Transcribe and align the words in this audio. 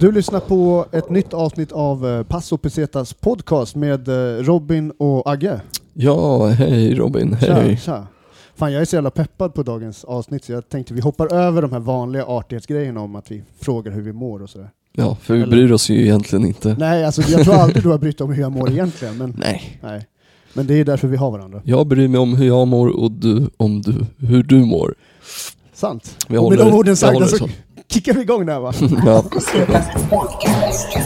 Du 0.00 0.12
lyssnar 0.12 0.40
på 0.40 0.86
ett 0.92 1.10
nytt 1.10 1.34
avsnitt 1.34 1.72
av 1.72 2.06
eh, 2.08 2.22
Passo 2.22 2.56
Pesetas 2.56 3.12
podcast 3.12 3.74
med 3.76 4.08
eh, 4.08 4.42
Robin 4.42 4.90
och 4.98 5.30
Agge. 5.32 5.60
Ja, 5.94 6.46
hej 6.46 6.94
Robin, 6.94 7.32
hej. 7.34 7.76
Tja, 7.76 7.92
tja. 7.92 8.06
Fan, 8.56 8.72
jag 8.72 8.80
är 8.82 8.84
så 8.84 8.96
jävla 8.96 9.10
peppad 9.10 9.54
på 9.54 9.62
dagens 9.62 10.04
avsnitt 10.04 10.44
så 10.44 10.52
jag 10.52 10.68
tänkte 10.68 10.94
vi 10.94 11.00
hoppar 11.00 11.32
över 11.34 11.62
de 11.62 11.72
här 11.72 11.80
vanliga 11.80 12.24
artighetsgrejerna 12.24 13.00
om 13.00 13.16
att 13.16 13.30
vi 13.30 13.42
frågar 13.60 13.92
hur 13.92 14.02
vi 14.02 14.12
mår 14.12 14.42
och 14.42 14.50
sådär. 14.50 14.70
Ja, 14.92 15.16
för 15.22 15.34
vi 15.34 15.40
Eller- 15.42 15.50
bryr 15.56 15.72
oss 15.72 15.88
ju 15.90 16.02
egentligen 16.02 16.46
inte. 16.46 16.76
Nej, 16.78 17.04
alltså 17.04 17.22
jag 17.22 17.44
tror 17.44 17.54
aldrig 17.54 17.82
du 17.82 17.88
har 17.88 17.98
brytt 17.98 18.20
om 18.20 18.32
hur 18.32 18.42
jag 18.42 18.52
mår 18.52 18.70
egentligen, 18.70 19.16
men, 19.18 19.34
Nej. 19.38 19.78
nej. 19.82 20.06
men 20.52 20.66
det 20.66 20.74
är 20.74 20.84
därför 20.84 21.08
vi 21.08 21.16
har 21.16 21.30
varandra. 21.30 21.62
Jag 21.64 21.86
bryr 21.86 22.08
mig 22.08 22.20
om 22.20 22.34
hur 22.34 22.46
jag 22.46 22.68
mår 22.68 22.88
och 22.88 23.10
du 23.12 23.48
om 23.56 23.82
du, 23.82 23.94
hur 24.26 24.42
du 24.42 24.56
mår. 24.64 24.94
Sant. 25.74 26.16
Vi 26.28 26.36
och 26.38 26.50
med 26.50 26.58
håller- 26.58 26.70
de 26.70 26.76
orden 26.78 26.92
vi 26.92 26.96
sagda 26.96 27.14
håller 27.14 27.26
så 27.26 27.36
så. 27.36 27.48
Kickar 27.88 28.12
vi 28.12 28.20
igång 28.20 28.46
där 28.46 28.60
va? 28.60 28.72
Ja. 29.06 29.22
Podcast. 30.10 30.98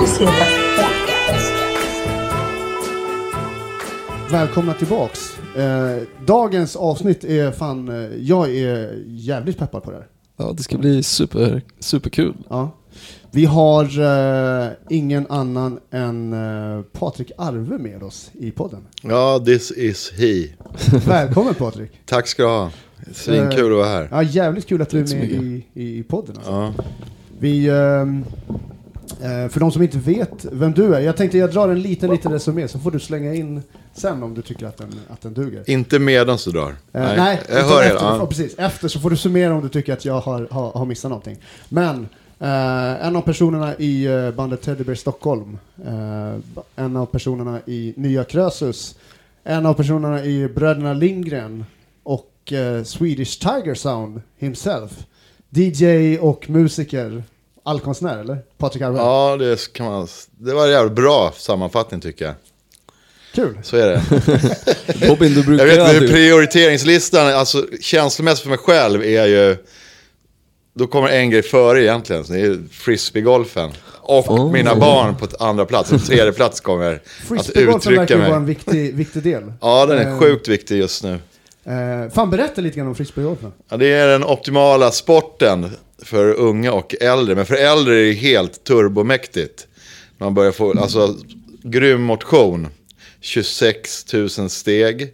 Podcast. 0.00 0.20
Välkomna 4.30 4.74
tillbaks. 4.74 5.38
Eh, 5.56 6.02
dagens 6.26 6.76
avsnitt 6.76 7.24
är 7.24 7.50
fan, 7.52 7.88
eh, 7.88 8.10
jag 8.18 8.56
är 8.56 9.02
jävligt 9.06 9.58
peppad 9.58 9.82
på 9.82 9.90
det 9.90 9.96
här. 9.96 10.06
ja, 10.36 10.52
det 10.56 10.62
ska 10.62 10.78
bli 10.78 11.02
super, 11.02 11.62
superkul. 11.78 12.34
Ja. 12.48 12.70
Vi 13.30 13.44
har 13.44 13.84
eh, 14.00 14.68
ingen 14.88 15.26
annan 15.28 15.80
än 15.90 16.32
eh, 16.32 16.82
Patrik 16.82 17.32
Arve 17.38 17.78
med 17.78 18.02
oss 18.02 18.30
i 18.34 18.50
podden. 18.50 18.80
Ja, 19.02 19.42
this 19.46 19.70
is 19.70 20.12
he. 20.12 20.46
Välkommen 21.06 21.54
Patrik! 21.54 21.90
Tack 22.06 22.26
ska 22.26 22.42
du 22.42 22.48
ha. 22.48 22.70
Svinkul 23.12 23.72
att 23.72 23.78
vara 23.78 23.88
här. 23.88 24.08
Ja, 24.10 24.22
jävligt 24.22 24.66
kul 24.66 24.82
att 24.82 24.90
du 24.90 24.98
är 24.98 25.02
Tack 25.02 25.10
så 25.10 25.16
med 25.16 25.28
mycket. 25.28 25.42
i, 25.76 25.82
i, 25.82 25.98
i 25.98 26.02
podden. 26.02 26.36
Alltså. 26.36 26.50
Ja. 26.52 26.74
Vi, 27.38 27.68
ehm, 27.68 28.24
eh, 28.48 28.54
för 29.18 29.60
de 29.60 29.72
som 29.72 29.82
inte 29.82 29.98
vet 29.98 30.46
vem 30.52 30.72
du 30.72 30.94
är, 30.94 31.00
jag 31.00 31.16
tänkte 31.16 31.38
jag 31.38 31.52
drar 31.52 31.68
en 31.68 31.82
liten, 31.82 32.10
liten 32.10 32.32
resumé 32.32 32.68
så 32.68 32.78
får 32.78 32.90
du 32.90 33.00
slänga 33.00 33.34
in 33.34 33.62
sen 33.92 34.22
om 34.22 34.34
du 34.34 34.42
tycker 34.42 34.66
att 34.66 34.76
den, 34.76 34.94
att 35.08 35.20
den 35.20 35.34
duger. 35.34 35.70
Inte 35.70 35.98
medan 35.98 36.38
du 36.44 36.50
drar. 36.50 36.68
Eh, 36.68 36.74
nej, 36.92 37.40
jag 37.48 37.58
utan 37.58 37.68
hör 37.68 37.82
efter, 37.82 38.06
ja. 38.06 38.26
precis. 38.26 38.54
Efter 38.58 38.88
så 38.88 39.00
får 39.00 39.10
du 39.10 39.16
summera 39.16 39.54
om 39.54 39.62
du 39.62 39.68
tycker 39.68 39.92
att 39.92 40.04
jag 40.04 40.20
har, 40.20 40.48
har, 40.50 40.72
har 40.72 40.86
missat 40.86 41.08
någonting. 41.08 41.36
Men 41.68 42.08
eh, 42.38 43.06
en 43.06 43.16
av 43.16 43.20
personerna 43.20 43.76
i 43.78 44.04
eh, 44.04 44.30
bandet 44.30 44.62
Teddy 44.62 44.84
Bear 44.84 44.94
Stockholm, 44.94 45.58
eh, 45.86 46.34
en 46.76 46.96
av 46.96 47.06
personerna 47.06 47.60
i 47.66 47.94
Nya 47.96 48.24
Krösus, 48.24 48.94
en 49.44 49.66
av 49.66 49.74
personerna 49.74 50.24
i 50.24 50.48
Bröderna 50.48 50.92
Lindgren 50.92 51.64
och 52.02 52.52
eh, 52.52 52.82
Swedish 52.84 53.40
Tiger 53.40 53.74
Sound 53.74 54.22
himself. 54.38 55.06
DJ 55.50 56.18
och 56.18 56.50
musiker, 56.50 57.24
allkonstnär 57.70 58.18
eller? 58.18 58.38
Patrik 58.58 58.82
Arve. 58.82 58.98
Ja, 58.98 59.36
det 59.38 59.72
kan 59.72 59.86
man. 59.86 60.08
Det 60.38 60.54
var 60.54 60.64
en 60.66 60.70
jävligt 60.72 60.92
bra 60.96 61.32
sammanfattning 61.36 62.00
tycker 62.00 62.24
jag. 62.24 62.34
Kul! 63.34 63.58
Så 63.62 63.76
är 63.76 63.86
det. 63.86 64.02
Robin, 65.08 65.34
du 65.34 65.42
brukar 65.44 65.66
Jag 65.66 65.76
vet 65.86 65.94
inte, 66.02 66.12
prioriteringslistan, 66.14 67.26
alltså 67.26 67.66
känslomässigt 67.80 68.42
för 68.42 68.48
mig 68.50 68.58
själv 68.58 69.02
är 69.04 69.26
ju... 69.26 69.56
Då 70.74 70.86
kommer 70.86 71.08
en 71.08 71.30
grej 71.30 71.42
före 71.42 71.82
egentligen, 71.82 72.24
så 72.24 72.32
det 72.32 72.40
är 72.40 72.58
frisbeegolfen. 72.70 73.70
Och 74.02 74.30
Oh. 74.30 74.52
mina 74.52 74.74
barn 74.76 75.16
på 75.16 75.26
andra 75.44 75.64
plats, 75.66 75.92
en 75.92 75.98
tredje 75.98 76.32
plats 76.32 76.60
kommer 76.60 76.94
att 76.94 77.02
Frisbeegolfen 77.28 77.94
verkar 77.94 78.02
uttrycka 78.04 78.14
ju 78.24 78.28
vara 78.30 78.36
en 78.36 78.44
mig. 78.44 78.54
viktig, 78.54 78.94
viktig 78.94 79.22
del. 79.22 79.52
Ja, 79.60 79.86
den 79.86 79.98
är 79.98 80.06
Eh, 80.10 80.18
sjukt 80.18 80.48
viktig 80.48 80.78
just 80.78 81.02
nu. 81.04 81.18
Eh, 81.70 82.10
fan, 82.10 82.30
berätta 82.30 82.60
lite 82.60 82.76
grann 82.78 82.88
om 82.88 82.94
frisbeegolfen. 82.94 83.52
Ja, 83.68 83.76
det 83.76 83.86
är 83.86 84.08
den 84.08 84.24
optimala 84.24 84.90
sporten 84.90 85.70
för 86.02 86.32
unga 86.34 86.72
och 86.72 86.94
äldre. 87.00 87.34
Men 87.34 87.46
för 87.46 87.54
äldre 87.54 87.94
är 87.94 88.04
det 88.04 88.12
helt 88.12 88.64
turbomäktigt. 88.64 89.66
Man 90.18 90.34
börjar 90.34 90.52
få, 90.52 90.80
alltså, 90.80 91.16
grym 91.62 92.02
motion. 92.02 92.68
26 93.20 94.12
000 94.12 94.28
steg. 94.50 95.12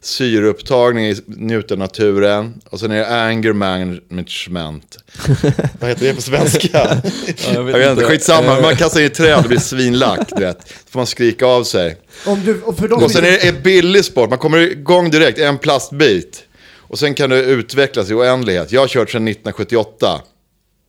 Syreupptagning 0.00 1.06
i 1.06 1.16
njuta 1.26 1.74
av 1.74 1.78
naturen. 1.78 2.60
Och 2.70 2.80
sen 2.80 2.90
är 2.90 2.96
det 2.96 3.22
anger 3.22 3.52
management. 3.52 4.98
Vad 5.80 5.90
heter 5.90 6.06
det 6.06 6.14
på 6.14 6.22
svenska? 6.22 6.68
jag 6.72 7.54
jag 7.54 7.62
vet 7.62 7.74
vet, 7.74 7.90
inte, 7.90 7.90
inte. 7.90 8.04
skitsamma. 8.04 8.56
Eh. 8.56 8.62
Man 8.62 8.76
kastar 8.76 9.00
in 9.00 9.06
i 9.06 9.10
träd 9.10 9.38
och 9.38 9.44
blir 9.44 9.58
svinlack. 9.58 10.28
Du 10.36 10.40
vet. 10.44 10.58
Då 10.58 10.90
får 10.90 10.98
man 10.98 11.06
skrika 11.06 11.46
av 11.46 11.64
sig. 11.64 11.96
Om 12.26 12.44
du, 12.44 12.62
och 12.62 12.78
för 12.78 12.92
Och 12.92 13.10
sen 13.10 13.24
är 13.24 13.30
det 13.30 13.48
en 13.48 13.62
billig 13.62 14.04
sport, 14.04 14.30
man 14.30 14.38
kommer 14.38 14.58
igång 14.58 15.10
direkt, 15.10 15.38
en 15.38 15.58
plastbit. 15.58 16.44
Och 16.76 16.98
sen 16.98 17.14
kan 17.14 17.30
det 17.30 17.42
utvecklas 17.42 18.10
i 18.10 18.14
oändlighet. 18.14 18.72
Jag 18.72 18.80
har 18.80 18.88
kört 18.88 19.10
sedan 19.10 19.28
1978. 19.28 20.20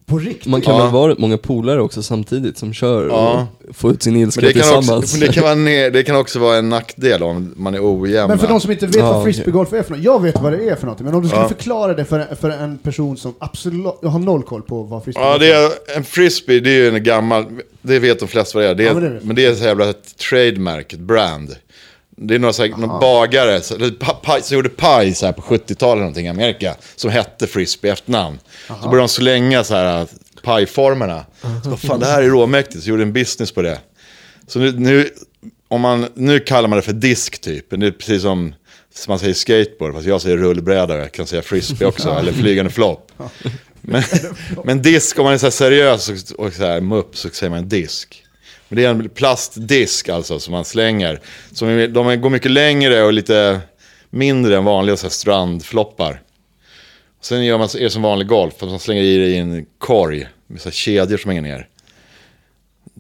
På 0.10 0.18
riktigt. 0.18 0.46
Man 0.48 0.62
kan 0.62 0.76
Ja. 0.76 0.84
väl 0.84 0.92
vara 0.94 1.16
många 1.18 1.38
polare 1.38 1.82
också 1.82 2.04
samtidigt 2.04 2.58
som 2.58 2.74
kör 2.74 3.08
Ja. 3.08 3.48
och 3.70 3.76
får 3.76 3.92
ut 3.92 4.04
sin 4.04 4.16
ilska 4.16 4.42
Men 4.42 4.48
det 4.48 4.54
kan, 4.54 4.62
tillsammans. 4.62 5.04
också, 5.04 5.18
men 5.18 5.28
det, 5.28 5.34
kan 5.34 5.44
vara 5.44 5.56
ne- 5.56 5.90
det 5.90 6.04
kan 6.04 6.16
också 6.16 6.40
vara 6.40 6.58
en 6.58 6.70
nackdel 6.70 7.24
om 7.24 7.54
man 7.58 7.76
är 7.76 7.80
ojämn. 8.02 8.28
Men 8.30 8.40
för 8.40 8.48
de 8.48 8.60
som 8.62 8.72
inte 8.72 8.86
vet 8.86 8.96
Ja, 8.96 9.14
vad 9.14 9.24
frisbeegolf 9.24 9.74
är 9.74 9.84
för 9.84 9.92
något, 9.96 10.04
jag 10.04 10.22
vet 10.22 10.42
vad 10.42 10.52
det 10.52 10.70
är 10.70 10.76
för 10.76 10.88
något, 10.88 11.00
men 11.00 11.14
om 11.14 11.22
du 11.22 11.28
skulle 11.28 11.42
Ja. 11.44 11.48
förklara 11.48 11.94
det 11.94 12.06
för, 12.06 12.36
för 12.42 12.50
en 12.50 12.78
person 12.78 13.18
som 13.18 13.34
absolut 13.40 13.86
har 14.04 14.20
noll 14.20 14.44
koll 14.44 14.62
på 14.62 14.84
vad 14.84 15.04
frisbeegolf 15.04 15.34
Ja, 15.34 15.48
det 15.48 15.54
är 15.54 15.98
en 15.98 16.04
frisbee, 16.04 16.60
det 16.60 16.70
är 16.70 16.76
ju 16.76 16.88
en 16.96 17.04
gammal, 17.04 17.46
det 17.82 18.00
vet 18.00 18.20
de 18.20 18.28
flesta 18.28 18.58
vad 18.60 18.66
det 18.66 18.70
är. 18.70 18.76
Det 18.76 18.84
är 18.84 18.88
Ja, 18.88 18.94
men 18.94 19.04
det 19.04 19.10
vet. 19.10 19.24
men 19.24 19.36
det 19.36 19.46
är 19.46 19.56
så 19.56 19.64
jävla 19.64 19.90
ett 19.90 20.18
trademark, 20.18 20.94
ett 20.94 21.00
brand. 21.00 21.56
Det 22.22 22.36
är 22.36 22.40
några, 22.40 22.54
så 22.54 22.64
här, 22.64 22.70
några 22.70 23.00
bagare 23.00 23.62
så, 23.62 23.76
eller 23.76 23.92
pa, 23.92 24.14
pa, 24.14 24.42
som 24.42 24.56
gjorde 24.56 24.70
paj 24.70 25.14
så 25.14 25.26
här 25.26 25.34
på 25.34 25.42
70-talet 25.42 25.82
eller 25.82 25.96
någonting 25.96 26.26
i 26.26 26.30
Amerika. 26.30 26.76
Som 26.96 27.12
hette 27.12 27.48
frisbee 27.48 27.92
efternamn. 27.92 28.40
Så 28.68 28.74
började 28.74 28.98
de 28.98 29.08
slänga 29.08 29.64
så 29.64 29.76
här 29.76 30.08
pajformerna. 30.44 31.26
Så 31.64 31.70
vad 31.70 31.80
fan 31.80 32.00
det 32.00 32.06
här 32.06 32.22
är 32.22 32.28
råmäktigt. 32.30 32.84
Så 32.84 32.90
gjorde 32.90 33.04
en 33.04 33.14
business 33.14 33.52
på 33.52 33.62
det. 33.62 33.80
Så 34.48 34.60
nu, 34.60 34.72
nu, 34.72 35.10
om 35.68 35.82
man, 35.82 36.08
nu 36.14 36.40
kallar 36.40 36.70
man 36.70 36.76
det 36.76 36.82
för 36.82 36.94
disk 36.94 37.42
typ. 37.42 37.66
Det 37.70 37.88
är 37.88 37.92
precis 37.92 38.22
som, 38.22 38.54
som 38.96 39.12
man 39.12 39.20
säger 39.20 39.34
skateboard. 39.34 39.94
Fast 39.94 40.08
jag 40.08 40.22
säger 40.22 40.38
rullbräda 40.38 40.98
jag 40.98 41.12
kan 41.12 41.28
säga 41.28 41.42
frisbee 41.42 41.86
också. 41.88 42.10
eller 42.10 42.32
flygande 42.32 42.72
flopp. 42.72 43.12
Men, 43.82 44.04
men 44.64 44.82
disk, 44.82 45.20
om 45.20 45.26
man 45.26 45.34
är 45.34 45.38
så 45.38 45.52
seriös 45.52 46.10
och, 46.10 46.46
och 46.46 46.54
så 46.54 46.66
här 46.66 46.82
mupp 46.82 47.18
så 47.18 47.30
säger 47.30 47.50
man 47.50 47.70
disk. 47.70 48.24
Men 48.70 48.76
det 48.76 48.86
är 48.86 48.90
en 48.90 49.10
plastdisk 49.10 50.10
alltså 50.10 50.40
som 50.40 50.52
man 50.52 50.66
slänger. 50.66 51.22
Som 51.52 51.68
är, 51.68 51.88
de 51.88 52.22
går 52.22 52.30
mycket 52.30 52.52
längre 52.52 53.04
och 53.04 53.14
lite 53.14 53.60
mindre 54.10 54.58
än 54.58 54.64
vanliga 54.64 54.98
så 54.98 55.06
här 55.06 55.12
strandfloppar. 55.12 56.22
Sen 57.22 57.46
gör 57.46 57.58
man, 57.58 57.68
är 57.68 57.84
det 57.84 57.90
som 57.90 58.02
vanlig 58.02 58.28
golf, 58.28 58.54
fast 58.58 58.70
man 58.70 58.80
slänger 58.80 59.04
i 59.04 59.18
det 59.18 59.28
i 59.28 59.38
en 59.38 59.66
korg 59.78 60.28
med 60.48 60.62
så 60.62 60.70
här 60.70 60.74
kedjor 60.74 61.18
som 61.18 61.30
hänger 61.30 61.42
ner. 61.42 61.68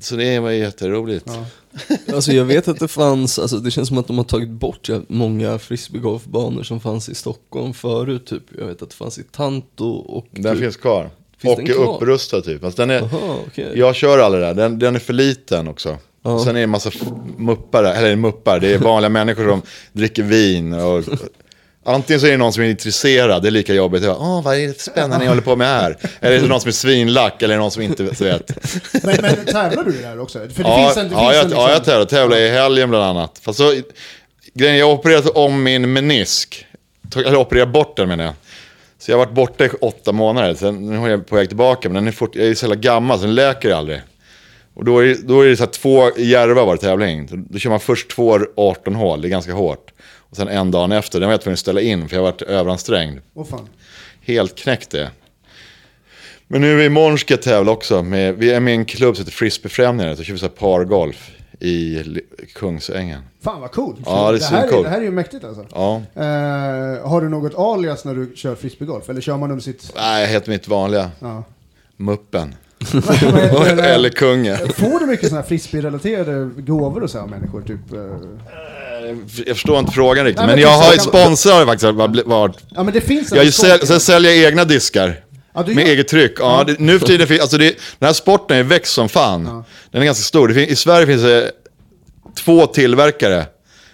Så 0.01 0.15
det 0.15 0.39
var 0.39 0.51
jätteroligt. 0.51 1.29
Alltså 2.13 2.31
jag 2.31 2.45
vet 2.45 2.67
att 2.67 2.79
det 2.79 2.87
fanns, 2.87 3.39
alltså 3.39 3.57
det 3.57 3.71
känns 3.71 3.87
som 3.87 3.97
att 3.97 4.07
de 4.07 4.17
har 4.17 4.25
tagit 4.25 4.49
bort 4.49 4.89
ja, 4.89 5.01
många 5.07 5.59
frisbeegolfbanor 5.59 6.63
som 6.63 6.79
fanns 6.79 7.09
i 7.09 7.15
Stockholm 7.15 7.73
förut 7.73 8.25
typ. 8.25 8.43
Jag 8.57 8.65
vet 8.65 8.81
att 8.81 8.89
det 8.89 8.95
fanns 8.95 9.19
i 9.19 9.23
Tanto 9.23 9.89
och... 9.89 10.27
Den 10.31 10.57
finns 10.57 10.77
kvar. 10.77 11.09
Finns 11.41 11.53
och 11.59 11.69
är 11.69 11.73
upprustad 11.73 12.41
typ. 12.41 12.63
Alltså 12.63 12.81
den 12.81 12.89
är, 12.89 12.95
Jaha, 13.11 13.37
okej. 13.47 13.71
Jag 13.75 13.95
kör 13.95 14.19
aldrig 14.19 14.43
där, 14.43 14.53
den, 14.53 14.79
den 14.79 14.95
är 14.95 14.99
för 14.99 15.13
liten 15.13 15.67
också. 15.67 15.97
Ja. 16.23 16.31
Och 16.31 16.41
sen 16.41 16.49
är 16.49 16.53
det 16.53 16.61
en 16.63 16.69
massa 16.69 16.91
muppar, 17.37 17.83
där- 17.83 17.93
eller 17.93 18.15
muppar, 18.15 18.59
det 18.59 18.73
är 18.73 18.77
vanliga 18.77 19.09
människor 19.19 19.49
som 19.49 19.61
dricker 19.93 20.23
vin. 20.23 20.73
Och, 20.73 21.03
antingen 21.85 22.19
så 22.19 22.25
är 22.27 22.31
det 22.31 22.37
någon 22.37 22.53
som 22.53 22.63
är 22.63 22.69
intresserad, 22.69 23.41
det 23.43 23.49
är 23.49 23.51
lika 23.51 23.73
jobbigt. 23.73 24.03
Jag 24.03 24.15
bara, 24.17 24.27
Åh, 24.27 24.43
vad 24.43 24.55
är 24.55 24.67
det 24.67 24.81
spännande 24.81 25.17
ni 25.17 25.25
håller 25.25 25.41
på 25.41 25.55
med 25.55 25.67
här? 25.67 25.97
Eller 26.19 26.37
är 26.37 26.41
det 26.41 26.47
någon 26.47 26.61
som 26.61 26.67
är 26.67 26.71
svinlack, 26.71 27.41
eller 27.41 27.53
är 27.53 27.57
det 27.57 27.61
någon 27.61 27.71
som 27.71 27.81
inte 27.83 28.15
så 28.15 28.23
vet. 28.23 28.51
Men, 29.03 29.15
men 29.21 29.45
tävlar 29.45 29.83
du 29.83 30.05
här 30.05 30.19
också? 30.19 30.39
För 30.39 30.63
det 30.63 30.69
Ja, 30.69 30.77
finns 30.85 30.97
en... 30.97 31.09
Det 31.09 31.15
ja, 31.15 31.19
finns 31.29 31.35
jag, 31.35 31.45
en 31.45 31.51
ja, 31.51 31.61
jag 31.69 31.75
liksom, 31.75 31.85
tävlar, 31.85 32.05
tävlar 32.05 32.37
i 32.37 32.49
helgen 32.49 32.89
bland 32.89 33.03
annat. 33.05 33.39
Fast 33.41 33.57
så, 33.59 33.73
grejen, 34.53 34.77
jag 34.77 34.85
har 34.85 34.93
opererat 34.93 35.29
om 35.29 35.63
min 35.63 35.93
menisk. 35.93 36.65
Eller 37.15 37.35
opererat 37.35 37.69
bort 37.69 37.97
den 37.97 38.07
menar 38.07 38.23
jag. 38.23 38.33
Så 38.99 39.11
jag 39.11 39.17
har 39.17 39.25
varit 39.25 39.35
borta 39.35 39.65
i 39.65 39.69
åtta 39.81 40.11
månader. 40.11 40.53
Sen, 40.53 40.75
nu 40.89 40.97
är 41.05 41.09
jag 41.09 41.27
på 41.27 41.35
väg 41.35 41.47
tillbaka, 41.47 41.89
men 41.89 41.95
den 41.95 42.07
är 42.07 42.11
fort, 42.11 42.35
jag 42.35 42.47
är 42.47 42.53
så 42.55 42.65
jävla 42.65 42.75
gammal 42.75 43.19
så 43.19 43.25
den 43.25 43.35
läker 43.35 43.71
aldrig. 43.71 44.01
Och 44.73 44.85
då 44.85 44.99
är, 44.99 45.05
det- 45.05 45.27
då 45.27 45.41
är 45.41 45.47
det 45.47 45.57
så 45.57 45.63
här 45.63 45.71
två 45.71 46.09
i 46.17 46.29
Järva 46.31 46.65
var 46.65 46.75
det 46.75 46.81
tävling. 46.81 47.25
Då, 47.31 47.35
då 47.49 47.59
kör 47.59 47.69
man 47.69 47.79
först 47.79 48.09
två 48.09 48.39
18 48.55 48.95
hål, 48.95 49.21
det 49.21 49.27
är 49.27 49.29
ganska 49.29 49.53
hårt. 49.53 49.91
Och 50.29 50.35
sen 50.37 50.47
en 50.47 50.71
dag 50.71 50.93
efter, 50.93 51.19
den 51.19 51.27
var 51.29 51.33
jag 51.33 51.41
tvungen 51.41 51.53
att 51.53 51.59
ställa 51.59 51.81
in 51.81 52.09
för 52.09 52.15
jag 52.15 52.23
har 52.23 52.31
varit 52.31 52.41
överansträngd. 52.41 53.19
Åh 53.33 53.45
fan. 53.45 53.67
Helt 54.21 54.55
knäckt 54.57 54.89
det. 54.89 55.09
Men 56.47 56.61
nu 56.61 56.85
imorgon 56.85 57.17
ska 57.17 57.33
jag 57.33 57.41
tävla 57.41 57.71
också. 57.71 58.03
Med, 58.03 58.35
vi 58.35 58.51
är 58.51 58.59
med 58.59 58.73
i 58.73 58.77
en 58.77 58.85
klubb 58.85 59.15
som 59.15 59.21
heter 59.25 59.37
Frisbeefrämjandet. 59.37 60.17
Så 60.17 60.23
kör 60.23 60.33
vi 60.33 60.39
så 60.39 60.45
här 60.45 60.53
pargolf 60.53 61.31
i 61.59 62.03
Kungsängen. 62.55 63.21
Fan 63.43 63.61
vad 63.61 63.71
coolt. 63.71 63.99
Ja, 64.05 64.31
det 64.31 64.37
är 64.37 64.39
det, 64.39 64.45
här 64.45 64.57
är, 64.57 64.61
svincoolt. 64.61 64.83
det 64.85 64.89
här 64.89 64.97
är 64.97 65.01
ju 65.03 65.11
mäktigt 65.11 65.43
alltså. 65.43 65.65
Ja. 65.73 65.95
Eh, 66.15 67.09
har 67.09 67.21
du 67.21 67.29
något 67.29 67.53
alias 67.57 68.05
när 68.05 68.15
du 68.15 68.31
kör 68.35 68.55
frisbeegolf? 68.55 69.09
Eller 69.09 69.21
kör 69.21 69.37
man 69.37 69.51
under 69.51 69.63
sitt... 69.63 69.91
Nej, 69.95 70.21
jag 70.21 70.29
heter 70.29 70.51
mitt 70.51 70.67
vanliga. 70.67 71.11
Ja. 71.19 71.43
Muppen. 71.97 72.55
Eller 73.79 74.09
kungen. 74.09 74.57
Får 74.57 74.99
du 74.99 75.05
mycket 75.05 75.27
sådana 75.29 75.41
här 75.41 75.47
frisbee-relaterade 75.47 76.61
gåvor 76.61 77.03
och 77.03 77.09
så 77.09 77.19
av 77.19 77.29
människor? 77.29 77.61
Typ, 77.61 77.93
eh? 77.93 77.99
Jag 79.45 79.55
förstår 79.55 79.79
inte 79.79 79.91
frågan 79.91 80.25
riktigt. 80.25 80.37
Nej, 80.37 80.47
men 80.47 80.55
men 80.55 80.63
jag 80.63 80.77
har 80.77 80.93
ju 80.93 80.99
sponsrar 80.99 81.65
faktiskt 81.65 81.93
varit- 81.93 82.25
varit 82.27 82.57
Ja 82.69 82.83
men 82.83 82.93
det 82.93 83.01
finns 83.01 83.31
Jag 83.31 83.53
säl, 83.53 83.99
säljer 83.99 84.47
egna 84.47 84.65
diskar. 84.65 85.19
Ja, 85.53 85.63
med 85.67 85.87
eget 85.87 86.07
tryck. 86.07 86.33
Ja, 86.39 86.63
det, 86.67 86.79
nu 86.79 86.99
för 86.99 87.05
tiden 87.07 87.27
finns, 87.27 87.41
alltså 87.41 87.57
det, 87.57 87.77
den 87.99 88.07
här 88.07 88.13
sporten 88.13 88.57
är 88.57 88.63
växt 88.63 88.93
som 88.93 89.09
fan. 89.09 89.63
Den 89.91 90.01
är 90.01 90.05
ganska 90.05 90.23
stor. 90.23 90.47
Det 90.47 90.53
fin, 90.53 90.69
I 90.69 90.75
Sverige 90.75 91.05
finns 91.05 91.21
det 91.21 91.51
två 92.35 92.65
tillverkare 92.65 93.45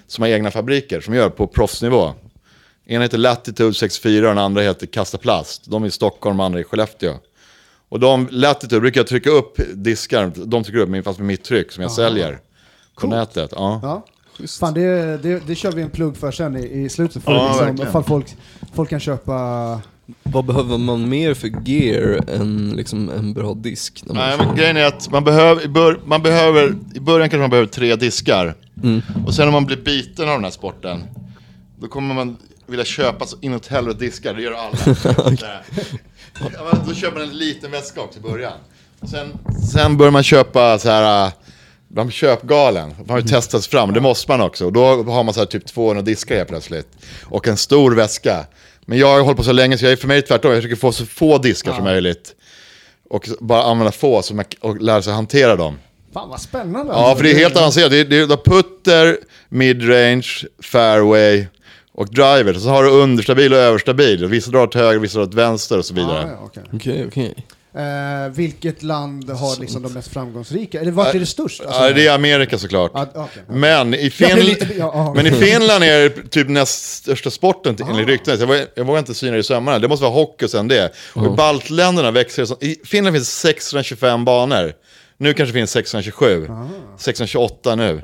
som 0.07 0.22
har 0.22 0.30
egna 0.30 0.52
fabriker 0.52 1.02
som 1.02 1.13
gör 1.13 1.30
på 1.30 1.48
proffsnivå. 1.48 2.13
En 2.86 3.02
heter 3.02 3.18
Latitude 3.18 3.74
64 3.74 4.30
och 4.30 4.36
den 4.36 4.44
andra 4.44 4.62
heter 4.62 4.88
Kasta 4.88 5.18
Plast. 5.18 5.62
De 5.66 5.84
är 5.84 5.88
i 5.88 5.92
Stockholm 5.92 6.40
och 6.40 6.46
andra 6.46 6.60
i 6.60 6.63
Skellefteå. 6.63 7.13
Och 7.90 8.00
de, 8.00 8.28
Latitude 8.31 8.81
brukar 8.81 9.00
jag 9.00 9.08
trycka 9.08 9.30
upp 9.30 9.60
diskar, 9.74 10.31
de 10.36 10.63
trycker 10.63 10.80
upp 10.80 11.06
fast 11.06 11.19
med 11.19 11.28
mitt 11.28 11.44
tryck 11.44 11.72
som 11.72 11.84
jag 11.84 11.92
säljer 11.92 12.40
på 13.01 13.08
nätet. 13.08 13.50
Ja. 13.56 13.80
Ja. 13.84 14.06
Fan, 14.60 14.74
det, 14.74 15.18
det, 15.18 15.48
det 15.48 15.56
kör 15.56 15.72
vi 15.72 15.81
en 15.81 15.90
plugg 15.90 16.18
för 16.18 16.31
sen 16.31 16.58
i, 16.58 16.84
i 16.84 16.90
slutet. 16.90 17.24
För 17.24 17.31
Ja, 17.31 17.72
liksom, 17.78 18.04
folk, 18.04 18.36
folk 18.74 18.90
kan 18.90 19.00
köpa... 19.00 19.81
Vad 20.24 20.46
behöver 20.46 20.78
man 20.78 21.10
mer 21.10 21.34
för 21.34 21.52
gear 21.66 22.30
än 22.30 22.74
liksom 22.75 23.10
en 23.10 23.34
bra 23.34 23.54
disk? 23.54 24.04
När 24.06 24.16
man 24.16 24.28
Nej, 24.28 24.38
men 24.38 24.56
grejen 24.56 24.78
är 24.78 24.86
att 24.86 25.12
man 25.12 25.24
behöver, 25.24 26.00
man 26.06 26.22
behöver, 26.24 26.75
i 26.96 27.00
början 27.00 27.30
kanske 27.30 27.42
man 27.42 27.50
behöver 27.50 27.68
tre 27.68 27.96
diskar. 27.96 28.56
Och 29.25 29.34
sen 29.34 29.48
om 29.48 29.54
man 29.54 29.66
blir 29.66 29.78
biten 29.78 30.30
av 30.30 30.36
den 30.36 30.44
här 30.44 30.52
sporten, 30.52 31.04
då 31.80 31.88
kommer 31.88 32.16
man 32.16 32.38
vilja 32.68 32.86
köpa 32.86 33.25
så 33.25 33.38
inåt 33.42 33.68
helvete 33.68 34.00
diskar, 34.00 34.34
det 34.34 34.42
gör 34.42 34.52
alla. 34.52 34.78
Ja, 36.40 36.78
då 36.88 36.94
köper 36.94 37.19
man 37.19 37.30
en 37.30 37.38
liten 37.38 37.72
väska 37.72 38.01
också 38.01 38.19
i 38.19 38.22
början. 38.22 38.54
Och 39.00 39.10
sen, 39.10 39.28
sen 39.72 39.98
börjar 39.98 40.12
man 40.12 40.24
köpa 40.24 40.80
så 40.80 40.90
här, 40.90 41.25
äh, 41.25 41.34
man 41.88 42.12
köpgalen, 42.12 42.96
man 42.98 43.10
har 43.10 43.18
ju 43.18 43.28
testats 43.28 43.68
fram, 43.68 43.94
det 43.94 44.01
måste 44.01 44.31
man 44.31 44.42
också. 44.42 44.66
Och 44.66 44.74
då 44.74 45.04
har 45.04 45.24
man 45.24 45.34
så 45.34 45.40
här 45.40 45.48
typ 45.48 45.66
200 45.66 46.01
diskar 46.01 46.36
helt 46.36 46.50
plötsligt. 46.50 46.88
Och 47.24 47.48
en 47.48 47.58
stor 47.58 47.92
väska. 47.92 48.46
Men 48.86 48.98
jag 48.98 49.08
har 49.08 49.22
hållit 49.22 49.38
på 49.38 49.44
så 49.44 49.52
länge 49.52 49.78
så 49.78 49.86
jag 49.86 49.92
är 49.92 49.96
för 49.96 50.08
mig 50.08 50.22
tvärtom, 50.22 50.52
jag 50.52 50.64
försöker 50.64 50.80
få 50.80 50.92
så 50.92 51.06
få 51.06 51.38
diskar 51.38 51.74
som 51.74 51.84
möjligt. 51.84 52.36
Och 53.10 53.30
bara 53.40 53.64
använda 53.64 53.92
få 53.92 54.22
som 54.22 54.38
jag, 54.38 54.48
och 54.60 54.82
lära 54.82 55.02
sig 55.02 55.14
hantera 55.14 55.56
dem. 55.56 55.78
Fan 56.14 56.30
vad 56.30 56.42
spännande! 56.42 56.94
Ja, 56.94 57.16
för 57.16 57.24
det 57.24 57.32
är 57.32 57.36
helt 57.36 57.58
avancerat. 57.58 57.92
Det 57.92 58.00
är, 58.00 58.06
det 58.06 58.18
är 58.18 58.52
putter, 58.52 59.18
midrange, 59.50 60.28
fairway 60.64 61.46
och 61.92 62.08
driver. 62.08 62.54
Så 62.54 62.70
har 62.70 62.84
du 62.84 62.90
understabil 62.90 63.54
och 63.54 63.60
överstabil. 63.60 64.26
Vissa 64.26 64.52
drar 64.52 64.64
åt 64.64 64.76
höger, 64.76 65.00
vissa 65.00 65.18
drar 65.18 65.28
åt 65.28 65.34
vänster 65.34 65.78
och 65.78 65.86
så 65.86 65.94
vidare. 65.94 66.22
Ja, 66.22 66.38
ja, 66.40 66.46
okej. 66.46 66.64
Okej, 66.74 67.06
okej. 67.08 67.46
Eh, 67.77 68.31
vilket 68.33 68.83
land 68.83 69.30
har 69.30 69.60
liksom 69.62 69.83
de 69.83 69.94
mest 69.94 70.13
framgångsrika? 70.13 70.81
Eller 70.81 70.92
vart 70.92 71.16
är 71.16 71.19
det 71.19 71.25
störst? 71.25 71.62
Alltså, 71.66 71.81
Ja, 71.83 71.92
det 71.94 72.07
är 72.07 72.16
Amerika 72.16 72.57
såklart. 72.57 72.92
Ja, 72.94 73.07
okej. 73.16 73.44
Men, 73.48 73.94
i 73.94 74.10
Finland, 74.10 74.44
lite- 74.44 74.74
ja, 74.77 75.13
men 75.16 75.27
i 75.27 75.31
Finland 75.31 75.83
är 75.83 76.01
det 76.10 76.30
typ 76.30 76.50
näst 76.50 76.95
största 76.95 77.30
sporten 77.31 77.75
till- 77.75 77.86
enligt 77.89 78.07
ryktena. 78.07 78.38
Så 78.38 78.44
Jag, 78.54 78.66
jag 78.75 78.86
vågar 78.86 79.00
inte 79.00 79.13
syna 79.13 79.31
det 79.31 79.38
i 79.39 79.44
sömmarna. 79.44 79.80
Det 79.80 79.88
måste 79.88 80.04
vara 80.04 80.13
hockey 80.13 80.45
och 80.45 80.50
sen 80.50 80.68
det. 80.68 80.94
Och 81.13 81.25
i 81.25 81.30
baltländerna 81.30 82.12
växer 82.12 82.42
det 82.42 82.48
som, 82.48 82.57
I 82.62 82.75
Finland 82.86 83.16
finns 83.16 83.39
625 83.39 84.25
banor. 84.25 84.74
Nu 85.18 85.33
kanske 85.33 85.54
det 85.54 85.60
finns 85.60 85.72
627. 85.72 86.48
628 86.98 87.75
nu. 87.75 88.01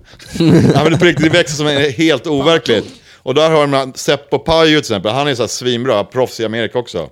ja, 0.73 0.83
men 0.83 0.91
det, 0.99 1.05
riktigt, 1.05 1.23
det 1.31 1.37
växer 1.37 1.55
som 1.55 1.67
är 1.67 1.89
helt 1.91 2.27
overkligt. 2.27 2.85
Och 3.23 3.33
där 3.35 3.49
har 3.49 3.67
man 3.67 3.93
Seppo 3.95 4.39
Pajo 4.39 4.67
till 4.69 4.77
exempel. 4.79 5.11
Han 5.11 5.27
är 5.27 5.35
så 5.35 5.41
här 5.43 5.47
svinbra, 5.47 6.03
proffs 6.03 6.39
i 6.39 6.45
Amerika 6.45 6.79
också. 6.79 7.09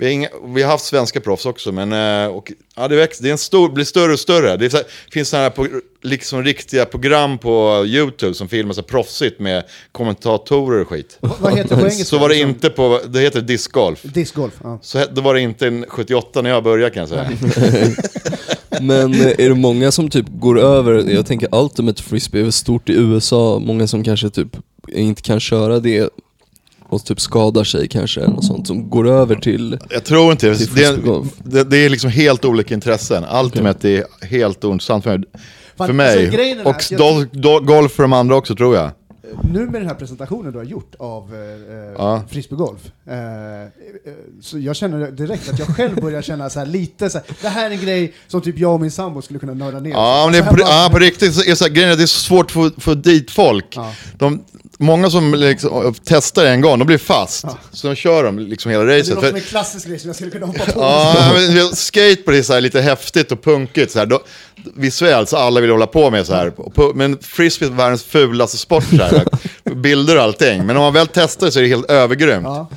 Vi 0.00 0.06
har, 0.06 0.12
inga, 0.12 0.28
vi 0.54 0.62
har 0.62 0.70
haft 0.70 0.84
svenska 0.84 1.20
proffs 1.20 1.46
också, 1.46 1.72
men 1.72 1.92
eh, 1.92 2.36
och, 2.36 2.52
ja, 2.76 2.88
det, 2.88 2.96
växer, 2.96 3.22
det 3.22 3.28
är 3.28 3.32
en 3.32 3.38
stor, 3.38 3.68
blir 3.68 3.84
större 3.84 4.12
och 4.12 4.20
större. 4.20 4.56
Det 4.56 4.70
så 4.70 4.76
här, 4.76 4.86
finns 5.12 5.28
sådana 5.28 5.42
här 5.42 5.50
på, 5.50 5.66
liksom 6.02 6.44
riktiga 6.44 6.84
program 6.84 7.38
på 7.38 7.84
YouTube 7.86 8.34
som 8.34 8.48
filmas 8.48 8.76
så 8.76 8.82
proffsigt 8.82 9.40
med 9.40 9.64
kommentatorer 9.92 10.80
och 10.80 10.88
skit. 10.88 11.18
Vad 11.20 11.56
heter 11.56 11.68
det 11.76 11.80
på 11.80 11.80
engelska? 11.80 12.04
Så 12.04 12.18
var 12.18 12.28
det 12.28 12.36
inte 12.36 12.70
på, 12.70 13.00
det 13.08 13.20
heter 13.20 13.40
discgolf. 13.40 14.02
Discgolf. 14.02 14.54
Ja. 14.62 14.78
Så 14.82 15.04
då 15.12 15.20
var 15.20 15.34
det 15.34 15.40
inte 15.40 15.66
en 15.66 15.84
78 15.88 16.42
när 16.42 16.50
jag 16.50 16.64
började 16.64 16.94
kan 16.94 17.00
jag 17.00 17.08
säga. 17.08 17.30
Men 18.80 19.14
eh, 19.14 19.26
är 19.26 19.48
det 19.48 19.54
många 19.54 19.92
som 19.92 20.10
typ 20.10 20.26
går 20.28 20.60
över, 20.60 21.10
jag 21.10 21.26
tänker 21.26 21.54
Ultimate 21.54 22.02
Frisbee 22.02 22.40
är 22.40 22.42
väl 22.42 22.52
stort 22.52 22.88
i 22.88 22.92
USA, 22.92 23.58
många 23.58 23.86
som 23.86 24.04
kanske 24.04 24.30
typ 24.30 24.56
inte 24.88 25.22
kan 25.22 25.40
köra 25.40 25.80
det 25.80 26.10
och 26.90 27.04
typ 27.04 27.20
skadar 27.20 27.64
sig 27.64 27.88
kanske 27.88 28.20
något 28.20 28.44
sånt, 28.44 28.66
som 28.66 28.90
går 28.90 29.08
över 29.08 29.36
till... 29.36 29.78
Jag 29.90 30.04
tror 30.04 30.30
inte 30.32 30.54
Till 30.56 30.74
det. 30.74 31.22
Det, 31.44 31.64
det 31.64 31.76
är 31.76 31.88
liksom 31.88 32.10
helt 32.10 32.44
olika 32.44 32.74
intressen. 32.74 33.24
Ultimate 33.44 33.88
är 33.88 34.26
helt 34.26 34.64
ointressant 34.64 35.04
för 35.04 35.18
mig. 35.18 35.28
Fan, 35.76 35.86
för 35.86 35.94
mig. 35.94 36.26
alltså, 36.64 36.96
och 36.96 37.00
jag- 37.08 37.28
do, 37.32 37.40
do, 37.40 37.60
golf 37.60 37.92
för 37.92 38.02
de 38.02 38.12
andra 38.12 38.36
också 38.36 38.54
tror 38.56 38.76
jag. 38.76 38.90
Nu 39.52 39.58
med 39.64 39.72
den 39.80 39.86
här 39.88 39.94
presentationen 39.94 40.52
du 40.52 40.58
har 40.58 40.64
gjort 40.64 40.94
av 40.98 41.34
eh, 41.34 41.40
eh, 41.40 41.92
Ja. 41.98 42.22
frisbeegolf, 42.30 42.80
eh, 43.06 43.14
eh, 43.14 43.68
så 44.42 44.58
jag 44.58 44.76
känner 44.76 45.10
direkt 45.10 45.48
att 45.52 45.58
jag 45.58 45.68
själv 45.68 46.00
börjar 46.00 46.22
känna 46.22 46.50
så 46.50 46.58
här 46.58 46.66
lite 46.66 47.10
så 47.10 47.18
här, 47.18 47.26
det 47.42 47.48
här 47.48 47.66
är 47.66 47.70
en 47.74 47.80
grej 47.84 48.12
som 48.28 48.40
typ 48.40 48.58
jag 48.58 48.74
och 48.74 48.80
min 48.80 48.90
sambo 48.90 49.22
skulle 49.22 49.38
kunna 49.38 49.54
nörda 49.54 49.80
ner 49.80 49.90
Ja, 49.90 50.22
men 50.24 50.32
det 50.32 50.38
Så 50.38 50.42
är 50.44 50.44
här 50.44 50.50
på, 50.50 50.64
bara- 50.64 50.82
ja, 50.84 50.88
på 50.92 50.98
riktigt 50.98 51.34
så 51.34 51.50
är 51.50 51.54
så 51.54 51.64
här, 51.64 51.72
grejen 51.72 51.88
är 51.88 51.92
att 51.92 51.98
det 51.98 52.04
är 52.04 52.06
så 52.06 52.20
svårt 52.20 52.46
att 52.46 52.52
få, 52.52 52.70
få 52.78 52.94
dit 52.94 53.30
folk. 53.30 53.66
Ja. 53.76 53.92
De, 54.18 54.44
många 54.80 55.10
som 55.10 55.34
liksom, 55.34 55.94
testar 56.04 56.44
en 56.44 56.60
gång, 56.60 56.78
de 56.78 56.84
blir 56.84 56.98
fast. 56.98 57.44
Så 57.72 57.88
de 57.88 57.94
kör 57.94 58.24
dem 58.24 58.38
liksom 58.38 58.70
hela 58.70 58.84
Det 58.84 58.98
racet. 58.98 59.14
något 59.14 59.24
som 59.24 59.30
För, 59.30 59.36
är 59.36 59.40
klassisk 59.40 59.86
grej 59.86 59.98
som 59.98 60.08
jag 60.08 60.16
skulle 60.16 60.30
kunna 60.30 60.46
hoppa 60.46 60.64
på. 60.64 60.72
ja, 60.80 61.32
men, 61.34 61.76
skateboard 61.76 62.34
är 62.34 62.42
så 62.42 62.52
här 62.52 62.60
lite 62.60 62.80
häftigt 62.80 63.32
och 63.32 63.42
punkigt. 63.42 63.92
Så 63.92 63.98
här. 63.98 64.06
Då, 64.06 64.20
visuellt 64.74 65.28
så 65.28 65.36
alla 65.36 65.60
vill 65.60 65.70
hålla 65.70 65.86
på 65.86 66.10
med 66.10 66.26
så 66.26 66.34
här. 66.34 66.52
Men 66.94 67.18
frisbee 67.18 67.68
är 67.68 67.70
världens 67.72 68.04
fulaste 68.04 68.58
sport. 68.58 68.84
Så 68.90 68.96
här. 68.96 69.24
Bilder 69.74 70.16
och 70.16 70.22
allting. 70.22 70.66
Men 70.66 70.76
om 70.76 70.82
man 70.82 70.92
väl 70.92 71.06
testar 71.06 71.46
det 71.46 71.52
så 71.52 71.58
är 71.58 71.62
det 71.62 71.68
helt 71.68 71.90
övergrymt. 71.90 72.44
Ja. 72.44 72.68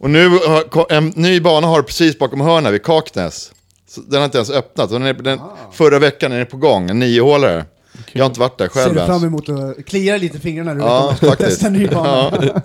Och 0.00 0.10
nu 0.10 0.28
har 0.28 0.92
en 0.92 1.12
ny 1.16 1.40
bana 1.40 1.66
har 1.66 1.82
precis 1.82 2.18
bakom 2.18 2.40
hörnet 2.40 2.72
vid 2.72 2.82
Kaknäs. 2.82 3.52
Så 3.90 4.00
Den 4.00 4.18
har 4.18 4.24
inte 4.24 4.38
ens 4.38 4.50
öppnat. 4.50 4.90
Den 4.90 5.02
är, 5.02 5.12
den, 5.12 5.40
Förra 5.72 5.98
veckan 5.98 6.32
är 6.32 6.36
den 6.36 6.46
på 6.46 6.56
gång, 6.56 6.90
en 6.90 6.98
niohålare. 6.98 7.64
Jag 8.12 8.24
har 8.24 8.26
inte 8.26 8.40
varit 8.40 8.58
där 8.58 8.68
Ser 8.68 8.72
själv 8.80 8.94
du 8.94 9.00
ens. 9.00 9.18
fram 9.20 9.28
emot 9.28 9.48
att 9.48 9.84
klia 9.86 10.16
lite 10.16 10.36
i 10.36 10.40
fingrarna 10.40 10.74
när 10.74 10.80
du 10.80 10.86
Ja, 10.86 11.16
vet 11.20 11.30
att 11.32 11.38
testa 11.38 11.66
en 11.66 11.72
ny 11.72 11.86
bana. 11.88 12.08
Ja. 12.46 12.60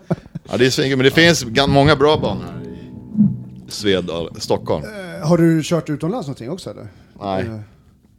Ja, 0.51 0.57
det 0.57 0.65
är 0.65 0.69
svingigt, 0.69 0.97
men 0.97 1.05
det 1.05 1.11
finns 1.11 1.45
många 1.67 1.95
bra 1.95 2.17
banor 2.17 2.43
här 2.43 2.61
i 2.69 3.71
Svedal, 3.71 4.29
Stockholm. 4.37 4.83
Eh, 4.85 5.27
Har 5.27 5.37
du 5.37 5.61
kört 5.63 5.89
utomlands 5.89 6.27
någonting 6.27 6.49
också 6.51 6.69
eller? 6.69 6.87
Nej. 7.21 7.41
Eh, 7.43 7.59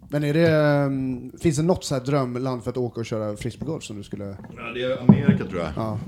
Men 0.08 0.24
är 0.24 0.34
det, 0.34 0.50
ehm, 0.50 1.32
finns 1.40 1.56
det 1.56 1.62
något 1.62 1.84
så 1.84 1.94
här 1.94 2.02
drömland 2.02 2.62
för 2.64 2.70
att 2.70 2.76
åka 2.76 3.00
och 3.00 3.06
köra 3.06 3.36
frisbeegolf 3.36 3.84
som 3.84 3.96
du 3.96 4.02
skulle... 4.02 4.24
Ja, 4.56 4.62
det 4.74 4.82
är 4.82 4.98
Amerika 5.02 5.44
tror 5.50 5.60
jag. 5.60 5.70
Ja. 5.76 5.98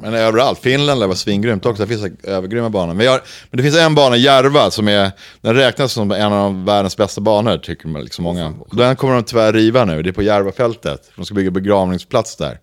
Men 0.00 0.14
överallt. 0.14 0.58
Finland 0.58 1.00
lär 1.00 1.06
vara 1.06 1.16
svingrymt 1.16 1.66
också. 1.66 1.86
Det 1.86 1.88
finns 1.88 2.12
övergrymma 2.22 2.70
banor. 2.70 2.94
Men, 2.94 3.06
jag, 3.06 3.20
men 3.50 3.56
det 3.56 3.62
finns 3.62 3.76
en 3.76 3.94
bana, 3.94 4.16
Järva, 4.16 4.70
som 4.70 4.88
är, 4.88 5.10
den 5.40 5.54
räknas 5.54 5.92
som 5.92 6.12
en 6.12 6.32
av 6.32 6.64
världens 6.64 6.96
bästa 6.96 7.20
banor, 7.20 7.58
tycker 7.58 7.88
man 7.88 8.02
liksom 8.02 8.22
många. 8.22 8.54
Och 8.68 8.76
den 8.76 8.96
kommer 8.96 9.14
de 9.14 9.24
tyvärr 9.24 9.52
riva 9.52 9.84
nu. 9.84 10.02
Det 10.02 10.10
är 10.10 10.12
på 10.12 10.22
Järvafältet. 10.22 11.10
De 11.16 11.24
ska 11.24 11.34
bygga 11.34 11.50
begravningsplats 11.50 12.36
där. 12.36 12.58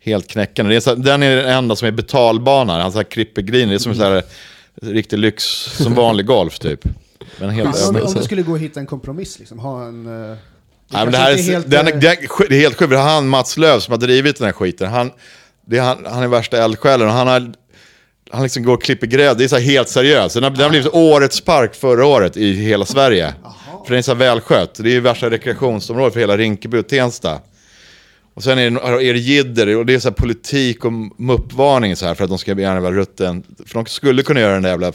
Helt 0.00 0.28
knäckande. 0.28 0.76
Är 0.76 0.80
så, 0.80 0.94
den 0.94 1.22
är 1.22 1.36
den 1.36 1.46
enda 1.46 1.76
som 1.76 1.88
är 1.88 1.92
betalbana. 1.92 2.82
Han 2.82 2.92
så 2.92 2.98
här 2.98 3.04
klipper 3.04 3.42
green. 3.42 3.68
Det 3.68 3.74
är 3.74 3.78
som 3.78 3.92
en 3.92 3.98
så 3.98 4.04
här, 4.04 4.22
riktig 4.82 5.18
lyx, 5.18 5.44
som 5.76 5.94
vanlig 5.94 6.26
golf 6.26 6.58
typ. 6.58 6.80
Men 7.40 7.50
helt 7.50 7.88
Om, 7.88 7.96
om 7.96 8.14
du 8.14 8.22
skulle 8.22 8.42
gå 8.42 8.52
och 8.52 8.58
hitta 8.58 8.80
en 8.80 8.86
kompromiss, 8.86 9.38
liksom, 9.38 9.58
ha 9.58 9.84
en... 9.84 10.06
eh, 10.06 10.36
det 10.90 10.96
Nej, 10.96 11.04
men 11.04 11.12
det, 11.12 11.18
här 11.18 11.32
är, 11.32 11.42
helt, 11.42 11.70
den, 11.70 11.88
eh, 11.88 11.98
det, 11.98 12.06
är, 12.06 12.60
helt 12.60 12.76
sjukt, 12.76 12.94
han 12.94 13.28
Mats 13.28 13.56
Löv 13.56 13.80
som 13.80 13.92
har 13.92 13.98
drivit 13.98 14.38
den 14.38 14.44
här 14.44 14.52
skiten, 14.52 14.88
han, 14.88 15.10
det 15.68 15.78
är, 15.78 15.82
han, 15.82 16.06
han 16.06 16.22
är 16.22 16.28
värsta 16.28 16.64
eldsjälen 16.64 17.06
och 17.06 17.12
han 17.12 17.26
har 17.26 17.52
han 18.30 18.42
liksom 18.42 18.62
går 18.62 18.74
och 18.74 18.82
klipper 18.82 19.06
grädde, 19.06 19.34
det 19.34 19.44
är 19.44 19.48
så 19.48 19.58
helt 19.58 19.88
seriöst. 19.88 20.34
Den 20.34 20.42
har, 20.42 20.50
den 20.50 20.60
har 20.60 20.70
blivit 20.70 20.94
årets 20.94 21.40
park 21.40 21.74
förra 21.74 22.06
året 22.06 22.36
i 22.36 22.52
hela 22.52 22.84
Sverige. 22.84 23.34
För 23.84 23.90
den 23.90 23.98
är 23.98 24.02
så 24.02 24.14
välskött. 24.14 24.74
Det 24.74 24.88
är 24.88 24.92
ju 24.92 25.00
värsta 25.00 25.30
rekreationsområdet 25.30 26.12
för 26.12 26.20
hela 26.20 26.36
Rinkeby 26.36 26.78
och 26.78 26.88
Tensta. 26.88 27.40
Och 28.34 28.42
sen 28.42 28.58
är 28.58 28.70
det, 28.70 29.08
är 29.08 29.12
det 29.12 29.18
jidder 29.18 29.76
och 29.76 29.86
det 29.86 29.94
är 29.94 29.98
så 29.98 30.12
politik 30.12 30.84
och 30.84 30.92
muppvarning 31.16 31.96
så 31.96 32.06
här 32.06 32.14
för 32.14 32.24
att 32.24 32.30
de 32.30 32.38
ska 32.38 32.60
gärna 32.60 32.80
vara 32.80 32.94
rutten. 32.94 33.42
För 33.66 33.74
de 33.74 33.86
skulle 33.86 34.22
kunna 34.22 34.40
göra 34.40 34.52
den 34.52 34.62
där 34.62 34.70
jävla 34.70 34.92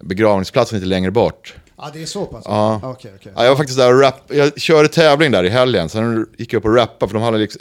begravningsplatsen 0.00 0.78
lite 0.78 0.88
längre 0.88 1.10
bort. 1.10 1.54
Ja, 1.76 1.90
det 1.92 2.02
är 2.02 2.06
så 2.06 2.26
pass? 2.26 2.44
Ja. 2.46 2.80
Okej, 2.82 3.12
okej. 3.16 3.32
Ja, 3.36 3.42
jag 3.42 3.50
var 3.50 3.56
faktiskt 3.56 3.78
där 3.78 3.94
och 3.94 4.00
rap, 4.00 4.14
jag 4.28 4.60
körde 4.60 4.88
tävling 4.88 5.30
där 5.30 5.44
i 5.44 5.48
helgen, 5.48 5.88
sen 5.88 6.26
gick 6.38 6.52
jag 6.52 6.58
upp 6.58 6.64
och 6.64 6.74
rappade 6.76 7.10
för 7.10 7.14
de 7.18 7.22
hade 7.22 7.38
liksom, 7.38 7.60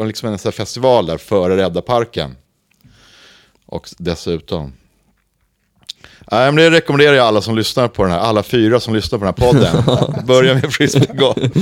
eh, 0.00 0.06
liksom 0.06 0.28
en 0.28 0.38
festival 0.38 1.06
där 1.06 1.18
före 1.18 1.56
Rädda 1.56 1.82
Parken. 1.82 2.36
Och 3.66 3.88
dessutom. 3.98 4.72
Nej, 6.32 6.46
men 6.52 6.56
det 6.56 6.70
rekommenderar 6.70 7.14
jag 7.14 7.26
alla 7.26 7.42
som 7.42 7.56
lyssnar 7.56 7.88
på 7.88 8.02
den 8.02 8.12
här, 8.12 8.18
alla 8.18 8.42
fyra 8.42 8.80
som 8.80 8.94
lyssnar 8.94 9.18
på 9.18 9.24
den 9.24 9.34
här 9.38 9.52
podden. 9.52 10.24
Börja 10.26 10.54
med 10.54 10.72
frisbeegolf. 10.72 11.38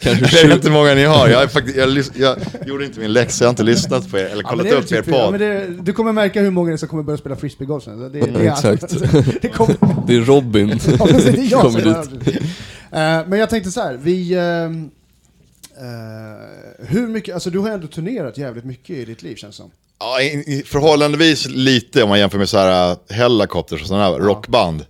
Jag 0.00 0.14
vet 0.14 0.44
inte 0.54 0.68
hur 0.68 0.70
många 0.70 0.94
ni 0.94 1.04
har, 1.04 1.28
jag, 1.28 1.42
är 1.42 1.46
faktiskt, 1.46 1.76
jag, 1.76 1.88
lys- 1.88 2.12
jag 2.14 2.36
gjorde 2.66 2.84
inte 2.84 3.00
min 3.00 3.12
läxa, 3.12 3.44
jag 3.44 3.48
har 3.48 3.52
inte 3.52 3.62
lyssnat 3.62 4.10
på 4.10 4.18
er, 4.18 4.24
eller 4.24 4.30
Ja, 4.30 4.36
men 4.36 4.44
kollat 4.44 4.64
det 4.66 4.70
är 4.70 4.76
upp 4.76 4.92
er 4.92 4.96
typ- 5.02 5.14
ja, 5.14 5.30
men 5.30 5.40
podd. 5.40 5.40
det, 5.40 5.66
Du 5.82 5.92
kommer 5.92 6.12
märka 6.12 6.40
hur 6.42 6.50
många 6.50 6.68
det 6.68 6.74
är 6.74 6.76
som 6.76 6.88
kommer 6.88 7.02
börja 7.02 7.16
spela 7.18 7.36
frisbeegolf 7.36 7.84
sen. 7.84 7.98
Det, 8.00 8.08
det, 8.08 8.20
det, 8.20 8.44
Ja, 8.44 8.52
exakt. 8.72 8.94
Det 9.42 9.48
kommer, 9.48 9.76
Det 10.06 10.16
är 10.16 10.20
Robin 10.20 10.68
ja, 10.98 11.06
precis, 11.06 11.24
det 11.24 11.40
är 11.40 11.50
jag 11.50 11.60
kommer 11.60 11.80
dit. 12.24 12.36
Eh, 12.92 13.26
Men 13.28 13.38
jag 13.38 13.50
tänkte 13.50 13.70
så 13.70 13.80
här, 13.80 13.98
vi... 14.02 14.32
eh, 14.34 14.42
hur 16.78 17.06
mycket, 17.08 17.34
alltså 17.34 17.50
du 17.50 17.58
har 17.58 17.70
ändå 17.70 17.86
turnerat 17.86 18.38
jävligt 18.38 18.64
mycket 18.64 18.90
i 18.96 19.04
ditt 19.04 19.22
liv 19.22 19.36
känns 19.36 19.56
det 19.56 19.62
som. 19.62 19.70
Ja, 20.00 20.18
förhållandevis 20.64 21.46
lite 21.48 22.02
om 22.02 22.08
man 22.08 22.18
jämför 22.18 22.38
med 22.38 22.48
så 22.48 22.58
här 22.58 22.90
uh, 22.90 22.96
Hellacopters 23.10 23.80
och 23.82 23.86
sådana 23.88 24.04
här 24.04 24.12
rockband. 24.18 24.84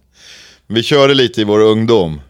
Vi 0.66 0.82
körde 0.82 1.14
lite 1.14 1.40
i 1.40 1.44
vår 1.44 1.60
ungdom. 1.60 2.20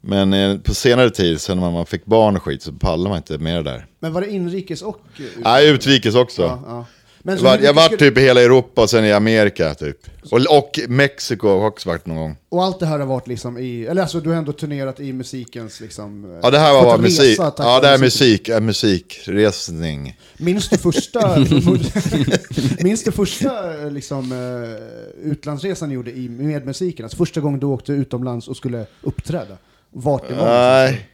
Men 0.00 0.32
eh, 0.32 0.58
på 0.58 0.74
senare 0.74 1.10
tid, 1.10 1.40
sen 1.40 1.60
när 1.60 1.70
man 1.70 1.86
fick 1.86 2.04
barn 2.04 2.36
och 2.36 2.42
skit, 2.42 2.62
så 2.62 2.72
pallar 2.72 3.08
man 3.08 3.16
inte 3.16 3.38
med 3.38 3.56
det 3.64 3.70
där. 3.70 3.86
Men 4.00 4.12
var 4.12 4.20
det 4.20 4.30
inrikes 4.30 4.82
och... 4.82 5.00
ut- 5.18 5.32
Nej, 5.36 5.68
utrikes 5.70 6.14
också. 6.14 6.42
Ja, 6.42 6.62
ja. 6.66 6.86
Men 7.26 7.36
Jag 7.36 7.42
var, 7.44 7.58
jag 7.58 7.74
var 7.74 7.88
typ 7.88 8.18
i 8.18 8.20
hela 8.20 8.42
Europa 8.42 8.82
och 8.82 8.90
sen 8.90 9.04
i 9.04 9.12
Amerika 9.12 9.74
typ. 9.74 9.98
Och, 10.30 10.40
och 10.58 10.80
Mexiko 10.88 11.48
har 11.48 11.66
också 11.66 11.88
varit 11.88 12.06
någon 12.06 12.16
gång. 12.16 12.36
Och 12.48 12.64
allt 12.64 12.80
det 12.80 12.86
här 12.86 12.98
har 12.98 13.06
varit 13.06 13.26
liksom 13.26 13.58
i... 13.58 13.86
Eller 13.86 14.02
alltså 14.02 14.20
du 14.20 14.30
har 14.30 14.36
ändå 14.36 14.52
turnerat 14.52 15.00
i 15.00 15.12
musikens 15.12 15.80
liksom... 15.80 16.24
eh, 16.32 16.38
Ja 16.42 16.50
det 16.50 16.58
här 16.58 16.72
var 16.72 16.98
resa 16.98 17.02
musik. 17.02 17.38
Ja 17.38 17.80
det 17.80 17.86
här 17.86 17.94
är 17.94 17.98
musiken. 17.98 18.66
musik, 18.66 19.20
ja, 19.26 19.30
musikresning. 19.34 20.18
Minns 20.36 20.68
du 20.68 20.78
första, 20.78 21.38
minns 22.78 23.04
du 23.04 23.12
första 23.12 23.82
eh, 23.82 23.90
liksom, 23.90 24.32
eh, 24.32 25.30
utlandsresan 25.30 25.88
ni 25.88 25.94
gjorde 25.94 26.10
i, 26.10 26.28
med 26.28 26.66
musiken? 26.66 27.04
Alltså 27.04 27.16
första 27.16 27.40
gången 27.40 27.60
du 27.60 27.66
åkte 27.66 27.92
utomlands 27.92 28.48
och 28.48 28.56
skulle 28.56 28.86
uppträda? 29.02 29.56
Vart 29.90 30.28
det 30.28 30.34
var? 30.34 30.46
Nej, 30.46 31.08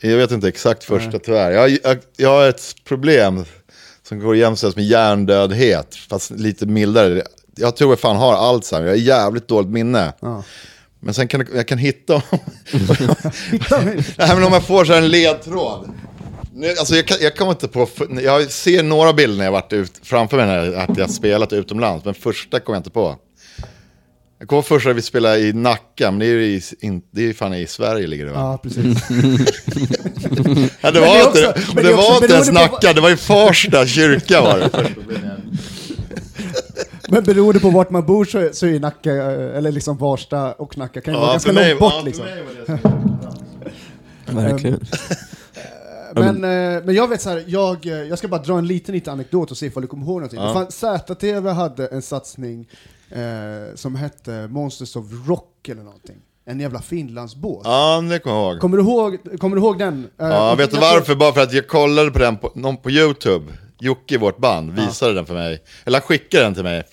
jag 0.00 0.16
vet 0.16 0.30
inte 0.30 0.48
exakt 0.48 0.84
första 0.84 1.18
tyvärr. 1.18 1.50
Jag, 1.50 1.78
jag, 1.84 1.98
jag 2.16 2.28
har 2.28 2.48
ett 2.48 2.74
problem 2.84 3.44
som 4.08 4.18
går 4.18 4.32
att 4.32 4.38
jämställas 4.38 4.76
med 4.76 4.84
hjärndödhet, 4.84 5.94
fast 5.94 6.30
lite 6.30 6.66
mildare. 6.66 7.22
Jag 7.56 7.76
tror 7.76 7.90
jag 7.90 8.00
fan 8.00 8.16
har 8.16 8.34
Alzheimer, 8.34 8.86
jag 8.86 8.94
har 8.94 8.98
jävligt 8.98 9.48
dåligt 9.48 9.70
minne. 9.70 10.12
Ja. 10.20 10.42
Men 11.00 11.14
sen 11.14 11.28
kan 11.28 11.46
jag 11.54 11.68
kan 11.68 11.78
hitta. 11.78 12.14
Nej, 14.16 14.34
men 14.34 14.42
om 14.44 14.52
jag 14.52 14.66
får 14.66 14.84
så 14.84 14.92
här 14.92 15.02
en 15.02 15.08
ledtråd. 15.08 15.90
Nu, 16.54 16.68
alltså 16.68 16.94
jag, 16.94 17.06
kan, 17.06 17.16
jag 17.20 17.36
kommer 17.36 17.52
inte 17.52 17.68
på, 17.68 17.88
jag 18.22 18.50
ser 18.50 18.82
några 18.82 19.12
bilder 19.12 19.38
när 19.38 19.44
jag 19.44 19.52
varit 19.52 19.72
ut, 19.72 19.92
framför 20.02 20.36
mig 20.36 20.46
när 20.46 20.72
att 20.72 20.98
jag 20.98 21.10
spelat 21.10 21.52
utomlands, 21.52 22.04
men 22.04 22.14
första 22.14 22.60
kommer 22.60 22.76
jag 22.76 22.80
inte 22.80 22.90
på. 22.90 23.16
Jag 24.38 24.48
kommer 24.48 24.62
första 24.62 24.92
vi 24.92 25.02
spelade 25.02 25.38
i 25.38 25.52
Nacka, 25.52 26.10
men 26.10 26.18
det 26.18 26.26
är 26.26 26.30
ju 26.30 26.44
i, 26.44 26.62
in, 26.80 27.02
det 27.10 27.28
är 27.28 27.32
fan 27.32 27.54
i 27.54 27.66
Sverige 27.66 28.06
ligger 28.06 28.26
det 28.26 28.32
va? 28.32 28.38
Ja, 28.38 28.58
precis. 28.62 28.84
Ja, 30.80 30.90
det 30.90 31.00
var 31.00 31.16
det 31.16 31.22
inte, 31.24 31.40
det 31.74 31.82
det 31.82 31.92
var 31.96 32.14
inte 32.22 32.32
ens 32.34 32.50
beroende 32.50 32.68
på 32.68 32.74
Nacka, 32.74 32.92
det 32.92 33.00
var 33.00 33.10
i 33.10 33.16
Farsta 33.16 33.86
kyrka 33.86 34.40
var 34.40 34.58
det. 34.58 34.70
Men 37.08 37.24
beroende 37.24 37.60
på 37.60 37.70
vart 37.70 37.90
man 37.90 38.06
bor 38.06 38.24
så, 38.24 38.48
så 38.52 38.66
är 38.66 38.80
Nacka, 38.80 39.14
eh, 39.14 39.56
eller 39.56 39.72
liksom 39.72 39.98
Varsta 39.98 40.52
och 40.52 40.78
Nacka 40.78 41.00
kan 41.00 41.14
ju 41.14 41.20
vara 41.20 41.30
ganska 41.30 41.48
för 41.48 41.54
mig- 41.54 41.68
långt 41.70 41.80
bort 41.80 41.92
ja, 41.96 42.02
liksom. 42.04 42.26
Verkligen. 44.26 44.80
Men, 46.14 46.36
eh, 46.44 46.82
men 46.84 46.94
jag 46.94 47.08
vet 47.08 47.22
så 47.22 47.30
här, 47.30 47.44
jag, 47.46 47.86
eh, 47.86 47.92
jag 47.92 48.18
ska 48.18 48.28
bara 48.28 48.42
dra 48.42 48.58
en 48.58 48.66
liten, 48.66 48.94
liten 48.94 49.12
anekdot 49.12 49.50
och 49.50 49.56
se 49.56 49.66
ifall 49.66 49.82
du 49.82 49.86
kommer 49.88 50.04
ihåg 50.06 50.14
någonting. 50.20 50.40
Ja. 50.40 50.66
ZTV 51.00 51.50
hade 51.50 51.86
en 51.86 52.02
satsning 52.02 52.68
eh, 53.10 53.74
som 53.74 53.94
hette 53.96 54.48
Monsters 54.50 54.96
of 54.96 55.04
Rock 55.26 55.68
eller 55.68 55.82
någonting. 55.82 56.16
En 56.48 56.60
jävla 56.60 56.82
Finlandsbåt. 56.82 57.60
Ja, 57.64 58.00
det 58.10 58.18
kommer 58.18 58.36
jag 58.36 58.52
ihåg. 58.52 58.60
Kommer, 58.60 58.76
du 58.76 58.82
ihåg, 58.82 59.40
kommer 59.40 59.56
du 59.56 59.62
ihåg 59.62 59.78
den? 59.78 60.08
Eh, 60.20 60.26
Ja, 60.26 60.54
vet 60.54 60.70
du 60.70 60.76
varför? 60.76 61.14
Bara 61.14 61.32
för 61.32 61.40
att 61.40 61.52
jag 61.52 61.68
kollade 61.68 62.10
på 62.10 62.18
den 62.18 62.36
på, 62.36 62.52
någon 62.54 62.76
på 62.76 62.90
YouTube. 62.90 63.52
Jocke 63.80 64.14
i 64.14 64.18
vårt 64.18 64.38
band 64.38 64.70
visade 64.72 65.14
den 65.14 65.26
för 65.26 65.34
mig. 65.34 65.62
Eller 65.84 65.98
han 65.98 66.06
skickade 66.06 66.44
den 66.44 66.54
till 66.54 66.62
mig. 66.62 66.84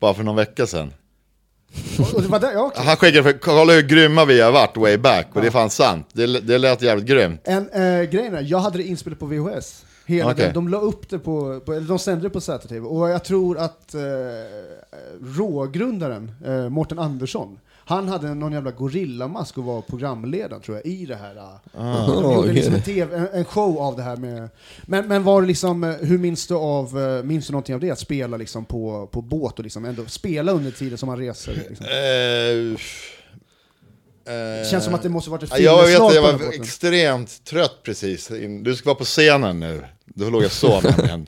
Bara 0.00 0.14
för 0.14 0.22
någon 0.22 0.36
vecka 0.36 0.66
sedan. 0.66 0.92
Och, 1.98 2.14
och 2.14 2.22
det 2.22 2.28
var 2.28 2.40
där, 2.40 2.52
ja, 2.52 2.62
okej. 2.72 2.84
Han 2.86 2.96
skickade 2.96 3.22
för, 3.22 3.32
kolla 3.38 3.72
hur 3.72 3.82
grymma 3.82 4.24
vi 4.24 4.40
har 4.40 4.52
varit 4.52 4.76
way 4.76 4.96
back. 4.96 5.26
Och 5.34 5.40
det 5.40 5.46
är 5.46 5.50
fan 5.50 5.70
sant. 5.70 6.08
Det, 6.12 6.40
det 6.40 6.58
lät 6.58 6.82
jävligt 6.82 7.06
grymt. 7.06 7.40
En 7.44 7.68
eh, 7.70 8.02
grej 8.02 8.26
är, 8.26 8.40
jag 8.42 8.58
hade 8.58 8.78
det 8.78 8.84
inspelat 8.84 9.18
på 9.18 9.26
VHS. 9.26 9.83
Hela 10.06 10.30
Okej. 10.30 10.44
den, 10.44 10.54
de 10.54 10.68
la 10.68 10.78
upp 10.78 11.08
det 11.08 11.18
på, 11.18 11.60
på 11.60 11.72
eller 11.72 11.88
de 11.88 11.98
sände 11.98 12.22
det 12.22 12.30
på 12.30 12.40
ZTV. 12.40 12.86
Och 12.86 13.10
jag 13.10 13.24
tror 13.24 13.58
att 13.58 13.94
eh, 13.94 14.00
rågrundaren, 15.22 16.32
eh, 16.44 16.68
Mårten 16.68 16.98
Andersson, 16.98 17.58
han 17.86 18.08
hade 18.08 18.34
någon 18.34 18.52
jävla 18.52 18.70
gorillamask 18.70 19.58
och 19.58 19.64
var 19.64 19.82
programledaren 19.82 20.62
tror 20.62 20.76
jag 20.76 20.86
i 20.86 21.06
det 21.06 21.16
här. 21.16 21.36
eh, 21.36 22.22
de 22.22 22.34
gjorde 22.34 22.52
liksom 22.52 22.74
en, 22.74 22.82
TV, 22.82 23.16
en, 23.16 23.28
en 23.32 23.44
show 23.44 23.78
av 23.78 23.96
det 23.96 24.02
här 24.02 24.16
med... 24.16 24.48
Men, 24.82 25.08
men 25.08 25.24
var 25.24 25.40
det 25.40 25.46
liksom, 25.46 25.84
eh, 25.84 25.90
hur 25.90 26.18
minns 26.18 26.46
du 26.46 26.54
av, 26.54 27.00
eh, 27.00 27.22
minns 27.22 27.46
du 27.46 27.52
någonting 27.52 27.74
av 27.74 27.80
det? 27.80 27.90
Att 27.90 27.98
spela 27.98 28.36
liksom 28.36 28.64
på, 28.64 29.08
på 29.12 29.22
båt 29.22 29.58
och 29.58 29.64
liksom 29.64 29.84
ändå 29.84 30.04
spela 30.06 30.52
under 30.52 30.70
tiden 30.70 30.98
som 30.98 31.06
man 31.06 31.18
reser? 31.18 31.64
Liksom. 31.68 31.86
Det 34.24 34.70
känns 34.70 34.84
som 34.84 34.94
att 34.94 35.02
det 35.02 35.08
måste 35.08 35.30
varit 35.30 35.42
ett 35.42 35.50
Ja, 35.52 35.58
Jag 35.58 35.76
vet 35.76 35.86
filmslag 35.86 36.08
att 36.08 36.14
jag 36.14 36.22
var 36.22 36.52
extremt 36.54 37.44
trött 37.44 37.82
precis. 37.82 38.30
Du 38.62 38.76
ska 38.76 38.88
vara 38.88 38.94
på 38.98 39.04
scenen 39.04 39.60
nu. 39.60 39.84
Då 40.04 40.30
låg 40.30 40.42
jag 40.44 40.52
sov 40.52 40.84
nämligen. 40.96 41.26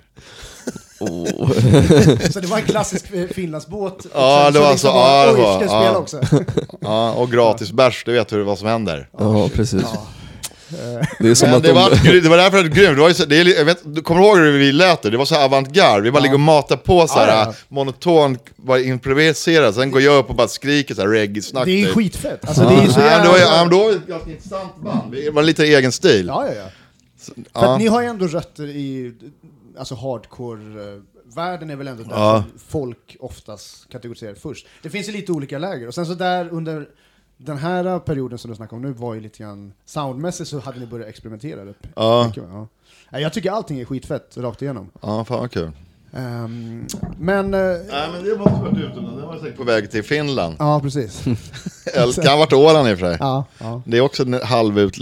Oh. 1.00 1.50
Så 2.30 2.40
det 2.40 2.46
var 2.46 2.56
en 2.58 2.64
klassisk 2.64 3.12
eh, 3.12 3.26
Finlandsbåt. 3.26 4.04
och 4.04 4.10
Ja, 4.14 4.42
sen 4.44 4.52
det 4.52 4.60
var 4.60 4.76
så, 4.76 4.86
ja, 4.86 5.26
det 5.26 5.32
oj, 5.32 5.40
var- 5.40 5.54
ska 5.54 5.64
jag 5.64 5.70
spela 5.70 5.84
ja. 5.84 5.96
också? 5.96 6.20
Ja, 6.80 7.12
och 7.12 7.30
gratis 7.32 7.72
bärs, 7.72 8.02
du 8.04 8.12
vet 8.12 8.32
hur, 8.32 8.42
vad 8.42 8.58
som 8.58 8.68
händer. 8.68 9.08
Ja, 9.18 9.48
precis. 9.54 9.82
Ja. 9.82 10.06
Det 11.18 11.28
är 11.28 11.34
som 11.34 11.52
att 11.54 11.62
det, 11.62 11.68
de... 11.68 11.74
var, 11.74 12.20
det 12.22 12.28
var 12.28 12.36
därför 12.36 12.56
det 12.56 12.62
var 12.62 12.68
grymt. 12.76 12.96
Det 12.96 13.00
var 13.00 13.08
ju 13.08 13.14
så, 13.14 13.24
det 13.24 13.36
är, 13.40 13.58
jag 13.58 13.64
vet, 13.64 13.78
du 13.84 14.02
kommer 14.02 14.20
ihåg 14.22 14.38
hur 14.38 14.58
vi 14.58 14.72
lät 14.72 15.02
det? 15.02 15.10
Det 15.10 15.16
var 15.16 15.24
så 15.24 15.36
avantgarde. 15.36 16.02
Vi 16.02 16.10
bara 16.10 16.20
ligger 16.22 16.34
och 16.34 16.40
matar 16.40 16.76
på 16.76 17.06
så 17.08 17.18
här 17.18 17.28
Ja, 17.28 17.34
ja, 17.34 17.44
ja. 17.46 17.54
monoton, 17.68 18.38
bara 18.56 18.80
improviserar. 18.80 19.72
Sen 19.72 19.90
går 19.90 20.00
jag 20.02 20.18
upp 20.18 20.30
och 20.30 20.36
bara 20.36 20.48
skriker 20.48 20.94
så 20.94 21.00
här 21.00 21.08
reggae-snack. 21.08 21.64
Det 21.64 21.70
är 21.70 21.76
ju 21.78 21.84
typ. 21.86 21.94
skitfett. 21.94 22.48
Alltså, 22.48 22.62
det 22.68 22.74
är 22.74 22.86
så 22.88 23.00
Ja, 23.00 23.06
jävla... 23.06 23.30
var, 23.30 23.38
ja, 23.38 23.64
då 23.70 23.78
var 23.84 23.90
ett 23.90 24.06
ganska 24.06 24.30
intressant 24.30 24.76
band. 24.76 25.12
Det 25.12 25.30
var 25.30 25.42
lite 25.42 25.64
egen 25.64 25.92
stil. 25.92 26.26
Ja, 26.26 26.46
ja, 26.46 26.52
ja. 26.54 26.68
För 27.18 27.34
Ja. 27.52 27.72
att 27.74 27.80
ni 27.80 27.86
har 27.86 28.02
ju 28.02 28.08
ändå 28.08 28.26
rötter 28.26 28.66
i 28.66 29.12
alltså 29.78 29.94
hardcore-världen 29.94 31.70
är 31.70 31.76
väl 31.76 31.88
ändå 31.88 32.02
där 32.02 32.10
Ja. 32.14 32.44
folk 32.68 33.16
oftast 33.20 33.88
kategoriserar 33.92 34.34
först. 34.34 34.66
Det 34.82 34.90
finns 34.90 35.08
ju 35.08 35.12
lite 35.12 35.32
olika 35.32 35.58
läger. 35.58 35.88
Och 35.88 35.94
sen 35.94 36.06
så 36.06 36.14
där 36.14 36.48
under 36.52 36.86
den 37.36 37.58
här 37.58 37.98
perioden 37.98 38.38
som 38.38 38.50
du 38.50 38.56
snackar 38.56 38.76
om 38.76 38.82
nu 38.82 38.92
var 38.92 39.14
ju 39.14 39.20
lite 39.20 39.38
grann 39.42 39.72
soundmässigt 39.84 40.50
så 40.50 40.60
hade 40.60 40.80
ni 40.80 40.86
börjat 40.86 41.08
experimentera. 41.08 41.64
Det. 41.64 41.74
Ja. 41.96 42.32
Ja. 43.10 43.18
Jag 43.18 43.32
tycker 43.32 43.50
allting 43.50 43.80
är 43.80 43.84
skitfett 43.84 44.36
rakt 44.36 44.62
igenom. 44.62 44.90
Ja, 45.02 45.24
fan 45.24 45.40
vad 45.40 45.50
kul. 45.50 45.70
Ehm, 46.12 46.86
men, 47.18 47.54
eh, 47.54 47.60
Nej, 47.60 48.08
men 48.12 48.24
det 48.24 48.38
måste 48.38 48.62
varit 48.62 48.78
utomlands. 48.78 49.20
Det 49.20 49.26
var 49.26 49.38
säkert 49.38 49.56
på 49.56 49.64
väg 49.64 49.90
till 49.90 50.02
Finland. 50.04 50.56
ja 50.58 50.80
precis. 50.80 51.24
Eller 51.94 52.12
kan 52.22 52.26
ha 52.32 52.36
varit 52.36 52.52
Åland 52.52 52.88
i 52.88 52.94
och 52.94 52.98
för 52.98 53.06
sig. 53.06 53.16
Ja, 53.20 53.44
ja. 53.58 53.82
Det 53.86 53.96
är 53.96 54.00
också 54.00 54.22
en 54.22 54.34
halvut... 54.42 54.96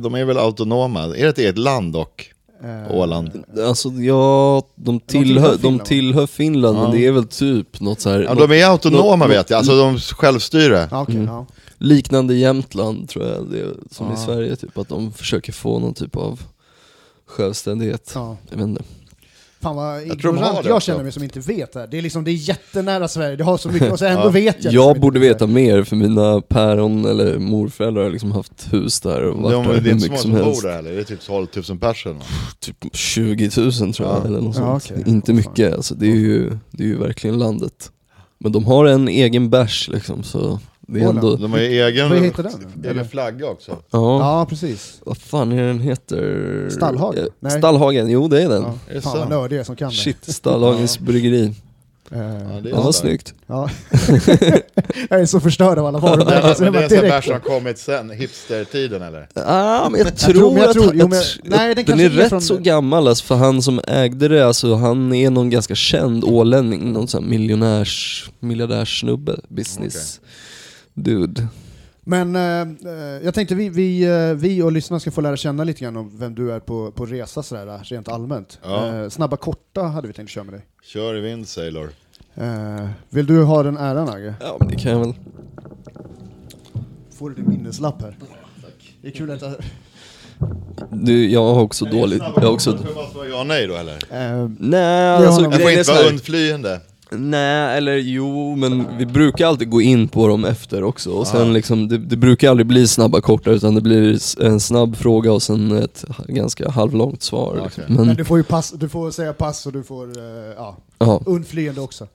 De 0.00 0.14
är 0.14 0.24
väl 0.24 0.38
autonoma? 0.38 1.02
Är 1.04 1.08
det 1.22 1.28
ett 1.28 1.38
eget 1.38 1.58
land 1.58 1.92
dock? 1.92 2.32
Eh, 2.64 2.94
Åland? 2.94 3.44
Alltså 3.66 3.88
ja, 3.88 4.62
de 4.74 5.00
tillhör, 5.00 5.56
tillhör 5.56 5.58
de 5.62 5.78
tillhör 5.84 6.26
Finland, 6.26 6.78
men 6.78 6.90
det 6.90 7.06
är 7.06 7.12
väl 7.12 7.26
typ 7.26 7.80
något 7.80 8.00
så 8.00 8.10
här, 8.10 8.20
Ja, 8.22 8.34
något 8.34 8.48
de 8.48 8.60
är 8.60 8.66
autonoma 8.66 9.16
något- 9.26 9.36
vet 9.36 9.50
jag, 9.50 9.58
alltså 9.58 9.76
de 9.78 9.98
självstyre. 9.98 10.88
Ja, 10.90 11.02
okej, 11.02 11.24
ja. 11.24 11.46
liknande 11.78 12.34
Jämtland 12.34 13.08
tror 13.08 13.26
jag, 13.26 13.46
det 13.50 13.60
är, 13.60 13.74
som 13.90 14.06
i 14.06 14.10
Ja. 14.10 14.16
Sverige, 14.16 14.56
typ 14.56 14.78
att 14.78 14.88
de 14.88 15.12
försöker 15.12 15.52
få 15.52 15.78
någon 15.78 15.94
typ 15.94 16.16
av 16.16 16.40
självständighet. 17.26 18.12
Ja. 18.14 18.36
Jag 18.50 18.56
vet 18.56 18.66
inte. 18.66 18.82
Fan 19.62 19.76
vad 19.76 20.02
ignorant 20.02 20.66
jag 20.66 20.82
känner 20.82 21.02
mig 21.02 21.12
som 21.12 21.22
inte 21.22 21.40
vet 21.40 21.72
det 21.72 21.80
här. 21.80 21.86
Det 21.86 21.98
är 21.98 22.02
liksom, 22.02 22.24
det 22.24 22.30
är 22.30 22.48
jättenära 22.48 23.08
Sverige, 23.08 23.36
det 23.36 23.44
har 23.44 23.56
så 23.58 23.68
mycket 23.68 23.92
och 23.92 23.98
så 23.98 24.04
ändå 24.06 24.28
vet 24.28 24.64
jag 24.64 24.72
Jag 24.74 24.88
liksom 24.88 25.00
borde 25.00 25.18
veta 25.18 25.46
mer 25.46 25.82
för 25.84 25.96
mina 25.96 26.40
päron 26.40 27.04
eller 27.04 27.38
morföräldrar 27.38 28.02
har 28.02 28.10
liksom 28.10 28.32
haft 28.32 28.72
hus 28.72 29.00
där 29.00 29.22
och 29.24 29.42
varit 29.42 29.52
De, 29.52 29.66
där 29.66 29.72
det 29.72 29.78
är 29.90 29.94
hur 29.94 29.94
mycket 29.94 30.20
som 30.20 30.30
som 30.30 30.44
helst. 30.44 30.62
bor 30.62 30.68
där 30.68 30.76
heller, 30.76 30.92
det 30.92 31.00
är 31.00 31.04
typ 31.04 31.20
12 31.20 31.46
000 31.68 31.78
personer. 31.78 32.22
Typ 32.60 32.76
20 32.92 33.50
000 33.56 33.72
tror 33.72 34.08
jag, 34.08 34.18
Ja. 34.22 34.24
eller 34.26 34.40
något 34.40 34.56
Ja, 34.56 34.80
sånt. 34.80 34.92
okej. 35.00 35.12
Inte 35.12 35.32
mycket, 35.32 35.74
alltså, 35.74 35.94
det, 35.94 36.06
är 36.06 36.16
ju, 36.16 36.58
det 36.70 36.82
är 36.82 36.88
ju 36.88 36.98
verkligen 36.98 37.38
landet. 37.38 37.90
Men 38.38 38.52
de 38.52 38.64
har 38.64 38.84
en 38.86 39.08
egen 39.08 39.50
bärs 39.50 39.88
liksom, 39.92 40.22
så 40.22 40.60
det 40.86 41.00
är 41.00 41.08
ändå... 41.08 41.36
De 41.36 41.52
har 41.52 41.58
ju 41.58 41.66
egen, 41.82 42.08
Vad 42.10 42.18
heter 42.18 42.42
den? 42.42 42.84
Eller? 42.90 43.04
flagga 43.04 43.46
också. 43.46 43.70
Ja, 43.90 44.18
Ja, 44.40 44.46
precis. 44.48 45.00
vad 45.04 45.16
fan 45.18 45.52
är 45.52 45.62
den 45.66 45.80
heter? 45.80 46.68
Stallhagen? 46.70 47.24
Eh, 47.24 47.30
Nej. 47.40 47.58
Stallhagen, 47.58 48.08
jo 48.10 48.28
det 48.28 48.42
är 48.42 48.48
den. 48.48 48.62
Ja. 48.62 48.74
Är 48.90 48.94
det 48.94 49.00
Fan 49.00 49.18
vad 49.18 49.28
nördig 49.28 49.56
jag 49.56 49.60
är 49.60 49.64
som 49.64 49.76
kan 49.76 49.88
det. 49.90 49.94
Shit, 49.96 50.16
Stallhagens 50.34 50.98
bryggeri. 50.98 51.54
Eh, 52.12 52.18
Ja, 52.18 52.60
det 52.62 52.68
är 52.70 52.74
Ja, 52.74 52.80
vad 52.82 52.94
starkt. 52.94 53.28
snyggt. 53.28 53.34
ja. 53.46 53.70
jag 55.10 55.20
är 55.20 55.26
så 55.26 55.40
förstörd 55.40 55.78
av 55.78 55.86
alla 55.86 55.98
Men, 56.00 56.08
varumärken 56.10 56.54
så 56.54 56.62
men 56.64 56.74
jag 56.74 56.90
det 56.90 56.96
är 56.96 57.00
bara 57.00 57.00
en 57.00 57.00
sån 57.00 57.00
bär 57.00 57.08
direkt... 57.10 57.24
som 57.24 57.32
har 57.32 57.40
kommit 57.40 57.78
sen, 57.78 58.10
hipster-tiden 58.10 59.02
eller? 59.02 59.28
Ja, 59.34 59.88
men 59.90 60.00
jag 60.00 60.16
tror- 60.16 60.32
tror, 60.34 60.50
men 60.52 60.60
jag 60.62 60.68
att, 60.68 60.74
tror- 60.74 60.90
jo, 60.94 61.08
men- 61.08 61.18
att, 61.18 61.36
nej, 61.42 61.66
den 61.66 61.74
den, 61.74 61.84
kanske 61.84 62.04
är 62.06 62.10
är 62.10 62.14
rätt 62.14 62.28
från- 62.28 62.40
så 62.40 62.56
gammal 62.56 63.08
alltså, 63.08 63.24
för 63.24 63.34
han 63.34 63.62
som 63.62 63.80
ägde 63.86 64.28
det, 64.28 64.46
alltså 64.46 64.74
han 64.74 65.14
är 65.14 65.30
någon 65.30 65.50
ganska 65.50 65.74
känd 65.74 66.24
ålänning, 66.24 66.92
någon 66.92 67.08
sån 67.08 67.22
här 67.24 67.30
miljonärs, 67.30 68.30
miljardärssnubbe, 68.40 69.36
business 69.48 70.20
dude. 70.96 71.46
Men 72.00 72.36
eh, 72.36 72.90
eh, 72.92 73.24
jag 73.24 73.34
tänkte 73.34 73.54
vi, 73.54 73.68
vi, 73.68 74.02
eh, 74.04 74.34
vi 74.34 74.62
och 74.62 74.72
lyssnarna 74.72 75.00
ska 75.00 75.10
få 75.10 75.20
lära 75.20 75.36
känna 75.36 75.64
lite 75.64 75.80
grann 75.80 75.96
om 75.96 76.18
vem 76.18 76.34
du 76.34 76.52
är 76.52 76.60
på, 76.60 76.90
på 76.90 77.06
resa 77.06 77.42
sådär, 77.42 77.80
rent 77.84 78.08
allmänt. 78.08 78.58
Ja. 78.62 78.86
Eh, 78.96 79.08
snabba 79.08 79.36
korta 79.36 79.82
hade 79.82 80.08
vi 80.08 80.14
tänkt 80.14 80.28
köra 80.30 80.44
med 80.44 80.54
dig. 80.54 80.62
Kör 80.82 81.16
i 81.16 81.20
vind 81.20 81.48
Sailor. 81.48 81.90
Eh, 82.34 82.88
vill 83.10 83.26
du 83.26 83.42
ha 83.42 83.62
den 83.62 83.76
äran 83.76 84.08
Agge? 84.08 84.34
Ja 84.40 84.56
men 84.60 84.68
det 84.68 84.76
kan 84.76 84.92
jag 84.92 84.98
väl. 85.00 85.14
Får 87.18 87.30
du 87.30 87.36
din 87.36 87.48
minneslapp 87.48 88.02
här? 88.02 88.16
Det 89.02 89.08
är 89.08 89.12
kul 89.12 89.30
att 89.30 89.42
jag... 89.42 89.54
Du, 90.90 91.30
jag 91.30 91.54
har 91.54 91.62
också 91.62 91.84
dåligt, 91.84 92.22
jag 92.36 92.42
har 92.42 92.52
också... 92.52 92.76
Får 92.76 92.86
jag 92.86 92.94
bara 92.94 93.06
svara 93.10 93.28
ja 93.28 93.44
nej 93.44 93.66
då 93.66 93.74
eller? 93.74 93.94
Eh, 93.94 94.50
Nej, 94.58 95.16
alltså 95.26 95.42
Jag 95.42 95.60
får 95.62 95.70
inte 95.70 95.92
vara 95.92 96.08
undflyende. 96.08 96.80
Nej, 97.10 97.78
eller 97.78 97.96
jo, 97.96 98.56
men 98.56 98.98
vi 98.98 99.06
brukar 99.06 99.46
alltid 99.46 99.70
gå 99.70 99.80
in 99.80 100.08
på 100.08 100.28
dem 100.28 100.44
efter 100.44 100.82
också. 100.82 101.10
Och 101.10 101.26
sen 101.26 101.52
liksom, 101.52 101.88
det, 101.88 101.98
det 101.98 102.16
brukar 102.16 102.50
aldrig 102.50 102.66
bli 102.66 102.88
snabba 102.88 103.20
korta 103.20 103.50
utan 103.50 103.74
det 103.74 103.80
blir 103.80 104.18
en 104.42 104.60
snabb 104.60 104.96
fråga 104.96 105.32
och 105.32 105.42
sen 105.42 105.72
ett 105.72 106.04
ganska 106.28 106.70
halvlångt 106.70 107.22
svar. 107.22 107.50
Okej. 107.50 107.62
Liksom. 107.64 107.94
men 107.94 108.06
Men, 108.06 108.16
du 108.16 108.24
får 108.24 108.38
ju 108.38 108.44
pass, 108.44 108.70
du 108.70 108.88
får 108.88 109.10
säga 109.10 109.32
pass 109.32 109.66
och 109.66 109.72
du 109.72 109.82
får, 109.82 110.18
eh, 110.18 110.54
ja, 110.56 110.76
ja. 110.98 111.22
undflyende 111.26 111.80
också. 111.80 112.08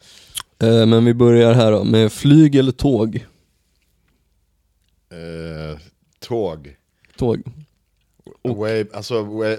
Eh, 0.60 0.86
men 0.86 1.06
vi 1.06 1.14
börjar 1.14 1.54
här 1.54 1.72
då, 1.72 1.84
med 1.84 2.12
flyg 2.12 2.56
eller 2.56 2.72
tåg? 2.72 3.26
Eh, 5.12 5.80
tåg. 6.20 6.76
Tåg. 7.18 7.42
Way, 8.44 8.86
alltså, 8.94 9.24
way, 9.24 9.58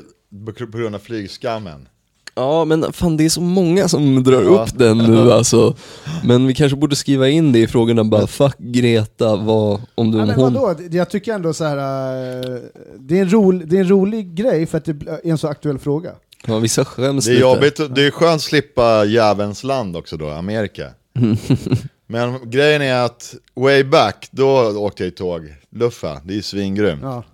på 0.70 0.78
grund 0.78 0.94
av 0.94 0.98
flygskammen. 0.98 1.88
Ja 2.34 2.64
men 2.64 2.92
fan 2.92 3.16
det 3.16 3.24
är 3.24 3.28
så 3.28 3.40
många 3.40 3.88
som 3.88 4.22
drar 4.24 4.42
Ja. 4.42 4.48
upp 4.62 4.78
den 4.78 4.98
nu 4.98 5.32
alltså. 5.32 5.76
Men 6.24 6.46
vi 6.46 6.54
kanske 6.54 6.76
borde 6.76 6.96
skriva 6.96 7.28
in 7.28 7.52
det 7.52 7.58
i 7.58 7.66
frågorna 7.66 8.04
bara, 8.04 8.26
fuck 8.26 8.58
Greta, 8.58 9.36
vad, 9.36 9.80
om 9.94 10.10
du 10.10 10.18
Ja, 10.18 10.22
om 10.22 10.28
men 10.28 10.40
hon... 10.40 10.54
vadå? 10.54 10.74
Det- 10.88 10.96
Jag 10.96 11.10
tycker 11.10 11.32
ändå 11.34 11.52
så 11.52 11.64
här. 11.64 11.76
eh, 11.76 12.58
det, 12.98 13.18
är 13.18 13.22
en 13.22 13.30
rol, 13.32 13.62
det 13.68 13.76
är 13.76 13.80
en 13.80 13.88
rolig 13.88 14.34
grej 14.34 14.66
för 14.66 14.78
att 14.78 14.84
det 14.84 14.90
är 15.08 15.30
en 15.30 15.38
så 15.38 15.48
aktuell 15.48 15.78
fråga. 15.78 16.10
Ja, 16.46 16.58
vissa 16.58 16.84
skäms 16.84 17.24
Det 17.24 17.30
är 17.30 17.34
lite. 17.34 17.42
jobbigt, 17.42 17.94
det 17.94 18.06
är 18.06 18.10
skönt 18.10 18.34
att 18.34 18.40
slippa 18.40 19.04
jävelns 19.04 19.64
land 19.64 19.96
också 19.96 20.16
då, 20.16 20.28
Amerika. 20.30 20.86
Men 22.06 22.50
grejen 22.50 22.82
är 22.82 23.04
att 23.04 23.34
way 23.54 23.84
back, 23.84 24.28
då 24.30 24.48
åkte 24.78 25.02
jag 25.04 25.08
i 25.12 25.14
tåg. 25.14 25.54
Luffa, 25.70 26.20
det 26.24 26.32
är 26.32 26.36
ju 26.36 26.42
svingrymt. 26.42 27.00
Ja. 27.02 27.24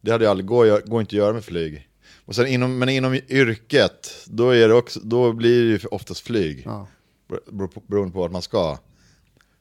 Det 0.00 0.10
hade 0.12 0.24
jag 0.24 0.30
aldrig, 0.30 0.46
går, 0.46 0.88
går 0.90 1.00
inte 1.00 1.08
att 1.08 1.12
göra 1.18 1.32
med 1.32 1.44
flyg. 1.44 1.85
Och 2.26 2.34
sen 2.34 2.46
inom, 2.46 2.78
men 2.78 2.88
inom 2.88 3.14
yrket, 3.28 4.12
då, 4.26 4.50
är 4.50 4.68
det 4.68 4.74
också, 4.74 5.00
då 5.02 5.32
blir 5.32 5.62
det 5.64 5.68
ju 5.70 5.78
oftast 5.90 6.20
flyg. 6.20 6.62
Ja. 6.64 6.86
Beroende 7.86 8.12
på 8.12 8.18
vart 8.20 8.32
man 8.32 8.42
ska. 8.42 8.78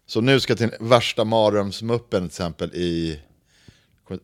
Så 0.07 0.21
nu 0.21 0.39
ska 0.39 0.51
jag 0.51 0.57
till 0.57 0.71
värsta 0.79 1.23
mardrömsmuppen 1.23 2.21
till 2.21 2.25
exempel 2.27 2.71
i, 2.73 3.19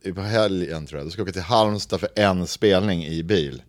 i 0.03 0.11
på 0.11 0.21
helgen 0.21 0.85
tror 0.85 0.99
jag. 0.99 1.07
Då 1.07 1.11
ska 1.11 1.19
jag 1.19 1.25
åka 1.25 1.33
till 1.33 1.41
Halmstad 1.41 1.99
för 1.99 2.09
en 2.15 2.47
spelning 2.47 3.05
i 3.05 3.23
bil. 3.23 3.61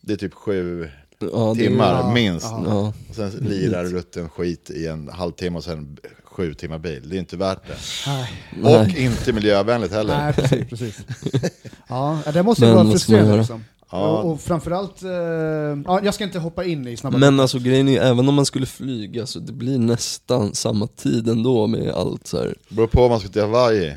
Det 0.00 0.12
är 0.12 0.16
typ 0.16 0.34
sju 0.34 0.90
Ja, 1.20 1.54
det- 1.56 1.64
timmar 1.64 1.92
Ja, 1.94 2.12
minst. 2.14 2.46
Ja. 2.50 2.92
Och 3.08 3.14
sen 3.14 3.30
lirar 3.30 3.84
rutten 3.84 4.28
skit 4.28 4.70
i 4.70 4.86
en 4.86 5.08
halvtimme 5.08 5.58
och 5.58 5.64
sen 5.64 5.98
sju 6.24 6.54
timmar 6.54 6.78
bil. 6.78 7.08
Det 7.08 7.16
är 7.16 7.18
inte 7.18 7.36
värt 7.36 7.66
det. 7.66 7.76
Nej. 8.06 8.82
Och 8.82 8.88
inte 8.98 9.32
miljövänligt 9.32 9.92
heller. 9.92 10.18
Nej, 10.18 10.32
precis. 10.32 10.68
precis. 10.68 11.00
Ja, 11.88 12.22
det 12.34 12.42
måste 12.42 12.64
ju 12.66 12.72
vara 12.72 12.90
frustrerande 12.90 13.36
liksom. 13.36 13.64
Ja. 13.90 14.08
Och, 14.08 14.32
och 14.32 14.40
framförallt, 14.40 15.02
eh, 15.02 15.10
ja, 15.10 16.00
jag 16.04 16.14
ska 16.14 16.24
inte 16.24 16.38
hoppa 16.38 16.64
in 16.64 16.86
i 16.86 16.96
snabba 16.96 17.18
Men 17.18 17.40
alltså 17.40 17.58
grejen 17.58 17.88
är 17.88 18.00
även 18.00 18.28
om 18.28 18.34
man 18.34 18.46
skulle 18.46 18.66
flyga 18.66 19.26
så 19.26 19.38
det 19.38 19.52
blir 19.52 19.78
nästan 19.78 20.54
samma 20.54 20.86
tid 20.86 21.28
ändå 21.28 21.66
med 21.66 21.90
allt 21.90 22.26
så 22.26 22.38
här. 22.38 22.54
Beror 22.68 22.86
på 22.86 23.02
om 23.02 23.10
man 23.10 23.20
ska 23.20 23.28
till 23.28 23.42
Hawaii. 23.42 23.94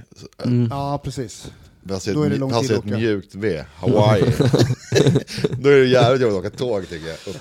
Ja, 0.69 1.01
precis. 1.03 1.51
Sett, 1.99 2.13
Då 2.13 2.23
är 2.23 2.29
det 2.29 2.37
lång 2.37 2.49
vi 2.49 2.55
har 2.55 2.61
tid 2.61 2.71
att 2.71 2.85
åka. 2.85 2.97
mjukt 2.97 3.35
V, 3.35 3.63
Hawaii. 3.75 4.21
Då 5.59 5.69
är 5.69 5.77
det 5.77 5.85
jävligt 5.85 6.21
jobbigt 6.21 6.37
att 6.37 6.45
åka 6.45 6.57
tåg 6.57 6.89
tycker 6.89 7.07
jag. 7.07 7.35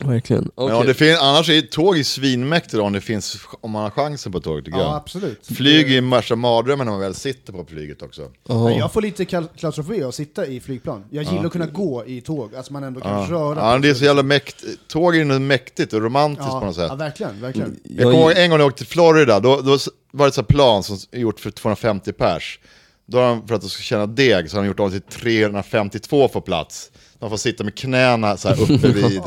Verkligen. 0.00 0.50
Okej. 0.54 0.76
om 0.76 0.86
det 0.86 0.94
finns, 0.94 1.18
annars 1.20 1.48
är 1.50 1.60
tåg 1.60 2.06
svinmäktigt 2.06 2.74
om, 2.74 2.92
det 2.92 3.00
finns, 3.00 3.38
om 3.60 3.70
man 3.70 3.82
har 3.82 3.90
chansen 3.90 4.32
på 4.32 4.40
tåg 4.40 4.64
tycker 4.64 4.78
Ja, 4.78 4.84
jag. 4.84 4.94
absolut. 4.96 5.46
Flyg 5.46 5.86
är 5.86 5.92
ju 6.00 6.10
värsta 6.10 6.36
mardrömmen 6.36 6.86
när 6.86 6.92
man 6.92 7.00
väl 7.00 7.14
sitter 7.14 7.52
på 7.52 7.64
flyget 7.64 8.02
också. 8.02 8.30
Ja. 8.48 8.64
Men 8.64 8.78
jag 8.78 8.92
får 8.92 9.02
lite 9.02 9.24
kla- 9.24 9.48
klaustrofobi 9.56 10.02
av 10.02 10.08
att 10.08 10.14
sitta 10.14 10.46
i 10.46 10.60
flygplan. 10.60 11.04
Jag 11.10 11.24
gillar 11.24 11.44
att 11.46 11.52
kunna 11.52 11.66
gå 11.66 12.04
i 12.06 12.20
tåg, 12.20 12.54
alltså 12.54 12.72
man 12.72 12.84
ändå 12.84 13.00
kan 13.00 13.26
röra 13.26 13.58
Ja, 13.72 13.78
det 13.78 13.88
är 13.88 13.94
så 13.94 14.04
jävla 14.04 14.22
mäktigt. 14.22 14.88
Tåg 14.88 15.14
är 15.16 15.18
ju 15.18 15.38
mäktigt 15.38 15.92
och 15.92 16.02
romantiskt 16.02 16.48
ja, 16.52 16.60
på 16.60 16.66
något 16.66 16.74
sätt. 16.74 16.86
Ja, 16.88 16.94
verkligen, 16.94 17.40
verkligen. 17.40 17.80
Jag 17.84 18.02
kommer 18.02 18.14
Jag, 18.18 18.22
ihåg 18.32 18.38
en 18.44 18.50
gång 18.50 18.58
när 18.58 18.64
jag 18.64 18.68
åkte 18.68 18.78
till 18.84 18.92
Florida, 18.92 19.40
då, 19.40 19.60
då 19.60 19.78
var 20.12 20.26
det 20.26 20.38
ett 20.38 20.48
plan 20.48 20.82
som 20.82 20.98
gjort 21.12 21.40
för 21.40 21.50
250 21.50 22.12
pers. 22.12 22.58
Då 23.06 23.18
har 23.18 23.28
de, 23.28 23.48
för 23.48 23.54
att 23.54 23.60
de 23.60 23.70
ska 23.70 23.82
känna 23.82 24.06
deg, 24.06 24.50
så 24.50 24.56
har 24.56 24.62
de 24.62 24.68
gjort 24.68 24.80
om 24.80 24.90
till 24.90 25.00
352 25.00 26.28
för 26.28 26.40
plats. 26.40 26.90
De 27.18 27.30
får 27.30 27.36
sitta 27.36 27.64
med 27.64 27.74
knäna 27.74 28.36
så 28.36 28.48
här 28.48 28.62
uppe 28.62 28.88
vid, 28.92 29.22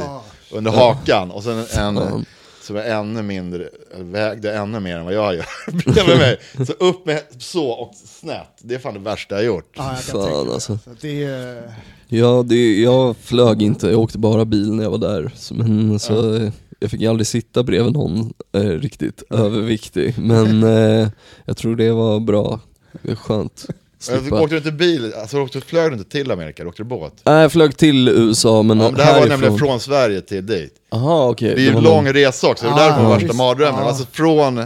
under 0.51 0.71
hakan. 0.71 1.31
Och 1.31 1.43
sen 1.43 1.65
en 1.77 2.25
som 2.67 2.75
är 2.75 2.83
ännu 2.83 3.21
mindre, 3.21 3.69
vägde 3.97 4.53
ännu 4.53 4.79
mer 4.79 4.97
än 4.97 5.05
vad 5.05 5.13
jag 5.13 5.35
gör 5.35 5.45
bredvid 5.93 6.17
mig. 6.17 6.37
Så 6.67 6.73
upp 6.73 7.05
med 7.05 7.21
så 7.37 7.69
och 7.69 7.95
snett. 7.95 8.57
Det 8.61 8.75
är 8.75 8.79
fan 8.79 8.93
det 8.93 8.99
värsta 8.99 9.35
jag 9.35 9.45
gjort. 9.45 9.73
Ja, 9.77 9.95
jag 9.95 10.05
kan 10.05 10.31
Fan, 10.31 10.51
alltså. 10.51 10.77
Så 10.83 10.89
Det 11.01 11.23
är, 11.23 11.73
ja, 12.07 12.43
det, 12.47 12.81
jag 12.81 13.17
flög 13.17 13.61
inte, 13.61 13.87
jag 13.87 13.99
åkte 13.99 14.17
bara 14.17 14.45
bil 14.45 14.73
när 14.73 14.83
jag 14.83 14.91
var 14.91 14.97
där. 14.97 15.31
Men 15.51 15.99
så, 15.99 16.35
eh, 16.35 16.51
jag 16.79 16.91
fick 16.91 17.03
aldrig 17.03 17.27
sitta 17.27 17.63
bredvid 17.63 17.93
någon 17.93 18.33
eh, 18.51 18.61
riktigt 18.61 19.23
överviktig. 19.29 20.15
Men 20.17 20.63
eh, 20.63 21.07
jag 21.45 21.57
tror 21.57 21.75
det 21.75 21.91
var 21.91 22.19
bra, 22.19 22.59
det 23.01 23.11
är 23.11 23.15
skönt. 23.15 23.65
Slippa. 23.99 24.41
åkte 24.41 24.55
du 24.55 24.57
inte 24.57 24.71
bil, 24.71 25.13
alltså 25.21 25.41
åkte, 25.41 25.61
flög 25.61 25.91
du 25.91 25.97
inte 25.97 26.09
till 26.09 26.31
Amerika, 26.31 26.63
du 26.63 26.69
åkte 26.69 26.83
du 26.83 26.87
båt? 26.87 27.13
Nej, 27.23 27.41
jag 27.41 27.51
flög 27.51 27.77
till 27.77 28.09
USA 28.09 28.63
men, 28.63 28.79
Ja, 28.79 28.83
men 28.85 28.93
det 28.93 29.03
här 29.03 29.11
var 29.13 29.19
härifrån... 29.19 29.29
nämligen 29.29 29.57
från 29.57 29.79
Sverige 29.79 30.21
till 30.21 30.45
dit. 30.45 30.73
Aha, 30.91 31.29
okej. 31.29 31.55
Det 31.55 31.61
är 31.61 31.65
ju 31.65 31.71
var 31.71 31.77
en 31.77 31.83
lång 31.83 32.07
resa 32.13 32.47
också, 32.47 32.65
det 32.65 32.71
var 32.71 32.79
Ah, 32.79 32.83
därför 32.85 33.01
det 33.01 33.07
var 33.07 33.19
värsta 33.19 33.33
mardrömmen. 33.33 33.83
Ah. 33.83 33.87
Alltså 33.87 34.05
från, 34.11 34.57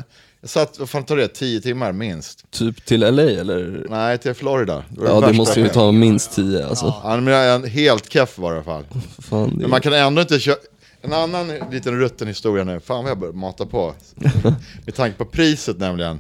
jag 0.42 0.50
satt, 0.50 0.80
vad 0.80 0.90
fan 0.90 1.04
tar 1.04 1.18
det, 1.18 1.28
10 1.28 1.62
timmar 1.62 1.92
minst? 1.92 2.52
Typ 2.52 2.86
till 2.86 3.00
LA 3.00 3.22
eller? 3.22 3.86
Nej, 3.90 4.18
till 4.18 4.34
Florida. 4.34 4.84
var 4.90 5.08
Ja 5.08 5.28
det 5.28 5.34
måste 5.34 5.60
ju 5.60 5.68
ta 5.70 5.92
minst 5.92 6.36
tio 6.36 6.68
alltså. 6.68 6.94
Ja, 7.04 7.18
men 7.22 7.34
jag 7.34 7.46
är 7.46 7.56
en 7.56 7.64
helt 7.70 8.14
keff 8.14 8.38
var 8.38 8.52
det 8.52 8.56
i 8.56 8.58
alla 8.58 8.64
fall. 8.66 8.86
Fan, 9.20 9.50
det... 9.50 9.62
Men 9.62 9.70
man 9.70 9.82
kan 9.82 9.94
ändå 9.94 10.22
inte 10.22 10.40
köra... 10.40 10.56
En 11.04 11.14
annan 11.14 11.52
liten 11.72 12.00
rutten 12.00 12.28
historia 12.28 12.64
nu, 12.64 12.80
fan 12.80 13.04
vad 13.04 13.12
jag 13.12 13.20
börjar 13.20 13.34
mata 13.34 13.66
på. 13.66 13.94
med 14.86 14.96
tanke 14.96 15.18
på 15.18 15.26
priset 15.26 15.80
nämligen. 15.80 16.20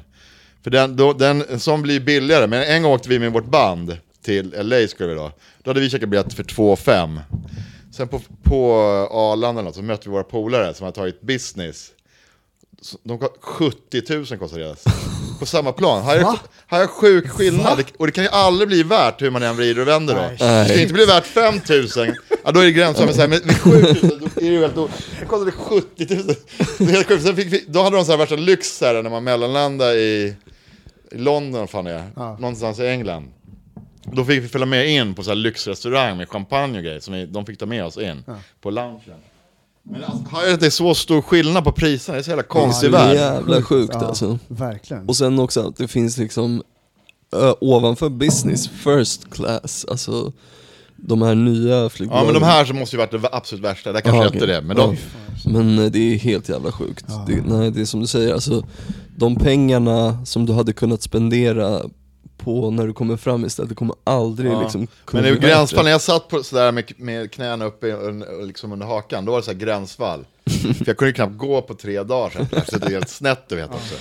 För 0.64 0.72
den, 0.72 0.96
då, 0.96 1.14
den, 1.14 1.44
en 1.50 1.60
sån 1.60 1.82
blir 1.82 2.00
billigare, 2.00 2.48
men 2.48 2.64
en 2.64 2.84
gång 2.84 2.92
åkte 2.94 3.10
vi 3.10 3.20
med 3.20 3.32
vårt 3.34 3.46
band 3.46 3.98
till 4.26 4.54
LA 4.58 4.88
skulle 4.88 5.10
vi 5.10 5.16
då. 5.16 5.32
Då 5.64 5.70
hade 5.70 5.80
vi 5.80 5.90
köpt 5.90 6.06
biljett 6.06 6.34
för 6.34 6.44
2 6.44 6.76
5 6.76 7.20
Sen 7.94 8.08
på, 8.08 8.22
på 8.44 8.74
Arlanda 9.12 9.62
något, 9.62 9.76
så 9.76 9.82
mötte 9.82 10.10
vi 10.10 10.12
våra 10.14 10.24
polare 10.24 10.74
som 10.74 10.84
hade 10.86 10.96
tagit 10.96 11.22
business. 11.22 11.88
De, 13.04 13.18
ko- 13.20 13.36
70 13.42 14.02
000 14.16 14.26
kostade 14.26 14.64
deras. 14.64 14.84
På 15.40 15.46
samma 15.46 15.72
plan. 15.72 16.04
Här 16.04 16.18
är, 16.18 16.24
Va? 16.24 16.40
här 16.68 16.82
är 16.84 16.88
sjuk 16.88 17.30
skillnad. 17.30 17.78
Det- 17.78 17.94
Och 17.98 18.06
det 18.06 18.12
kan 18.12 18.24
ju 18.24 18.30
aldrig 18.30 18.68
bli 18.68 18.84
värt 18.84 19.22
hur 19.22 19.30
man 19.30 19.44
än 19.44 19.56
vrider 19.56 19.82
och 19.82 19.88
vänder 19.88 20.16
då. 20.16 20.22
Nej. 20.46 20.64
Det 20.68 20.74
ska 20.74 20.82
inte 20.82 20.94
bli 20.94 21.06
värt 21.06 21.26
5 21.26 21.54
000. 21.70 21.88
Ja 22.44 22.52
då 22.52 22.60
är 22.60 22.66
det 22.66 22.72
gränsen. 22.72 23.06
Men, 23.06 23.16
så 23.16 23.22
här, 23.22 23.28
med 23.28 23.58
7 23.60 23.70
000 23.72 23.94
då 24.02 24.26
är 24.26 24.30
det 24.36 24.46
ju 24.46 24.60
helt 24.62 24.76
Det 25.20 25.26
kostade 25.26 25.52
70 25.52 26.16
000. 26.16 26.36
Det 26.78 26.84
är 26.84 26.88
helt 26.88 27.08
sjukt. 27.08 27.24
Sen 27.24 27.36
fick 27.36 27.54
vi, 27.54 27.66
då 27.68 27.84
hade 27.84 27.96
de 27.96 28.06
så 28.06 28.12
här 28.12 28.18
värsta 28.18 28.36
lyx 28.36 28.82
här 28.82 29.04
när 29.04 29.10
man 29.10 29.24
mellanlandade 29.24 30.00
i 30.00 30.36
London 31.16 31.68
fan 31.68 31.88
är, 31.88 32.04
Ja. 32.16 32.38
någonstans 32.40 32.80
i 32.80 32.88
England. 32.88 33.28
Då 34.04 34.26
fick 34.26 34.44
vi 34.44 34.48
följa 34.48 34.66
med 34.68 34.90
in 34.90 35.14
på 35.14 35.24
så 35.24 35.30
här 35.30 35.36
lyxrestaurang 35.36 36.18
med 36.18 36.30
champagne 36.30 36.78
och 36.78 36.84
grejer, 36.84 37.00
som 37.00 37.14
vi, 37.14 37.26
de 37.26 37.46
fick 37.46 37.60
ta 37.60 37.66
med 37.66 37.86
oss 37.86 37.98
in 37.98 38.24
på 38.62 38.70
lunchen. 38.70 39.00
Men 39.84 40.04
alltså, 40.04 40.24
har 40.36 40.44
jag 40.44 40.60
det 40.60 40.66
är 40.66 40.70
så 40.70 40.96
stor 40.96 41.22
skillnad 41.22 41.64
på 41.64 41.72
priserna, 41.72 42.16
det 42.16 42.22
är 42.22 42.24
så 42.24 42.30
jävla 42.30 42.44
konstig 42.44 42.92
det 42.92 42.98
är 42.98 43.06
värld. 43.08 43.16
jävla 43.16 43.62
sjukt 43.62 43.94
ja, 43.94 44.06
alltså. 44.06 44.40
Verkligen. 44.48 45.08
Och 45.10 45.16
sen 45.16 45.40
också 45.40 45.68
att 45.68 45.78
det 45.78 45.88
finns 45.88 46.18
liksom 46.18 46.64
ö, 47.36 47.54
ovanför 47.62 48.10
business, 48.10 48.68
first 48.70 49.30
class, 49.34 49.86
alltså 49.90 50.32
de 50.96 51.22
här 51.22 51.36
nya 51.36 51.76
Ja 51.76 51.90
flygbolagen. 51.90 52.26
men 52.26 52.42
de 52.42 52.44
här 52.48 52.66
som 52.66 52.80
måste 52.80 52.96
ju 52.96 52.98
varit 52.98 53.12
det 53.12 53.30
absolut 53.32 53.64
värsta, 53.64 53.92
där 53.92 54.02
kanske 54.02 54.18
Ja, 54.18 54.24
jag 54.24 54.34
inte 54.36 54.46
okej. 54.46 54.56
det. 54.56 54.62
Men 54.62 54.76
de, 54.78 54.98
Men 55.46 55.80
eh, 55.80 55.92
det 55.92 56.00
är 56.14 56.18
helt 56.18 56.50
jävla 56.50 56.72
sjukt. 56.72 57.06
Det, 57.28 57.42
nej, 57.46 57.72
det 57.72 57.82
är 57.82 57.86
som 57.86 58.00
du 58.02 58.08
säger, 58.08 58.34
alltså 58.34 58.66
de 59.22 59.36
pengarna 59.36 60.26
som 60.26 60.46
du 60.46 60.54
hade 60.54 60.74
kunnat 60.74 61.02
spendera 61.02 61.82
på 62.38 62.72
när 62.72 62.88
du 62.88 62.94
kommer 62.94 63.18
fram 63.18 63.46
istället, 63.46 63.76
kommer 63.76 63.96
aldrig 64.04 64.52
Ja. 64.52 64.62
liksom 64.62 64.88
men 65.12 65.24
det 65.24 65.30
är 65.30 65.36
gränsfall, 65.36 65.84
när 65.84 65.92
jag 65.92 66.02
satt 66.02 66.28
på, 66.28 66.44
sådär 66.44 66.72
med, 66.72 66.92
med 66.98 67.32
knäna 67.32 67.66
uppe 67.66 67.96
liksom 68.44 68.72
under 68.74 68.86
hakan, 68.86 69.26
då 69.26 69.32
var 69.32 69.40
det 69.40 69.46
så 69.46 69.52
här 69.52 69.58
gränsfall. 69.58 70.26
För 70.50 70.84
jag 70.88 70.98
kunde 70.98 71.10
ju 71.10 71.14
knappt 71.14 71.38
gå 71.38 71.62
på 71.62 71.74
tre 71.74 72.04
dagar 72.04 72.30
sen. 72.30 72.46
Jag 72.52 72.66
sitter 72.68 72.90
helt 72.90 73.10
snett 73.10 73.50
du 73.50 73.56
vet 73.56 73.70
också. 73.70 73.96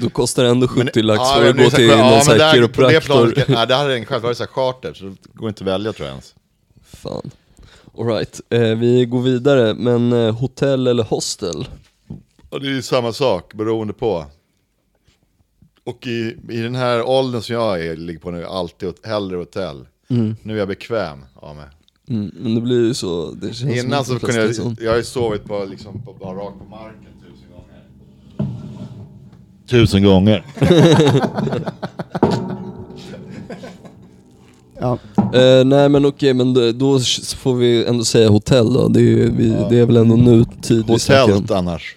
Då 0.00 0.10
kostar 0.10 0.42
det 0.44 0.48
ändå 0.50 0.68
70 0.68 1.02
lax 1.02 1.18
ja, 1.18 1.34
för 1.34 1.48
att 1.50 1.56
gå 1.56 1.62
det 1.62 1.66
är 1.66 1.70
till 1.70 1.90
så- 1.90 1.96
någon 1.96 2.06
ja, 2.06 2.20
sån 2.20 2.32
här 2.40 2.46
det 2.46 2.52
kiropraktor. 2.54 3.44
Nej, 3.48 3.66
det 3.66 3.74
hade 3.74 3.98
jag 3.98 4.08
själv 4.08 4.22
varit 4.22 4.36
så 4.36 4.42
här 4.44 4.50
charter, 4.50 4.94
så 4.94 5.04
det 5.04 5.16
går 5.34 5.48
inte 5.48 5.64
att 5.64 5.68
välja 5.68 5.92
tror 5.92 6.06
jag 6.08 6.12
ens. 6.12 6.34
Fan. 6.84 7.30
Alright, 7.98 8.40
eh, 8.50 8.60
vi 8.60 9.04
går 9.04 9.22
vidare, 9.22 9.74
men 9.74 10.12
eh, 10.12 10.34
hotell 10.36 10.86
eller 10.86 11.02
hostel? 11.04 11.68
Och 12.54 12.60
det 12.60 12.66
är 12.66 12.70
ju 12.70 12.82
samma 12.82 13.12
sak, 13.12 13.54
beroende 13.54 13.92
på. 13.92 14.24
Och 15.84 16.06
i, 16.06 16.36
i 16.48 16.56
den 16.60 16.74
här 16.74 17.02
åldern 17.08 17.42
som 17.42 17.54
jag 17.54 17.86
är, 17.86 17.96
ligger 17.96 18.20
på 18.20 18.30
nu, 18.30 18.44
alltid 18.44 18.92
hellre 19.04 19.36
hotell. 19.36 19.86
Nu 20.42 20.54
är 20.54 20.58
jag 20.58 20.68
bekväm 20.68 21.18
av 21.34 21.56
mig. 21.56 21.64
Mm, 22.08 22.30
men 22.34 22.54
det 22.54 22.60
blir 22.60 22.86
ju 22.86 22.94
så, 22.94 23.30
det 23.30 23.54
känns 23.54 23.76
Innan 23.84 24.04
så 24.04 24.12
de 24.12 24.18
kunde 24.18 24.40
jag, 24.46 24.54
så. 24.54 24.74
jag 24.80 24.90
har 24.90 24.96
ju 24.96 25.04
sovit 25.04 25.44
på, 25.44 25.64
liksom, 25.64 26.02
på, 26.02 26.12
bara 26.12 26.34
rakt 26.34 26.58
på 26.58 26.64
marken 26.64 27.06
tusen 27.20 27.50
gånger. 27.52 27.84
Tusen 29.68 30.02
gånger. 30.02 30.44
Ja. 34.80 34.98
Eh, 35.38 35.64
nej 35.64 35.88
men 35.88 36.06
okej, 36.06 36.34
men 36.34 36.54
då, 36.54 36.72
då 36.72 36.98
får 37.36 37.54
vi 37.54 37.84
ändå 37.84 38.04
säga 38.04 38.28
hotell 38.28 38.72
då. 38.72 38.88
Det 38.88 39.00
är, 39.00 39.02
ju- 39.02 39.30
vi, 39.30 39.48
det 39.70 39.78
är 39.78 39.86
väl 39.86 39.96
ändå 39.96 40.16
nutid. 40.16 40.84
Hotellt 40.86 41.50
annars. 41.50 41.96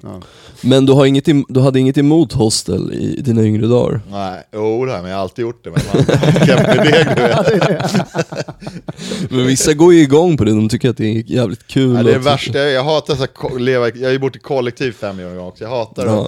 Men 0.61 0.85
du, 0.85 0.93
har 0.93 1.05
inget 1.05 1.27
im- 1.27 1.45
du 1.49 1.59
hade 1.59 1.79
inget 1.79 1.97
emot 1.97 2.33
hostel 2.33 2.93
i 2.93 3.21
dina 3.21 3.41
yngre 3.43 3.67
dagar? 3.67 4.01
Nej, 4.11 4.43
jo 4.53 4.85
det 4.85 4.91
här, 4.91 5.01
men 5.01 5.09
jag 5.11 5.17
har 5.17 5.21
alltid 5.23 5.43
gjort 5.43 5.63
det. 5.63 5.69
Men 5.69 5.79
man 5.93 6.85
deg, 6.85 7.07
du 7.15 7.21
vet. 7.21 7.93
Men 9.29 9.47
vissa 9.47 9.73
går 9.73 9.93
ju 9.93 10.01
igång 10.01 10.37
på 10.37 10.43
det, 10.43 10.51
de 10.51 10.69
tycker 10.69 10.89
att 10.89 10.97
det 10.97 11.05
är 11.05 11.23
jävligt 11.31 11.67
kul. 11.67 11.93
Nej, 11.93 12.03
det 12.03 12.09
är 12.09 12.13
det 12.13 12.19
värsta, 12.19 12.59
jag 12.59 12.83
hatar 12.83 13.15
så 13.15 13.19
här, 13.49 13.59
leva, 13.59 13.89
jag 13.89 14.07
har 14.07 14.11
ju 14.11 14.19
bott 14.19 14.35
i 14.35 14.39
kollektiv 14.39 14.91
fem 14.91 15.17
gånger 15.17 15.39
också. 15.47 15.63
Jag 15.63 15.71
hatar, 15.71 16.05
Ja. 16.05 16.27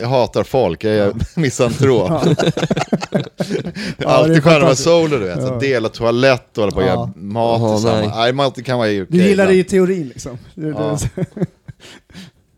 jag 0.00 0.08
hatar 0.08 0.42
folk, 0.44 0.84
jag 0.84 0.94
är 0.94 1.12
misantrop. 1.34 2.08
Ja. 2.10 2.22
Det 2.26 2.52
Ja, 3.98 4.06
alltid 4.08 4.34
det 4.34 4.40
vara 4.40 4.54
fantastiskt. 4.60 4.84
solo 4.88 5.18
du 5.18 5.24
vet, 5.24 5.38
Ja. 5.42 5.58
dela 5.60 5.88
toalett 5.88 6.58
och 6.58 6.62
hålla 6.64 6.72
på 6.72 6.78
och 6.78 6.82
Ja. 6.82 6.88
göra 6.88 7.10
mat 7.16 7.60
Jaha, 7.60 7.74
tillsammans. 7.76 8.06
nej. 8.06 8.16
Nej, 8.16 8.32
mat 8.32 8.64
kan 8.64 8.78
vara 8.78 8.88
okej. 8.88 9.06
Du 9.08 9.18
gillar 9.18 9.46
det 9.46 9.52
ibland. 9.54 9.66
i 9.66 9.70
teorin 9.70 10.08
liksom. 10.08 10.38
Ja. 10.54 10.98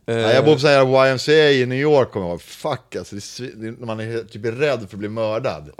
Eh, 0.09 0.17
Nej, 0.17 0.35
jag 0.35 0.45
bor 0.45 0.55
på 0.55 0.59
här 0.69 1.11
YMCA 1.13 1.51
i 1.51 1.67
New 1.67 1.79
York 1.79 2.11
kommer 2.13 2.27
jag 2.27 2.33
ihåg. 2.33 2.43
Fuck 2.43 2.97
alltså, 2.97 3.15
det 3.15 3.19
är, 3.19 3.21
svi- 3.21 3.55
det 3.61 3.69
är, 3.69 3.75
när 3.79 3.87
man 3.87 4.01
är 4.01 4.25
typ 4.25 4.45
rädd 4.45 4.79
för 4.79 4.85
att 4.97 4.99
bli 4.99 5.09
mördad. 5.09 5.71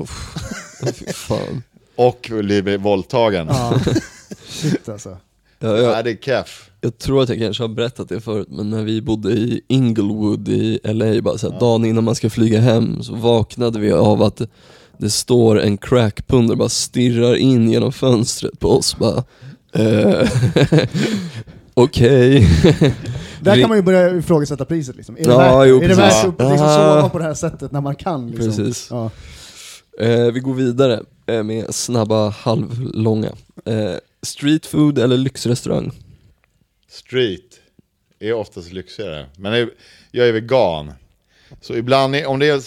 fy 0.95 1.13
fan. 1.13 1.63
Och 1.97 2.31
bli 2.63 2.77
våldtagen. 2.77 3.47
ja. 3.51 3.81
Shit 4.49 4.89
alltså. 4.89 5.17
Ja, 5.59 5.77
jag, 5.79 5.93
Nej, 5.93 6.05
det 6.05 6.11
är 6.11 6.17
keff. 6.17 6.71
jag 6.81 6.99
tror 6.99 7.23
att 7.23 7.29
jag 7.29 7.39
kanske 7.39 7.63
har 7.63 7.69
berättat 7.69 8.09
det 8.09 8.21
förut, 8.21 8.49
men 8.51 8.71
när 8.71 8.83
vi 8.83 9.03
bodde 9.03 9.31
i 9.33 9.61
Inglewood 9.69 10.49
i 10.49 10.79
LA, 10.85 11.23
bara 11.23 11.39
så 11.39 11.51
här, 11.53 11.61
dagen 11.61 11.85
innan 11.85 12.05
man 12.05 12.15
ska 12.15 12.31
flyga 12.31 12.61
hem, 12.61 13.03
så 13.03 13.15
vaknade 13.15 13.79
vi 13.81 13.93
av 13.93 14.23
att 14.23 14.37
det, 14.37 14.47
det 14.99 15.11
står 15.11 15.61
en 15.61 15.77
crackpundare 15.79 16.57
bara 16.57 16.69
stirrar 16.69 17.35
in 17.37 17.71
genom 17.71 17.93
fönstret 17.93 18.61
på 18.61 18.69
oss 18.69 18.97
bara 18.99 19.25
eh, 19.73 20.29
Okej. 21.75 22.49
Där 23.41 23.61
kan 23.61 23.69
man 23.69 23.79
ju 23.79 23.83
börja 23.83 24.17
ifrågasätta 24.17 24.65
priset 24.65 24.97
liksom. 24.97 25.17
Är 25.17 25.25
det 25.25 25.31
Ja, 25.31 25.39
värt, 25.39 25.69
jo, 25.69 25.83
är 25.83 25.89
det 25.89 25.95
värt 25.95 26.25
att 26.25 26.39
liksom 26.51 26.67
Ah. 26.67 26.95
sova 26.95 27.09
på 27.09 27.19
det 27.19 27.25
här 27.25 27.35
sättet 27.35 27.73
när 27.73 27.81
man 27.81 27.95
kan? 27.97 28.31
Liksom? 28.31 28.47
Precis. 28.47 28.87
Ja. 28.91 29.11
Eh, 30.01 30.25
vi 30.33 30.41
går 30.41 30.55
vidare 30.55 31.03
eh, 31.27 31.43
med 31.43 31.75
snabba 31.75 32.29
halvlånga. 32.29 33.33
Eh, 33.65 33.95
street 34.23 34.67
food 34.67 34.99
eller 34.99 35.17
lyxrestaurang? 35.17 35.93
Street 36.91 37.61
är 38.21 38.33
oftast 38.33 38.73
lyxigare. 38.73 39.27
Men 39.37 39.71
jag 40.11 40.29
är- 40.29 40.33
vegan. 40.33 40.93
Så 41.61 41.75
ibland, 41.75 42.15
är- 42.17 42.27
om 42.27 42.39
det 42.39 42.49
är 42.49 42.61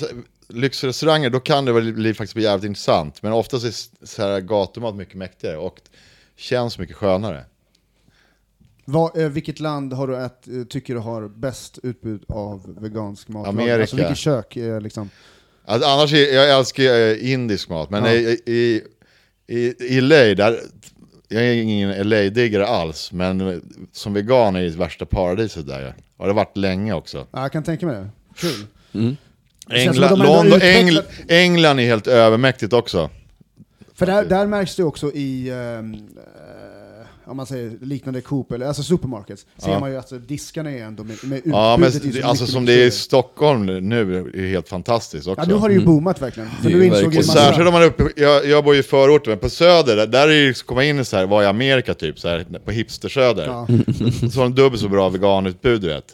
lyxrestauranger, 0.53 1.29
då 1.29 1.39
kan 1.39 1.65
det 1.65 1.71
väl 1.71 1.93
bli, 1.93 2.13
faktiskt 2.13 2.33
bli 2.35 2.43
jävligt 2.43 2.65
intressant. 2.67 3.21
Men 3.23 3.33
oftast 3.33 3.65
är 3.65 3.69
s- 3.69 3.89
så 4.03 4.21
här 4.21 4.39
gatumat 4.41 4.95
mycket 4.95 5.15
mäktigare 5.15 5.57
och 5.57 5.77
känns 6.37 6.77
mycket 6.77 6.95
skönare. 6.95 7.43
Vad, 8.91 9.17
eh, 9.17 9.29
vilket 9.29 9.59
land 9.59 9.93
har 9.93 10.07
du 10.07 10.17
ät, 10.17 10.47
eh, 10.47 10.63
tycker 10.63 10.93
du 10.93 10.99
har 10.99 11.27
bäst 11.27 11.79
utbud 11.83 12.23
av 12.27 12.75
vegansk 12.81 13.27
mat? 13.27 13.47
Amerika. 13.47 13.81
Alltså 13.81 13.95
vilket 13.95 14.17
kök 14.17 14.57
är 14.57 14.81
liksom... 14.81 15.09
Alltså, 15.65 15.89
annars, 15.89 16.13
är, 16.13 16.35
jag 16.35 16.59
älskar 16.59 16.83
eh, 16.83 17.31
indisk 17.31 17.69
mat, 17.69 17.89
men 17.89 18.05
Ja. 18.05 18.11
i, 18.11 18.41
i, 18.45 18.81
i, 19.47 19.73
i 19.97 20.01
LA, 20.01 20.15
där, 20.15 20.59
jag 21.27 21.43
är 21.43 21.53
ingen 21.53 22.09
LA-diggare 22.09 22.65
alls, 22.65 23.11
men 23.11 23.61
som 23.91 24.13
vegan 24.13 24.55
är 24.55 24.61
det 24.63 24.69
värsta 24.69 25.05
paradiset 25.05 25.67
där. 25.67 25.81
Det 25.81 25.93
har 26.17 26.33
varit 26.33 26.57
länge 26.57 26.93
också. 26.93 27.27
Ja, 27.31 27.41
jag 27.41 27.51
kan 27.51 27.63
tänka 27.63 27.85
mig 27.85 27.95
det. 27.95 28.09
Kul. 28.35 28.65
Mm. 28.93 29.17
Det 29.67 29.75
England, 29.75 30.19
London, 30.19 30.61
Engl, 30.61 30.97
England 31.27 31.79
är 31.79 31.83
helt 31.83 32.07
övermäktigt 32.07 32.73
också. 32.73 33.09
För 33.93 34.05
där, 34.05 34.25
där 34.25 34.47
märks 34.47 34.75
det 34.75 34.83
också 34.83 35.11
i, 35.11 35.49
eh, 35.49 35.55
om 37.31 37.37
man 37.37 37.45
säger 37.45 37.71
liknande 37.81 38.21
Coop, 38.21 38.51
eller 38.51 38.65
alltså 38.65 38.83
supermarkets, 38.83 39.45
ser 39.57 39.71
Ja. 39.71 39.79
man 39.79 39.91
ju 39.91 39.97
att 39.97 40.27
diskarna 40.27 40.71
är 40.71 40.83
ändå 40.83 41.03
med, 41.03 41.17
med 41.23 41.37
utbudet 41.37 41.55
Ja, 41.57 41.77
men 41.79 41.91
mycket, 42.03 42.23
alltså 42.25 42.43
mycket 42.43 42.53
som 42.53 42.65
det 42.65 42.73
är 42.73 42.85
i. 42.87 42.91
Stockholm 42.91 43.65
nu 43.65 44.17
är 44.17 44.41
det 44.41 44.47
helt 44.47 44.69
fantastiskt 44.69 45.27
också. 45.27 45.41
Ja, 45.41 45.47
nu 45.47 45.53
har 45.53 45.69
det 45.69 45.75
ju 45.75 45.85
boomat 45.85 46.21
verkligen. 46.21 46.49
För 46.49 46.69
nu 46.69 46.85
insåg 46.85 47.17
Och 47.17 47.25
särskilt 47.25 47.67
om 47.67 47.73
man 47.73 47.81
är 47.81 47.85
uppe, 47.85 48.03
jag, 48.15 48.45
jag 48.45 48.63
bor 48.63 48.73
ju 48.73 48.79
i 48.79 48.83
förorten, 48.83 49.31
men 49.31 49.39
på 49.39 49.49
Söder, 49.49 49.95
där, 49.95 50.07
där 50.07 50.23
är 50.23 50.27
det 50.27 50.35
ju, 50.43 50.53
komma 50.53 50.83
in 50.83 50.99
i 50.99 51.05
så 51.05 51.17
här, 51.17 51.25
vad 51.25 51.43
i 51.43 51.47
Amerika 51.47 51.93
typ, 51.93 52.19
så 52.19 52.27
här, 52.27 52.45
på 52.65 52.71
hipster-Söder. 52.71 53.45
Ja. 53.45 53.67
Så 54.31 54.39
har 54.39 54.43
de 54.49 54.55
dubbelt 54.55 54.81
så 54.81 54.89
bra 54.89 55.09
veganutbud 55.09 55.81
du 55.81 55.87
vet. 55.87 56.13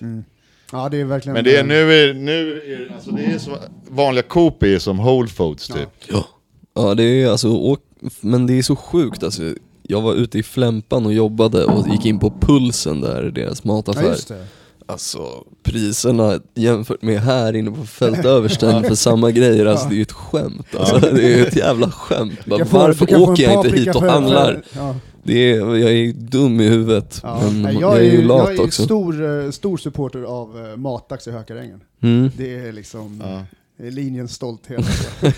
ja, 0.72 0.90
det 0.90 0.98
är 1.02 1.06
verkligen... 1.06 1.34
Men 1.34 1.44
det 1.44 1.56
är, 1.58 1.64
nu 1.64 1.94
är, 1.94 2.14
nu 2.14 2.52
är 2.52 2.80
det- 2.88 2.94
alltså 2.96 3.12
det 3.12 3.24
är 3.24 3.38
som, 3.40 3.54
vanliga 3.90 4.24
Coop 4.24 4.64
är 4.64 4.80
som 4.80 4.98
Whole 4.98 5.28
Foods 5.28 5.68
typ. 5.68 5.90
Ja. 6.08 6.28
Ja 6.76 6.94
det 6.96 7.04
är 7.04 7.28
alltså, 7.30 7.50
och, 7.50 7.80
men 8.22 8.48
det 8.48 8.54
är 8.54 8.62
så 8.64 8.76
sjukt 8.76 9.24
alltså. 9.24 9.42
Jag 9.88 10.02
var 10.02 10.14
ute 10.14 10.40
i 10.40 10.44
Flämpan 10.44 11.06
och 11.06 11.14
jobbade 11.14 11.66
och 11.66 11.88
gick 11.88 12.06
in 12.06 12.20
på 12.20 12.34
Pulsen 12.42 13.02
där, 13.02 13.24
deras 13.24 13.62
Ja, 13.64 13.72
mataffär. 13.74 14.04
just 14.10 14.28
det. 14.28 14.46
Alltså 14.90 15.44
priserna 15.64 16.40
jämfört 16.56 17.02
med 17.02 17.20
här 17.22 17.56
inne 17.56 17.72
på 17.72 17.86
Fältöversten 17.86 18.84
för 18.84 18.96
samma 18.96 19.32
grejer, 19.32 19.66
alltså 19.66 19.88
det 19.90 19.94
är 19.94 19.98
ju 19.98 20.02
ett 20.02 20.12
skämt 20.12 20.68
alltså. 20.80 21.00
Det 21.00 21.34
är 21.40 21.48
ett 21.48 21.56
jävla 21.56 21.92
skämt. 21.92 22.46
Bara, 22.46 22.64
varför 22.64 23.22
åker 23.22 23.44
jag 23.44 23.66
inte 23.66 23.78
hit 23.80 23.96
och 23.96 24.02
handlar? 24.04 24.64
ja. 24.76 24.96
Det 25.24 25.52
är, 25.54 25.76
jag 25.76 25.92
är 25.92 26.14
dum 26.14 26.62
i 26.62 26.68
huvudet, 26.68 27.20
Ja. 27.24 27.40
men 27.44 27.62
Nej, 27.62 27.78
jag, 27.82 27.98
är 27.98 28.04
ju 28.04 28.22
lat 28.22 28.48
jag 28.50 28.56
är 28.56 28.62
också. 28.64 28.84
stor, 28.84 29.44
eh, 29.46 29.52
stor 29.52 29.78
supporter 29.78 30.24
av 30.24 30.58
uh, 30.58 30.76
Matdags 30.78 31.28
i 31.28 31.32
Hökarängen. 31.32 31.82
Mm. 32.02 32.32
Det 32.38 32.56
är 32.56 32.72
liksom 32.72 33.24
Ja. 33.26 33.42
linjens 33.90 34.34
stolthet. 34.34 34.86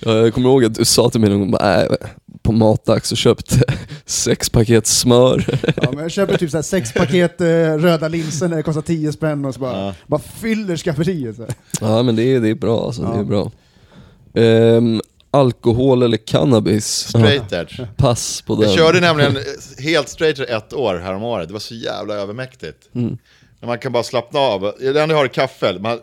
Ja, 0.00 0.12
jag 0.12 0.34
kommer 0.34 0.48
ihåg 0.48 0.64
att 0.64 0.74
du 0.74 0.84
sa 0.84 1.10
till 1.10 1.20
mig 1.20 1.30
någon 1.30 1.50
gång, 1.50 1.60
äh, 1.60 1.82
på 2.46 2.52
matdags 2.52 3.12
och 3.12 3.18
köpte 3.18 3.62
sex 4.06 4.50
paket 4.50 4.86
smör. 4.86 5.44
ja, 5.76 5.90
men 5.90 5.98
jag 6.02 6.10
köper 6.10 6.36
typ 6.36 6.50
så 6.50 6.56
här 6.56 6.62
sex 6.62 6.92
paket 6.92 7.40
eh, 7.40 7.46
röda 7.78 8.08
linser 8.08 8.48
när 8.48 8.56
det 8.56 8.62
kostar 8.62 8.82
10 8.82 9.12
spänn 9.12 9.44
och 9.44 9.54
så 9.54 9.60
bara, 9.60 9.72
Ja. 9.86 9.94
bara 10.06 10.20
fyller 10.20 10.76
skafferiet. 10.76 11.36
Ja 11.80 12.02
men 12.02 12.16
det 12.16 12.22
är, 12.22 12.40
det 12.40 12.48
är 12.48 12.54
bra 12.54 12.86
alltså, 12.86 13.02
det 13.02 13.08
Ja. 13.08 13.20
är 13.20 13.24
bra. 13.24 13.50
Ehm, 14.34 15.00
alkohol 15.30 16.02
eller 16.02 16.16
cannabis? 16.16 16.86
Straight 17.08 17.52
edge. 17.52 17.74
Ja, 17.78 17.86
pass 17.96 18.42
på 18.46 18.54
den. 18.54 18.62
Jag 18.64 18.78
körde 18.78 19.00
nämligen 19.00 19.36
helt 19.78 20.08
straight 20.08 20.38
edge 20.38 20.50
ett 20.50 20.72
år 20.72 20.94
häromåret, 20.94 21.48
det 21.48 21.52
var 21.52 21.60
så 21.60 21.74
jävla 21.74 22.14
övermäktigt. 22.14 22.88
Mm. 22.94 23.18
Men 23.60 23.68
man 23.68 23.78
kan 23.78 23.92
bara 23.92 24.02
slappna 24.02 24.40
av. 24.40 24.72
Det 24.80 24.86
enda 24.88 25.00
jag 25.00 25.16
har 25.16 25.24
är 25.24 25.28
kaffe. 25.28 25.76
Man, 25.80 25.98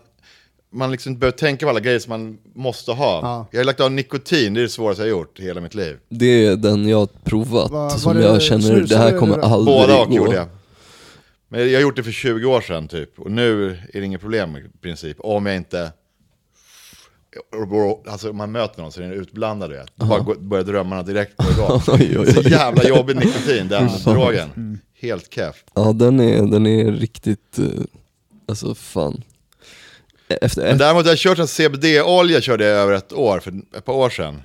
man 0.73 0.91
liksom 0.91 1.09
inte 1.11 1.19
behöver 1.19 1.37
tänka 1.37 1.65
på 1.65 1.69
alla 1.69 1.79
grejer 1.79 1.99
som 1.99 2.09
man 2.09 2.37
måste 2.55 2.91
ha. 2.91 3.19
Ja. 3.21 3.47
Jag 3.51 3.59
har 3.59 3.65
lagt 3.65 3.79
av 3.79 3.91
nikotin, 3.91 4.53
det 4.53 4.59
är 4.59 4.63
det 4.63 4.69
svåraste 4.69 5.03
jag 5.03 5.13
har 5.15 5.19
gjort 5.19 5.39
i 5.39 5.43
hela 5.43 5.61
mitt 5.61 5.75
liv. 5.75 5.97
Det 6.09 6.45
är 6.45 6.55
den 6.55 6.87
jag 6.89 6.97
har 6.97 7.09
provat, 7.23 7.71
Va- 7.71 7.89
som 7.89 8.15
det 8.15 8.23
jag 8.23 8.41
känner, 8.41 8.61
snus 8.61 8.89
det 8.89 8.97
här 8.97 9.17
kommer 9.19 9.37
aldrig 9.37 9.77
Båda 9.77 10.01
och 10.01 10.07
gå. 10.09 10.15
gjorde 10.15 10.35
jag. 10.35 10.47
Men 11.49 11.59
jag 11.71 11.77
har 11.77 11.81
gjort 11.81 11.95
det 11.95 12.03
för 12.03 12.11
20 12.11 12.45
år 12.45 12.61
sedan 12.61 12.87
typ. 12.87 13.19
Och 13.19 13.31
nu 13.31 13.65
är 13.93 13.99
det 13.99 14.05
inget 14.05 14.21
problem 14.21 14.57
i 14.57 14.63
princip. 14.81 15.17
Om 15.19 15.45
jag 15.45 15.55
inte... 15.55 15.91
Alltså 18.07 18.33
man 18.33 18.51
möter 18.51 18.81
någon 18.81 18.91
så 18.91 18.99
är 19.01 19.03
den 19.03 19.13
utblandad 19.13 19.69
du 19.69 19.75
vet. 19.75 19.95
Bara 19.95 20.23
börjar 20.39 20.63
drömmarna 20.63 21.03
direkt 21.03 21.33
gå 21.37 21.51
igång. 21.51 21.81
Så 22.33 22.41
jävla 22.49 22.83
jobbig 22.83 23.15
nikotin, 23.15 23.67
den 23.67 23.89
drogen. 24.05 24.79
Helt 25.01 25.33
keff. 25.33 25.63
Ja 25.73 25.93
den 25.93 26.19
är, 26.19 26.41
den 26.47 26.67
är 26.67 26.91
riktigt, 26.91 27.59
eh, 27.59 27.65
alltså 28.47 28.75
fan. 28.75 29.21
Efter, 30.41 30.61
Men 30.61 30.77
däremot 30.77 31.03
har 31.03 31.11
jag 31.11 31.19
kört 31.19 31.39
en 31.39 31.47
CBD-olja 31.47 32.41
körde 32.41 32.65
jag 32.65 32.77
över 32.77 32.93
ett 32.93 33.13
år, 33.13 33.39
för 33.39 33.53
ett 33.77 33.85
par 33.85 33.93
år 33.93 34.09
sedan. 34.09 34.41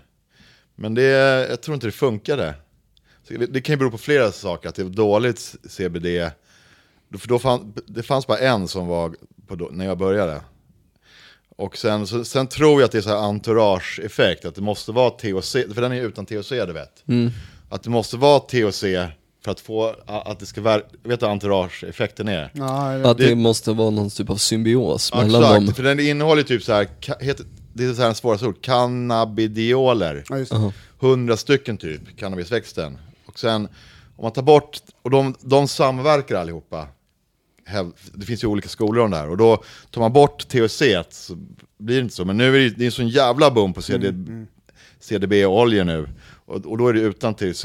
Men 0.74 0.94
det, 0.94 1.02
jag 1.50 1.60
tror 1.60 1.74
inte 1.74 1.86
det 1.86 1.92
funkade. 1.92 2.54
Det, 3.28 3.46
det 3.46 3.60
kan 3.60 3.72
ju 3.72 3.76
bero 3.76 3.90
på 3.90 3.98
flera 3.98 4.32
saker, 4.32 4.68
att 4.68 4.74
det 4.74 4.84
var 4.84 4.90
dåligt 4.90 5.54
CBD. 5.68 6.06
För 7.18 7.28
då 7.28 7.38
fann, 7.38 7.74
det 7.86 8.02
fanns 8.02 8.26
bara 8.26 8.38
en 8.38 8.68
som 8.68 8.86
var 8.86 9.14
på 9.46 9.68
när 9.72 9.86
jag 9.86 9.98
började. 9.98 10.40
Och 11.56 11.76
sen, 11.76 12.06
så, 12.06 12.24
sen 12.24 12.46
tror 12.46 12.80
jag 12.80 12.86
att 12.86 12.92
det 12.92 12.98
är 12.98 13.02
så 13.02 13.08
här 13.08 13.16
entourage-effekt, 13.16 14.44
att 14.44 14.54
det 14.54 14.60
måste 14.60 14.92
vara 14.92 15.10
THC, 15.10 15.52
för 15.52 15.80
den 15.80 15.92
är 15.92 16.02
utan 16.02 16.26
THC 16.26 16.48
du 16.48 16.72
vet. 16.72 17.02
Att 17.68 17.82
det 17.82 17.90
måste 17.90 18.16
vara 18.16 18.40
THC 18.40 18.84
För 19.44 19.50
att 19.50 19.60
få 19.60 19.94
att 20.06 20.38
det 20.40 20.46
ska 20.46 20.60
vara, 20.60 20.82
vet 21.02 21.20
du 21.20 21.26
entourage-effekten 21.26 22.28
är? 22.28 22.50
Ja, 22.54 22.88
vet. 22.96 23.06
Att 23.06 23.18
det, 23.18 23.26
Det- 23.28 23.34
måste 23.34 23.72
vara 23.72 23.90
någon 23.90 24.10
typ 24.10 24.30
av 24.30 24.36
symbios 24.36 25.10
Ja, 25.14 25.20
mellan 25.22 25.42
exakt, 25.42 25.66
dem. 25.66 25.74
för 25.74 25.82
den 25.82 26.00
innehåller 26.00 26.42
typ 26.42 26.62
så 26.62 26.72
här, 26.72 26.88
heter, 27.20 27.46
det 27.72 27.84
är 27.84 27.94
så 27.94 28.02
här 28.02 28.08
en 28.08 28.14
svåraste 28.14 28.46
ord, 28.46 28.62
cannabidioler. 28.62 30.24
Ja, 30.28 30.38
just 30.38 30.50
det. 30.52 30.72
Hundra 30.98 31.36
stycken 31.36 31.76
typ, 31.76 32.00
cannabisväxten. 32.18 32.98
Och 33.26 33.38
sen, 33.38 33.68
om 34.16 34.22
man 34.22 34.32
tar 34.32 34.42
bort, 34.42 34.78
och 35.02 35.10
de, 35.10 35.34
de 35.40 35.68
samverkar 35.68 36.34
allihopa. 36.36 36.86
Det 38.14 38.26
finns 38.26 38.44
ju 38.44 38.48
olika 38.48 38.68
skolor 38.68 39.04
om 39.04 39.10
det 39.10 39.16
här. 39.16 39.28
Och 39.30 39.36
då 39.36 39.62
tar 39.90 40.00
man 40.00 40.12
bort 40.12 40.48
THC 40.48 40.82
så 41.10 41.36
blir 41.78 41.96
det 41.96 42.02
inte 42.02 42.14
så. 42.14 42.24
Men 42.24 42.36
nu 42.36 42.56
är 42.56 42.60
det, 42.60 42.70
det 42.70 42.84
är 42.84 42.86
en 42.86 42.92
sån 42.92 43.08
jävla 43.08 43.50
boom 43.50 43.72
på 43.72 43.82
CD, 43.82 44.12
CDB-oljor 45.00 45.84
nu. 45.84 46.08
Och, 46.46 46.66
och 46.66 46.78
då 46.78 46.88
är 46.88 46.92
det 46.92 47.00
utan 47.00 47.34
THC. 47.34 47.64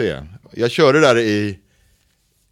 Jag 0.52 0.72
körde 0.72 1.00
där 1.00 1.18
i, 1.18 1.60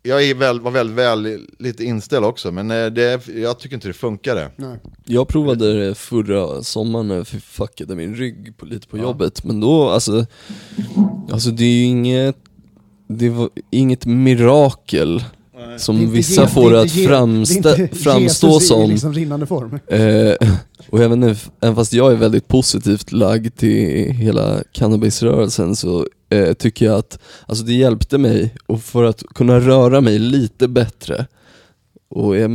jag 0.04 0.24
är 0.24 0.36
väl, 0.36 0.60
var 0.62 0.72
väldigt 0.72 0.98
väl 0.98 1.48
lite 1.60 1.84
inställd 1.84 2.26
också. 2.26 2.52
Men 2.52 2.72
eh, 2.72 2.86
det, 2.86 3.28
jag 3.28 3.60
tycker 3.60 3.76
inte 3.76 3.88
det 3.88 3.94
funkade. 3.94 4.50
Nej. 4.56 4.78
Jag 5.06 5.28
provade 5.28 5.88
det 5.88 5.96
förra 5.96 6.64
sommaren 6.64 7.08
när 7.08 7.16
jag 7.16 7.28
fuckade 7.28 7.96
min 7.96 8.16
rygg 8.16 8.58
på, 8.58 8.66
lite 8.66 8.88
på 8.88 8.98
jobbet, 8.98 9.44
men 9.44 9.60
då 9.60 9.90
alltså, 9.90 10.26
alltså 11.32 11.50
det 11.52 11.64
är 11.64 11.74
ju 11.74 11.84
inget, 11.84 12.36
det 13.08 13.30
var 13.30 13.50
inget 13.72 14.06
mirakel 14.06 15.24
som 15.78 16.12
vissa 16.12 16.42
Je- 16.44 16.48
får 16.48 16.72
det 16.72 16.82
att 16.82 16.88
Je- 16.96 17.08
framsta, 17.08 17.76
det 17.76 17.88
framstå 17.96 18.60
som. 18.60 18.90
liksom 18.90 19.14
rinnande 19.14 19.46
form. 19.46 19.80
Eh, 19.88 20.50
och 20.90 21.00
även, 21.04 21.24
även 21.62 21.76
fast 21.76 21.94
jag 21.94 22.12
är 22.12 22.16
väldigt 22.16 22.48
positivt 22.48 23.12
lagd 23.12 23.56
till 23.58 24.10
hela 24.12 24.64
cannabisrörelsen 24.72 25.76
så 25.76 26.08
eh, 26.32 26.54
tycker 26.54 26.86
jag 26.86 26.96
att 26.96 27.20
alltså 27.46 27.64
det 27.64 27.74
hjälpte 27.74 28.18
mig 28.18 28.56
och 28.66 28.82
för 28.82 29.04
att 29.04 29.24
kunna 29.36 29.60
röra 29.60 30.02
mig 30.02 30.20
lite 30.20 30.68
bättre. 30.68 31.26
Och 32.10 32.38
jag, 32.38 32.52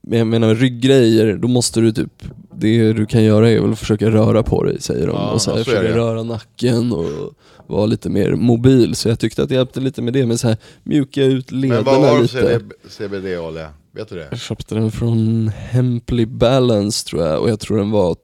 jag 0.00 0.26
menar 0.26 0.54
rygggrejer, 0.54 1.36
då 1.36 1.48
måste 1.48 1.80
du 1.80 1.92
typ, 1.92 2.22
det 2.56 2.92
du 2.92 3.06
kan 3.06 3.24
göra 3.24 3.50
är 3.50 3.60
väl 3.60 3.72
att 3.72 3.78
försöka 3.78 4.10
röra 4.10 4.42
på 4.42 4.64
dig 4.64 4.80
säger 4.80 5.06
de. 5.06 5.12
Ja, 5.16 5.30
och 5.30 5.42
så 5.42 5.50
här, 5.50 5.58
ja, 5.58 5.64
försöka 5.64 5.96
röra 5.96 6.22
nacken 6.22 6.92
och 6.92 7.34
vara 7.66 7.86
lite 7.86 8.08
mer 8.10 8.32
mobil. 8.32 8.94
Så 8.94 9.08
jag 9.08 9.18
tyckte 9.18 9.42
att 9.42 9.48
det 9.48 9.54
hjälpte 9.54 9.80
lite 9.80 10.02
med 10.02 10.12
det, 10.12 10.26
med 10.26 10.40
så 10.40 10.48
här 10.48 10.56
mjuka 10.82 11.22
ut 11.24 11.50
Men 11.50 11.60
lederna 11.60 11.82
vad 11.82 12.00
var 12.00 12.16
det 12.16 12.22
lite. 12.22 12.34
för 12.40 12.62
CBD-olja? 12.88 13.70
Vet 13.92 14.08
du 14.08 14.14
det? 14.16 14.26
Jag 14.30 14.40
köpte 14.40 14.74
den 14.74 14.90
från 14.90 15.48
Hemply 15.48 16.26
Balance 16.26 17.06
tror 17.06 17.22
jag 17.22 17.40
och 17.42 17.50
jag 17.50 17.60
tror 17.60 17.78
den 17.78 17.90
var 17.90 18.16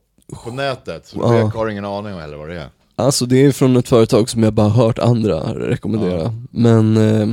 På 0.45 0.51
nätet? 0.51 1.07
Så 1.07 1.19
Ja. 1.19 1.39
Jag 1.39 1.47
har 1.47 1.69
ingen 1.69 1.85
aning 1.85 2.15
om 2.15 2.21
heller 2.21 2.37
vad 2.37 2.49
det 2.49 2.55
är. 2.55 2.69
Alltså 3.01 3.27
det 3.27 3.45
är 3.47 3.53
från 3.53 3.77
ett 3.77 3.89
företag 3.89 4.29
som 4.31 4.43
jag 4.43 4.53
bara 4.53 4.69
hört 4.69 4.99
andra 4.99 5.37
rekommendera 5.55 6.35
Men 6.51 6.97
eh, 6.97 7.27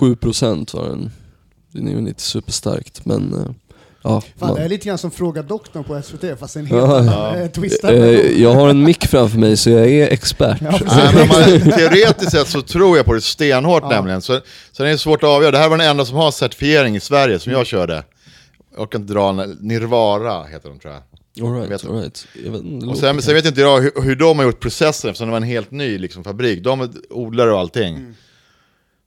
7% 0.00 0.76
var 0.76 0.88
den 0.88 1.10
Den 1.72 1.88
är 1.88 1.92
ju 1.92 1.98
inte 1.98 2.22
superstarkt 2.22 3.04
men 3.04 3.32
eh, 3.34 3.50
Ja, 4.02 4.20
Fan, 4.38 4.48
man, 4.48 4.54
det 4.58 4.64
är 4.64 4.68
lite 4.68 4.86
grann 4.86 4.98
som 4.98 5.10
Fråga 5.10 5.42
doktorn 5.42 5.84
på 5.84 6.02
SVT, 6.02 6.38
fast 6.40 6.56
en 6.56 6.66
helt 6.66 6.82
Ja. 6.82 6.98
annan 6.98 7.34
eh, 7.40 7.46
twist. 7.50 7.82
här. 7.82 7.92
eh, 7.94 8.42
jag 8.42 8.54
har 8.54 8.68
en 8.68 8.82
mick 8.84 9.06
framför 9.06 9.38
mig 9.38 9.56
så 9.56 9.70
jag 9.70 9.88
är 9.90 10.08
expert 10.12 10.58
Ja. 10.60 10.70
Nej, 10.86 11.14
men 11.14 11.28
man, 11.28 11.72
teoretiskt 11.78 12.30
sett 12.32 12.48
så 12.48 12.62
tror 12.62 12.96
jag 12.96 13.06
på 13.06 13.14
det 13.14 13.20
stenhårt 13.20 13.90
nämligen. 13.90 14.22
Så, 14.22 14.40
så 14.72 14.82
det 14.82 14.90
är 14.90 14.96
svårt 14.96 15.22
att 15.22 15.28
avgöra. 15.28 15.50
Det 15.50 15.58
här 15.58 15.68
var 15.68 15.78
den 15.78 15.86
enda 15.90 16.04
som 16.04 16.16
har 16.16 16.30
certifiering 16.30 16.96
i 16.96 17.00
Sverige 17.00 17.38
som 17.38 17.52
jag 17.52 17.66
körde. 17.66 18.02
Jag 18.74 18.82
orkar 18.82 18.98
inte 18.98 19.12
dra 19.12 19.32
Nirvara 19.60 20.44
heter 20.44 20.68
de 20.68 20.78
tror 20.78 20.94
jag. 20.94 21.02
All 21.42 21.48
Jag 21.48 21.56
right, 21.60 21.70
vet- 21.70 21.84
all 21.90 22.00
right. 22.00 22.26
Jag 22.44 22.52
vet, 22.52 22.88
Och 22.88 22.98
sen, 22.98 23.22
sen 23.22 23.34
vet 23.34 23.46
inte 23.46 23.60
jag 23.60 23.80
hur, 23.80 24.02
hur 24.02 24.16
de 24.16 24.38
har 24.38 24.44
gjort 24.44 24.60
processen 24.60 25.10
eftersom 25.10 25.26
det 25.28 25.30
var 25.30 25.36
en 25.36 25.42
helt 25.42 25.70
ny 25.70 25.98
liksom, 25.98 26.24
fabrik. 26.24 26.64
De 26.64 26.88
odlar 27.10 27.48
och 27.48 27.58
allting. 27.58 28.14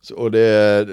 Så, 0.02 0.16
och 0.16 0.32
det, 0.32 0.88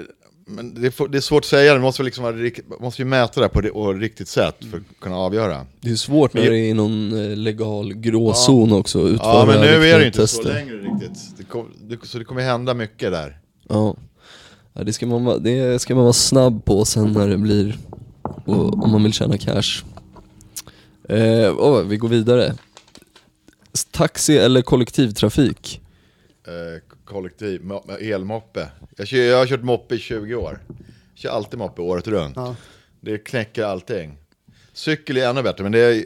men 0.47 0.81
det, 0.81 0.91
får, 0.91 1.07
det 1.07 1.17
är 1.17 1.21
svårt 1.21 1.43
att 1.43 1.49
säga, 1.49 1.73
det 1.73 1.79
måste, 1.79 2.03
liksom 2.03 2.23
man 2.23 2.51
måste 2.79 3.01
ju 3.01 3.05
mäta 3.05 3.41
det 3.41 3.49
på 3.49 3.61
det, 3.61 3.69
riktigt 3.99 4.27
sätt 4.27 4.55
för 4.71 4.77
att 4.77 4.83
kunna 5.01 5.15
avgöra. 5.17 5.65
Det 5.81 5.89
är 5.91 5.95
svårt 5.95 6.33
när 6.33 6.41
det 6.41 6.47
är 6.47 6.69
i 6.69 6.73
någon 6.73 7.31
eh, 7.31 7.37
legal 7.37 7.93
gråzon 7.93 8.71
också 8.73 9.05
att 9.05 9.09
utföra 9.09 9.33
Ja 9.33 9.45
men 9.45 9.61
nu 9.61 9.67
är 9.89 9.99
det 9.99 10.05
inte 10.05 10.27
så 10.27 10.37
tester. 10.37 10.53
längre 10.53 10.75
riktigt. 10.77 11.37
Det 11.37 11.43
kom, 11.43 11.65
det, 11.81 11.97
så 12.07 12.17
det 12.17 12.23
kommer 12.25 12.41
hända 12.41 12.73
mycket 12.73 13.11
där. 13.11 13.37
Ja, 13.69 13.95
ja 14.73 14.83
det, 14.83 14.93
ska 14.93 15.05
man, 15.07 15.25
vara- 15.25 15.37
det 15.37 15.79
ska 15.81 15.95
man 15.95 16.03
vara 16.03 16.13
snabb 16.13 16.65
på 16.65 16.85
sen 16.85 17.11
när 17.11 17.27
det 17.27 17.37
blir, 17.37 17.77
och, 18.45 18.83
om 18.83 18.91
man 18.91 19.03
vill 19.03 19.13
tjäna 19.13 19.37
cash. 19.37 19.83
Eh, 21.09 21.55
åh, 21.57 21.81
vi 21.81 21.97
går 21.97 22.07
vidare. 22.09 22.53
Taxi 23.91 24.37
eller 24.37 24.61
kollektivtrafik? 24.61 25.81
Eh, 26.47 26.81
kollektiv, 27.05 27.61
mo- 27.61 28.13
elmoppe. 28.13 28.67
Jag, 28.97 29.07
kör, 29.07 29.17
jag 29.17 29.37
har 29.37 29.45
kört 29.45 29.63
moppe 29.63 29.95
i 29.95 29.99
20 29.99 30.35
år. 30.35 30.59
Jag 30.67 30.77
kör 31.15 31.29
alltid 31.29 31.59
moppe 31.59 31.81
året 31.81 32.07
runt. 32.07 32.35
Ja. 32.35 32.55
Det 33.01 33.17
knäcker 33.17 33.63
allting. 33.63 34.17
Cykel 34.73 35.17
är 35.17 35.29
ännu 35.29 35.43
bättre, 35.43 35.63
men 35.63 35.71
det 35.71 35.79
är, 35.79 36.05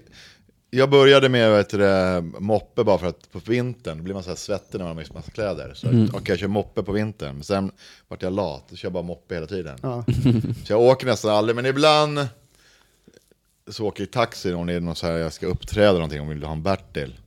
jag 0.69 0.89
började 0.89 1.29
med 1.29 1.51
vet 1.51 1.69
du, 1.69 2.21
moppe 2.39 2.83
bara 2.83 2.97
för 2.97 3.07
att 3.07 3.31
på 3.31 3.39
vintern 3.39 4.03
blir 4.03 4.13
man 4.13 4.23
så 4.23 4.29
här 4.29 4.35
svettig 4.35 4.77
när 4.77 4.85
man 4.85 4.97
har 4.97 5.13
massa 5.13 5.31
kläder. 5.31 5.73
Så 5.73 5.87
mm. 5.87 6.09
okej, 6.09 6.21
jag 6.25 6.39
kör 6.39 6.47
moppe 6.47 6.83
på 6.83 6.91
vintern. 6.91 7.33
Men 7.33 7.43
sen 7.43 7.71
vart 8.07 8.21
jag 8.21 8.33
lat 8.33 8.71
och 8.71 8.77
kör 8.77 8.89
bara 8.89 9.03
moppe 9.03 9.35
hela 9.35 9.47
tiden. 9.47 9.77
Ja. 9.81 10.05
Så 10.65 10.73
jag 10.73 10.81
åker 10.81 11.07
nästan 11.07 11.31
aldrig, 11.31 11.55
men 11.55 11.65
ibland 11.65 12.27
så 13.71 13.85
åker 13.87 14.01
jag 14.01 14.07
i 14.07 14.11
taxi 14.11 14.53
om 14.53 14.67
det 14.67 14.73
är 14.73 14.79
någon 14.79 14.95
så 14.95 15.07
här, 15.07 15.13
jag 15.17 15.33
ska 15.33 15.47
uppträda 15.47 15.93
någonting 15.93 16.21
om 16.21 16.27
jag 16.27 16.35
vill 16.35 16.43
ha 16.43 16.51
en 16.53 16.63
Bertil. 16.63 17.19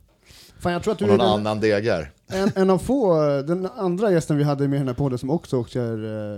Fan, 0.60 0.72
jag 0.72 0.82
tror 0.82 0.92
att 0.92 0.98
du 0.98 1.04
Och 1.04 1.10
är 1.14 1.16
någon 1.18 1.26
den, 1.26 1.46
annan 1.46 1.60
degar. 1.60 2.10
en, 2.28 2.50
en 2.54 2.70
av 2.70 2.78
få, 2.78 3.14
den 3.42 3.68
andra 3.76 4.10
gästen 4.12 4.36
vi 4.38 4.44
hade 4.44 4.68
med 4.68 4.76
i 4.76 4.78
den 4.78 4.88
här 4.88 4.94
podden 4.94 5.18
som 5.18 5.30
också 5.30 5.56
åker 5.56 5.80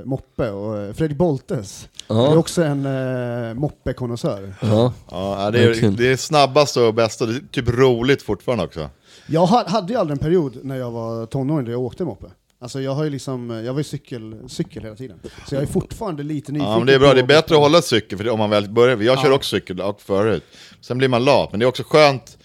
eh, 0.00 0.04
moppe, 0.04 0.50
och 0.50 0.78
eh, 0.78 0.92
Fredrik 0.92 1.18
Boltes. 1.18 1.88
Ja. 2.08 2.32
är 2.32 2.36
också 2.38 2.62
en 2.62 2.86
eh, 2.86 3.54
moppekonnässör. 3.54 4.54
Ja, 4.62 4.92
Ja, 5.10 5.50
det 5.50 5.62
är, 5.64 5.90
det 5.90 6.12
är 6.12 6.16
snabbast 6.16 6.76
och 6.76 6.94
bästa, 6.94 7.26
det 7.26 7.32
är 7.36 7.42
typ 7.52 7.68
roligt 7.68 8.22
fortfarande 8.22 8.64
också. 8.64 8.90
Jag 9.26 9.46
ha- 9.46 9.68
hade 9.68 9.92
ju 9.92 9.98
aldrig 9.98 10.14
en 10.18 10.24
period 10.24 10.58
när 10.64 10.76
jag 10.76 10.90
var 10.90 11.26
tonåring 11.26 11.64
där 11.64 11.72
jag 11.72 11.80
åkte 11.82 12.04
moppe. 12.04 12.26
Alltså 12.60 12.80
jag 12.80 12.94
har 12.94 13.04
ju 13.04 13.10
liksom, 13.10 13.50
jag 13.50 13.72
var 13.72 13.80
ju 13.80 13.84
cykel, 13.84 14.36
cykel 14.48 14.82
hela 14.82 14.96
tiden. 14.96 15.20
Så 15.48 15.54
jag 15.54 15.62
är 15.62 15.66
fortfarande 15.66 16.22
lite 16.22 16.52
nyfiken 16.52 16.70
Ja, 16.70 16.78
men 16.78 16.86
det 16.86 16.94
är 16.94 16.98
bra, 16.98 17.14
det 17.14 17.20
är 17.20 17.26
bättre 17.26 17.54
att 17.54 17.60
hålla 17.60 17.82
cykel 17.82 18.18
för 18.18 18.28
om 18.28 18.38
man 18.38 18.50
väl 18.50 18.68
börjar. 18.70 18.96
Jag 18.96 19.18
kör 19.18 19.28
Ja. 19.28 19.34
också 19.34 19.56
cykel 19.56 19.80
och 19.80 20.00
förut. 20.00 20.44
Sen 20.80 20.98
blir 20.98 21.08
man 21.08 21.24
lat, 21.24 21.50
men 21.52 21.60
det 21.60 21.64
är 21.64 21.68
också 21.68 21.82
skönt 21.86 22.38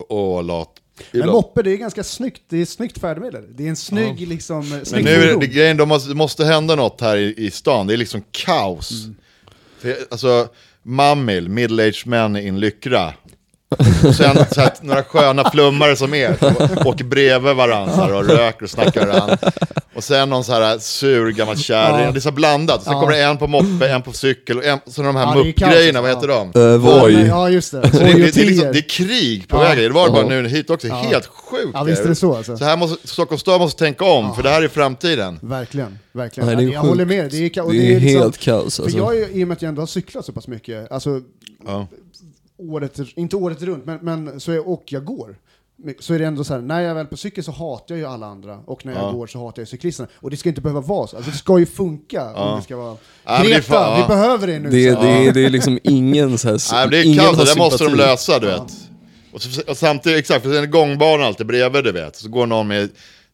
att 0.00 0.06
vara 0.10 0.42
lat. 0.42 0.72
Men 1.12 1.26
moppe, 1.30 1.62
det 1.62 1.72
är 1.72 1.76
ganska 1.76 2.04
snyggt, 2.04 2.42
det 2.48 2.56
är 2.58 2.62
ett 2.62 2.68
snyggt 2.68 2.98
färdmedel. 2.98 3.44
Det 3.50 3.64
är 3.64 3.68
en 3.68 3.76
snygg 3.76 4.28
liksom, 4.28 4.62
eh, 4.62 4.70
Men 4.70 4.86
snygg 4.86 5.04
nu 5.04 5.10
är 5.10 5.40
det, 5.40 5.46
grejen, 5.46 5.76
det 5.76 6.14
måste, 6.14 6.44
hända 6.44 6.74
något 6.76 7.00
här 7.00 7.16
i, 7.16 7.34
i 7.36 7.50
stan, 7.50 7.86
det 7.86 7.92
är 7.92 7.96
liksom 7.96 8.22
kaos. 8.30 9.04
Mm. 9.04 9.16
För, 9.78 9.96
alltså, 10.10 10.48
Mammil, 10.82 11.48
middle-aged 11.48 12.08
män 12.08 12.36
i 12.36 12.48
en 12.48 12.60
lyckra. 12.60 13.12
Och 14.08 14.14
sen 14.14 14.36
så 14.52 14.60
här, 14.60 14.72
några 14.80 15.02
sköna 15.02 15.50
flummare 15.50 15.96
som 15.96 16.14
er, 16.14 16.36
åker 16.86 17.04
bredvid 17.04 17.56
varandra 17.56 18.16
och 18.18 18.24
röker 18.28 18.62
och 18.64 18.70
snackar 18.70 19.06
varandra. 19.06 19.36
Och 19.94 20.04
sen 20.04 20.30
någon 20.30 20.44
så 20.44 20.52
här 20.52 20.78
sur 20.78 21.30
gammal 21.32 21.56
kärring, 21.58 22.04
Ja. 22.04 22.10
det 22.12 22.18
är 22.18 22.20
så 22.20 22.30
blandat. 22.30 22.82
Sen 22.82 22.92
Ja. 22.92 23.00
kommer 23.00 23.12
det 23.12 23.22
en 23.22 23.36
på 23.38 23.46
moppe, 23.46 23.88
en 23.88 24.02
på 24.02 24.12
cykel 24.12 24.58
och 24.58 24.64
en, 24.64 24.78
så 24.86 25.02
de 25.02 25.16
här 25.16 25.22
Ja, 25.26 25.32
kaos, 25.32 25.46
muppgrejerna, 25.46 26.00
vad 26.00 26.10
heter 26.10 26.28
de? 26.28 26.60
uh, 26.60 26.76
Voi. 26.76 27.26
Ja, 27.26 27.50
just 27.50 27.72
det. 27.72 27.90
Så 27.90 27.98
det, 27.98 28.04
det, 28.04 28.12
det, 28.34 28.40
är 28.42 28.46
liksom, 28.46 28.72
det 28.72 28.78
är 28.78 28.88
krig 28.88 29.48
på 29.48 29.56
Ja. 29.56 29.60
vägen, 29.60 29.82
det 29.84 29.90
var 29.90 30.06
det 30.06 30.12
bara 30.12 30.26
nu 30.26 30.48
hit 30.48 30.70
också, 30.70 30.88
helt 30.88 31.26
sjukt. 31.26 31.70
Ja, 31.74 31.82
visst 31.84 32.04
är 32.04 32.08
det 32.08 32.14
så 32.14 32.36
alltså. 32.36 32.56
Så 32.56 32.64
här 32.64 32.76
måste, 32.76 33.08
Stockholms 33.08 33.40
stad 33.40 33.60
måste 33.60 33.78
tänka 33.84 34.04
om, 34.04 34.34
för 34.34 34.42
det 34.42 34.50
här 34.50 34.62
är 34.62 34.68
framtiden. 34.68 35.38
Verkligen, 35.42 35.98
verkligen. 36.12 36.46
Nej, 36.46 36.56
det 36.56 36.62
är 36.62 36.72
jag 36.74 36.80
håller 36.80 37.04
med. 37.04 37.30
Det 37.30 37.56
är, 37.56 37.62
och 37.64 37.72
Det 37.72 37.78
är 37.94 38.00
liksom- 38.00 38.20
helt 38.22 38.38
kaos 38.38 38.76
För 38.76 38.82
alltså. 38.82 38.98
jag, 38.98 39.16
är- 39.18 39.36
i 39.36 39.44
och 39.44 39.48
med 39.48 39.54
att 39.54 39.62
jag 39.62 39.68
ändå 39.68 39.82
har 39.82 39.86
cyklat 39.86 40.24
så 40.24 40.32
pass 40.32 40.48
mycket, 40.48 40.92
alltså 40.92 41.20
Ja. 41.66 41.86
Året, 42.58 42.98
inte 43.14 43.36
året 43.36 43.62
runt, 43.62 43.84
men, 43.86 43.98
men 44.02 44.40
så 44.40 44.52
är, 44.52 44.68
och 44.68 44.82
jag 44.86 45.04
går. 45.04 45.36
Så 46.00 46.14
är 46.14 46.18
det 46.18 46.24
ändå 46.24 46.44
så 46.44 46.54
här, 46.54 46.60
när 46.60 46.80
jag 46.80 46.90
är 46.90 46.94
väl 46.94 47.06
på 47.06 47.16
cykel 47.16 47.44
så 47.44 47.52
hatar 47.52 47.94
jag 47.94 47.98
ju 47.98 48.06
alla 48.06 48.26
andra, 48.26 48.58
och 48.66 48.86
när 48.86 48.92
jag 48.92 49.02
Ja. 49.02 49.10
går 49.12 49.26
så 49.26 49.38
hatar 49.46 49.62
jag 49.62 49.68
cyklisterna. 49.68 50.08
Och 50.14 50.30
det 50.30 50.36
ska 50.36 50.48
inte 50.48 50.60
behöva 50.60 50.80
vara 50.80 51.06
så, 51.06 51.16
alltså 51.16 51.30
det 51.30 51.36
ska 51.36 51.58
ju 51.58 51.66
funka 51.66 52.34
om 52.34 52.56
det 52.56 52.62
ska 52.62 52.76
vara... 52.76 52.96
Ja, 53.24 53.32
men 53.32 53.42
det 53.42 53.48
är 53.48 53.54
Greta, 53.54 53.62
fan- 53.72 53.94
vi 53.96 54.00
ja. 54.02 54.08
behöver 54.08 54.46
det 54.46 54.58
nu! 54.58 54.70
Det, 54.70 54.94
så. 54.94 55.00
det, 55.02 55.08
är- 55.08 55.32
det 55.32 55.44
är 55.44 55.50
liksom 55.50 55.78
ingen 55.82 56.38
så 56.38 56.48
här, 56.48 56.58
Nej, 56.72 56.88
det 56.90 56.96
är 56.98 57.26
har 57.26 57.36
det 57.36 57.44
där 57.44 57.56
måste 57.58 57.84
de 57.84 57.94
lösa, 57.94 58.38
du 58.38 58.46
vet. 58.46 58.62
Och, 59.32 59.42
så, 59.42 59.62
och 59.70 59.76
samtidigt, 59.76 60.18
exakt, 60.18 60.42
för 60.44 60.52
sen 60.54 60.62
är 60.62 60.66
gångbanan 60.66 61.26
alltid 61.26 61.46
bredvid, 61.46 61.84
du 61.84 61.92
vet. 61.92 62.16
Så 62.16 62.28
går 62.28 62.46
någon 62.46 62.68
med, 62.68 62.88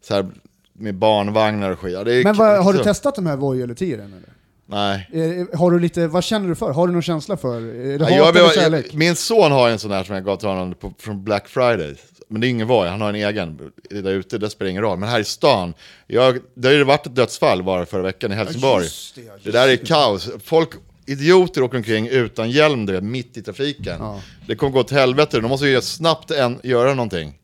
så 0.08 0.14
här, 0.14 0.26
med 0.72 0.94
barnvagnar 0.94 1.70
och 1.70 1.78
skit. 1.78 1.94
Ja, 1.94 2.04
Men 2.24 2.36
vad, 2.36 2.64
har 2.64 2.72
du 2.72 2.78
så- 2.78 2.84
testat 2.84 3.14
de 3.14 3.26
här 3.26 3.36
Voi 3.36 3.62
eller 3.62 3.74
Tiren 3.74 4.12
eller? 4.12 4.28
Nej. 4.66 5.08
Eh, 5.12 5.58
Har 5.58 5.70
du 5.70 5.80
lite, 5.80 6.06
vad 6.08 6.24
känner 6.24 6.48
du 6.48 6.54
för? 6.54 6.70
Har 6.72 6.86
du 6.86 6.92
någon 6.92 7.02
känsla 7.02 7.36
för? 7.36 7.56
Är 7.56 7.98
det 7.98 8.04
Ja, 8.04 8.16
jag, 8.16 8.28
eller 8.28 8.40
jag, 8.40 8.54
kärlek? 8.54 8.92
min 8.94 9.16
son 9.16 9.52
har 9.52 9.68
en 9.70 9.78
sån 9.78 9.90
här 9.90 10.04
som 10.04 10.14
jag 10.14 10.24
gav 10.24 10.36
till 10.36 10.48
honom 10.48 10.74
på, 10.74 10.92
från 10.98 11.24
Black 11.24 11.48
Friday. 11.48 11.94
Men 12.28 12.40
det 12.40 12.46
är 12.46 12.48
ingen 12.48 12.66
Voi, 12.68 12.88
han 12.88 13.00
har 13.00 13.08
en 13.08 13.14
egen. 13.14 13.72
Där 13.90 14.10
ute, 14.12 14.38
det 14.38 14.50
spelar 14.50 14.70
ingen 14.70 14.82
roll. 14.82 14.98
Men 14.98 15.08
här 15.08 15.20
i 15.20 15.24
stan, 15.24 15.74
jag, 16.06 16.38
det 16.54 16.68
har 16.68 16.74
ju 16.74 16.84
varit 16.84 17.06
ett 17.06 17.14
dödsfall 17.16 17.62
bara 17.62 17.86
förra 17.86 18.02
veckan 18.02 18.32
i 18.32 18.34
Helsingborg. 18.34 18.84
just 18.84 19.14
det, 19.14 19.20
ja, 19.22 19.32
just 19.42 19.52
där 19.52 19.68
är 19.68 19.76
kaos. 19.76 20.30
Folk, 20.44 20.70
idioter 21.06 21.62
åker 21.62 21.76
omkring 21.78 22.08
utan 22.08 22.50
hjälm 22.50 22.86
du 22.86 22.92
vet, 22.92 23.04
mitt 23.04 23.36
i 23.36 23.42
trafiken. 23.42 23.96
Ja. 23.98 24.20
Det 24.46 24.56
kommer 24.56 24.72
gå 24.72 24.80
åt 24.80 24.90
helvete, 24.90 25.40
de 25.40 25.48
måste 25.48 25.66
ju 25.66 25.80
snabbt 25.80 26.30
en, 26.30 26.60
göra 26.62 26.94
någonting. 26.94 27.38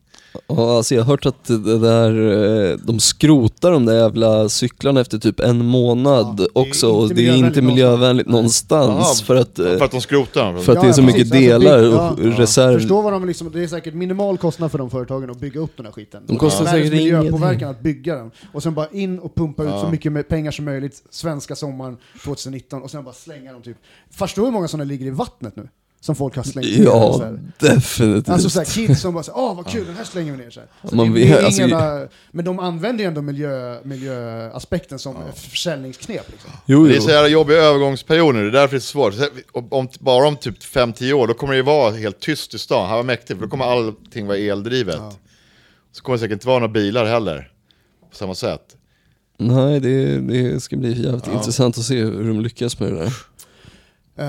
Ja, 0.47 0.77
alltså 0.77 0.95
jag 0.95 1.01
har 1.03 1.07
hört 1.07 1.25
att 1.25 1.45
det 1.45 1.79
där, 1.79 2.31
eh, 2.71 2.77
de 2.77 2.99
skrotar 2.99 3.71
de 3.71 3.85
där 3.85 3.93
jävla 3.95 4.49
cyklarna 4.49 5.01
efter 5.01 5.17
typ 5.17 5.39
en 5.39 5.65
månad 5.65 6.39
Ja, 6.39 6.61
också 6.61 6.91
och 6.91 7.15
det 7.15 7.27
är 7.27 7.35
inte 7.35 7.61
miljövänligt 7.61 8.27
någonstans 8.27 9.21
för 9.21 9.35
att, 9.35 9.59
eh, 9.59 9.65
För 9.65 9.85
att 9.85 9.91
de 9.91 10.01
skrotar 10.01 10.57
för 10.57 10.75
att 10.75 10.81
det 10.81 10.87
är 10.87 10.91
så 10.93 11.01
mycket 11.01 11.29
precis. 11.31 11.53
Alltså, 11.53 11.69
delar 11.69 11.87
och 11.87 12.19
ja, 12.19 12.37
reserv. 12.37 12.79
Förstå 12.79 13.01
vad 13.01 13.13
de 13.13 13.27
liksom, 13.27 13.51
det 13.51 13.63
är 13.63 13.67
säkert 13.67 13.93
minimal 13.93 14.37
kostnad 14.37 14.71
för 14.71 14.77
de 14.77 14.89
företagen 14.89 15.29
att 15.29 15.39
bygga 15.39 15.59
upp 15.59 15.77
den 15.77 15.85
här 15.85 15.93
skiten. 15.93 16.23
De 16.27 16.37
kostar 16.37 16.63
Världens 16.65 16.89
säkert 16.89 17.03
miljöpåverkan 17.03 17.69
att 17.69 17.81
bygga 17.81 18.15
den. 18.15 18.31
Och 18.53 18.63
sen 18.63 18.73
bara 18.73 18.87
in 18.91 19.19
och 19.19 19.35
pumpa 19.35 19.63
ut 19.63 19.69
Ja. 19.69 19.81
så 19.81 19.89
mycket 19.89 20.11
med 20.11 20.27
pengar 20.27 20.51
som 20.51 20.65
möjligt, 20.65 21.03
svenska 21.09 21.55
sommaren 21.55 21.97
2019, 22.23 22.81
och 22.81 22.91
sen 22.91 23.03
bara 23.03 23.13
slänga 23.13 23.53
dem 23.53 23.61
typ. 23.61 23.77
Förstår 24.11 24.41
du 24.41 24.45
hur 24.45 24.53
många 24.53 24.67
sådana 24.67 24.83
ligger 24.83 25.05
i 25.05 25.09
vattnet 25.09 25.55
nu? 25.55 25.67
Som 26.03 26.15
folk 26.15 26.35
har 26.35 26.43
slängt 26.43 26.67
ner. 26.67 26.75
så 26.75 26.83
Ja, 26.83 27.19
här. 27.23 27.39
definitivt. 27.75 28.29
Alltså 28.29 28.49
såhär 28.49 28.65
kids 28.65 29.01
som 29.01 29.13
bara 29.13 29.23
såhär, 29.23 29.39
åh 29.39 29.55
vad 29.55 29.67
kul, 29.67 29.85
den 29.85 29.95
här 29.95 30.03
slänger 30.03 30.31
vi 30.31 30.37
ner. 30.37 30.49
Så 30.49 30.59
här. 30.59 30.69
Alltså, 30.81 30.95
Man 30.95 31.13
det 31.13 31.45
alltså- 31.45 31.61
jävla, 31.61 32.07
men 32.31 32.45
de 32.45 32.59
använder 32.59 33.03
ju 33.03 33.07
ändå 33.07 33.21
miljö, 33.21 33.79
miljöaspekten 33.83 34.99
som 34.99 35.15
försäljningsknep. 35.35 36.31
Liksom. 36.31 36.51
jo, 36.65 36.85
Det 36.85 36.91
är 36.93 36.95
jo. 36.95 37.01
så 37.01 37.09
jävla 37.09 37.27
jobbiga 37.29 37.57
övergångsperioder, 37.57 38.41
det 38.41 38.47
är 38.47 38.51
därför 38.51 38.75
det 38.75 38.77
är 38.77 38.79
så 38.79 38.87
svårt. 38.91 39.13
Så 39.13 39.25
Om, 39.51 39.67
om, 39.71 39.87
bara 39.99 40.27
om 40.27 40.35
typ 40.35 40.63
5-10 40.63 41.13
år, 41.13 41.27
då 41.27 41.33
kommer 41.33 41.53
det 41.53 41.57
ju 41.57 41.63
vara 41.63 41.91
helt 41.91 42.19
tyst 42.19 42.53
i 42.53 42.59
stan. 42.59 42.89
Här 42.89 42.95
var 42.95 43.03
mäktigt, 43.03 43.39
för 43.39 43.45
då 43.45 43.49
kommer 43.49 43.65
allting 43.65 44.27
vara 44.27 44.37
eldrivet. 44.37 44.99
Så 45.91 46.03
kommer 46.03 46.17
det 46.17 46.21
säkert 46.21 46.33
inte 46.33 46.47
vara 46.47 46.59
några 46.59 46.73
bilar 46.73 47.05
heller, 47.05 47.51
på 48.11 48.15
samma 48.15 48.35
sätt. 48.35 48.61
Nej, 49.37 49.79
det, 49.79 50.17
det 50.19 50.59
ska 50.59 50.77
bli 50.77 51.03
jävligt 51.05 51.27
intressant 51.27 51.77
att 51.77 51.83
se 51.83 51.95
hur 52.03 52.27
de 52.27 52.41
lyckas 52.41 52.79
med 52.79 52.91
det 52.93 52.97
där. 52.99 53.13
Eh, 54.17 54.25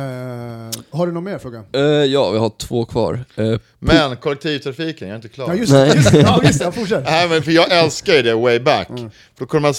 har 0.90 1.06
du 1.06 1.12
någon 1.12 1.24
mer 1.24 1.38
fråga? 1.38 1.64
Eh, 1.72 1.80
ja, 1.82 2.30
vi 2.30 2.38
har 2.38 2.50
två 2.58 2.84
kvar. 2.84 3.24
Eh, 3.36 3.58
Men 3.78 4.16
kollektivtrafiken, 4.16 5.08
jag 5.08 5.12
är 5.12 5.16
inte 5.16 5.28
klar. 5.28 5.48
Ja 5.48 5.54
just 5.54 5.72
det, 5.72 5.94
just 5.94 6.12
det, 6.12 6.20
ja, 6.20 6.40
just 6.44 6.58
det 6.58 6.64
jag 6.64 6.74
fortsätter. 6.74 7.10
Nej, 7.10 7.28
men 7.28 7.42
för 7.42 7.52
jag 7.52 7.72
älskar 7.72 8.12
ju 8.14 8.22
det 8.22 8.34
way 8.34 8.58
back. 8.60 8.90
Mm. 8.90 9.10
För 9.38 9.46
då 9.46 9.60
man 9.60 9.74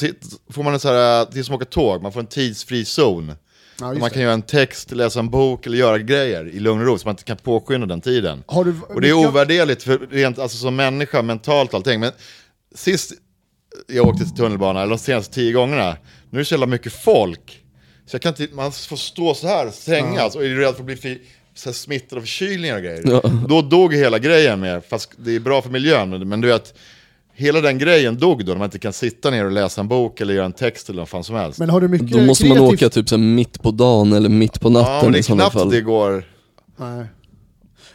får 0.50 0.64
man 0.64 0.74
en 0.74 0.80
så 0.80 0.88
här, 0.88 1.28
det 1.32 1.40
är 1.40 1.44
som 1.44 1.56
att 1.56 1.62
åka 1.62 1.70
tåg, 1.70 2.02
man 2.02 2.12
får 2.12 2.20
en 2.20 2.26
tidsfri 2.28 2.86
zon. 2.86 3.34
Ja, 3.80 3.86
man 3.86 4.00
det. 4.00 4.10
kan 4.10 4.22
göra 4.22 4.34
en 4.34 4.42
text, 4.42 4.92
läsa 4.92 5.20
en 5.20 5.30
bok 5.30 5.66
eller 5.66 5.78
göra 5.78 5.98
grejer 5.98 6.48
i 6.48 6.60
lugn 6.60 6.82
och 6.82 6.88
ro, 6.88 6.98
så 6.98 7.08
man 7.08 7.14
inte 7.14 7.24
kan 7.24 7.38
påskynda 7.38 7.88
den 7.88 8.02
tiden. 8.02 8.44
Har 8.48 8.64
du, 8.66 8.76
Och 8.90 9.02
det 9.02 9.10
är 9.10 9.14
ovärderligt 9.14 9.84
för 9.84 9.98
rent, 10.12 10.40
alltså 10.40 10.58
som 10.58 10.76
människa, 10.76 11.22
mentalt 11.22 11.70
och 11.70 11.76
allting. 11.78 12.00
Men 12.00 12.12
sist 12.76 13.12
jag 13.88 14.08
åkte 14.08 14.24
till 14.26 14.36
tunnelbana, 14.36 14.80
eller 14.82 14.90
de 14.90 14.98
senaste 15.00 15.34
tio 15.36 15.52
gångerna, 15.54 15.98
nu 16.30 16.38
är 16.38 16.42
det 16.42 16.46
så 16.46 16.54
jävla 16.54 16.66
mycket 16.66 16.94
folk. 16.94 17.63
Så 18.06 18.16
jag 18.16 18.22
kan 18.22 18.30
inte, 18.30 18.56
man 18.56 18.72
får 18.72 18.96
stå 18.96 19.34
så 19.34 19.48
här, 19.48 19.70
strängas, 19.70 20.36
och 20.36 20.46
är 20.46 20.50
rädd 20.50 20.74
för 20.74 20.80
att 20.82 20.86
bli 20.86 20.96
fi, 20.96 21.22
så 21.56 21.70
här 21.70 21.74
smittad 21.74 22.18
av 22.18 22.22
förkylningar 22.22 22.76
och 22.76 22.82
grejer. 22.84 23.02
Ja. 23.06 23.22
Då 23.50 23.62
dog 23.62 23.94
hela 23.94 24.20
grejen 24.20 24.60
med, 24.60 24.82
fast 24.90 25.12
det 25.18 25.36
är 25.36 25.40
bra 25.40 25.62
för 25.62 25.70
miljön, 25.70 26.10
men- 26.10 26.30
men 26.30 26.42
du 26.42 26.48
vet, 26.48 26.74
hela 27.36 27.62
den 27.62 27.78
grejen 27.78 28.18
dog 28.18 28.46
då, 28.46 28.52
när 28.52 28.60
man 28.60 28.66
inte 28.66 28.80
kan 28.80 28.94
sitta 28.94 29.30
ner 29.30 29.46
och 29.46 29.52
läsa 29.52 29.82
en 29.82 29.88
bok 29.88 30.22
eller 30.22 30.34
göra 30.34 30.46
en 30.46 30.52
text 30.54 30.90
eller 30.90 31.00
vad 31.02 31.10
fan 31.10 31.24
som 31.24 31.36
helst. 31.36 31.60
Men 31.60 31.70
har 31.70 31.82
du 31.82 31.88
mycket 31.88 32.12
då 32.12 32.22
måste 32.22 32.48
man 32.48 32.58
kreativt- 32.58 32.74
åka 32.74 32.90
typ 32.90 33.10
så 33.10 33.16
här 33.16 33.24
mitt 33.24 33.62
på 33.62 33.72
dagen 33.72 34.14
eller 34.14 34.30
mitt 34.30 34.60
på 34.60 34.70
ja, 34.70 34.74
natten 34.74 35.00
men 35.04 35.12
det 35.12 35.18
i 35.18 35.20
är 35.20 35.24
sådana 35.24 35.42
knappt 35.42 35.54
fall. 35.54 35.70
det 35.70 35.82
går. 35.82 36.24
Nej. 36.78 37.06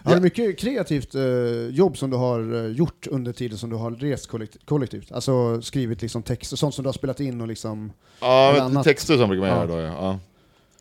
Har 0.03 0.15
du 0.15 0.21
mycket 0.21 0.59
kreativt 0.59 1.15
eh, 1.15 1.23
jobb 1.71 1.97
som 1.99 2.11
du 2.11 2.17
har 2.17 2.55
eh, 2.55 2.71
gjort 2.73 3.07
under 3.07 3.33
tiden 3.33 3.59
som 3.59 3.71
du 3.71 3.77
har 3.77 3.91
rest 3.91 4.31
kollektivt? 4.65 5.13
Alltså 5.13 5.63
skrivit 5.63 6.03
liksom 6.03 6.23
text 6.23 6.53
och 6.53 6.59
sånt 6.59 6.75
som 6.75 6.83
du 6.83 6.89
har 6.89 6.93
spelat 6.93 7.21
in 7.21 7.41
och 7.41 7.49
liksom... 7.49 7.93
Ja, 8.21 8.69
men 8.73 8.83
texter 8.83 9.17
som 9.17 9.29
brukar 9.29 9.41
man 9.41 9.51
Ja. 9.51 9.57
göra 9.57 9.67
då, 9.67 9.81
ja. 9.81 9.95
ja. 10.01 10.19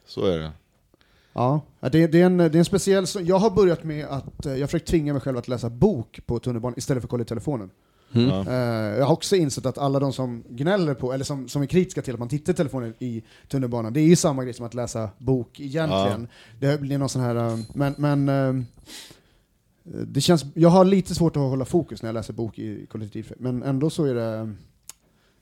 Så 0.06 0.26
är 0.26 0.38
det. 0.38 0.52
Ja, 1.34 1.62
Ja, 1.80 1.90
det, 1.90 2.08
det, 2.08 2.22
är 2.22 2.26
en, 2.26 2.38
det 2.38 2.46
är 2.46 2.56
en 2.56 2.66
speciell... 2.66 3.06
Jag 3.22 3.40
har 3.40 3.50
börjat 3.50 3.84
med 3.84 4.06
att 4.06 4.46
eh, 4.46 4.56
jag 4.56 4.70
försökt 4.70 4.88
tvinga 4.88 5.14
mig 5.14 5.22
själv 5.22 5.38
att 5.38 5.48
läsa 5.48 5.70
bok 5.70 6.20
på 6.26 6.40
tunnelbanan 6.40 6.78
istället 6.78 7.02
för 7.02 7.08
att 7.08 7.10
kolla 7.10 7.22
i 7.24 7.26
telefonen. 7.26 7.70
Mm. 8.14 8.30
Ja. 8.30 8.46
Eh, 8.48 8.98
jag 8.98 9.06
har 9.06 9.14
också 9.14 9.36
insett 9.36 9.66
att 9.66 9.78
alla 9.78 10.00
de 10.00 10.14
som 10.14 10.44
gnäller 10.50 10.94
på, 10.94 11.14
eller 11.14 11.26
som, 11.26 11.50
som 11.50 11.62
är 11.62 11.66
kritiska 11.66 12.02
till 12.02 12.14
att 12.14 12.20
man 12.20 12.30
tittar 12.30 12.54
i 12.54 12.56
telefonen 12.56 12.94
i 13.00 13.24
tunnelbanan, 13.48 13.94
det 13.94 14.00
är 14.00 14.06
ju 14.06 14.16
samma 14.16 14.44
grej 14.44 14.54
som 14.54 14.66
att 14.66 14.74
läsa 14.74 15.10
bok 15.18 15.60
egentligen. 15.60 16.28
Det 16.60 16.82
blir 16.82 16.98
någon 16.98 17.10
sån 17.10 17.22
här... 17.22 17.36
eh, 17.36 17.60
Men, 17.74 17.96
men 17.98 18.30
eh, 18.30 18.64
det 20.08 20.22
känns, 20.22 20.46
jag 20.54 20.70
har 20.70 20.86
lite 20.86 21.16
svårt 21.16 21.36
att 21.36 21.42
hålla 21.42 21.66
fokus 21.66 22.02
när 22.02 22.08
jag 22.08 22.14
läser 22.14 22.34
bok 22.34 22.60
i 22.60 22.86
kollektiv, 22.86 23.34
men 23.40 23.64
ändå 23.64 23.90
så 23.90 24.04
är 24.06 24.16
det... 24.16 24.54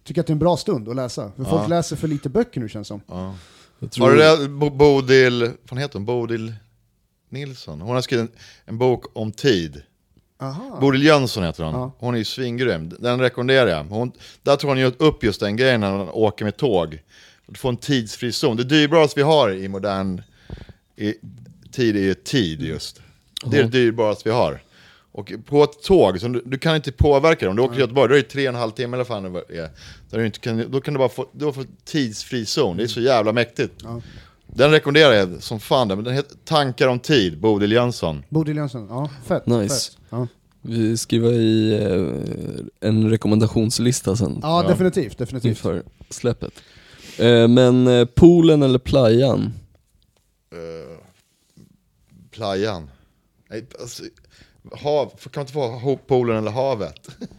tycker 0.03 0.21
att 0.21 0.27
det 0.27 0.31
är 0.31 0.35
en 0.35 0.39
bra 0.39 0.57
stund 0.57 0.89
att 0.89 0.95
läsa. 0.95 1.31
För 1.35 1.43
folk 1.43 1.63
Ja. 1.63 1.67
läser 1.67 1.95
för 1.95 2.07
lite 2.07 2.29
böcker 2.29 2.61
nu 2.61 2.69
känns 2.69 2.87
det 2.87 2.93
som. 2.93 3.01
Ja. 3.07 3.35
Har 3.99 4.37
du 4.37 4.47
Bo- 4.47 4.69
Bodil, 4.69 5.51
vad 5.69 5.79
heter 5.79 5.93
hon? 5.93 6.05
Bodil 6.05 6.53
Nilsson? 7.29 7.81
Hon 7.81 7.95
har 7.95 8.01
skrivit 8.01 8.29
en, 8.31 8.37
en 8.65 8.77
bok 8.77 9.05
om 9.17 9.31
tid. 9.31 9.81
Aha. 10.39 10.77
Bodil 10.81 11.03
Jönsson 11.03 11.43
heter 11.43 11.63
hon. 11.63 11.73
Ja. 11.73 11.91
Hon 11.97 12.13
är 12.13 12.17
ju 12.17 12.25
svingrym. 12.25 12.89
Den 12.99 13.19
rekommenderar 13.19 13.67
jag. 13.67 13.83
Hon, 13.83 14.11
där 14.43 14.55
tror 14.55 14.69
hon 14.69 14.79
ju 14.79 14.91
upp 14.97 15.23
just 15.23 15.39
den 15.39 15.55
grejen 15.57 15.81
när 15.81 15.91
hon 15.91 16.09
åker 16.09 16.45
med 16.45 16.57
tåg. 16.57 16.99
Du 17.47 17.55
får 17.55 17.69
en 17.69 17.77
tidsfri 17.77 18.31
zon. 18.31 18.57
Det 18.57 18.63
dyrbaraste 18.63 19.19
vi 19.19 19.23
har 19.23 19.51
i 19.51 19.67
modern 19.67 20.21
i, 20.95 21.13
tid 21.71 21.95
är 21.95 21.99
ju 21.99 22.13
tid 22.13 22.61
just. 22.61 23.01
Det 23.45 23.57
är 23.57 23.63
det 23.63 23.69
dyrbaraste 23.69 24.29
vi 24.29 24.35
har. 24.35 24.61
Och 25.11 25.33
på 25.45 25.63
ett 25.63 25.83
tåg, 25.83 26.19
så 26.19 26.27
du, 26.27 26.41
du 26.45 26.57
kan 26.57 26.75
inte 26.75 26.91
påverka 26.91 27.45
det. 27.45 27.49
Om 27.49 27.55
du 27.55 27.61
åker 27.61 27.73
till 27.73 27.81
Göteborg, 27.81 28.09
då 28.09 28.15
är 28.15 28.21
det 28.21 28.29
tre 28.29 28.47
och 28.47 28.53
en 28.53 28.59
halv 28.59 28.71
timme 28.71 28.97
eller 28.97 29.03
fan 29.03 29.33
det 29.33 29.57
är. 29.57 29.69
Där 30.09 30.17
du 30.19 30.25
inte 30.25 30.39
kan, 30.39 30.71
då 30.71 30.81
kan 30.81 30.93
du 30.93 30.97
bara 30.97 31.09
få, 31.09 31.29
du 31.31 31.53
får 31.53 31.65
tidsfri 31.85 32.45
zon. 32.45 32.77
Det 32.77 32.83
är 32.83 32.87
så 32.87 33.01
jävla 33.01 33.31
mäktigt. 33.31 33.73
Ja. 33.83 34.01
Den 34.55 34.71
rekommenderar 34.71 35.13
jag 35.13 35.43
som 35.43 35.59
fan. 35.59 35.87
Den 35.87 36.05
heter 36.13 36.37
Tankar 36.45 36.87
om 36.87 36.99
tid, 36.99 37.39
Bodil 37.39 37.71
Jönsson. 37.71 38.23
Bodil 38.29 38.55
Jönsson, 38.57 38.87
ja 38.89 39.09
fett. 39.25 39.45
Nice. 39.45 39.91
Fett. 39.91 39.97
Ja, 40.09 40.27
Vi 40.61 40.97
skriver 40.97 41.31
i 41.33 41.73
eh, 41.73 42.89
en 42.89 43.09
rekommendationslista 43.09 44.15
sen 44.15 44.39
ja, 44.41 44.63
Ja. 44.63 44.69
definitivt. 44.69 45.17
definitivt. 45.17 45.49
inför 45.49 45.83
släppet. 46.09 46.53
Eh, 47.17 47.47
men 47.47 47.87
eh, 47.87 48.05
poolen 48.05 48.63
eller 48.63 48.79
playan? 48.79 49.53
Uh, 50.53 50.97
playan. 52.31 52.89
Nej, 53.49 53.65
alltså, 53.81 54.03
hav, 54.71 55.05
kan 55.07 55.29
man 55.35 55.41
inte 55.41 55.53
få 55.53 55.67
ha 55.67 55.95
poolen 56.07 56.37
eller 56.37 56.51
havet? 56.51 56.95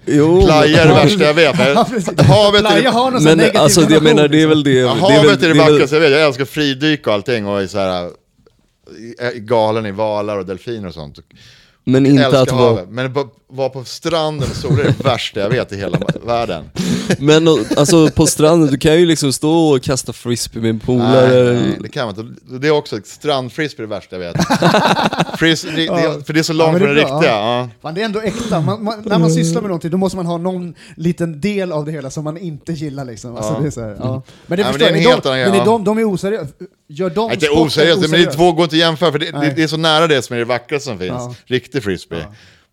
Jo, 0.07 0.43
Playa 0.47 0.83
är 0.83 0.89
det 0.89 0.95
värsta 0.95 1.25
jag 1.25 1.35
vet. 1.35 1.57
havet 2.27 2.65
är 2.65 2.83
det, 2.83 2.89
har 2.89 3.11
någon 3.11 3.23
Men 3.25 3.39
negativ 3.39 3.61
alltså 3.61 3.81
jag 3.81 4.03
menar 4.03 4.29
det 4.29 4.43
är 4.43 4.49
liksom. 4.49 4.49
väl 4.49 4.63
det, 4.65 4.71
ja, 4.73 4.95
det 4.95 5.15
är 5.15 5.23
väl, 5.23 5.29
havet 5.31 5.43
är 5.43 5.49
det 5.49 5.55
det 5.55 5.61
är 5.61 5.65
väl- 5.65 5.73
vackraste 5.73 5.97
jag 5.97 6.01
vet. 6.01 6.11
Jag 6.13 6.23
älskar 6.27 6.45
fridyk 6.45 7.07
och 7.07 7.13
allting 7.13 7.47
och 7.47 7.63
är 7.63 7.67
så 7.67 7.79
här, 7.79 8.11
är 9.19 9.33
galen 9.39 9.87
i 9.87 9.91
valar 9.91 10.39
och 10.39 10.47
delfiner 10.47 10.89
och 10.89 10.95
sånt. 10.95 11.19
Men 11.89 12.05
Jag 12.05 12.11
inte 12.11 12.25
älskar 12.25 12.43
att 12.43 12.53
vara 12.53 12.69
havet. 12.69 12.89
Men 12.89 13.15
vara 13.49 13.69
på 13.69 13.85
stranden 13.85 14.51
och 14.51 14.57
sola 14.57 14.83
är 14.83 14.85
det 14.99 15.05
värsta 15.05 15.41
jag 15.41 15.51
vet 15.51 15.73
i 15.73 15.77
hela 15.77 15.99
världen. 16.25 16.65
Men 17.19 17.49
alltså 17.77 18.11
på 18.11 18.27
stranden, 18.27 18.69
du 18.71 18.79
kan 18.79 18.95
ju 19.01 19.07
liksom 19.07 19.33
stå 19.33 19.51
och 19.69 19.83
kasta 19.83 20.13
frisbee 20.13 20.61
med 20.63 20.83
polare. 20.83 21.45
Nej, 21.45 21.55
nej, 21.63 21.79
det 21.81 21.89
kan 21.89 22.07
man 22.07 22.19
inte. 22.21 22.57
Det 22.59 22.67
är 22.69 22.71
också 22.73 22.99
strandfrisbee 23.05 23.83
är 23.83 23.87
det 23.87 23.95
värsta 23.95 24.17
jag 24.17 24.33
vet. 24.33 24.37
Fris, 25.39 25.63
det, 25.63 25.71
det, 25.77 26.27
för 26.27 26.33
det 26.33 26.39
är 26.41 26.43
så 26.43 26.53
Ja, 26.53 26.57
långt 26.57 26.73
men 26.73 26.81
från 26.81 26.89
det 26.89 26.95
det 26.95 27.01
är 27.01 27.15
riktiga. 27.15 27.31
Ja. 27.33 27.69
Fan, 27.83 27.95
det 27.95 28.01
är 28.01 28.05
ändå 28.05 28.21
äkta. 28.21 28.61
Man, 28.61 28.85
man, 28.85 29.03
när 29.05 29.19
man 29.19 29.31
sysslar 29.31 29.61
med 29.63 29.69
någonting 29.69 29.91
då 29.91 29.97
måste 29.97 30.17
man 30.17 30.27
ha 30.27 30.39
någon 30.39 30.75
liten 30.97 31.41
del 31.41 31.73
av 31.73 31.85
det 31.85 31.93
hela 31.93 32.11
som 32.11 32.25
man 32.25 32.37
inte 32.37 32.73
gillar. 32.73 33.05
Liksom. 33.05 33.37
Alltså, 33.37 33.53
Ja. 33.53 33.61
det 33.61 33.67
är 33.67 33.71
så 33.71 33.81
här, 33.81 33.97
ja. 34.01 34.23
Men 34.47 34.57
det 34.57 34.63
Ja, 34.63 34.67
men 34.67 34.73
förstår 34.73 34.79
det 34.79 34.93
är 34.93 34.97
en 34.97 35.03
jag. 35.03 35.11
helt 35.11 35.23
de, 35.23 35.29
annan 35.29 35.41
men 35.41 35.55
är 35.55 35.59
ja. 35.59 35.65
de, 35.65 35.85
de 35.85 35.99
är 35.99 36.05
oseriösa. 36.15 36.47
Gör 36.89 37.11
de 37.11 37.27
Nej, 37.27 37.35
Inte 37.35 37.47
sporten 37.47 37.67
oseriöst, 37.67 38.01
men 38.01 38.11
det 38.11 38.17
oseriös? 38.17 38.35
två 38.37 38.53
går 38.53 38.65
inte 38.65 38.77
att 38.77 38.81
jämföra 38.81 39.13
för 39.13 39.19
det, 39.19 39.33
Nej. 39.33 39.49
det, 39.49 39.55
det 39.57 39.63
är 39.63 39.67
så 39.67 39.77
nära 39.77 40.07
det 40.07 40.23
som 40.23 40.35
är 40.35 40.39
det 40.39 40.45
vackraste 40.45 40.85
som 40.89 40.99
finns. 40.99 41.11
Ja. 41.11 41.35
Riktig 41.77 41.85
frisbee. 41.85 42.27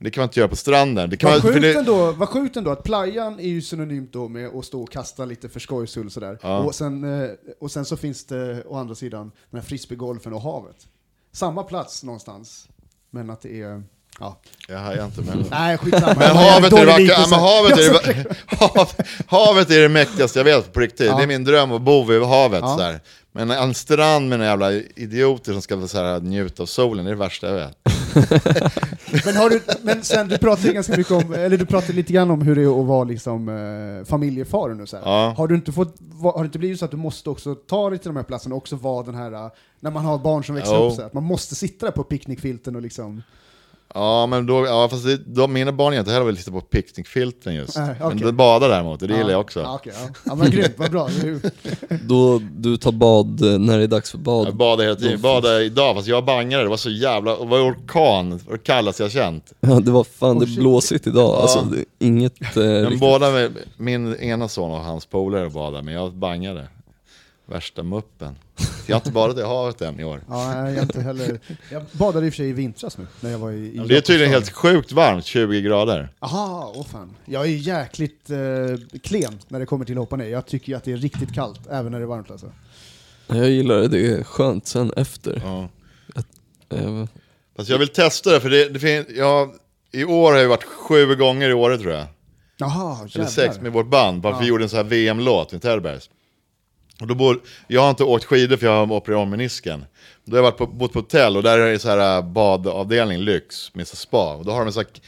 Det 0.03 0.11
kan 0.11 0.21
man 0.21 0.27
inte 0.27 0.39
göra 0.39 0.49
på 0.49 0.55
stranden. 0.55 1.09
Det 1.09 1.17
kan 1.17 1.31
Vad 1.31 1.43
man, 1.43 1.53
sjukt, 1.53 1.61
det, 1.61 1.73
ändå, 1.73 2.11
vad 2.11 2.29
sjukt 2.29 2.57
ändå 2.57 2.71
att 2.71 2.83
playan 2.83 3.39
är 3.39 3.47
ju 3.47 3.61
synonymt 3.61 4.13
då 4.13 4.27
med 4.27 4.55
att 4.55 4.65
stå 4.65 4.83
och 4.83 4.91
kasta 4.91 5.25
lite 5.25 5.49
för 5.49 5.59
skojs 5.59 5.91
skull 5.91 6.11
sådär. 6.11 6.39
Ja. 6.41 6.57
Och, 6.57 6.75
sen, 6.75 7.21
eh, 7.23 7.29
och 7.59 7.71
sen 7.71 7.85
så 7.85 7.97
finns 7.97 8.25
det 8.25 8.63
å 8.65 8.75
andra 8.75 8.95
sidan 8.95 9.31
den 9.49 9.59
här 9.59 9.67
frisbeegolfen 9.67 10.33
och 10.33 10.41
havet. 10.41 10.75
Samma 11.31 11.63
plats 11.63 12.03
någonstans, 12.03 12.67
men 13.09 13.29
att 13.29 13.41
det 13.41 13.61
är... 13.61 13.83
Ja. 14.19 14.41
jag 14.67 14.79
hajar 14.79 15.05
inte 15.05 15.21
men... 15.21 15.45
Nej, 15.51 15.77
skitsamma. 15.77 16.15
Men 16.17 16.35
havet 16.35 16.73
är, 16.73 16.85
vackra, 16.85 17.01
ja, 17.01 17.27
men 17.29 17.39
havet, 17.39 17.77
är 17.77 18.13
det, 18.13 18.35
hav, 18.47 18.89
havet 19.27 19.71
är 19.71 19.81
det 19.81 19.89
mäktigaste 19.89 20.39
jag 20.39 20.43
vet 20.43 20.73
på 20.73 20.79
riktigt. 20.79 21.07
Ja. 21.07 21.17
Det 21.17 21.23
är 21.23 21.27
min 21.27 21.43
dröm 21.43 21.71
att 21.71 21.81
bo 21.81 22.03
vid 22.03 22.23
havet. 22.23 22.61
Ja. 22.61 22.93
Men 23.31 23.51
en 23.51 23.73
strand 23.73 24.29
med 24.29 24.39
några 24.39 24.49
jävla 24.49 24.71
idioter 24.95 25.51
som 25.51 25.61
ska 25.61 25.87
så 25.87 25.97
här, 25.97 26.19
njuta 26.19 26.63
av 26.63 26.67
solen, 26.67 27.05
det 27.05 27.11
är 27.11 27.15
det 27.15 27.19
värsta 27.19 27.47
jag 27.47 27.55
vet. 27.55 27.77
Men, 29.25 29.35
har 29.35 29.49
du, 29.49 29.61
men 29.81 30.03
sen, 30.03 30.27
du 30.27 30.37
pratade 30.37 30.73
ganska 30.73 30.97
mycket 30.97 31.11
om, 31.11 31.33
eller 31.33 31.57
du 31.57 31.65
pratade 31.65 31.93
lite 31.93 32.13
grann 32.13 32.31
om 32.31 32.41
hur 32.41 32.55
det 32.55 32.61
är 32.61 32.81
att 32.81 32.87
vara 32.87 33.03
liksom, 33.03 33.49
eh, 33.49 34.05
familjefar 34.05 34.69
nu 34.69 34.85
så. 34.85 34.97
Ja. 35.03 35.33
Har, 35.37 35.47
du 35.47 35.55
inte 35.55 35.71
fått, 35.71 35.95
har 36.23 36.39
det 36.39 36.45
inte 36.45 36.59
blivit 36.59 36.79
så 36.79 36.85
att 36.85 36.91
du 36.91 36.97
måste 36.97 37.29
också 37.29 37.55
ta 37.55 37.89
dig 37.89 37.99
till 37.99 38.09
de 38.09 38.15
här 38.15 38.23
platserna 38.23 38.55
och 38.55 38.61
också 38.61 38.75
vara 38.75 39.03
den 39.03 39.15
här, 39.15 39.31
eh, 39.31 39.51
när 39.79 39.91
man 39.91 40.05
har 40.05 40.17
barn 40.17 40.43
som 40.43 40.55
växer 40.55 40.75
Jo. 40.75 40.87
upp, 40.87 40.93
så 40.93 41.01
att 41.01 41.13
man 41.13 41.23
måste 41.23 41.55
sitta 41.55 41.85
där 41.85 41.93
på 41.93 42.03
picknickfilten 42.03 42.75
och 42.75 42.81
liksom... 42.81 43.21
Ja, 43.95 44.25
men 44.25 44.45
då, 44.45 44.65
ja, 44.65 44.87
fast 44.89 45.05
det, 45.05 45.17
de, 45.17 45.53
mina 45.53 45.71
barn 45.71 45.93
gör 45.93 45.99
inte 45.99 46.11
heller 46.11 46.25
vill 46.25 46.37
titta 46.37 46.51
på 46.51 46.61
picknickfiltren 46.61 47.55
just. 47.55 47.77
Nej, 47.77 47.95
okej. 48.01 48.15
Men 48.15 48.25
de 48.25 48.31
badar 48.31 48.69
däremot, 48.69 48.99
det 48.99 49.17
gillar 49.17 49.31
jag 49.31 49.41
också. 49.41 49.59
Ja, 49.59 49.75
okej, 49.75 49.93
ja. 49.95 50.09
ja 50.25 50.35
men 50.35 50.51
grymt, 50.51 50.73
vad 50.77 50.91
bra. 50.91 51.09
Det 51.21 51.27
är 51.27 51.51
Då 52.07 52.41
du 52.57 52.77
tar 52.77 52.91
bad 52.91 53.41
när 53.41 53.77
det 53.77 53.83
är 53.83 53.87
dags 53.87 54.11
för 54.11 54.17
bad. 54.17 54.47
Jag 54.47 54.55
badade 54.55 54.83
hela 54.83 54.95
tiden, 54.95 55.21
badade 55.21 55.63
idag 55.63 55.95
fast 55.95 56.07
jag 56.07 56.25
bangade, 56.25 56.63
det 56.63 56.69
var 56.69 56.77
så 56.77 56.89
jävla, 56.89 57.39
det 57.39 57.45
var 57.45 57.59
orkan, 57.71 58.29
det 58.29 58.45
var 58.45 58.53
det 58.53 58.63
kallaste 58.63 59.03
jag 59.03 59.11
känt. 59.11 59.53
Ja, 59.61 59.79
det 59.79 59.91
var 59.91 60.03
fan, 60.03 60.39
det 60.39 60.45
Oh, 60.45 60.49
är 60.49 60.53
shit. 60.53 60.59
blåsigt 60.59 61.07
idag. 61.07 61.35
Alltså, 61.41 61.61
det 61.61 61.77
är 61.77 61.85
inget 61.99 62.57
eh, 62.57 62.63
Men 62.63 62.99
båda 62.99 63.31
med, 63.31 63.51
min 63.77 64.15
ena 64.15 64.47
son 64.47 64.71
och 64.71 64.79
hans 64.79 65.05
polare 65.05 65.49
badade, 65.49 65.83
men 65.83 65.93
jag 65.93 66.13
bangade. 66.13 66.67
Värsta 67.45 67.83
muppen. 67.83 68.35
Jag 68.87 68.95
har 68.95 68.99
inte 68.99 69.11
badat 69.11 69.37
i 69.37 69.41
havet 69.41 69.81
än 69.81 69.99
i 69.99 70.03
år. 70.03 70.21
Ja, 70.29 70.69
jag 70.69 70.83
inte 70.83 71.01
heller. 71.01 71.39
Jag 71.71 71.83
badade 71.91 72.25
i 72.25 72.29
och 72.29 72.33
för 72.33 72.37
sig 72.37 72.49
i 72.49 72.53
vintras 72.53 72.97
nu, 72.97 73.07
när 73.19 73.31
jag 73.31 73.39
var 73.39 73.51
i, 73.51 73.55
i 73.75 73.77
Det 73.87 73.97
är 73.97 74.01
tydligen 74.01 74.31
helt 74.33 74.49
sjukt 74.51 74.91
varmt, 74.91 75.25
20 75.25 75.61
grader. 75.61 76.09
Aha, 76.19 76.73
åh 76.75 76.85
fan. 76.85 77.15
Jag 77.25 77.43
är 77.43 77.47
jäkligt 77.49 78.29
eh, 78.29 78.37
klen 79.03 79.39
när 79.47 79.59
det 79.59 79.65
kommer 79.65 79.85
till 79.85 79.95
att 79.95 79.99
hoppa 79.99 80.15
ner. 80.15 80.27
Jag 80.27 80.45
tycker 80.45 80.71
ju 80.71 80.77
att 80.77 80.83
det 80.83 80.91
är 80.91 80.97
riktigt 80.97 81.33
kallt, 81.33 81.59
även 81.69 81.91
när 81.91 81.99
det 81.99 82.05
är 82.05 82.07
varmt 82.07 82.31
alltså. 82.31 82.51
Jag 83.27 83.49
gillar 83.49 83.75
det, 83.75 83.87
det 83.87 84.11
är 84.11 84.23
skönt 84.23 84.67
sen 84.67 84.93
efter. 84.97 85.41
Ja. 85.45 85.69
Eh, 86.77 87.05
Fast 87.55 87.69
jag 87.69 87.77
vill 87.77 87.87
testa 87.87 88.31
det, 88.31 88.39
för 88.41 88.49
det, 88.49 88.69
det 88.69 88.79
finns, 88.79 89.07
jag, 89.09 89.49
i 89.91 90.03
år 90.03 90.31
har 90.31 90.39
jag 90.39 90.49
varit 90.49 90.63
sju 90.63 91.15
gånger 91.15 91.49
i 91.49 91.53
år 91.53 91.77
tror 91.77 91.93
jag. 91.93 92.05
Jaha, 92.57 92.97
Eller 92.97 93.07
jävlar. 93.09 93.25
sex 93.25 93.61
med 93.61 93.71
vårt 93.73 93.87
band, 93.87 94.21
bara 94.21 94.33
för 94.35 94.41
vi 94.41 94.47
gjorde 94.49 94.63
en 94.63 94.69
sån 94.69 94.77
här 94.77 94.83
VM-låt 94.83 95.51
med 95.51 95.61
Tällbergs. 95.61 96.09
Och 97.03 97.07
då 97.07 97.15
bor, 97.15 97.39
jag 97.67 97.81
har 97.81 97.89
inte 97.89 98.03
åkt 98.03 98.25
skidor 98.25 98.57
för 98.57 98.65
jag 98.65 98.85
har 98.85 98.95
opererat 98.95 99.21
om 99.21 99.29
menisken. 99.29 99.85
Då 100.25 100.31
har 100.31 100.37
jag 100.37 100.43
varit 100.43 100.57
på, 100.57 100.65
bott 100.67 100.93
på 100.93 100.99
hotell 100.99 101.37
och 101.37 101.43
där 101.43 101.57
är 101.59 101.71
det 101.71 101.79
så 101.79 101.89
här 101.89 102.17
äh, 102.17 102.23
badavdelning, 102.25 103.19
lyx, 103.19 103.75
med 103.75 103.87
så 103.87 103.95
spa. 103.95 104.33
Och 104.33 104.45
då 104.45 104.51
har 104.51 104.59
de 104.59 104.67
en 104.67 104.73
sån 104.73 104.83
här 104.83 105.01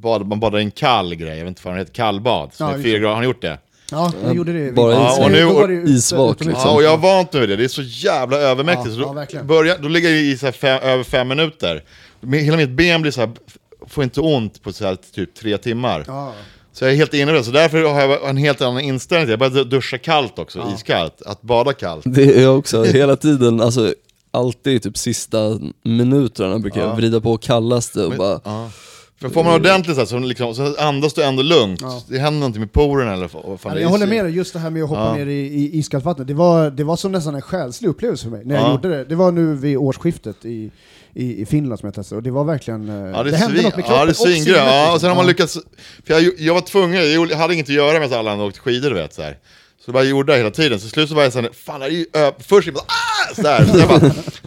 bad, 0.00 0.26
man 0.26 0.40
badar 0.40 0.58
i 0.58 0.62
en 0.62 0.70
kall 0.70 1.14
grej, 1.14 1.28
jag 1.38 1.44
vet 1.44 1.48
inte 1.48 1.60
vad 1.64 1.74
det 1.74 1.78
heter, 1.78 1.92
kallbad. 1.92 2.54
Som 2.54 2.68
Ja, 2.68 2.74
är 2.78 2.82
fyra 2.82 2.98
grader, 2.98 3.14
har 3.14 3.20
ni 3.20 3.26
gjort 3.26 3.42
det? 3.42 3.58
Ja, 3.90 4.12
jag 4.24 4.34
gjorde 4.34 4.52
det. 4.52 4.72
Bara 4.72 5.12
is- 5.12 5.18
och 5.18 5.30
nu- 5.30 5.38
ute- 5.74 5.90
isvak, 5.90 6.40
liksom. 6.44 6.62
Ja, 6.64 6.74
och 6.74 6.82
jag 6.82 6.90
har 6.90 6.98
vant 6.98 7.32
mig 7.32 7.40
vid 7.40 7.48
det, 7.50 7.56
det 7.56 7.64
är 7.64 7.68
så 7.68 7.82
jävla 7.82 8.36
övermäktigt. 8.36 8.96
Ja, 8.96 9.04
så 9.04 9.14
då, 9.14 9.26
ja, 9.30 9.42
börjar, 9.42 9.78
då 9.78 9.88
ligger 9.88 10.08
jag 10.08 10.18
i 10.18 10.36
så 10.38 10.46
här 10.46 10.52
fem, 10.52 10.80
över 10.82 11.04
fem 11.04 11.28
minuter. 11.28 11.82
Hela 12.32 12.56
mitt 12.56 12.70
ben 12.70 13.02
blir 13.02 13.12
så 13.12 13.20
här, 13.20 13.30
får 13.86 14.04
inte 14.04 14.20
ont 14.20 14.62
på 14.62 14.72
så 14.72 14.86
här, 14.86 14.96
typ 15.14 15.34
tre 15.34 15.58
timmar. 15.58 16.04
Ja. 16.06 16.32
Så 16.78 16.84
jag 16.84 16.92
är 16.92 16.96
helt 16.96 17.14
inne 17.14 17.30
i 17.32 17.34
det, 17.34 17.44
så 17.44 17.50
därför 17.50 17.82
har 17.82 18.00
jag 18.00 18.28
en 18.28 18.36
helt 18.36 18.60
annan 18.60 18.80
inställning. 18.80 19.30
Jag 19.30 19.38
börjar 19.38 19.64
duscha 19.64 19.98
kallt 19.98 20.38
också, 20.38 20.58
Ja. 20.58 20.74
iskallt. 20.74 21.22
Att 21.26 21.42
bada 21.42 21.72
kallt. 21.72 22.02
Det 22.06 22.22
är 22.38 22.42
jag 22.42 22.58
också, 22.58 22.84
hela 22.84 23.16
tiden, 23.16 23.60
alltså 23.60 23.94
alltid 24.30 24.82
typ 24.82 24.98
sista 24.98 25.58
minuterna 25.82 26.58
brukar 26.58 26.80
jag 26.80 26.90
Ja. 26.90 26.94
vrida 26.94 27.20
på 27.20 27.36
kallaste 27.36 28.04
och 28.04 28.12
bara 28.16 28.40
Ja. 28.44 28.70
För 29.20 29.28
får 29.28 29.44
man 29.44 29.54
ordentligt 29.54 29.94
så, 29.96 30.00
här, 30.00 30.06
så, 30.06 30.18
liksom, 30.18 30.54
så 30.54 30.74
andas 30.78 31.14
du 31.14 31.22
ändå 31.22 31.42
lugnt. 31.42 31.80
Ja. 31.82 32.02
Det 32.08 32.18
händer 32.18 32.40
någonting 32.40 32.60
med 32.60 32.72
porerna 32.72 33.12
eller 33.12 33.30
vad 33.48 33.60
fan 33.60 33.72
Ja, 33.74 33.80
jag 33.80 33.88
håller 33.88 34.06
med 34.06 34.24
dig, 34.24 34.34
just 34.34 34.52
det 34.52 34.58
här 34.58 34.70
med 34.70 34.82
att 34.82 34.88
hoppa 34.88 35.00
Ja. 35.06 35.14
ner 35.14 35.26
i, 35.26 35.46
i 35.46 35.78
iskallt 35.78 36.04
vatten. 36.04 36.26
Det 36.26 36.34
var, 36.34 36.70
det 36.70 36.84
var 36.84 36.96
som 36.96 37.12
nästan 37.12 37.34
en 37.34 37.42
själslig 37.42 37.88
upplevelse 37.88 38.24
för 38.24 38.30
mig 38.30 38.44
när 38.44 38.54
jag 38.54 38.64
Ja. 38.64 38.70
gjorde 38.72 38.88
det. 38.88 39.04
Det 39.04 39.14
var 39.14 39.32
nu 39.32 39.54
vid 39.54 39.76
årsskiftet 39.76 40.44
i, 40.44 40.70
i, 41.18 41.42
i 41.42 41.46
Finland 41.46 41.80
som 41.80 41.86
jag 41.86 41.94
testade 41.94 42.16
och 42.16 42.22
det 42.22 42.30
var 42.30 42.44
verkligen... 42.44 42.88
eh, 42.88 42.94
Ja, 43.10 43.22
det, 43.22 43.30
är 43.30 43.34
hände 43.36 43.62
något 43.62 43.76
med 43.76 43.84
kroppen 43.84 43.94
ja, 43.98 44.04
det 44.04 44.10
är 44.10 44.14
svingrej. 44.14 44.54
Ja, 44.56 44.92
och 44.94 45.00
sen 45.00 45.08
har 45.08 45.16
man 45.16 45.26
lyckats... 45.26 45.58
För 46.06 46.14
jag, 46.14 46.32
jag 46.38 46.54
var 46.54 46.60
tvungen, 46.60 47.12
jag 47.12 47.36
hade 47.36 47.54
inget 47.54 47.66
att 47.66 47.74
göra 47.74 47.98
med 47.98 48.06
att 48.06 48.12
alla 48.12 48.30
andra 48.32 48.44
åkte 48.46 48.60
skidor, 48.60 48.90
du 48.90 48.96
vet. 48.96 49.14
Så, 49.14 49.22
här. 49.22 49.32
så 49.78 49.82
jag 49.86 49.92
bara 49.94 50.04
gjorde 50.04 50.32
det 50.32 50.36
hela 50.38 50.50
tiden. 50.50 50.78
Så 50.78 50.82
till 50.82 50.90
slut 50.92 51.08
så 51.08 51.14
var 51.14 51.22
jag 51.22 51.32
såhär, 51.32 51.50
fan 51.52 51.80
det 51.80 51.86
är 51.86 51.90
ju 51.90 52.06
ö- 52.12 52.32
Först 52.38 52.66
jag 52.66 52.74
bara, 52.74 52.84
ah! 52.86 53.34
Så, 53.34 53.48
här. 53.48 53.64
så 53.64 53.78
jag 53.78 53.88
bara, 53.88 54.00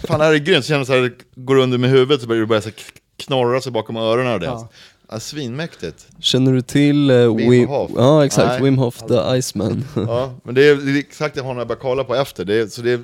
fan 0.08 0.20
det 0.20 0.26
här 0.26 0.34
är 0.34 0.38
grymt. 0.38 0.66
Så 0.66 0.68
kände 0.70 0.80
jag 0.80 0.88
så 0.88 0.94
här, 0.94 1.02
det 1.02 1.42
går 1.42 1.56
under 1.58 1.78
med 1.78 1.90
huvudet 1.90 2.22
så 2.22 2.28
börjar 2.28 2.42
det 2.42 2.48
börja 2.48 2.62
så 2.62 2.70
knorra 3.26 3.62
sig 3.62 3.72
bakom 3.72 3.98
öronen 3.98 4.34
och 4.34 4.40
det. 4.40 4.46
Ja. 4.46 4.70
Ja. 5.12 5.20
svinmäktigt. 5.20 6.08
Känner 6.20 6.54
du 6.54 6.62
till 6.62 7.10
eh, 7.10 7.36
Wim 7.36 7.68
Hof? 7.68 7.92
Ja 7.96 8.26
exakt, 8.26 8.48
Nej. 8.48 8.62
Wim 8.62 8.78
Hof 8.78 8.98
the 9.08 9.38
Iceman. 9.38 9.86
Ja, 9.96 10.34
men 10.44 10.56
det 10.56 10.68
är, 10.70 10.76
det 10.76 10.92
är 10.92 10.98
exakt 11.00 11.36
det 11.36 11.42
honom 11.42 11.58
jag 11.58 11.68
börjar 11.68 11.80
kolla 11.80 12.04
på 12.04 12.16
efter. 12.16 12.46
Det 12.46 12.56
är, 12.56 12.68
så 12.68 12.82
det 12.82 13.00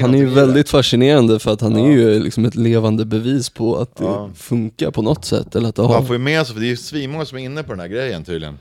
Han 0.00 0.14
är 0.14 0.18
ju 0.18 0.26
väldigt 0.26 0.68
fascinerande 0.68 1.38
för 1.38 1.52
att 1.52 1.60
han 1.60 1.76
är 1.76 1.90
ju 1.92 2.18
liksom 2.20 2.44
ett 2.44 2.54
levande 2.54 3.04
bevis 3.04 3.50
på 3.50 3.76
att 3.76 3.96
det 3.96 4.04
Ja. 4.04 4.30
funkar 4.36 4.90
på 4.90 5.02
något 5.02 5.24
sätt. 5.24 5.54
Eller 5.56 5.68
att 5.68 5.74
det 5.76 5.82
Man 5.82 5.90
har... 5.90 6.02
får 6.02 6.16
ju 6.16 6.22
med 6.22 6.46
sig, 6.46 6.54
för 6.54 6.60
det 6.60 6.66
är 6.66 6.70
ju 6.70 6.76
svinmånga 6.76 7.24
som 7.24 7.38
är 7.38 7.42
inne 7.44 7.62
på 7.62 7.72
den 7.72 7.80
här 7.80 7.88
grejen 7.88 8.24
tydligen. 8.24 8.58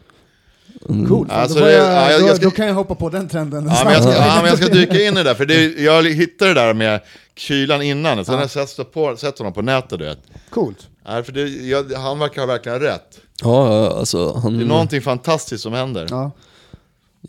Mm. 0.90 1.08
Coolt, 1.08 1.32
Alltså, 1.32 1.60
då, 1.60 1.66
jag, 1.66 1.74
ja, 1.94 2.12
jag- 2.12 2.22
då, 2.22 2.28
jag 2.28 2.36
ska- 2.36 2.46
då 2.46 2.52
kan 2.52 2.68
jag 2.68 2.74
hoppa 2.74 2.96
på 2.96 3.10
den 3.10 3.28
trenden. 3.30 3.66
Ja, 3.68 3.82
men 3.86 3.94
jag, 3.94 4.04
ska, 4.04 4.14
ja, 4.14 4.36
men 4.42 4.46
jag 4.50 4.58
ska 4.58 4.68
dyka 4.74 4.94
in 5.08 5.14
i 5.14 5.16
det 5.18 5.24
där, 5.24 5.34
för 5.36 5.46
det, 5.46 5.64
jag 5.84 6.04
hittade 6.04 6.54
det 6.54 6.60
där 6.62 6.74
med 6.74 7.00
kylan 7.36 7.82
innan, 7.82 8.26
sen 8.26 8.34
har 8.36 8.42
jag 8.42 8.70
sett, 8.70 8.94
på, 8.94 9.16
sett 9.18 9.38
honom 9.38 9.54
på 9.54 9.62
nätet 9.62 10.00
du 10.00 10.06
vet. 10.06 10.20
Coolt. 10.50 10.88
Nej, 11.06 11.24
för 11.24 11.32
det, 11.32 11.42
jag, 11.50 11.92
han 11.94 12.20
verkar 12.20 12.42
ha 12.42 12.46
verkligen 12.48 12.80
rätt. 12.80 13.20
Ja, 13.42 13.90
alltså 14.00 14.40
han... 14.44 14.58
Det 14.58 14.64
är 14.64 14.68
någonting 14.68 15.02
fantastiskt 15.02 15.64
som 15.64 15.74
händer. 15.74 16.08
Ja. 16.10 16.32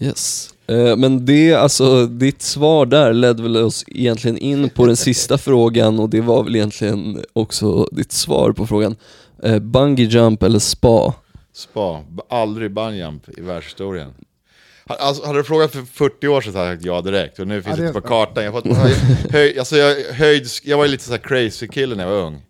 Yes. 0.00 0.50
Eh, 0.66 0.96
Men 0.96 1.26
det, 1.26 1.54
alltså 1.54 2.06
ditt 2.06 2.42
svar 2.42 2.86
där 2.86 3.12
ledde 3.12 3.42
väl 3.42 3.56
oss 3.56 3.84
egentligen 3.88 4.38
in 4.38 4.70
på 4.70 4.86
den 4.86 4.96
sista 5.06 5.38
frågan 5.38 5.98
och 6.00 6.08
det 6.10 6.20
var 6.20 6.42
väl 6.44 6.56
egentligen 6.56 7.24
också 7.32 7.84
ditt 7.84 8.12
svar 8.12 8.52
på 8.52 8.66
frågan. 8.66 8.96
Eh, 9.42 9.58
bungee 9.58 10.06
jump 10.06 10.42
eller 10.42 10.58
spa? 10.58 11.14
Spa, 11.52 12.04
aldrig 12.28 12.72
bungyjump 12.74 13.38
i 13.38 13.40
världshistorien. 13.40 14.14
Alltså, 14.86 15.26
hade 15.26 15.38
du 15.38 15.44
frågat 15.44 15.72
för 15.72 15.82
40 15.82 16.28
år 16.28 16.40
sedan 16.40 16.54
hade 16.54 16.66
jag 16.68 16.76
sagt 16.76 16.86
ja 16.86 17.00
direkt, 17.00 17.38
och 17.38 17.46
nu 17.48 17.62
finns 17.62 17.76
Ja, 17.76 17.82
det 17.82 17.88
inte 17.88 18.00
på 18.00 18.08
kartan. 18.08 18.44
Jag, 18.44 18.52
fått, 18.52 18.76
höj, 18.76 18.94
höj, 19.30 19.58
alltså, 19.58 19.76
jag, 19.76 20.14
höjd, 20.14 20.46
jag 20.64 20.76
var 20.76 20.84
ju 20.84 20.90
lite 20.90 21.04
så 21.04 21.10
här 21.10 21.18
crazy 21.18 21.68
kille 21.68 21.94
när 21.94 22.04
jag 22.04 22.10
var 22.10 22.26
ung. 22.26 22.42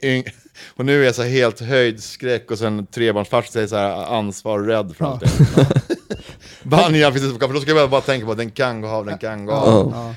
Och 0.68 0.84
nu 0.84 1.00
är 1.00 1.04
jag 1.06 1.14
så 1.14 1.22
här 1.22 1.28
helt 1.30 1.60
höjdskräck 1.60 2.50
och 2.50 2.58
sen 2.58 2.86
trebarnsfarsa 2.86 3.52
säger 3.52 3.66
så 3.66 3.76
här 3.76 4.14
ansvar 4.18 4.58
och 4.58 4.66
rädd 4.66 4.94
för 4.96 5.04
Ja. 5.04 5.10
allting. 5.10 5.46
Bungyjump 6.62 7.14
finns 7.14 7.26
inte 7.26 7.38
på 7.38 7.46
för 7.46 7.54
då 7.54 7.60
ska 7.60 7.70
jag 7.70 7.90
bara 7.90 8.00
tänka 8.00 8.26
på 8.26 8.32
att 8.32 8.38
den 8.38 8.50
kan 8.50 8.80
gå 8.80 8.88
av, 8.88 9.06
den 9.06 9.18
kan 9.18 9.46
gå 9.46 9.52
av. 9.52 9.90
Ja. 9.94 10.08
Ja. 10.08 10.14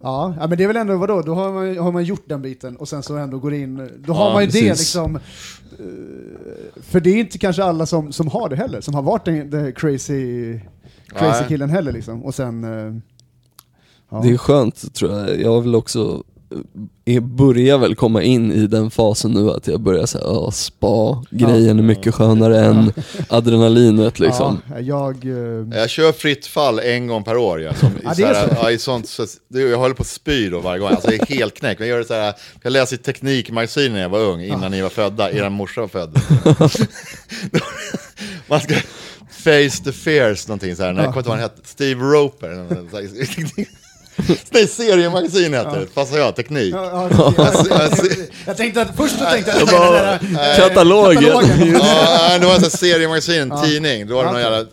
Ja, 0.00 0.34
ja, 0.40 0.46
men 0.46 0.58
det 0.58 0.64
är 0.64 0.68
väl 0.68 0.76
ändå, 0.76 0.96
vadå, 0.96 1.22
då 1.22 1.34
har 1.34 1.52
man, 1.52 1.78
har 1.78 1.92
man 1.92 2.04
gjort 2.04 2.22
den 2.28 2.42
biten 2.42 2.76
och 2.76 2.88
sen 2.88 3.02
så 3.02 3.16
ändå 3.16 3.38
går 3.38 3.54
in, 3.54 3.90
då 4.06 4.12
har 4.12 4.26
Ja, 4.28 4.32
man 4.32 4.42
ju 4.42 4.46
det 4.50 4.68
precis. 4.68 4.78
liksom. 4.78 5.16
eh, 5.16 5.22
För 6.82 7.00
det 7.00 7.10
är 7.10 7.16
inte 7.16 7.38
kanske 7.38 7.64
alla 7.64 7.86
som, 7.86 8.12
som 8.12 8.28
har 8.28 8.48
det 8.48 8.56
heller, 8.56 8.80
som 8.80 8.94
har 8.94 9.02
varit 9.02 9.24
den, 9.24 9.50
den 9.50 9.72
crazy, 9.72 10.52
crazy 11.08 11.40
Nej. 11.40 11.44
killen 11.48 11.70
heller 11.70 11.92
liksom. 11.92 12.24
Och 12.24 12.34
sen... 12.34 12.64
eh, 12.64 12.94
Ja. 14.10 14.20
Det 14.22 14.30
är 14.30 14.36
skönt 14.36 14.94
tror 14.94 15.12
jag. 15.12 15.40
Jag 15.40 15.60
vill 15.60 15.74
också, 15.74 16.22
jag 17.04 17.22
börjar 17.22 17.78
väl 17.78 17.94
komma 17.94 18.22
in 18.22 18.52
i 18.52 18.66
den 18.66 18.90
fasen 18.90 19.30
nu 19.30 19.50
att 19.50 19.66
jag 19.66 19.80
börjar 19.80 20.06
säga 20.06 20.24
ja 20.26 20.50
spa-grejen 20.50 21.78
är 21.78 21.82
mycket 21.82 22.14
skönare 22.14 22.60
än 22.64 22.92
adrenalinet 23.28 24.18
liksom. 24.18 24.60
Ja, 24.70 24.80
jag... 24.80 25.24
eh, 25.24 25.78
Jag 25.78 25.90
kör 25.90 26.12
fritt 26.12 26.46
fall 26.46 26.78
en 26.78 27.06
gång 27.06 27.24
per 27.24 27.36
år. 27.36 27.60
Ja, 27.62 27.74
som, 27.74 27.88
i 27.88 27.92
Ja, 28.04 28.08
det 28.10 28.14
så 28.16 28.22
är 28.24 28.34
här, 28.34 28.48
så. 28.48 28.54
ja, 28.62 28.70
i 28.70 28.78
sånt, 28.78 29.08
så, 29.08 29.26
det, 29.48 29.60
jag 29.60 29.78
håller 29.78 29.94
på 29.94 30.02
att 30.02 30.06
spy 30.06 30.48
då 30.50 30.60
varje 30.60 30.80
gång. 30.80 30.88
Alltså, 30.90 31.10
jag 31.12 31.30
är 31.30 31.34
helt 31.36 31.54
knäckt. 31.54 31.80
Jag, 31.80 31.88
gör 31.88 31.98
det 31.98 32.04
så 32.04 32.14
här, 32.14 32.34
jag 32.62 32.70
läste 32.72 32.94
i 32.94 32.98
Teknikmagasinet 32.98 33.92
när 33.92 34.00
jag 34.02 34.08
var 34.08 34.20
ung, 34.20 34.40
innan 34.40 34.70
ni 34.70 34.82
var 34.82 34.88
födda. 34.88 35.32
Er 35.32 35.48
morsa 35.48 35.80
var 35.80 35.88
född. 35.88 36.18
Man 38.48 38.60
ska 38.60 38.74
face 39.30 39.84
the 39.84 39.92
fears, 39.92 40.48
någonting 40.48 40.76
så 40.76 40.82
här. 40.82 40.88
Jag 40.94 40.96
kommer 41.04 41.08
inte 41.08 41.18
ihåg 41.18 41.24
vad 41.26 41.32
han 41.36 41.40
hette. 41.40 41.60
Steve 41.68 42.04
Roper. 42.04 42.66
så. 44.26 44.34
Nej, 44.50 44.68
seriemagasin 44.68 45.54
heter 45.54 45.80
det. 45.80 45.86
Passar 45.94 46.18
jag, 46.18 46.36
teknik. 46.36 46.74
ja, 46.74 47.08
ja, 47.12 47.32
Alltså, 47.44 48.06
jag, 48.06 48.16
jag 48.46 48.56
tänkte 48.56 48.82
att 48.82 48.96
först 48.96 49.18
så 49.18 49.24
tänkte 49.24 49.50
jag... 49.58 49.68
Den 49.68 50.34
där, 50.34 50.50
eh, 50.50 50.56
Katalogen. 50.56 51.22
katalogen. 51.22 51.72
Ja, 51.72 52.38
det 52.38 52.46
var 52.46 52.52
här 52.60 52.68
seriemagasin, 52.68 53.52
en 53.52 53.62
tidning. 53.62 54.06
Då 54.06 54.14
var 54.14 54.24
det 54.24 54.30
någon 54.32 54.40
jävla... 54.40 54.64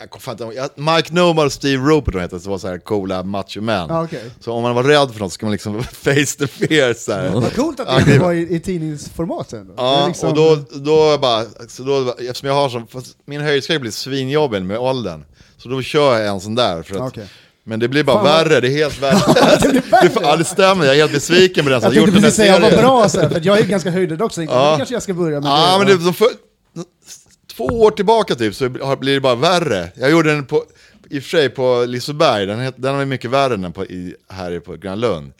Jag 0.00 0.22
fan 0.22 0.32
inte 0.32 0.68
Mike 0.76 1.14
Nomad 1.14 1.46
och 1.46 1.52
Steve 1.52 1.82
Roper 1.88 2.12
de 2.12 2.20
hette, 2.20 2.40
så 2.40 2.50
var 2.50 2.58
så 2.58 2.68
här 2.68 2.78
coola 2.78 3.22
macho 3.22 3.60
män. 3.60 3.86
Ja, 3.88 4.04
okej. 4.04 4.30
Så 4.40 4.52
om 4.52 4.62
man 4.62 4.74
var 4.74 4.84
rädd 4.84 5.12
för 5.12 5.20
något 5.20 5.32
så 5.32 5.34
ska 5.34 5.46
man 5.46 5.52
liksom 5.52 5.82
face 5.92 6.38
the 6.38 6.46
fear 6.46 6.94
så 6.94 7.12
här. 7.12 7.28
Vad 7.28 7.54
coolt 7.56 7.80
att 7.80 8.06
det 8.06 8.18
var 8.18 8.32
i, 8.32 8.54
i 8.54 8.60
tidningsformat 8.60 9.50
sen. 9.50 9.70
Ja, 9.76 10.06
liksom- 10.08 10.28
och 10.28 10.34
då, 10.34 10.56
då 10.72 11.18
bara, 11.18 11.44
så 11.68 11.82
då, 11.82 12.14
eftersom 12.18 12.48
jag 12.48 12.54
har 12.54 12.68
som, 12.68 12.86
min 13.26 13.40
höjdskräck 13.40 13.80
blir 13.80 13.90
svinjobbig 13.90 14.62
med 14.62 14.78
åldern. 14.78 15.24
Så 15.56 15.68
då 15.68 15.82
kör 15.82 16.18
jag 16.18 16.28
en 16.28 16.40
sån 16.40 16.54
där. 16.54 16.82
För 16.82 16.94
att, 16.94 17.00
Okej. 17.12 17.26
Men 17.68 17.80
det 17.80 17.88
blir 17.88 18.04
bara 18.04 18.16
Fan, 18.16 18.24
värre, 18.24 18.60
det 18.60 18.68
är 18.68 18.72
helt 18.72 19.02
värre. 19.02 19.18
det 19.60 19.68
blir 19.68 19.82
värre. 19.90 20.30
Det, 20.32 20.38
det 20.38 20.44
stämmer, 20.44 20.84
jag 20.84 20.94
är 20.94 20.98
helt 20.98 21.12
besviken 21.12 21.64
på 21.64 21.70
den 21.70 21.80
som 21.80 21.86
Jag 21.92 21.96
gjort 21.96 22.04
tänkte 22.04 22.16
den 22.16 22.22
här 22.22 22.30
precis 22.30 22.36
säga, 22.36 22.52
vad 22.60 22.70
serien. 22.70 22.84
bra 22.84 23.08
så 23.08 23.20
här, 23.20 23.28
för 23.28 23.40
jag 23.44 23.58
är 23.58 23.64
ganska 23.64 23.90
höjdrädd 23.90 24.22
också. 24.22 24.42
Ja. 24.42 24.74
Kanske 24.76 24.94
jag 24.94 25.02
ska 25.02 25.14
börja 25.14 25.40
med. 25.40 25.50
Ja, 25.50 25.72
det, 25.72 25.78
men 25.78 25.86
det, 25.86 26.04
de 26.04 26.14
för, 26.14 26.28
två 27.56 27.64
år 27.64 27.90
tillbaka 27.90 28.34
typ 28.34 28.54
så 28.54 28.68
blir 28.96 29.14
det 29.14 29.20
bara 29.20 29.34
värre. 29.34 29.88
Jag 29.94 30.10
gjorde 30.10 30.34
den 30.34 30.46
på, 30.46 30.64
i 31.10 31.18
och 31.18 31.22
för 31.22 31.30
sig 31.30 31.48
på 31.48 31.84
Liseberg, 31.88 32.46
den, 32.46 32.72
den 32.76 32.96
var 32.96 33.04
mycket 33.04 33.30
värre 33.30 33.54
än 33.54 33.62
den 33.62 33.72
på, 33.72 33.84
i, 33.84 34.14
här 34.28 34.60
på 34.60 34.76
Grönlund. 34.76 35.32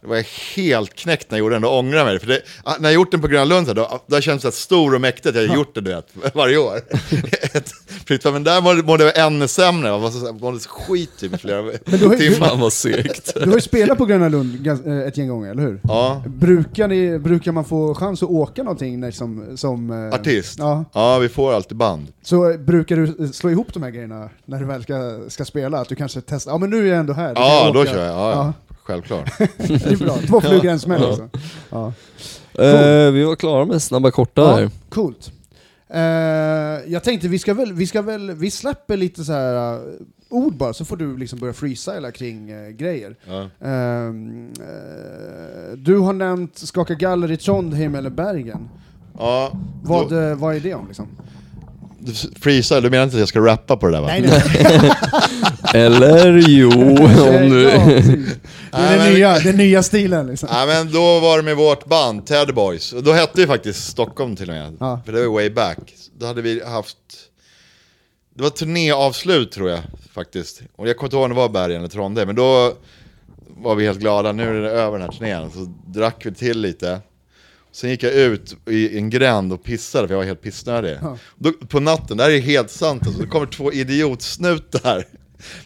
Det 0.00 0.06
var 0.06 0.16
jag 0.16 0.26
helt 0.56 0.94
knäckt 0.94 1.30
när 1.30 1.38
jag 1.38 1.44
gjorde 1.44 1.54
den, 1.54 1.64
och 1.64 1.78
ångrar 1.78 2.04
mig. 2.04 2.18
För 2.18 2.26
det, 2.26 2.40
ah, 2.64 2.74
när 2.80 2.88
jag 2.88 2.94
gjort 2.94 3.10
den 3.10 3.20
på 3.20 3.28
Gröna 3.28 3.44
Lund, 3.44 3.66
så 3.66 3.74
här, 3.74 3.76
då, 3.76 4.00
då 4.06 4.20
känns 4.20 4.42
det 4.42 4.52
stor 4.52 4.94
och 4.94 5.00
mäktigt 5.00 5.36
jag 5.36 5.48
har 5.48 5.56
gjort 5.56 5.74
det 5.74 5.80
du 5.80 5.90
vet, 5.90 6.06
varje 6.34 6.58
år. 6.58 6.80
Men 8.32 8.44
där 8.44 8.60
mådde 8.60 8.82
mådde 8.82 9.04
jag 9.04 9.26
ännu 9.26 9.48
sämre, 9.48 9.88
jag 9.88 10.40
mådde 10.40 10.58
skit 10.58 11.10
typ 11.18 11.34
i 11.34 11.38
flera 11.38 11.62
du 11.62 12.06
har 12.06 12.16
timmar. 12.16 12.48
Fan 12.48 12.60
vad 12.60 12.72
segt. 12.72 13.34
Du 13.40 13.48
har 13.48 13.54
ju 13.54 13.60
spelat 13.60 13.98
på 13.98 14.04
Gröna 14.06 14.28
Lund 14.28 14.66
eh, 14.66 14.98
ett 14.98 15.16
gäng 15.16 15.28
gånger, 15.28 15.50
eller 15.50 15.62
hur? 15.62 15.80
Ja, 15.82 16.22
Brukar, 16.26 16.88
ni, 16.88 17.18
brukar 17.18 17.52
man 17.52 17.64
få 17.64 17.94
chans 17.94 18.22
att 18.22 18.30
åka 18.30 18.62
någonting 18.62 19.00
när, 19.00 19.10
som, 19.10 19.56
som 19.56 19.90
eh, 19.90 20.14
artist. 20.14 20.58
Ja. 20.58 20.84
Ja, 20.92 21.18
vi 21.18 21.28
får 21.28 21.52
alltid 21.52 21.76
band. 21.76 22.06
Så 22.22 22.50
eh, 22.50 22.56
brukar 22.56 22.96
du 22.96 23.28
slå 23.32 23.50
ihop 23.50 23.74
de 23.74 23.82
här 23.82 23.90
grejerna 23.90 24.30
när 24.44 24.58
du 24.58 24.64
väl 24.64 24.82
ska, 24.82 25.20
ska 25.28 25.44
spela? 25.44 25.78
Att 25.78 25.88
du 25.88 25.94
kanske 25.94 26.20
testar, 26.20 26.52
ja 26.52 26.58
men 26.58 26.70
nu 26.70 26.82
är 26.86 26.90
jag 26.90 26.98
ändå 26.98 27.12
här. 27.12 27.32
Ja, 27.34 27.70
då 27.74 27.80
åka. 27.80 27.90
kör 27.90 28.06
jag. 28.06 28.16
Ja, 28.16 28.30
ja. 28.30 28.52
Självklart. 28.82 29.38
Det 29.38 29.86
är 29.86 29.96
bra, 30.04 30.16
två 30.26 30.40
flugor 30.40 30.64
i 30.66 30.68
en 30.68 30.80
smäll 30.80 31.04
alltså. 31.04 31.28
Ja. 31.70 31.92
Eh, 32.64 33.10
vi 33.12 33.24
var 33.24 33.36
klara 33.36 33.64
med 33.64 33.82
snabba 33.82 34.10
korta 34.10 34.42
Ja, 34.42 34.56
där. 34.56 34.70
coolt. 34.88 35.32
Eh, 35.88 36.00
jag 36.92 37.04
tänkte 37.04 37.28
vi 37.28 37.38
ska 37.38 37.54
väl, 37.54 37.72
vi 37.72 37.86
ska 37.86 38.02
väl, 38.02 38.30
vi 38.30 38.50
släpper 38.50 38.96
lite 38.96 39.24
så 39.24 39.32
här 39.32 39.74
eh, 39.74 39.80
ord 40.28 40.54
bara, 40.56 40.72
så 40.72 40.84
får 40.84 40.96
du 40.96 41.16
liksom 41.16 41.38
börja 41.38 41.52
freestyla 41.52 42.10
kring 42.10 42.50
eh, 42.50 42.68
grejer. 42.68 43.16
Ja. 43.24 43.66
Ehm, 43.68 44.52
eh, 44.60 45.76
du 45.76 45.98
har 45.98 46.12
nämnt 46.12 46.58
Skaka 46.58 46.94
Galler 46.94 47.30
i 47.32 47.36
Trondheim 47.36 47.94
eller 47.94 48.10
Bergen. 48.10 48.68
Ja, 49.18 49.52
Vad, 49.82 50.10
då, 50.10 50.20
eh, 50.20 50.34
vad 50.34 50.56
är 50.56 50.60
det 50.60 50.74
om 50.74 50.86
liksom? 50.86 51.06
Du 52.00 52.12
freestyle, 52.40 52.82
du 52.82 52.90
menar 52.90 53.04
inte 53.04 53.16
att 53.16 53.20
jag 53.20 53.28
ska 53.28 53.40
rappa 53.40 53.76
på 53.76 53.86
det 53.86 53.92
där 53.92 54.00
va? 54.00 54.06
Nej, 54.06 54.20
nej. 54.20 54.92
Eller 55.84 56.44
jo, 56.48 56.70
om 57.00 57.50
du... 57.50 57.64
Det 57.64 57.72
är 57.72 58.16
Nej, 58.72 58.98
den 58.98 59.12
nya, 59.14 59.38
den 59.38 59.56
nya 59.56 59.82
stilen 59.82 60.26
liksom. 60.26 60.48
Ja 60.52 60.66
men 60.66 60.92
då 60.92 61.20
var 61.20 61.36
det 61.36 61.42
med 61.42 61.56
vårt 61.56 61.86
band, 61.86 62.26
Ted 62.26 62.54
Boys. 62.54 62.92
Och 62.92 63.02
då 63.02 63.12
hette 63.12 63.40
vi 63.40 63.46
faktiskt 63.46 63.88
Stockholm 63.88 64.36
till 64.36 64.48
och 64.48 64.54
med. 64.54 64.76
Ja. 64.80 65.00
För 65.04 65.12
det 65.12 65.26
var 65.26 65.34
way 65.34 65.50
back. 65.50 65.94
Då 66.18 66.26
hade 66.26 66.42
vi 66.42 66.64
haft... 66.64 66.96
Det 68.36 68.42
var 68.42 68.50
turnéavslut 68.50 69.52
tror 69.52 69.70
jag 69.70 69.80
faktiskt. 70.12 70.62
Och 70.76 70.88
jag 70.88 70.96
kommer 70.96 71.06
inte 71.06 71.16
ihåg 71.16 71.24
om 71.24 71.30
det 71.30 71.36
var 71.36 71.48
Bergen 71.48 71.78
eller 71.78 71.88
Trondheim. 71.88 72.26
Men 72.26 72.36
då 72.36 72.72
var 73.56 73.74
vi 73.74 73.86
helt 73.86 74.00
glada, 74.00 74.32
nu 74.32 74.48
är 74.48 74.62
det 74.62 74.70
över 74.70 74.98
den 74.98 75.08
här 75.08 75.18
turnén. 75.18 75.50
Så 75.50 75.72
drack 75.86 76.26
vi 76.26 76.34
till 76.34 76.60
lite. 76.60 77.00
Sen 77.72 77.90
gick 77.90 78.02
jag 78.02 78.12
ut 78.12 78.56
i 78.66 78.98
en 78.98 79.10
gränd 79.10 79.52
och 79.52 79.64
pissade 79.64 80.08
för 80.08 80.14
jag 80.14 80.18
var 80.18 80.26
helt 80.26 80.42
pissnödig. 80.42 80.98
Ja. 81.02 81.18
Då, 81.38 81.52
på 81.52 81.80
natten, 81.80 82.16
det 82.16 82.22
här 82.22 82.30
är 82.30 82.40
helt 82.40 82.70
sant 82.70 83.06
alltså, 83.06 83.22
det 83.22 83.28
kommer 83.28 83.46
två 83.46 83.72
idiotsnutar 83.72 85.04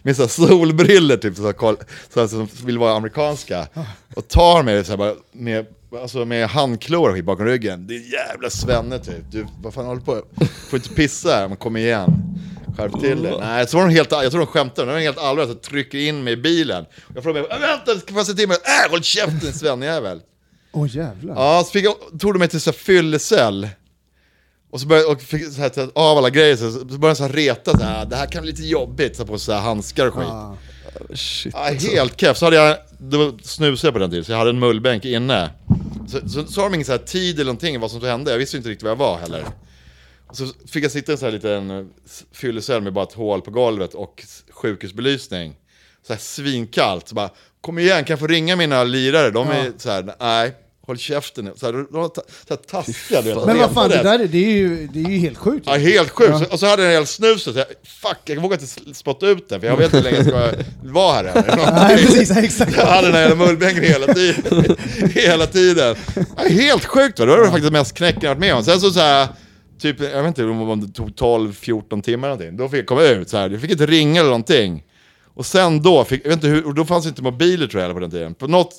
med 0.02 0.16
så 0.16 0.28
solbriller 0.28 1.16
typ, 1.16 1.36
så 1.36 1.46
här, 1.46 1.76
så 2.14 2.20
här, 2.20 2.26
som 2.26 2.48
vill 2.64 2.78
vara 2.78 2.96
amerikanska. 2.96 3.66
Och 4.14 4.28
tar 4.28 4.62
mig 4.62 4.84
så 4.84 4.92
här, 4.92 4.96
bara, 4.96 5.14
med, 5.32 5.66
alltså, 6.02 6.24
med 6.24 6.48
handklor 6.48 7.22
bakom 7.22 7.46
ryggen. 7.46 7.86
Det 7.86 7.94
är 7.96 8.12
jävla 8.12 8.50
svenne 8.50 8.98
typ. 8.98 9.30
Du, 9.30 9.46
vad 9.62 9.74
fan 9.74 9.86
håller 9.86 10.00
du 10.00 10.06
på 10.06 10.22
Får 10.70 10.76
inte 10.76 10.88
pissa 10.88 11.28
här, 11.28 11.48
men 11.48 11.56
kom 11.56 11.76
igen. 11.76 12.12
Skärp 12.76 13.00
till 13.00 13.22
dig. 13.22 13.34
Nej, 13.40 13.68
så 13.68 13.76
var 13.76 13.86
de 13.86 13.94
helt, 13.94 14.12
jag 14.12 14.30
tror 14.30 14.40
de 14.40 14.46
skämtade, 14.46 14.86
de 14.86 14.92
var 14.92 15.00
helt 15.00 15.18
allvarliga, 15.18 15.54
så 15.54 15.60
trycker 15.60 15.98
in 15.98 16.24
mig 16.24 16.32
i 16.32 16.36
bilen. 16.36 16.84
Jag 17.14 17.22
frågar 17.22 17.40
mig, 17.40 17.58
vänta, 17.60 18.00
ska 18.00 18.14
jag 18.14 18.26
se 18.26 18.34
till 18.34 18.48
mig? 18.48 18.56
Äh, 18.84 18.90
håll 18.90 19.02
käften 19.02 19.52
svennejävel. 19.52 20.20
Åh 20.74 20.96
jävlar. 20.96 21.34
Ja, 21.34 21.62
så 21.64 21.70
fick 21.70 21.84
jag, 21.84 21.96
tog 22.20 22.34
de 22.34 22.38
mig 22.38 22.48
till 22.48 22.60
så 22.60 22.70
här 22.70 22.78
fyllecell. 22.78 23.68
Och 24.70 24.80
så 24.80 24.86
började 24.86 25.08
och 25.08 25.22
fick 25.22 25.52
så 25.52 25.60
här, 25.60 25.90
av 25.94 26.18
alla 26.18 26.30
grejer, 26.30 26.56
så, 26.56 26.72
så 26.72 26.84
började 26.84 27.22
jag 27.22 27.36
reta 27.36 27.78
så 27.78 27.84
här, 27.84 28.06
det 28.06 28.16
här 28.16 28.26
kan 28.26 28.42
bli 28.42 28.50
lite 28.50 28.62
jobbigt, 28.62 29.16
så 29.16 29.26
på 29.26 29.38
så 29.38 29.52
här 29.52 29.60
handskar 29.60 30.06
och 30.06 30.14
skit. 30.14 30.28
Ah. 30.28 30.56
Shit. 31.14 31.54
Ja, 31.54 31.70
helt 31.94 32.20
keff. 32.20 32.36
Så 32.36 32.44
hade 32.44 32.56
jag, 32.56 32.76
det 32.98 33.16
var 33.16 33.34
snusade 33.42 33.92
på 33.92 33.98
den 33.98 34.10
tiden, 34.10 34.24
så 34.24 34.32
jag 34.32 34.38
hade 34.38 34.50
en 34.50 34.58
mullbänk 34.58 35.04
inne. 35.04 35.50
Så, 36.08 36.60
har 36.60 36.70
de 36.70 36.74
ingen 36.74 36.84
så 36.84 36.92
här 36.92 36.98
tid 36.98 37.34
eller 37.34 37.44
någonting 37.44 37.80
vad 37.80 37.90
som 37.90 38.02
hände, 38.02 38.30
jag 38.30 38.38
visste 38.38 38.56
inte 38.56 38.68
riktigt 38.68 38.82
var 38.82 38.90
jag 38.90 38.96
var 38.96 39.18
heller. 39.18 39.44
Så 40.32 40.46
fick 40.66 40.84
jag 40.84 40.90
sitta 40.90 41.12
i 41.12 41.14
en 41.14 41.18
sån 41.18 41.26
här 41.26 41.32
liten 41.32 41.70
eh, 41.70 41.84
fyllecell 42.32 42.82
med 42.82 42.92
bara 42.92 43.04
ett 43.04 43.12
hål 43.12 43.42
på 43.42 43.50
golvet 43.50 43.94
och 43.94 44.24
sjukhusbelysning. 44.50 45.54
Så 46.06 46.12
här 46.12 46.20
svinkallt, 46.20 47.08
så 47.08 47.14
bara 47.14 47.30
Kom 47.64 47.78
igen, 47.78 48.04
kan 48.04 48.12
jag 48.12 48.20
få 48.20 48.26
ringa 48.26 48.56
mina 48.56 48.84
lirare? 48.84 49.30
De 49.30 49.48
är 49.48 49.72
så 49.76 49.90
här, 49.90 50.14
nej, 50.20 50.54
håll 50.86 50.98
käften 50.98 51.44
nu. 51.44 51.52
Så 51.56 51.66
här, 51.66 51.72
de 51.72 51.86
var 51.90 52.08
ta- 52.08 52.22
så 52.48 52.54
här 52.54 52.56
taskiga, 52.56 53.22
du 53.22 53.34
vet. 53.34 53.46
Men 53.46 53.58
vad 53.58 53.72
fan, 53.72 53.90
det 53.90 54.02
där 54.02 54.18
är, 54.18 54.26
det 54.28 54.38
är, 54.46 54.50
ju, 54.50 54.86
det 54.92 55.00
är 55.00 55.08
ju 55.10 55.18
helt 55.18 55.38
sjukt. 55.38 55.66
Ja, 55.66 55.74
helt 55.76 56.10
sjukt. 56.10 56.38
Så- 56.38 56.44
Och 56.52 56.60
så 56.60 56.66
hade 56.66 56.82
jag 56.82 56.92
en 56.92 56.98
hel 56.98 57.06
snus 57.06 57.42
så 57.42 57.50
jag, 57.50 57.66
fuck, 57.84 58.18
jag 58.24 58.36
vågar 58.42 58.58
inte 58.60 58.94
spotta 58.94 59.26
ut 59.26 59.48
den 59.48 59.60
för 59.60 59.66
jag 59.66 59.76
vet 59.76 59.84
inte 59.84 59.96
hur 59.96 60.04
länge 60.04 60.16
jag 60.16 60.26
ska 60.26 60.62
vara 60.92 61.12
här 61.14 61.24
eller 61.24 61.56
Nej, 61.72 61.96
precis, 62.06 62.36
exakt. 62.36 62.76
Jag 62.76 62.86
hade 62.86 63.06
den 63.06 63.14
här 63.16 63.28
jävla 63.28 63.46
mullbänken 63.46 63.82
hela 63.84 64.14
tiden. 64.14 64.76
hela 65.14 65.46
tiden. 65.46 65.96
Ja, 66.36 66.42
helt 66.48 66.84
sjukt 66.84 67.18
va, 67.18 67.24
det 67.24 67.30
var 67.32 67.44
det 67.44 67.50
faktiskt 67.50 67.72
mest 67.72 67.94
knäcken 67.96 68.20
jag 68.22 68.30
varit 68.30 68.38
med 68.40 68.54
om. 68.54 68.64
Sen 68.64 68.80
så, 68.80 68.90
så 68.90 69.00
här, 69.00 69.28
typ, 69.80 70.00
jag 70.00 70.22
vet 70.22 70.26
inte 70.26 70.44
om 70.44 70.80
det 70.80 70.92
tog 70.92 71.08
12-14 71.10 72.02
timmar 72.02 72.28
eller 72.28 72.36
någonting. 72.36 72.56
Då 72.56 72.68
fick 72.68 72.78
jag 72.80 72.86
komma 72.86 73.02
ut 73.02 73.28
så 73.30 73.36
här. 73.36 73.50
jag 73.50 73.60
fick 73.60 73.70
inte 73.70 73.86
ringa 73.86 74.20
eller 74.20 74.30
någonting. 74.30 74.82
Och 75.34 75.46
sen 75.46 75.82
då, 75.82 76.04
fick, 76.04 76.20
jag 76.24 76.28
vet 76.28 76.36
inte 76.36 76.46
hur, 76.46 76.66
och 76.66 76.74
då 76.74 76.84
fanns 76.84 77.06
inte 77.06 77.22
mobiler 77.22 77.66
tror 77.66 77.82
jag 77.82 77.92
på 77.94 78.00
den 78.00 78.10
tiden. 78.10 78.34
På 78.34 78.46
något, 78.46 78.74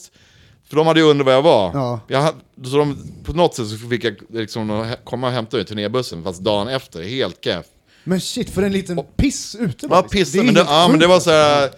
för 0.69 0.75
de 0.75 0.87
hade 0.87 0.99
ju 0.99 1.05
undrat 1.05 1.25
var 1.25 1.33
jag 1.33 1.41
var. 1.41 1.71
Ja. 1.73 1.99
Jag, 2.07 2.21
hade- 2.21 2.37
så 2.69 2.77
de, 2.77 2.97
på 3.23 3.33
något 3.33 3.55
sätt 3.55 3.67
så 3.67 3.77
fick 3.77 4.03
jag 4.03 4.15
liksom 4.29 4.91
komma 5.03 5.27
och 5.27 5.33
hämta 5.33 5.57
mig 5.57 5.63
i 5.63 5.67
turnébussen, 5.67 6.23
fast 6.23 6.41
dagen 6.41 6.67
efter, 6.67 7.03
helt 7.03 7.43
keff. 7.43 7.65
Men 8.03 8.21
shit, 8.21 8.49
för 8.49 8.61
en 8.63 8.71
liten 8.71 8.99
piss 9.15 9.55
ute 9.55 9.87
Ja, 9.89 10.01
liksom. 10.01 10.09
pissa, 10.09 10.37
är 10.37 10.43
men 10.43 10.53
det, 10.53 10.65
ja, 10.67 10.87
men 10.91 10.99
det 10.99 11.07
var 11.07 11.19
så 11.19 11.31
här, 11.31 11.69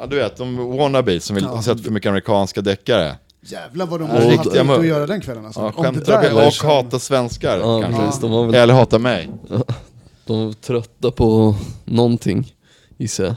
ja 0.00 0.06
du 0.06 0.16
vet, 0.16 0.36
de 0.36 0.76
wannabes 0.76 1.24
som 1.24 1.34
vill 1.36 1.44
Ja. 1.44 1.62
sett 1.62 1.84
för 1.84 1.90
mycket 1.90 2.08
amerikanska 2.08 2.60
deckare. 2.60 3.16
Jävlar 3.40 3.86
vad 3.86 4.00
de 4.00 4.08
Ja, 4.08 4.14
måste 4.14 4.28
ha 4.28 4.36
haft 4.36 4.54
lite 4.54 4.74
att 4.74 4.86
göra 4.86 5.06
den 5.06 5.20
kvällen 5.20 5.46
alltså. 5.46 5.60
Ja, 5.60 5.72
Om 5.76 5.84
skämtar 5.84 6.22
där 6.22 6.34
och 6.34 6.44
liksom- 6.44 6.68
hata 6.68 6.98
svenskar 6.98 7.58
Ja, 7.58 7.80
kanske. 7.82 8.02
precis. 8.02 8.20
De 8.20 8.30
var 8.30 8.46
väl 8.46 8.54
Eller 8.54 8.74
hata 8.74 8.98
mig. 8.98 9.28
de 10.26 10.46
var 10.46 10.52
trötta 10.52 11.10
på 11.10 11.54
någonting, 11.84 12.54
gissar 12.96 13.24
jag. 13.24 13.34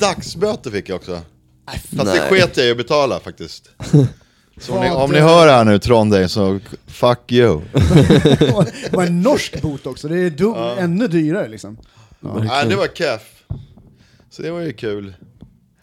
Dagsböter 0.00 0.70
fick 0.70 0.88
jag 0.88 0.96
också. 0.96 1.18
Nej, 1.72 1.80
Fast 1.96 2.14
det 2.14 2.20
Nej. 2.20 2.28
sket 2.40 2.56
jag 2.56 2.66
i 2.66 2.70
att 2.70 2.76
betala 2.76 3.20
faktiskt. 3.20 3.70
Så 4.60 4.74
om 4.74 4.80
ni, 4.80 4.90
om 4.90 5.10
ni 5.10 5.18
hör 5.18 5.46
det 5.46 5.52
här 5.52 5.64
nu 5.64 5.78
Trondheim 5.78 6.28
så 6.28 6.60
fuck 6.86 7.32
you. 7.32 7.60
Det 7.72 8.92
var 8.92 9.04
en 9.06 9.22
norsk 9.22 9.62
bot 9.62 9.86
också, 9.86 10.08
det 10.08 10.18
är 10.20 10.30
dum, 10.30 10.54
ännu 10.78 11.08
dyrare 11.08 11.48
liksom. 11.48 11.78
Nej 12.20 12.66
det 12.68 12.76
var 12.76 12.86
keff. 12.86 13.22
Så 14.30 14.42
det 14.42 14.50
var 14.50 14.60
ju 14.60 14.72
kul. 14.72 15.14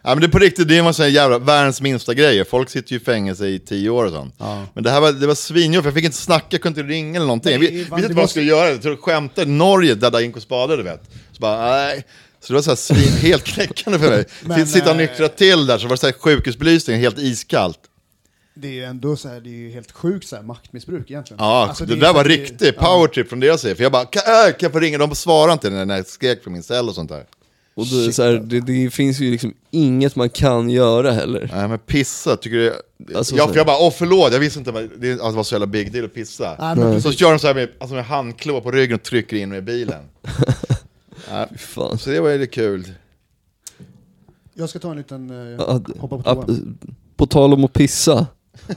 Ja 0.03 0.09
men 0.09 0.19
det 0.21 0.25
är 0.25 0.31
på 0.31 0.39
riktigt, 0.39 0.67
det 0.67 0.77
är 0.77 0.83
en 0.83 0.93
sån 0.93 1.03
här 1.03 1.09
jävla 1.11 1.39
världens 1.39 1.81
minsta 1.81 2.13
grejer. 2.13 2.43
Folk 2.43 2.69
sitter 2.69 2.91
ju 2.91 2.97
i 2.97 3.03
fängelse 3.03 3.47
i 3.47 3.59
tio 3.59 3.89
år 3.89 4.05
och 4.05 4.11
sånt. 4.11 4.35
Ja. 4.38 4.65
Men 4.73 4.83
det 4.83 4.89
här 4.91 5.01
var, 5.01 5.11
det 5.11 5.27
var 5.27 5.35
svinjobb, 5.35 5.83
för 5.83 5.89
jag 5.89 5.95
fick 5.95 6.05
inte 6.05 6.17
snacka, 6.17 6.45
jag 6.49 6.61
kunde 6.61 6.81
inte 6.81 6.93
ringa 6.93 7.15
eller 7.15 7.27
någonting. 7.27 7.59
Nej, 7.59 7.69
var- 7.69 7.77
visste 7.77 7.95
det 7.95 7.95
inte 7.95 8.07
vad 8.07 8.15
var- 8.15 8.21
jag 8.23 8.29
skulle 8.29 8.45
göra, 8.45 8.69
jag 8.69 8.81
tror 8.81 8.93
jag 8.93 9.03
skämtade. 9.03 9.51
Norge, 9.51 9.95
Dada 9.95 10.21
Ink 10.21 10.35
och 10.35 10.41
Spade 10.41 10.77
du 10.77 10.83
vet. 10.83 11.03
Så 11.31 11.39
bara, 11.39 11.71
nej. 11.71 12.05
Så 12.39 12.53
det 12.53 12.57
var 12.57 12.61
så 12.61 12.71
här 12.71 12.75
svin, 12.75 13.17
helt 13.21 13.43
knäckande 13.43 13.99
för 13.99 14.09
mig. 14.09 14.25
Men, 14.41 14.67
Sitta 14.67 14.85
och 14.85 14.91
eh, 14.91 14.97
nyktra 14.97 15.27
till 15.27 15.65
där, 15.65 15.77
så 15.77 15.88
var 15.88 15.95
det 15.95 15.99
så 15.99 16.05
här 16.05 16.13
sjukhusbelysning, 16.13 16.99
helt 16.99 17.19
iskallt. 17.19 17.79
Det 18.55 18.67
är 18.67 18.71
ju 18.71 18.83
ändå 18.83 19.15
så 19.15 19.27
här, 19.29 19.39
det 19.41 19.49
är 19.49 19.57
ju 19.59 19.69
helt 19.71 19.91
sjukt 19.91 20.27
så 20.27 20.35
här, 20.35 20.43
maktmissbruk 20.43 21.11
egentligen. 21.11 21.43
Ja, 21.43 21.67
Alltså, 21.67 21.85
det, 21.85 21.93
är 21.93 21.97
där 21.97 22.13
var 22.13 22.23
det- 22.23 22.29
riktig 22.29 22.73
ja. 22.77 22.81
powertrip 22.81 23.29
från 23.29 23.39
deras 23.39 23.61
sida. 23.61 23.75
För 23.75 23.83
jag 23.83 23.91
bara, 23.91 24.05
kan, 24.05 24.21
äh, 24.21 24.51
kan 24.51 24.55
jag 24.59 24.71
få 24.71 24.79
ringa? 24.79 24.97
De 24.97 25.15
svarade 25.15 25.53
inte 25.53 25.69
när 25.69 25.95
jag 25.97 26.07
skrek 26.07 26.43
från 26.43 26.53
min 26.53 26.63
cell 26.63 26.89
och 26.89 26.95
sånt 26.95 27.09
där. 27.09 27.23
Och 27.75 27.85
det, 27.88 28.13
så 28.13 28.23
här, 28.23 28.31
det, 28.33 28.59
det 28.59 28.89
finns 28.89 29.19
ju 29.19 29.31
liksom 29.31 29.53
inget 29.71 30.15
man 30.15 30.29
kan 30.29 30.69
göra 30.69 31.11
heller. 31.11 31.51
Nej 31.55 31.67
men 31.67 31.79
pissa, 31.79 32.35
tycker 32.38 32.57
du? 32.57 32.73
Alltså, 33.17 33.35
ja 33.35 33.47
för 33.47 33.55
jag 33.55 33.65
bara, 33.65 33.77
åh 33.77 33.93
förlåt, 33.97 34.33
jag 34.33 34.39
visste 34.39 34.59
inte 34.59 34.71
vad- 34.71 34.89
det, 34.97 35.11
att 35.11 35.19
det 35.19 35.31
var 35.31 35.43
så 35.43 35.55
jävla 35.55 35.67
big 35.67 35.91
deal 35.91 36.05
att 36.05 36.13
pissa. 36.13 36.55
Nej, 36.59 36.75
men 36.75 37.01
Så 37.01 37.11
kör 37.11 37.29
de 37.31 37.39
så 37.39 37.47
här 37.47 37.53
med, 37.53 37.69
alltså 37.79 37.95
med 37.95 38.05
handklå 38.05 38.61
på 38.61 38.71
ryggen 38.71 38.95
och 38.95 39.03
trycker 39.03 39.38
in 39.38 39.49
mig 39.49 39.57
i 39.57 39.61
bilen. 39.61 40.03
ja, 41.32 41.47
fan. 41.57 41.97
så 41.97 42.09
det 42.09 42.19
var 42.19 42.30
ju 42.30 42.38
lite 42.38 42.51
kul. 42.53 42.88
Jag 44.53 44.69
ska 44.69 44.80
ta 44.80 44.91
en 44.91 44.97
liten, 44.97 45.30
eh, 45.30 45.55
Ja, 45.67 45.82
hoppa 45.99 46.17
på 46.17 46.21
ja, 46.25 46.34
toan. 46.36 46.78
På 47.17 47.25
tal 47.25 47.53
om 47.53 47.63
att 47.65 47.73
pissa. 47.73 48.25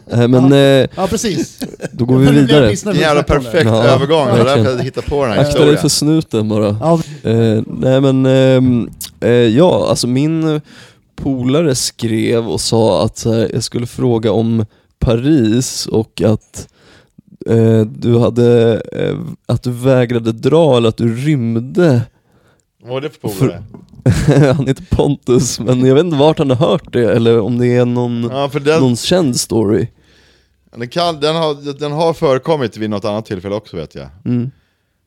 Eh, 0.07 0.29
Men 0.29 0.53
eh, 0.53 0.89
Ja, 0.97 1.07
precis. 1.11 1.61
då 1.93 2.05
går 2.05 2.19
vi 2.19 2.31
vidare. 2.31 2.71
En 2.87 2.97
jävla 2.97 3.23
perfekt 3.23 3.65
Ja, 3.65 3.85
övergång, 3.85 4.27
det 4.27 4.39
var 4.39 4.45
därför 4.45 4.71
jag 4.77 4.85
hittade 4.85 5.07
på 5.07 5.25
den 5.25 5.33
här 5.33 5.41
Akta 5.41 5.53
dig 5.53 5.59
historien. 5.59 5.79
för 5.81 5.89
snuten 5.89 6.49
bara. 6.49 6.77
Ja, 6.81 7.01
Eh, 7.31 7.63
nej 7.67 8.01
men, 8.01 8.27
ehm, 8.27 8.91
eh, 9.21 9.31
ja 9.31 9.87
alltså 9.89 10.07
min 10.07 10.61
polare 11.17 11.75
skrev 11.75 12.49
och 12.49 12.61
sa 12.61 13.05
att 13.05 13.19
så 13.19 13.33
här, 13.33 13.51
jag 13.53 13.63
skulle 13.65 13.87
fråga 13.87 14.33
om 14.33 14.67
Paris 14.99 15.87
och 15.87 16.23
att 16.23 16.69
eh, 17.47 17.81
du 17.81 18.19
hade, 18.19 18.81
eh, 18.93 19.17
att 19.47 19.63
du 19.63 19.71
vägrade 19.71 20.33
dra 20.33 20.77
eller 20.77 20.89
att 20.89 20.97
du 20.97 21.17
rymde. 21.17 22.03
Vad 22.83 22.91
var 22.91 23.01
det 23.01 23.11
för 23.11 23.29
polare? 23.29 23.63
han 24.57 24.67
heter 24.67 24.85
Pontus 24.91 25.61
men 25.61 25.85
jag 25.87 25.95
vet 25.95 26.05
inte 26.05 26.17
vart 26.17 26.39
han 26.39 26.51
har 26.51 26.57
hört 26.57 26.93
det 26.93 27.13
eller 27.13 27.41
om 27.41 27.59
det 27.59 27.67
är 27.67 27.85
någon, 27.85 28.23
Ja 28.23 28.51
den, 28.61 28.81
någon 28.81 28.97
känd 28.97 29.41
story. 29.41 29.87
den, 30.77 30.89
kan, 30.89 31.21
den, 31.21 31.37
har, 31.37 31.79
den 31.79 31.93
har 31.93 32.15
förekommit 32.15 32.77
vid 32.77 32.91
något 32.91 33.05
annat 33.05 33.27
tillfälle 33.27 33.55
också 33.55 33.77
vet 33.77 33.95
jag. 33.95 34.09
Mm. 34.25 34.51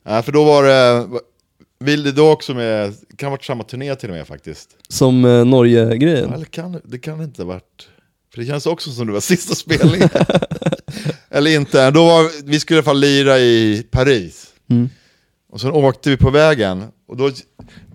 Ja, 0.06 0.22
för 0.22 0.32
då 0.32 0.44
var 0.44 0.64
det, 0.64 1.08
vill 1.80 2.04
det 2.04 2.12
då 2.12 2.32
också 2.32 2.54
med, 2.54 2.94
kan 3.18 3.28
ha 3.28 3.32
varit 3.32 3.44
samma 3.46 3.64
turné 3.64 3.96
till 3.96 4.10
och 4.10 4.16
med 4.16 4.28
faktiskt. 4.28 4.70
Som 4.88 5.26
eh, 5.26 5.46
Norge-grejen. 5.46 6.46
Kan, 6.52 6.82
det 6.84 7.00
kan 7.00 7.18
det 7.18 7.24
inte 7.24 7.42
ha 7.42 7.48
varit. 7.48 7.88
För 8.34 8.42
det 8.42 8.48
känns 8.48 8.66
också 8.66 8.92
som 8.92 9.08
det 9.08 9.14
var 9.14 9.20
sista 9.36 9.56
spelningen. 9.56 10.10
Eller 11.30 11.56
inte, 11.56 11.92
då 11.92 12.06
var, 12.06 12.46
vi 12.46 12.60
skulle 12.60 12.78
i 12.78 12.80
alla 12.80 12.84
fall 12.84 13.00
lira 13.00 13.40
i 13.40 13.86
Paris. 13.92 14.48
Mm. 14.70 14.90
Och 15.54 15.62
sen 15.62 15.72
åkte 15.72 16.10
vi 16.10 16.18
på 16.18 16.30
vägen, 16.30 16.84
och 17.08 17.18
då, 17.18 17.32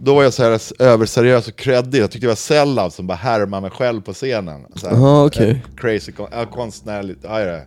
då 0.00 0.14
var 0.14 0.22
jag 0.22 0.32
så 0.32 0.42
här 0.42 0.61
överseriös 0.82 1.48
och 1.48 1.56
creddig. 1.56 2.00
Jag 2.02 2.11
tyckte 2.11 2.26
jag 2.26 2.30
var 2.30 2.36
sellout 2.36 2.94
som 2.94 3.06
bara 3.06 3.14
härmade 3.14 3.61
mig 3.62 3.70
själv 3.70 4.00
på 4.00 4.12
scenen. 4.14 4.64
Så 4.74 4.86
här, 4.88 4.94
Aha, 4.94 5.24
okej. 5.26 5.50
eh, 5.50 5.76
Crazy, 5.76 6.12
kon- 6.12 6.46
konstnärligt, 6.52 7.18
ja, 7.22 7.38
det. 7.38 7.66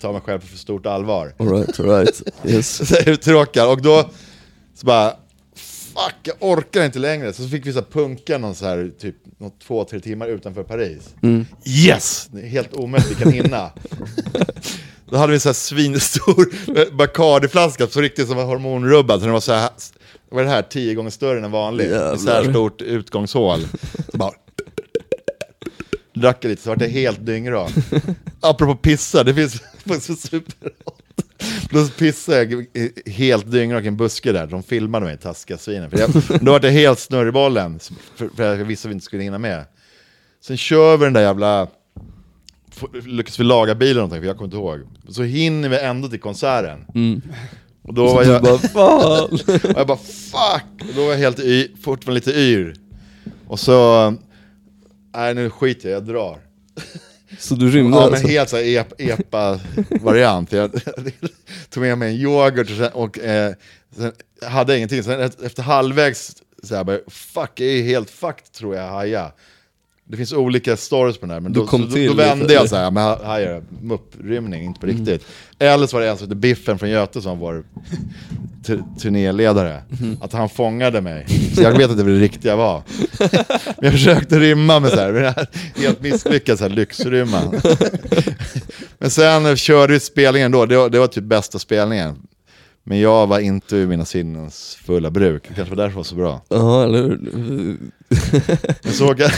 Ta 0.00 0.12
mig 0.12 0.20
själv 0.20 0.40
på 0.40 0.46
för 0.46 0.58
stort 0.58 0.86
allvar. 0.86 1.34
Alright, 1.38 1.80
alright. 1.80 2.22
Yes. 2.44 2.88
Så 2.88 3.10
uttråkad, 3.10 3.68
och 3.68 3.82
då 3.82 4.10
så 4.74 4.86
bara 4.86 5.10
Fuck, 5.54 6.14
jag 6.22 6.36
orkar 6.40 6.84
inte 6.84 6.98
längre. 6.98 7.32
Så 7.32 7.48
fick 7.48 7.66
vi 7.66 7.72
så 7.72 7.78
här 7.78 7.86
punka 7.92 8.38
någon 8.38 8.54
så 8.54 8.66
här, 8.66 8.90
typ 8.98 9.16
något, 9.38 9.60
två, 9.60 9.84
tre 9.84 10.00
timmar 10.00 10.26
utanför 10.26 10.62
Paris. 10.62 11.14
Yes! 11.64 12.28
Det 12.32 12.40
är 12.40 12.46
helt 12.46 12.74
omöjligt, 12.74 13.10
vi 13.10 13.14
kan 13.14 13.32
hinna. 13.32 13.70
Då 15.10 15.16
hade 15.16 15.30
vi 15.30 15.36
en 15.36 15.40
så 15.40 15.48
här 15.48 15.54
svinstor 15.54 16.48
Bacardi-flaska, 16.92 17.86
så 17.86 18.00
riktigt 18.00 18.28
som 18.28 18.36
var 18.36 18.44
hormonrubbad. 18.44 19.20
Så 19.20 19.24
den 19.24 19.32
var 19.32 19.40
så 19.40 19.52
här, 19.52 19.70
vad 20.30 20.40
är 20.40 20.44
det 20.44 20.50
här, 20.50 20.62
tio 20.62 20.94
gånger 20.94 21.10
större 21.10 21.44
än 21.44 21.50
vanligt. 21.50 21.90
Med 21.90 22.20
så 22.20 22.30
här 22.30 22.50
stort 22.50 22.82
utgångshål. 22.82 23.60
Så 24.12 24.18
bara, 24.18 24.32
drack 26.14 26.44
lite 26.44 26.62
så 26.62 26.70
vart 26.70 26.80
jag 26.80 26.88
helt 26.88 27.26
dyngrak. 27.26 27.72
Apropå 28.40 28.74
pissa, 28.74 29.24
det 29.24 29.34
finns 29.34 29.62
faktiskt 29.86 30.28
superhot. 30.28 31.02
Då 31.70 31.88
pissade 31.88 32.42
jag 32.42 32.66
helt 33.06 33.50
dyngrak 33.50 33.84
i 33.84 33.88
en 33.88 33.96
buske 33.96 34.32
där, 34.32 34.46
de 34.46 34.62
filmade 34.62 35.06
mig, 35.06 35.18
taskiga 35.18 35.58
svinen. 35.58 35.90
För 35.90 35.98
jag, 35.98 36.10
då 36.40 36.52
var 36.52 36.60
jag 36.62 36.72
helt 36.72 36.98
snurr 36.98 37.28
i 37.28 37.32
bollen, 37.32 37.80
för, 38.16 38.28
för 38.36 38.56
jag 38.56 38.64
visste 38.64 38.88
att 38.88 38.90
vi 38.90 38.94
inte 38.94 39.04
skulle 39.04 39.22
hinna 39.22 39.38
med. 39.38 39.64
Sen 40.40 40.56
kör 40.56 40.96
vi 40.96 41.04
den 41.04 41.12
där 41.12 41.20
jävla, 41.20 41.68
lyckas 43.06 43.40
vi 43.40 43.44
laga 43.44 43.74
bilen 43.74 44.04
eller 44.10 44.20
för 44.20 44.26
jag 44.26 44.36
kommer 44.36 44.46
inte 44.46 44.56
ihåg. 44.56 44.80
Så 45.08 45.22
hinner 45.22 45.68
vi 45.68 45.78
ändå 45.78 46.08
till 46.08 46.20
konserten. 46.20 46.84
Och 47.82 47.94
då 47.94 48.14
var 48.14 48.24
jag, 48.24 48.42
bara, 48.42 48.58
fan! 48.74 49.22
och 49.22 49.76
jag 49.76 49.86
bara 49.86 49.98
fuck! 49.98 50.88
Och 50.88 50.94
då 50.96 51.04
var 51.04 51.10
jag 51.10 51.18
helt 51.18 51.38
y, 51.40 51.68
fortfarande 51.82 52.14
lite 52.14 52.40
yr. 52.40 52.74
Och 53.46 53.60
så, 53.60 54.14
nej 55.14 55.34
nu 55.34 55.50
skiter 55.50 55.88
jag, 55.88 55.96
jag 55.96 56.06
drar. 56.06 56.38
Så 57.38 57.54
du 57.54 57.70
rymde 57.70 57.96
Ja 57.96 58.04
men 58.04 58.12
alltså? 58.14 58.28
helt 58.28 58.48
såhär 58.48 58.78
ep, 58.78 59.00
epa-variant. 59.00 60.52
Jag 60.52 60.70
tog 61.70 61.82
med 61.82 61.98
mig 61.98 62.14
en 62.14 62.20
yoghurt 62.20 62.70
och, 62.70 62.76
sen, 62.76 62.92
och 62.92 63.18
eh, 63.18 63.54
sen 63.96 64.12
hade 64.42 64.72
jag 64.72 64.78
ingenting. 64.78 65.02
Sen 65.02 65.20
efter 65.20 65.46
efter 65.46 65.62
halvvägs, 65.62 66.36
så 66.62 66.74
här, 66.74 66.84
bara, 66.84 66.98
fuck, 67.06 67.50
jag 67.54 67.68
är 67.68 67.82
helt 67.82 68.10
fucked 68.10 68.52
tror 68.52 68.76
jag, 68.76 68.88
haja. 68.88 69.32
Det 70.10 70.16
finns 70.16 70.32
olika 70.32 70.76
stories 70.76 71.18
på 71.18 71.26
den 71.26 71.30
här, 71.34 71.40
men 71.40 71.52
Du 71.52 71.60
då, 71.60 71.66
så, 71.66 71.76
då, 71.78 71.84
då 72.06 72.14
vände 72.14 72.54
jag 72.54 72.68
såhär, 72.68 72.90
men 72.90 73.02
ha- 73.04 73.24
haja, 73.24 73.62
mupprymning, 73.82 74.62
inte 74.64 74.80
på 74.80 74.86
riktigt. 74.86 75.26
Eller 75.58 75.86
så 75.86 75.96
var 75.96 76.02
det 76.02 76.10
en 76.10 76.16
som 76.16 76.26
hette 76.26 76.36
Biffen 76.36 76.78
från 76.78 76.90
Göte 76.90 77.22
som 77.22 77.38
var 77.38 77.64
tu- 78.66 78.82
turnéledare. 79.00 79.82
Att 80.20 80.32
han 80.32 80.48
fångade 80.48 81.00
mig. 81.00 81.26
Så 81.54 81.62
jag 81.62 81.72
vet 81.78 81.96
det 81.96 82.02
var 82.02 82.10
det 82.10 82.18
riktiga 82.20 82.56
var. 82.56 82.82
Men 83.64 83.74
jag 83.80 83.92
försökte 83.92 84.38
rymma 84.40 84.80
med 84.80 84.90
så 84.90 84.96
här, 85.00 85.12
med 85.12 85.22
det 85.22 85.30
här 85.30 85.46
helt 85.76 86.02
misslyckat 86.02 86.58
så 86.58 86.64
här 86.64 86.70
lyxrymma. 86.70 87.40
Men 88.98 89.10
sen 89.10 89.56
körde 89.56 89.92
vi 89.92 90.00
spelningen 90.00 90.52
då, 90.52 90.66
det 90.66 90.76
var, 90.76 90.90
det 90.90 90.98
var 90.98 91.06
typ 91.06 91.24
bästa 91.24 91.58
spelningen. 91.58 92.16
Men 92.88 93.00
jag 93.00 93.26
var 93.26 93.38
inte 93.38 93.76
ur 93.76 93.86
mina 93.86 94.04
sinnens 94.04 94.74
fulla 94.74 95.10
bruk, 95.10 95.48
det 95.48 95.54
kanske 95.54 95.74
var 95.74 95.82
därför 95.82 95.90
det 95.92 95.96
var 95.96 96.04
så 96.04 96.14
bra. 96.14 96.42
Ja, 96.48 96.84
eller 96.84 97.02
hur? 97.02 97.78
Jag 98.82 98.94
såg 98.94 99.20
jag... 99.20 99.30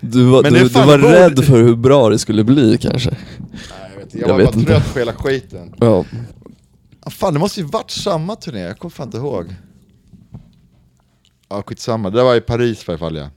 Du 0.00 0.24
var, 0.24 0.42
Men 0.42 0.52
du, 0.52 0.68
du 0.68 0.68
var 0.84 0.98
rädd 0.98 1.44
för 1.44 1.62
hur 1.62 1.76
bra 1.76 2.08
det 2.10 2.18
skulle 2.18 2.44
bli 2.44 2.78
kanske? 2.78 3.10
Nej, 3.10 3.90
jag, 3.90 3.96
vet, 3.98 4.04
inte, 4.04 4.18
jag, 4.18 4.28
Jag 4.28 4.32
var 4.32 4.38
vet 4.38 4.46
bara 4.52 4.58
inte. 4.60 4.72
trött 4.72 4.92
på 4.92 4.98
hela 4.98 5.12
skiten. 5.12 5.74
Ja. 5.80 6.04
Ah, 7.00 7.10
fan, 7.10 7.34
det 7.34 7.40
måste 7.40 7.60
ju 7.60 7.66
varit 7.66 7.90
samma 7.90 8.36
turné, 8.36 8.60
jag 8.60 8.78
kommer 8.78 8.90
fan 8.90 9.06
inte 9.08 9.16
ihåg. 9.18 9.54
Ja, 11.48 11.62
skitsamma. 11.66 12.10
Det 12.10 12.16
där 12.16 12.24
var 12.24 12.34
i 12.36 12.40
Paris 12.40 12.88
i 12.88 12.90
alla 12.90 12.98
fall 12.98 13.16
ja. 13.16 13.28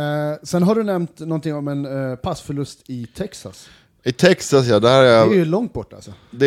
Eh, 0.00 0.36
sen 0.42 0.62
har 0.62 0.74
du 0.74 0.82
nämnt 0.84 1.20
någonting 1.20 1.54
om 1.54 1.68
en 1.68 2.10
eh, 2.10 2.16
passförlust 2.16 2.90
i 2.90 3.06
Texas. 3.06 3.68
I 4.06 4.12
Texas 4.12 4.66
ja, 4.66 4.80
där 4.80 4.98
är 5.00 5.04
Det 5.04 5.10
är 5.10 5.16
jag... 5.18 5.34
ju 5.34 5.44
långt 5.44 5.72
bort 5.72 5.92
alltså. 5.92 6.12
Det 6.30 6.46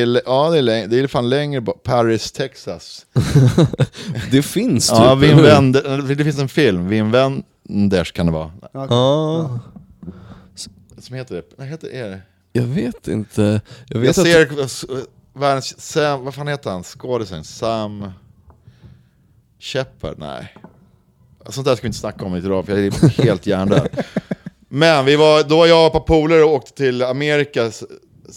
är, 0.00 0.20
ja, 0.26 0.50
det 0.50 0.58
är, 0.58 0.62
läng- 0.62 0.86
det 0.86 0.98
är 1.00 1.06
fan 1.06 1.28
längre 1.28 1.60
bort. 1.60 1.82
Paris, 1.82 2.32
Texas. 2.32 3.06
Det 4.30 4.42
finns 4.42 4.88
typ, 4.88 4.98
Ja, 4.98 5.14
Wim? 5.14 5.36
Wenders, 5.42 6.04
det 6.16 6.24
finns 6.24 6.38
en 6.38 6.48
film, 6.48 6.88
Wim 6.88 7.10
Wenders 7.10 8.12
kan 8.12 8.26
det 8.26 8.32
vara. 8.32 8.50
Ja, 8.72 8.86
Ja, 8.90 9.58
Som 10.98 11.16
heter 11.16 11.34
det? 11.34 11.42
Nej, 11.56 11.68
heter 11.68 11.88
är 11.92 12.08
det? 12.10 12.20
jag 12.52 12.62
vet 12.62 13.08
inte. 13.08 13.42
Jag 13.42 13.96
Jag 13.96 14.00
vet 14.00 14.18
att... 14.18 14.26
ser 14.26 14.60
att... 14.62 14.84
Världens, 15.34 15.80
Sam, 15.80 16.24
vad 16.24 16.34
fan 16.34 16.48
heter 16.48 16.70
han? 16.70 16.82
Skådisen? 16.82 17.44
Sam... 17.44 18.10
Shepard? 19.58 20.14
Nej. 20.18 20.54
Sånt 21.48 21.66
där 21.66 21.74
ska 21.76 21.82
vi 21.82 21.86
inte 21.88 21.98
snacka 21.98 22.24
om 22.24 22.36
idag, 22.36 22.66
för 22.66 22.76
jag 22.76 22.86
är 22.86 23.22
helt 23.22 23.46
hjärndöd. 23.46 23.88
Men 24.74 25.04
vi 25.04 25.16
var, 25.16 25.42
då 25.42 25.56
var 25.56 25.66
jag 25.66 25.80
och 25.80 25.86
ett 25.86 25.92
par 25.92 26.00
polare 26.00 26.44
och 26.44 26.52
åkte 26.54 26.72
till 26.72 27.02
Amerika 27.02 27.70
så 27.70 27.86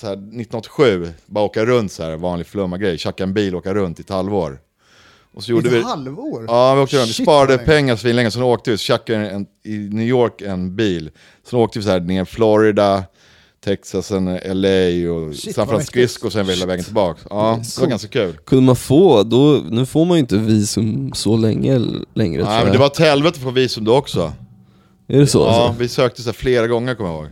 här, 0.02 0.14
1987. 0.14 1.10
Bara 1.26 1.46
åka 1.46 1.66
runt 1.66 1.92
så 1.92 2.04
här, 2.04 2.16
vanlig 2.16 2.48
flumma 2.48 2.78
grej. 2.78 2.98
Tjacka 2.98 3.24
en 3.24 3.34
bil 3.34 3.56
och 3.56 3.60
åka 3.60 3.74
runt 3.74 4.00
i 4.00 4.02
ett 4.02 4.10
halvår. 4.10 4.60
Och 5.34 5.44
så 5.44 5.52
gjorde 5.52 5.68
Ett 5.68 5.74
vi... 5.74 5.82
halvår? 5.82 6.46
Ja, 6.48 6.76
vi 6.76 6.82
åkte 6.82 6.98
runt. 6.98 7.10
Vi 7.10 7.14
Shit, 7.14 7.26
sparade 7.26 7.48
vad 7.48 7.58
länge. 7.58 7.68
pengar 7.68 7.96
svinlänge, 7.96 8.32
sen 8.32 8.44
åkte 8.44 8.72
vi, 8.72 8.78
så 8.78 8.82
tjackade 8.82 9.30
en, 9.30 9.46
i 9.64 9.78
New 9.78 10.08
York 10.08 10.42
en 10.42 10.76
bil. 10.76 11.10
Sen 11.50 11.60
åkte 11.60 11.80
vi 11.80 11.86
så 11.86 11.92
här 11.92 12.00
ner 12.00 12.26
Florida, 12.26 13.04
Texas, 13.66 14.08
sen 14.08 14.26
LA 14.46 15.12
och 15.12 15.36
Shit, 15.36 15.56
San 15.56 15.68
vad 15.68 15.76
Francisco, 15.76 16.30
sen 16.30 16.50
hela 16.50 16.66
vägen 16.66 16.86
tillbaka. 16.86 17.20
Ja, 17.30 17.60
det 17.76 17.82
var 17.82 17.88
ganska 17.88 18.08
kul. 18.08 18.38
Kunde 18.46 18.64
man 18.64 18.76
få, 18.76 19.24
då, 19.24 19.62
nu 19.70 19.86
får 19.86 20.06
man 20.06 20.18
ju 20.18 20.20
inte 20.20 20.38
visum 20.38 21.12
så 21.14 21.38
länge 21.38 21.78
längre 22.14 22.42
tror 22.42 22.50
Nej, 22.50 22.58
jag. 22.58 22.64
men 22.64 22.74
det 22.74 22.80
var 22.80 22.88
ett 22.88 23.00
helvete 23.00 23.40
för 23.40 23.52
visum 23.52 23.86
då 23.86 23.96
också. 23.96 24.34
Är 25.08 25.20
det 25.20 25.28
så 25.28 25.40
Ja, 25.40 25.66
alltså? 25.68 25.80
vi 25.82 25.88
sökte 25.88 26.22
så 26.22 26.28
här 26.30 26.34
flera 26.34 26.68
gånger 26.68 26.96
kommer 26.96 27.10
jag 27.10 27.20
ihåg. 27.20 27.30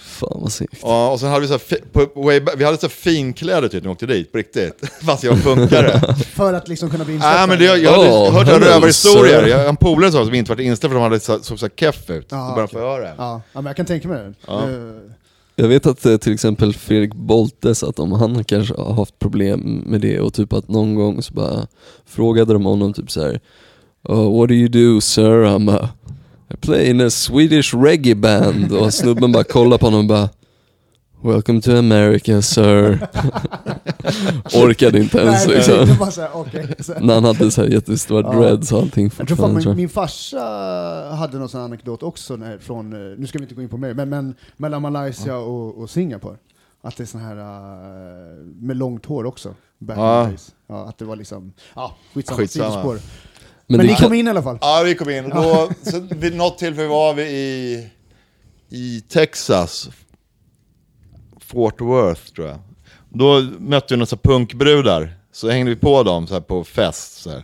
Fan 0.00 0.38
vad 0.42 0.52
segt. 0.52 0.78
Ja, 0.82 1.10
och 1.10 1.20
sen 1.20 1.28
hade 1.28 1.40
vi 1.40 1.46
så 1.46 1.52
här, 1.52 1.78
på, 1.92 2.22
way 2.22 2.40
back, 2.40 2.54
vi 2.58 2.64
hade 2.64 2.76
så 2.78 2.86
här 2.86 2.90
finkläder 2.90 3.68
typ 3.68 3.82
när 3.82 3.88
vi 3.88 3.92
åkte 3.92 4.06
dit, 4.06 4.32
på 4.32 4.38
riktigt. 4.38 4.88
Fast 5.02 5.24
jag 5.24 5.32
var 5.36 5.54
punkare. 5.56 6.14
För 6.34 6.52
att 6.54 6.68
liksom 6.68 6.90
kunna 6.90 7.04
bli 7.04 7.14
insläppt? 7.14 7.34
Nej 7.36 7.48
men 7.48 7.58
det, 7.58 7.66
där? 7.66 7.76
jag 7.76 7.92
hade 7.92 8.10
Åh, 8.12 8.32
hört 8.32 8.48
rövarhistorier. 8.48 9.46
Jag 9.46 9.58
har 9.58 9.64
en 9.68 9.76
polare 9.76 10.12
sa 10.12 10.24
som 10.24 10.34
inte 10.34 10.50
varit 10.50 10.60
inställd 10.60 10.90
för 10.92 11.00
de 11.00 11.02
hade 11.02 11.20
så, 11.20 11.38
såg 11.42 11.58
så 11.58 11.66
här 11.66 11.72
keff 11.76 12.10
ut. 12.10 12.26
Ja, 12.30 12.52
bara 12.56 12.66
få 12.68 12.78
höra. 12.78 13.08
Ja, 13.08 13.14
ja, 13.18 13.40
men 13.52 13.66
jag 13.66 13.76
kan 13.76 13.86
tänka 13.86 14.08
mig 14.08 14.18
det. 14.18 14.34
Ja. 14.46 14.62
Eh, 14.62 14.78
Jag 15.56 15.68
vet 15.68 15.86
att 15.86 16.06
eh, 16.06 16.16
till 16.16 16.34
exempel 16.34 16.74
Fredrik 16.74 17.14
Boltes, 17.14 17.82
att 17.82 17.98
om 17.98 18.12
han 18.12 18.44
kanske 18.44 18.74
har 18.74 18.92
haft 18.94 19.18
problem 19.18 19.82
med 19.86 20.00
det 20.00 20.20
och 20.20 20.34
typ 20.34 20.52
att 20.52 20.68
någon 20.68 20.94
gång 20.94 21.22
så 21.22 21.34
bara 21.34 21.66
frågade 22.06 22.52
de 22.52 22.64
honom 22.64 22.92
typ 22.92 23.10
så 23.10 23.22
här. 23.22 23.40
oh, 24.08 24.38
What 24.40 24.48
do 24.48 24.54
you 24.54 24.68
do 24.68 25.00
sir? 25.00 25.42
Han 25.42 25.66
bara 25.66 25.88
I 26.48 26.56
play 26.56 26.90
in 26.90 27.00
a 27.00 27.10
Swedish 27.10 27.74
reggae 27.74 28.14
band 28.14 28.72
och 28.72 28.94
snubben 28.94 29.32
bara 29.32 29.44
kollar 29.44 29.78
på 29.78 29.86
honom 29.86 30.00
och 30.00 30.06
bara 30.06 30.28
Welcome 31.22 31.60
to 31.60 31.76
America 31.76 32.42
sir. 32.42 33.08
Orkade 34.54 34.98
inte 35.00 35.18
ens 35.18 35.46
nej, 35.46 35.56
liksom. 35.56 35.74
nej, 35.76 35.86
här. 36.88 37.00
När 37.00 37.14
han 37.14 37.24
hade 37.24 37.50
så 37.50 37.62
här 37.62 37.68
jättestora 37.68 38.20
Ja. 38.20 38.40
dreads 38.40 38.72
och 38.72 38.78
allting 38.80 39.10
Jag 39.18 39.28
tror 39.28 39.36
fan 39.36 39.54
min, 39.54 39.76
min 39.76 39.88
farsa 39.88 40.40
hade 41.18 41.38
någon 41.38 41.48
sån 41.48 41.60
anekdot 41.60 42.02
också 42.02 42.36
när, 42.36 42.58
från, 42.58 42.92
eh, 42.92 43.18
nu 43.18 43.26
ska 43.26 43.38
vi 43.38 43.44
inte 43.44 43.54
gå 43.54 43.62
in 43.62 43.68
på 43.68 43.76
mig, 43.76 43.94
men, 43.94 44.08
men 44.08 44.34
mellan 44.56 44.82
Malaysia 44.82 45.36
och, 45.36 45.78
och 45.78 45.90
Singapore. 45.90 46.36
Att 46.82 46.96
det 46.96 47.04
är 47.04 47.06
sån 47.06 47.20
här 47.20 47.36
uh, 47.36 48.44
med 48.60 48.76
långt 48.76 49.06
hår 49.06 49.24
också. 49.26 49.54
Back 49.78 49.98
Ja. 49.98 50.30
Ja, 50.66 50.88
att 50.88 50.98
det 50.98 51.04
var 51.04 51.16
liksom, 51.16 51.52
ja 51.74 51.96
skitsamma, 52.14 52.38
Skitsamma. 52.38 52.70
sidospår. 52.70 52.98
Men, 53.66 53.76
Men, 53.76 53.86
ni 53.86 53.94
kom 53.94 54.14
in 54.14 54.26
i 54.26 54.30
alla 54.30 54.42
fall. 54.42 54.58
Ja, 54.60 54.82
vi 54.84 54.94
kom 54.94 55.10
in. 55.10 55.30
Då, 55.30 55.70
sen, 55.82 56.08
vid 56.14 56.36
något 56.36 56.58
tillfälle 56.58 56.88
var 56.88 57.14
vi 57.14 57.22
i, 57.22 57.88
i 58.68 59.00
Texas. 59.00 59.88
Fort 61.40 61.80
Worth 61.80 62.32
tror 62.32 62.48
jag. 62.48 62.58
Då 63.08 63.40
mötte 63.58 63.94
vi 63.94 63.98
några 63.98 64.16
punkbrudar. 64.16 65.14
Så 65.32 65.50
hängde 65.50 65.70
vi 65.70 65.76
på 65.76 66.02
dem 66.02 66.26
så 66.26 66.34
här 66.34 66.40
på 66.40 66.64
fest. 66.64 67.22
Så, 67.22 67.30
här. 67.30 67.42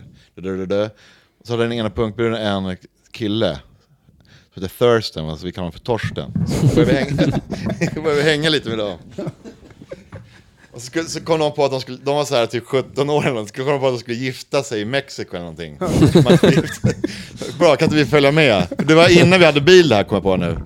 Så 1.43 1.53
hade 1.53 1.63
den 1.63 1.73
ena 1.73 1.89
punkbruden 1.89 2.41
en 2.41 2.77
kille. 3.11 3.59
Som 4.53 4.63
heter 4.63 4.77
Thurston, 4.77 5.29
alltså 5.29 5.45
vi 5.45 5.51
kallar 5.51 5.63
honom 5.63 5.71
för 5.71 5.79
Torsten. 5.79 6.33
Så 6.47 6.75
började 6.75 6.91
vi 6.91 6.97
hänga, 6.97 7.41
började 8.03 8.21
vi 8.23 8.29
hänga 8.29 8.49
lite 8.49 8.69
med 8.69 8.77
dem. 8.77 8.99
Och 10.73 10.81
så, 10.81 10.85
skulle- 10.87 11.05
så 11.09 11.21
kom 11.21 11.39
de 11.39 11.53
på 11.53 11.65
att 11.65 11.71
de 11.71 11.81
skulle, 11.81 11.97
de 12.03 12.15
var 12.15 12.25
så 12.25 12.35
här 12.35 12.45
typ 12.45 12.63
17 12.65 13.09
år 13.09 13.25
eller 13.25 13.35
något, 13.35 13.47
så 13.49 13.53
kom 13.55 13.65
de 13.65 13.79
på 13.79 13.87
att 13.87 13.93
de 13.93 13.99
skulle 13.99 14.17
gifta 14.17 14.63
sig 14.63 14.81
i 14.81 14.85
Mexiko 14.85 15.29
eller 15.35 15.39
någonting. 15.45 15.77
Bra, 17.59 17.75
kan 17.75 17.85
inte 17.85 17.95
vi 17.95 18.05
följa 18.05 18.31
med? 18.31 18.67
Det 18.87 18.95
var 18.95 19.21
innan 19.21 19.39
vi 19.39 19.45
hade 19.45 19.61
bil 19.61 19.89
det 19.89 19.95
här 19.95 20.03
kom 20.03 20.15
jag 20.15 20.23
på 20.23 20.35
nu. 20.37 20.57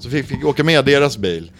Så 0.00 0.10
fick 0.10 0.30
vi 0.30 0.44
åka 0.44 0.64
med 0.64 0.84
deras 0.84 1.18
bil. 1.18 1.52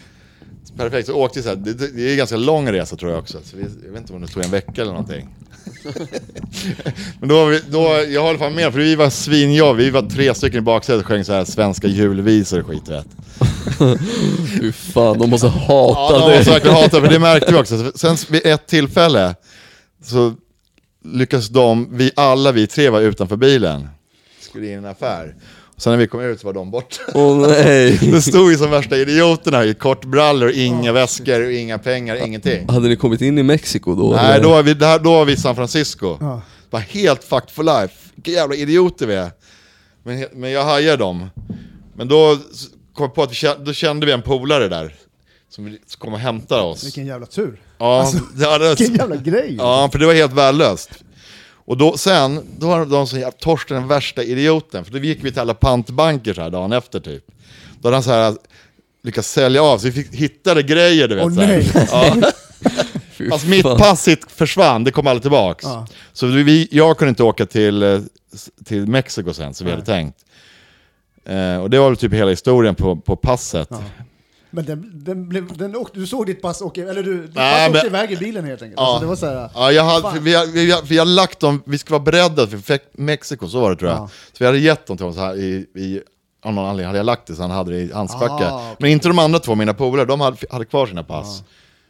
Perfekt, 0.76 1.06
så 1.06 1.14
åkte 1.14 1.38
vi 1.38 1.42
så 1.42 1.48
här, 1.48 1.56
det, 1.56 1.72
det 1.74 1.88
det 1.96 2.02
är 2.08 2.10
en 2.10 2.16
ganska 2.16 2.36
lång 2.36 2.72
resa 2.72 2.96
tror 2.96 3.10
jag 3.12 3.20
också. 3.20 3.38
Så 3.44 3.56
vi, 3.56 3.62
jag 3.84 3.92
vet 3.92 4.00
inte 4.00 4.12
om 4.12 4.20
det 4.20 4.28
tog 4.28 4.44
en 4.44 4.50
vecka 4.50 4.82
eller 4.82 4.92
någonting. 4.92 5.28
Men 7.20 7.28
då, 7.28 7.34
var 7.44 7.46
vi, 7.50 7.60
då, 7.70 8.04
jag 8.12 8.22
håller 8.22 8.38
fan 8.38 8.54
med, 8.54 8.72
för 8.72 8.78
vi 8.80 8.94
var 8.94 9.10
svinjobb. 9.10 9.76
Vi 9.76 9.90
var 9.90 10.02
tre 10.02 10.34
stycken 10.34 10.58
i 10.58 10.62
baksätet 10.62 11.00
och 11.00 11.06
sjöng 11.06 11.24
så 11.24 11.32
här 11.32 11.44
svenska 11.44 11.86
julvisor 11.86 12.60
och 12.60 12.66
skit 12.66 12.88
vet. 12.88 13.06
Fy 14.60 14.72
fan, 14.72 15.18
de 15.18 15.30
måste 15.30 15.46
Ja, 15.46 15.52
hata 15.52 16.18
de 16.18 16.30
dig. 16.30 16.44
var 16.44 16.52
verkligen 16.52 16.76
hatade, 16.76 17.06
för 17.06 17.12
det 17.12 17.18
märkte 17.18 17.52
vi 17.52 17.58
också. 17.58 17.92
Sen 17.94 18.16
vid 18.30 18.46
ett 18.46 18.66
tillfälle 18.66 19.34
så 20.04 20.34
lyckades 21.04 21.48
de, 21.48 21.88
vi 21.96 22.10
alla 22.16 22.52
vi 22.52 22.66
tre 22.66 22.88
var 22.90 23.00
utanför 23.00 23.36
bilen. 23.36 23.88
Skulle 24.40 24.66
in 24.66 24.72
i 24.72 24.74
en 24.76 24.84
affär. 24.84 25.34
Sen 25.76 25.90
när 25.92 25.98
vi 25.98 26.06
kom 26.06 26.20
ut 26.20 26.40
så 26.40 26.46
var 26.46 26.52
de 26.54 26.70
borta. 26.70 26.96
Åh 27.14 27.48
nej. 27.48 27.98
Det 28.12 28.22
stod 28.22 28.50
ju 28.52 28.58
som 28.58 28.70
värsta 28.70 28.96
idioterna 28.96 29.64
i 29.64 29.74
kortbrallor, 29.74 30.50
inga 30.50 30.92
väskor, 30.92 31.44
och 31.46 31.52
inga 31.52 31.78
pengar, 31.78 32.26
ingenting. 32.26 32.68
Hade 32.68 32.88
ni 32.88 32.96
kommit 32.96 33.20
in 33.20 33.38
i 33.38 33.42
Mexiko 33.42 33.94
då? 33.94 34.12
Nej, 34.16 34.32
eller? 34.34 34.42
då 34.44 34.50
var 34.50 34.62
vi, 34.62 34.74
där, 34.74 34.98
då 34.98 35.10
var 35.12 35.24
vi 35.24 35.32
i 35.32 35.36
San 35.36 35.56
Francisco. 35.56 36.16
Ja. 36.20 36.42
Var 36.70 36.80
helt 36.80 37.24
fucked 37.24 37.50
for 37.50 37.62
life. 37.62 37.94
Vilka 38.14 38.30
jävla 38.30 38.54
idioter 38.56 39.06
vi 39.06 39.14
är. 39.14 39.30
Men, 40.02 40.26
men 40.32 40.50
jag 40.50 40.64
hajar 40.64 40.96
dem. 40.96 41.30
Men 41.96 42.08
då 42.08 42.36
kom 42.94 43.04
jag 43.04 43.14
på 43.14 43.22
att 43.22 43.30
vi 43.30 43.34
kände, 43.34 43.64
då 43.64 43.72
kände 43.72 44.06
vi 44.06 44.12
en 44.12 44.22
polare 44.22 44.68
där. 44.68 44.94
Som 45.50 45.64
vi- 45.64 45.78
som 45.86 45.98
kom 46.00 46.12
och 46.12 46.18
hämtade 46.18 46.62
oss. 46.62 46.84
Vilken 46.84 47.06
jävla 47.06 47.26
tur. 47.26 47.60
Ja, 47.78 48.00
Alltså, 48.00 48.18
det, 48.34 48.58
det, 48.58 48.74
Vilken 48.80 48.96
jävla 48.96 49.16
grej. 49.16 49.54
ja, 49.58 49.88
för 49.92 49.98
det 49.98 50.06
var 50.06 50.14
helt 50.14 50.32
värdelöst. 50.32 50.90
Och 51.64 51.76
då, 51.76 51.96
sen, 51.96 52.40
då 52.58 52.66
har 52.66 52.86
de 52.86 53.06
som 53.06 53.18
jävla 53.18 53.32
Torsten 53.32 53.76
den 53.76 53.88
värsta 53.88 54.22
idioten. 54.22 54.84
För 54.84 54.92
då 54.92 54.98
gick 54.98 55.24
vi 55.24 55.32
till 55.32 55.40
alla 55.40 55.54
pantbanker 55.54 56.34
så 56.34 56.42
här 56.42 56.50
dagen 56.50 56.72
efter 56.72 57.00
typ. 57.00 57.24
Då 57.80 57.88
hade 57.88 57.96
han 57.96 58.02
så 58.02 58.10
här 58.10 58.34
lyckats 59.02 59.30
sälja 59.30 59.62
av, 59.62 59.78
så 59.78 59.86
vi 59.86 59.92
fick, 59.92 60.14
hittade 60.14 60.62
grejer 60.62 61.08
du 61.08 61.14
vet. 61.14 61.24
Åh, 61.24 61.34
så 61.34 61.40
här. 61.40 61.48
nej. 61.74 61.86
Ja. 61.90 62.30
Alltså 63.32 63.48
mitt 63.48 63.62
pass 63.62 64.08
försvann, 64.28 64.84
det 64.84 64.90
kom 64.90 65.06
aldrig 65.06 65.22
tillbaks. 65.22 65.64
Ja. 65.64 65.86
Så 66.12 66.26
vi, 66.26 66.68
jag 66.70 66.98
kunde 66.98 67.08
inte 67.08 67.22
åka 67.22 67.46
till, 67.46 67.82
eh, 67.82 68.00
till 68.64 68.86
Mexiko 68.86 69.32
sen 69.32 69.54
som 69.54 69.66
vi 69.66 69.70
hade 69.70 69.84
tänkt. 69.84 70.18
Eh, 71.24 71.56
och 71.56 71.70
det 71.70 71.78
var 71.78 71.88
väl 71.88 71.96
typ 71.96 72.12
hela 72.12 72.30
historien 72.30 72.74
på, 72.74 72.96
på 72.96 73.16
passet. 73.16 73.68
Ja. 73.70 73.82
Men 74.54 74.64
den, 74.64 74.90
den 75.04 75.28
blev, 75.28 75.56
den 75.56 75.76
åkte, 75.76 75.98
du 75.98 76.06
såg 76.06 76.26
ditt 76.26 76.42
pass 76.42 76.62
åka, 76.62 76.80
eller 76.80 77.02
du, 77.02 77.22
ditt 77.26 77.34
Nej, 77.34 77.68
pass 77.68 77.76
åkte 77.76 77.90
men- 77.90 78.00
iväg 78.00 78.12
i 78.12 78.16
bilen 78.16 78.44
helt 78.44 78.62
enkelt. 78.62 78.80
Ja. 78.80 78.86
Alltså, 78.86 79.00
det 79.00 79.06
var 79.06 79.16
så 79.16 79.26
här, 79.26 79.50
Ja, 79.54 79.72
jag 79.72 79.84
hade, 79.84 80.20
vi, 80.20 80.34
har- 80.34 80.46
vi, 80.46 80.70
har- 80.70 80.82
vi 80.82 80.98
har 80.98 81.06
lagt 81.06 81.40
dem, 81.40 81.62
vi 81.66 81.78
ska 81.78 81.90
vara 81.94 82.02
beredda 82.02 82.46
för 82.46 82.78
Mexiko, 83.02 83.48
så 83.48 83.60
var 83.60 83.70
det 83.70 83.76
tror 83.76 83.90
jag. 83.90 83.98
Ja. 84.00 84.08
Så 84.08 84.36
vi 84.38 84.46
hade 84.46 84.58
gett 84.58 84.86
dem 84.86 84.96
till 84.96 85.04
honom 85.04 85.14
så 85.16 85.20
här 85.24 85.36
i, 85.36 85.66
i 85.76 86.00
av 86.44 86.52
någon 86.54 86.64
anledning 86.64 86.86
hade 86.86 86.98
jag 86.98 87.06
lagt 87.06 87.26
det 87.26 87.34
så 87.34 87.42
han 87.42 87.50
hade 87.50 87.70
det 87.70 87.78
i 87.80 87.92
hans 87.92 88.14
Ah, 88.14 88.36
okej. 88.36 88.76
Men 88.78 88.90
inte 88.90 89.08
de 89.08 89.18
andra 89.18 89.38
två, 89.38 89.54
mina 89.54 89.74
polare, 89.74 90.06
de 90.06 90.20
hade, 90.20 90.36
hade 90.50 90.64
kvar 90.64 90.86
sina 90.86 91.02
pass. 91.04 91.42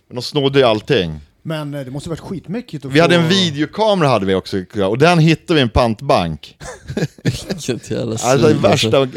Men 0.08 0.14
de 0.16 0.22
snodde 0.22 0.58
ju 0.58 0.64
allting. 0.64 1.20
men 1.42 1.74
eh, 1.74 1.80
det 1.84 1.90
måste 1.90 2.08
ha 2.08 2.12
varit 2.12 2.20
skitmäckigt 2.20 2.84
att 2.84 2.92
Vi 2.92 2.96
få... 2.98 3.02
hade 3.02 3.14
en 3.14 3.28
videokamera 3.28 4.08
hade 4.08 4.26
vi 4.26 4.34
också, 4.34 4.56
och 4.88 4.98
den 4.98 5.18
hittade 5.18 5.54
vi 5.54 5.60
i 5.60 5.62
en 5.62 5.68
pantbank. 5.68 6.56
Vilket 7.22 7.90
jävla 7.90 8.16
Alltså 8.22 8.54
värsta... 8.54 8.98
Och 9.00 9.08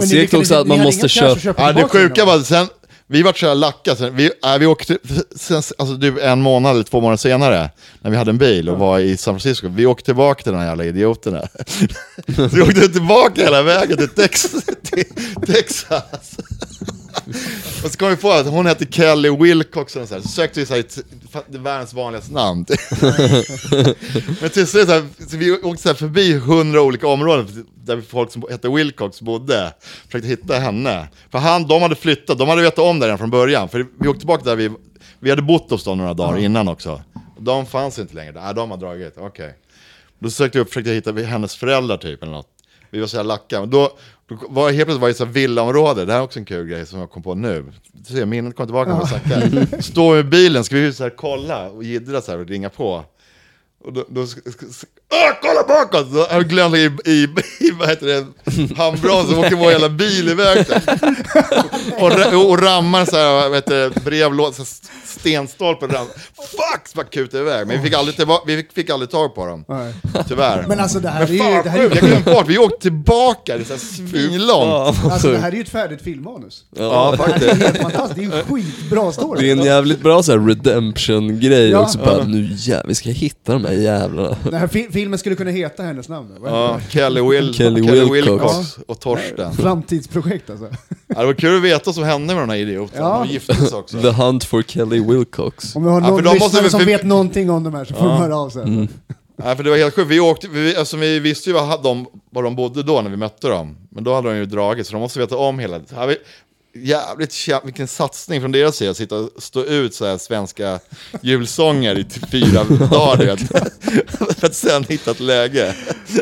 Men 0.00 0.08
ni 0.08 0.14
segt 0.14 0.34
också 0.34 0.54
att 0.54 0.66
man 0.66 0.78
måste 0.82 1.08
köpa... 1.08 1.62
Ja, 1.62 1.72
det 1.72 1.88
sjuka 1.88 2.24
var 2.24 2.38
sen, 2.38 2.66
vi 3.06 3.22
vart 3.22 3.38
så 3.38 3.46
här 3.46 3.54
lacka 3.54 3.96
sen, 3.96 4.16
vi, 4.16 4.30
äh, 4.44 4.58
vi 4.58 4.66
åkte, 4.66 4.98
sen, 5.36 5.62
alltså 5.78 5.94
du, 5.94 6.20
en 6.20 6.40
månad 6.40 6.72
eller 6.72 6.84
två 6.84 7.00
månader 7.00 7.16
senare, 7.16 7.70
när 8.00 8.10
vi 8.10 8.16
hade 8.16 8.30
en 8.30 8.38
bil 8.38 8.68
och 8.68 8.78
var 8.78 8.98
i 8.98 9.16
San 9.16 9.34
Francisco, 9.34 9.68
vi 9.68 9.86
åkte 9.86 10.04
tillbaka 10.04 10.42
till 10.42 10.52
de 10.52 10.58
här 10.58 10.66
jävla 10.66 10.84
idioterna. 10.84 11.42
vi 12.26 12.62
åkte 12.62 12.88
tillbaka 12.88 13.42
hela 13.42 13.62
vägen 13.62 13.96
till, 13.96 14.08
Tex, 14.08 14.42
till 14.82 15.04
Texas. 15.46 16.36
Och 17.84 17.90
så 17.90 17.98
kom 17.98 18.08
vi 18.08 18.16
på 18.16 18.30
att 18.30 18.46
hon 18.46 18.66
hette 18.66 18.86
Kelly 18.90 19.30
Wilcox, 19.30 19.96
och 19.96 20.08
så, 20.08 20.14
här, 20.14 20.22
så 20.22 20.28
sökte 20.28 20.60
vi 20.60 20.66
så 20.66 20.74
här, 20.74 20.84
världens 21.58 21.94
vanligaste 21.94 22.32
namn. 22.32 22.66
Men 24.40 24.50
till 24.50 24.66
slut, 24.66 24.86
så, 24.86 24.92
här, 24.92 25.06
så 25.30 25.36
vi 25.36 25.52
åkte 25.52 25.82
så 25.82 25.88
här 25.88 25.96
förbi 25.96 26.34
hundra 26.38 26.82
olika 26.82 27.06
områden 27.06 27.66
där 27.74 28.00
folk 28.08 28.32
som 28.32 28.44
hette 28.50 28.68
Wilcox 28.68 29.20
bodde. 29.20 29.74
Försökte 30.06 30.28
hitta 30.28 30.58
henne. 30.58 31.08
För 31.30 31.38
han, 31.38 31.66
de 31.66 31.82
hade 31.82 31.94
flyttat, 31.94 32.38
de 32.38 32.48
hade 32.48 32.62
vetat 32.62 32.78
om 32.78 33.00
det 33.00 33.06
redan 33.06 33.18
från 33.18 33.30
början. 33.30 33.68
För 33.68 33.86
vi 34.00 34.08
åkte 34.08 34.18
tillbaka 34.18 34.44
där 34.44 34.56
vi, 34.56 34.70
vi 35.20 35.30
hade 35.30 35.42
bott 35.42 35.70
hos 35.70 35.84
dem 35.84 35.98
några 35.98 36.14
dagar 36.14 36.38
innan 36.38 36.68
också. 36.68 37.02
De 37.38 37.66
fanns 37.66 37.98
inte 37.98 38.14
längre, 38.14 38.32
nej 38.32 38.54
de 38.54 38.70
har 38.70 38.78
dragit, 38.78 39.14
okej. 39.16 39.54
Då 40.18 40.30
sökte 40.30 40.58
jag 40.58 40.62
upp, 40.62 40.68
försökte 40.68 40.90
hitta 40.90 41.12
hennes 41.12 41.56
föräldrar 41.56 41.96
typ 41.96 42.22
eller 42.22 42.32
något. 42.32 42.48
Vi 42.90 43.00
var 43.00 43.06
så 43.06 43.16
här 43.16 43.24
lacka. 43.24 43.60
Men 43.60 43.70
då, 43.70 43.90
då 44.26 44.36
var 44.48 44.70
helt 44.70 44.84
plötsligt 44.84 45.00
var 45.00 45.08
i 45.08 45.10
ett 45.10 45.16
så 45.16 45.24
villaområde, 45.24 46.04
det 46.04 46.12
här 46.12 46.20
är 46.20 46.24
också 46.24 46.38
en 46.38 46.44
kul 46.44 46.66
grej 46.66 46.86
som 46.86 47.00
jag 47.00 47.10
kom 47.10 47.22
på 47.22 47.34
nu. 47.34 47.72
Ser, 48.06 48.26
minnet 48.26 48.56
kom 48.56 48.66
tillbaka 48.66 48.96
med 48.96 49.08
sakta. 49.08 49.82
Står 49.82 50.18
i 50.18 50.22
bilen, 50.22 50.64
ska 50.64 50.76
vi 50.76 50.92
så 50.92 51.02
här 51.02 51.10
kolla 51.10 51.70
och 51.70 51.84
jiddra 51.84 52.20
så 52.20 52.30
här 52.32 52.38
och 52.38 52.46
ringa 52.46 52.70
på. 52.70 53.04
Och 53.84 53.92
då, 53.92 54.04
då 54.08 54.26
Åh, 55.14 55.32
kolla 55.42 55.62
bakåt! 55.68 56.12
Så 56.12 56.26
jag 56.30 56.48
glömt 56.48 56.74
i, 56.76 56.90
i, 57.04 57.28
i 57.60 57.70
vad 57.78 57.88
heter 57.88 58.06
det, 58.06 58.26
handbromsen, 58.76 59.38
åker 59.38 59.56
vår 59.56 59.72
jävla 59.72 59.88
bil 59.88 60.28
iväg. 60.28 60.66
Och, 61.98 62.50
och 62.50 62.62
rammar 62.62 63.04
så 63.04 63.16
här, 63.16 63.32
vad 63.48 63.54
heter 63.54 63.74
det, 63.94 64.00
brevlåda, 64.04 64.52
stenstolpen 65.06 65.90
ram. 65.90 66.06
Fuck! 66.36 66.88
Så 66.88 66.96
bara 66.96 67.06
kutade 67.06 67.42
iväg. 67.42 67.66
Men 67.66 67.76
vi 67.76 67.82
fick 67.84 67.94
aldrig, 67.98 68.16
tillba- 68.16 68.40
vi 68.46 68.56
fick, 68.56 68.72
fick 68.72 68.90
aldrig 68.90 69.10
tag 69.10 69.34
på 69.34 69.46
dem. 69.46 69.64
Nej. 69.68 69.94
Tyvärr. 70.28 70.64
Men 70.68 70.80
alltså 70.80 71.00
det 71.00 71.08
här 71.08 71.22
är 71.22 71.26
ju... 71.28 71.38
Det 71.62 71.70
här 71.70 71.78
är 71.78 71.82
sjukt, 71.82 71.94
jag 71.96 72.04
ju 72.04 72.08
glömde 72.10 72.30
bort, 72.34 72.48
vi 72.48 72.58
åkte 72.58 72.80
tillbaka, 72.82 73.56
det 73.56 73.62
är 73.62 73.64
så 73.64 73.72
här 73.72 73.80
svinlångt. 74.08 74.98
Alltså, 75.12 75.30
det 75.30 75.38
här 75.38 75.48
är 75.52 75.56
ju 75.56 75.60
ett 75.62 75.68
färdigt 75.68 76.02
filmmanus. 76.02 76.64
Ja, 76.76 77.14
Det 77.18 77.22
är 77.22 77.26
faktiskt. 77.28 77.62
helt 77.62 77.78
fantastiskt, 77.78 78.14
det 78.16 78.20
är 78.20 78.24
ju 78.24 78.38
en 78.40 78.44
skitbra 78.44 79.12
story. 79.12 79.40
Det 79.42 79.48
är 79.52 79.56
en 79.56 79.64
jävligt 79.64 80.00
bra 80.00 80.22
så 80.22 80.32
här 80.32 80.38
redemption-grej 80.48 81.70
Ja. 81.70 81.78
också, 81.78 81.98
bara 81.98 82.24
nu 82.24 82.48
jävlar, 82.52 82.88
vi 82.88 82.94
ska 82.94 83.10
hitta 83.10 83.52
de 83.52 83.64
här 83.64 83.72
jävlarna. 83.72 84.36
Den 84.44 84.54
här 84.54 84.66
fi- 84.66 84.88
filmen 85.04 85.18
skulle 85.18 85.34
kunna 85.36 85.50
heta 85.50 85.82
hennes 85.82 86.08
namn. 86.08 86.28
då. 86.40 86.46
Ja, 86.48 86.80
Kelly, 86.90 87.20
Will, 87.20 87.54
Kelly 87.54 87.84
Kelly, 87.84 88.10
Wilcox. 88.10 88.32
Wilcox 88.56 88.78
och 88.88 89.00
Torsten. 89.00 89.52
Framtidsprojekt 89.52 90.50
alltså. 90.50 90.66
Ja, 91.06 91.20
det 91.20 91.26
var 91.26 91.32
kul 91.34 91.56
att 91.56 91.62
veta 91.62 91.82
vad 91.86 91.94
som 91.94 92.04
hände 92.04 92.34
med 92.34 92.42
de 92.42 92.48
här 92.50 92.56
idioterna, 92.56 93.06
Ja. 93.06 93.24
de 93.26 93.32
gifte 93.32 93.54
sig 93.54 93.78
också. 93.78 94.00
The 94.00 94.10
Hunt 94.10 94.44
for 94.44 94.62
Kelly 94.62 95.00
Wilcox. 95.00 95.76
Om 95.76 95.84
vi 95.84 95.90
har 95.90 96.00
Ja, 96.00 96.06
någon 96.10 96.24
måste 96.24 96.34
lyssnare 96.34 96.62
vi- 96.62 96.70
som 96.70 96.80
för- 96.80 96.86
vet 96.86 97.02
någonting 97.04 97.50
om 97.50 97.64
de 97.64 97.74
här 97.74 97.84
så 97.84 97.94
får 97.94 98.06
de 98.06 98.16
höra 98.16 98.36
av 98.36 98.50
sig. 98.50 98.88
Nej, 99.36 99.56
för 99.56 99.62
det 99.64 99.70
var 99.70 99.76
helt 99.76 99.94
sjukt, 99.94 100.10
vi 100.10 100.20
åkte, 100.20 100.48
vi, 100.48 100.76
alltså, 100.76 100.96
vi 100.96 101.18
visste 101.20 101.50
ju 101.50 101.54
var 101.54 101.82
de, 101.82 102.06
var 102.30 102.42
de 102.42 102.56
bodde 102.56 102.82
då 102.82 103.00
när 103.02 103.10
vi 103.10 103.16
mötte 103.16 103.48
dem. 103.48 103.76
Men 103.90 104.04
då 104.04 104.14
hade 104.14 104.28
de 104.30 104.36
ju 104.36 104.46
dragit, 104.46 104.86
så 104.86 104.92
de 104.92 104.98
måste 105.00 105.18
veta 105.18 105.36
om 105.36 105.58
hela... 105.58 105.80
Jävligt 106.76 107.48
vilken 107.64 107.88
satsning 107.88 108.40
från 108.40 108.52
deras 108.52 108.76
sida, 108.76 108.90
att 108.90 108.96
sitta 108.96 109.16
och 109.16 109.30
stå 109.38 109.64
ut 109.64 109.94
så 109.94 110.06
här 110.06 110.18
svenska 110.18 110.80
julsånger 111.22 111.98
i 111.98 112.04
typ 112.04 112.30
fyra 112.30 112.64
dagar. 112.90 113.36
För 114.34 114.46
att 114.46 114.54
sen 114.54 114.84
hitta 114.88 115.10
ett 115.10 115.20
läge. 115.20 115.74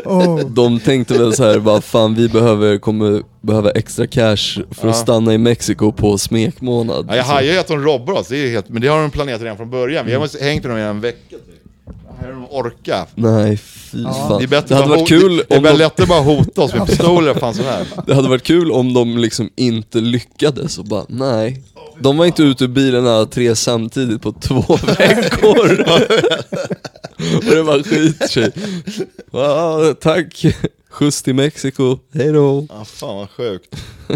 Oh. 0.05 0.39
De 0.39 0.79
tänkte 0.79 1.13
väl 1.17 1.33
så 1.35 1.43
här, 1.43 1.59
bara 1.59 1.81
fan 1.81 2.15
vi 2.15 2.29
behöver, 2.29 2.77
kommer 2.77 3.23
behöva 3.41 3.71
extra 3.71 4.07
cash 4.07 4.37
för 4.71 4.87
att 4.87 4.93
Ja. 4.95 5.03
stanna 5.03 5.33
i 5.33 5.37
Mexiko 5.37 5.91
på 5.91 6.17
smekmånad. 6.17 7.05
Ja, 7.09 7.15
jag 7.15 7.23
hajar 7.23 7.53
ju 7.53 7.59
att 7.59 7.67
de 7.67 7.83
robbar 7.83 8.13
oss, 8.13 8.27
det 8.27 8.37
är 8.37 8.49
helt, 8.49 8.69
men 8.69 8.81
det 8.81 8.87
har 8.87 9.01
de 9.01 9.11
planerat 9.11 9.41
redan 9.41 9.57
från 9.57 9.69
början. 9.69 10.05
Vi 10.05 10.13
har 10.13 10.19
måste 10.19 10.43
hängt 10.43 10.63
med 10.63 10.71
dem 10.71 10.79
i 10.79 10.81
en 10.81 11.01
vecka 11.01 11.17
typ. 11.29 11.52
Här 12.21 12.27
är 12.27 12.31
de 12.31 12.47
orka. 12.49 13.05
Nej 13.15 13.57
fy 13.57 14.01
Ja. 14.03 14.13
fan. 14.13 14.37
Det, 14.37 14.43
är 14.43 14.47
bättre 14.47 14.67
Det 14.67 14.75
hade 14.75 14.87
bara 14.87 14.99
varit 14.99 15.11
ho- 15.11 15.19
kul 15.19 15.37
Det 15.47 15.53
är 15.55 15.57
om 15.57 15.63
väl 15.63 15.77
de, 15.77 15.83
lättare 15.83 16.07
bara 16.07 16.21
hota 16.21 16.61
oss 16.61 16.73
med 16.73 16.87
pistoler 16.87 17.33
fan 17.33 17.53
sån 17.53 17.65
här. 17.65 17.87
det 18.07 18.15
hade 18.15 18.29
varit 18.29 18.43
kul 18.43 18.71
om 18.71 18.93
de 18.93 19.17
liksom 19.17 19.49
inte 19.55 19.97
lyckades 20.01 20.77
och 20.77 20.85
bara 20.85 21.05
nej. 21.09 21.63
De 21.99 22.17
var 22.17 22.25
inte 22.25 22.43
ute 22.43 22.63
ur 22.63 22.67
bilen 22.67 23.07
alla 23.07 23.25
tre 23.25 23.55
samtidigt 23.55 24.21
på 24.21 24.31
två 24.31 24.61
veckor. 24.97 25.81
och 27.37 27.43
det 27.45 27.63
var 27.63 27.83
skittjej. 27.83 28.51
Wow, 29.31 29.93
tack. 29.93 30.45
Skjuts 30.89 31.21
till 31.23 31.35
Mexiko, 31.35 31.97
hejdå. 32.13 32.67
Ja, 32.69 32.85
fan 32.85 33.15
vad 33.17 33.29
sjukt. 33.29 33.75
Eh, 34.09 34.15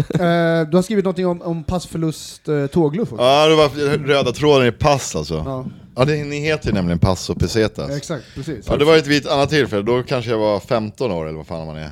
du 0.70 0.76
har 0.76 0.82
skrivit 0.82 1.04
någonting 1.04 1.26
om, 1.26 1.42
om 1.42 1.64
passförlust 1.64 2.48
eh, 2.48 2.66
tågluff 2.66 3.12
också. 3.12 3.24
Ja, 3.24 3.46
det 3.48 3.54
var 3.54 3.68
röda 4.06 4.32
tråden 4.32 4.68
i 4.68 4.72
pass 4.72 5.16
alltså. 5.16 5.34
Ja, 5.46 5.66
Ja, 5.98 6.04
det, 6.04 6.24
ni 6.24 6.40
heter 6.40 6.68
ju 6.68 6.74
nämligen 6.74 6.98
Pass 6.98 7.30
och 7.30 7.38
Pesetas. 7.38 7.90
exakt, 7.90 8.24
precis. 8.34 8.66
Ja, 8.68 8.76
det 8.76 8.84
var 8.84 8.96
ett 8.96 9.06
vid 9.06 9.22
ett 9.24 9.32
annat 9.32 9.50
tillfälle, 9.50 9.82
då 9.82 10.02
kanske 10.02 10.30
jag 10.30 10.38
var 10.38 10.60
15 10.60 11.12
år 11.12 11.26
eller 11.26 11.36
vad 11.36 11.46
fan 11.46 11.66
man 11.66 11.76
är. 11.76 11.90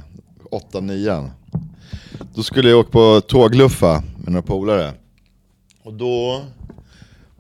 8, 0.51 0.81
9. 0.81 1.31
Då 2.35 2.43
skulle 2.43 2.71
jag 2.71 2.79
åka 2.79 2.91
på 2.91 3.21
tågluffa 3.21 4.03
med 4.19 4.33
några 4.33 4.43
polare. 4.43 4.93
Och 5.83 5.93
då, 5.93 6.45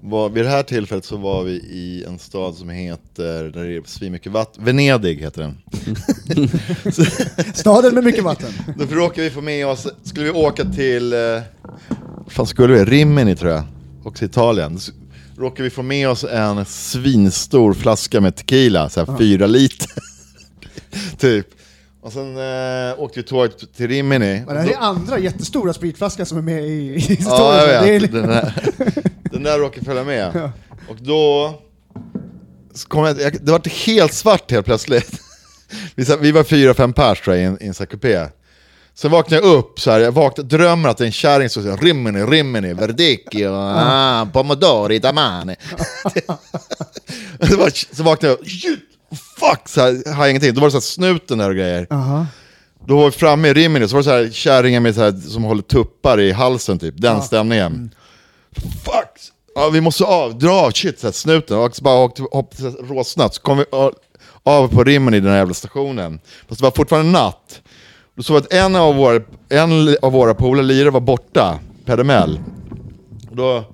var, 0.00 0.28
vid 0.28 0.44
det 0.44 0.50
här 0.50 0.62
tillfället 0.62 1.04
så 1.04 1.16
var 1.16 1.44
vi 1.44 1.52
i 1.52 2.04
en 2.08 2.18
stad 2.18 2.54
som 2.54 2.68
heter, 2.68 3.44
där 3.44 3.64
det 3.64 3.76
är 3.76 3.82
svinmycket 3.86 4.32
vatten, 4.32 4.64
Venedig 4.64 5.20
heter 5.20 5.42
den. 5.42 5.58
Staden 7.54 7.94
med 7.94 8.04
mycket 8.04 8.24
vatten. 8.24 8.52
Då 8.78 8.84
råkade 8.84 9.22
vi 9.22 9.30
få 9.30 9.40
med 9.40 9.66
oss, 9.66 9.86
skulle 10.02 10.24
vi 10.24 10.30
åka 10.30 10.64
till, 10.64 11.12
eh, 11.12 11.18
vad 11.98 12.32
fan 12.32 12.46
skulle 12.46 12.74
vi, 12.74 12.84
Rimini 12.84 13.36
tror 13.36 13.52
jag, 13.52 13.62
och 14.02 14.14
till 14.14 14.26
Italien. 14.26 14.78
Så 15.36 15.42
råkade 15.42 15.62
vi 15.62 15.70
få 15.70 15.82
med 15.82 16.08
oss 16.08 16.24
en 16.24 16.64
svinstor 16.64 17.74
flaska 17.74 18.20
med 18.20 18.36
tequila, 18.36 18.88
så 18.88 19.04
här 19.04 19.18
fyra 19.18 19.46
liter. 19.46 19.88
typ. 21.18 21.46
Och 22.00 22.12
sen 22.12 22.36
eh, 22.36 23.00
åkte 23.00 23.20
vi 23.20 23.22
tåget 23.22 23.74
till 23.76 23.88
Rimini. 23.88 24.42
Men 24.46 24.54
det 24.54 24.60
här 24.60 24.68
är 24.70 24.76
andra 24.76 25.18
jättestora 25.18 25.72
spritflaskan 25.72 26.26
som 26.26 26.38
är 26.38 26.42
med 26.42 26.64
i, 26.64 26.68
i 26.68 26.92
Ja, 26.94 27.14
historien. 27.14 27.74
jag 27.74 27.84
det 27.84 27.94
är 27.94 28.00
vet. 28.00 28.12
Den 28.12 28.26
där, 28.28 28.52
den 29.32 29.42
där 29.42 29.58
råkade 29.58 29.86
följa 29.86 30.04
med. 30.04 30.50
Och 30.88 30.96
då 31.00 31.54
kom 32.88 33.04
jag, 33.04 33.20
jag, 33.20 33.32
det 33.44 33.52
var 33.52 33.86
helt 33.86 34.12
svart 34.12 34.50
helt 34.50 34.66
plötsligt. 34.66 35.20
Vi, 35.94 36.04
vi 36.20 36.32
var 36.32 36.44
fyra, 36.44 36.74
fem 36.74 36.92
pers 36.92 37.20
tror 37.20 37.36
jag 37.36 37.42
i 37.42 37.46
en, 37.46 37.62
i 37.62 37.66
en 37.66 37.74
här 37.78 37.86
kupé. 37.86 38.26
Sen 38.98 39.10
vaknade 39.10 39.42
jag 39.46 39.54
upp, 39.58 39.80
så 39.80 39.90
här, 39.90 40.00
jag 40.00 40.12
vaknade, 40.12 40.56
drömmer 40.56 40.88
att 40.88 40.98
det 40.98 41.04
är 41.04 41.06
en 41.06 41.12
kärring 41.12 41.48
som 41.48 41.62
säger 41.62 41.76
Rimini, 41.76 42.20
Rimini, 42.22 42.72
Verdicchio, 42.74 43.48
ah, 43.54 44.26
Pomodori, 44.32 44.98
var- 47.56 47.94
så 47.96 48.02
vaknade 48.02 48.36
jag, 48.40 48.50
shit, 48.50 48.78
fuck, 49.40 49.68
så 49.68 49.80
här, 49.80 50.12
har 50.14 50.22
jag 50.24 50.30
ingenting. 50.30 50.54
Då 50.54 50.60
var 50.60 50.66
det 50.68 50.70
så 50.72 50.76
här 50.76 50.80
snuten 50.82 51.38
där 51.38 51.48
och 51.50 51.56
grejer. 51.56 51.86
Aha. 51.90 52.26
Då 52.86 52.96
var 52.96 53.04
vi 53.04 53.10
framme 53.10 53.48
i 53.48 53.54
Rimini, 53.54 53.88
så 53.88 53.94
var 53.96 54.00
det 54.00 54.04
så 54.04 54.10
här 54.10 54.30
kärringar 54.32 54.80
med 54.80 54.94
så 54.94 55.00
här, 55.00 55.12
som 55.28 55.44
håller 55.44 55.62
tuppar 55.62 56.20
i 56.20 56.32
halsen 56.32 56.78
typ, 56.78 56.94
den 56.98 57.22
stämningen. 57.22 57.90
Fuck! 58.84 59.20
Ja, 59.54 59.68
vi 59.72 59.80
måste 59.80 60.04
av, 60.04 60.38
dra 60.38 60.52
av, 60.52 60.70
shit, 60.70 61.00
så 61.00 61.06
här, 61.06 61.12
snuten. 61.12 61.58
Och 61.58 61.76
så 61.76 61.82
bara 61.82 61.98
åkte, 62.04 62.22
hoppade 62.22 62.56
så 62.56 62.64
här 62.70 62.88
råsnabbt, 62.94 63.34
så 63.34 63.40
kom 63.42 63.58
vi 63.58 63.64
av- 64.44 64.68
på 64.68 64.84
Rimini, 64.84 65.20
den 65.20 65.30
här 65.30 65.38
jävla 65.38 65.54
stationen. 65.54 66.20
Fast 66.48 66.60
det 66.60 66.64
var 66.64 66.70
fortfarande 66.70 67.12
natt. 67.12 67.60
Då 68.16 68.22
såg 68.22 68.34
vi 68.34 68.38
att 68.38 68.52
en 68.52 68.76
av 68.76 68.96
våra, 68.96 69.22
en 69.48 69.96
av 70.02 70.12
våra 70.12 70.34
polare, 70.34 70.66
lirare, 70.66 70.90
var 70.90 71.00
borta, 71.00 71.58
Pedemel. 71.84 72.40
Och 73.30 73.36
Då, 73.36 73.64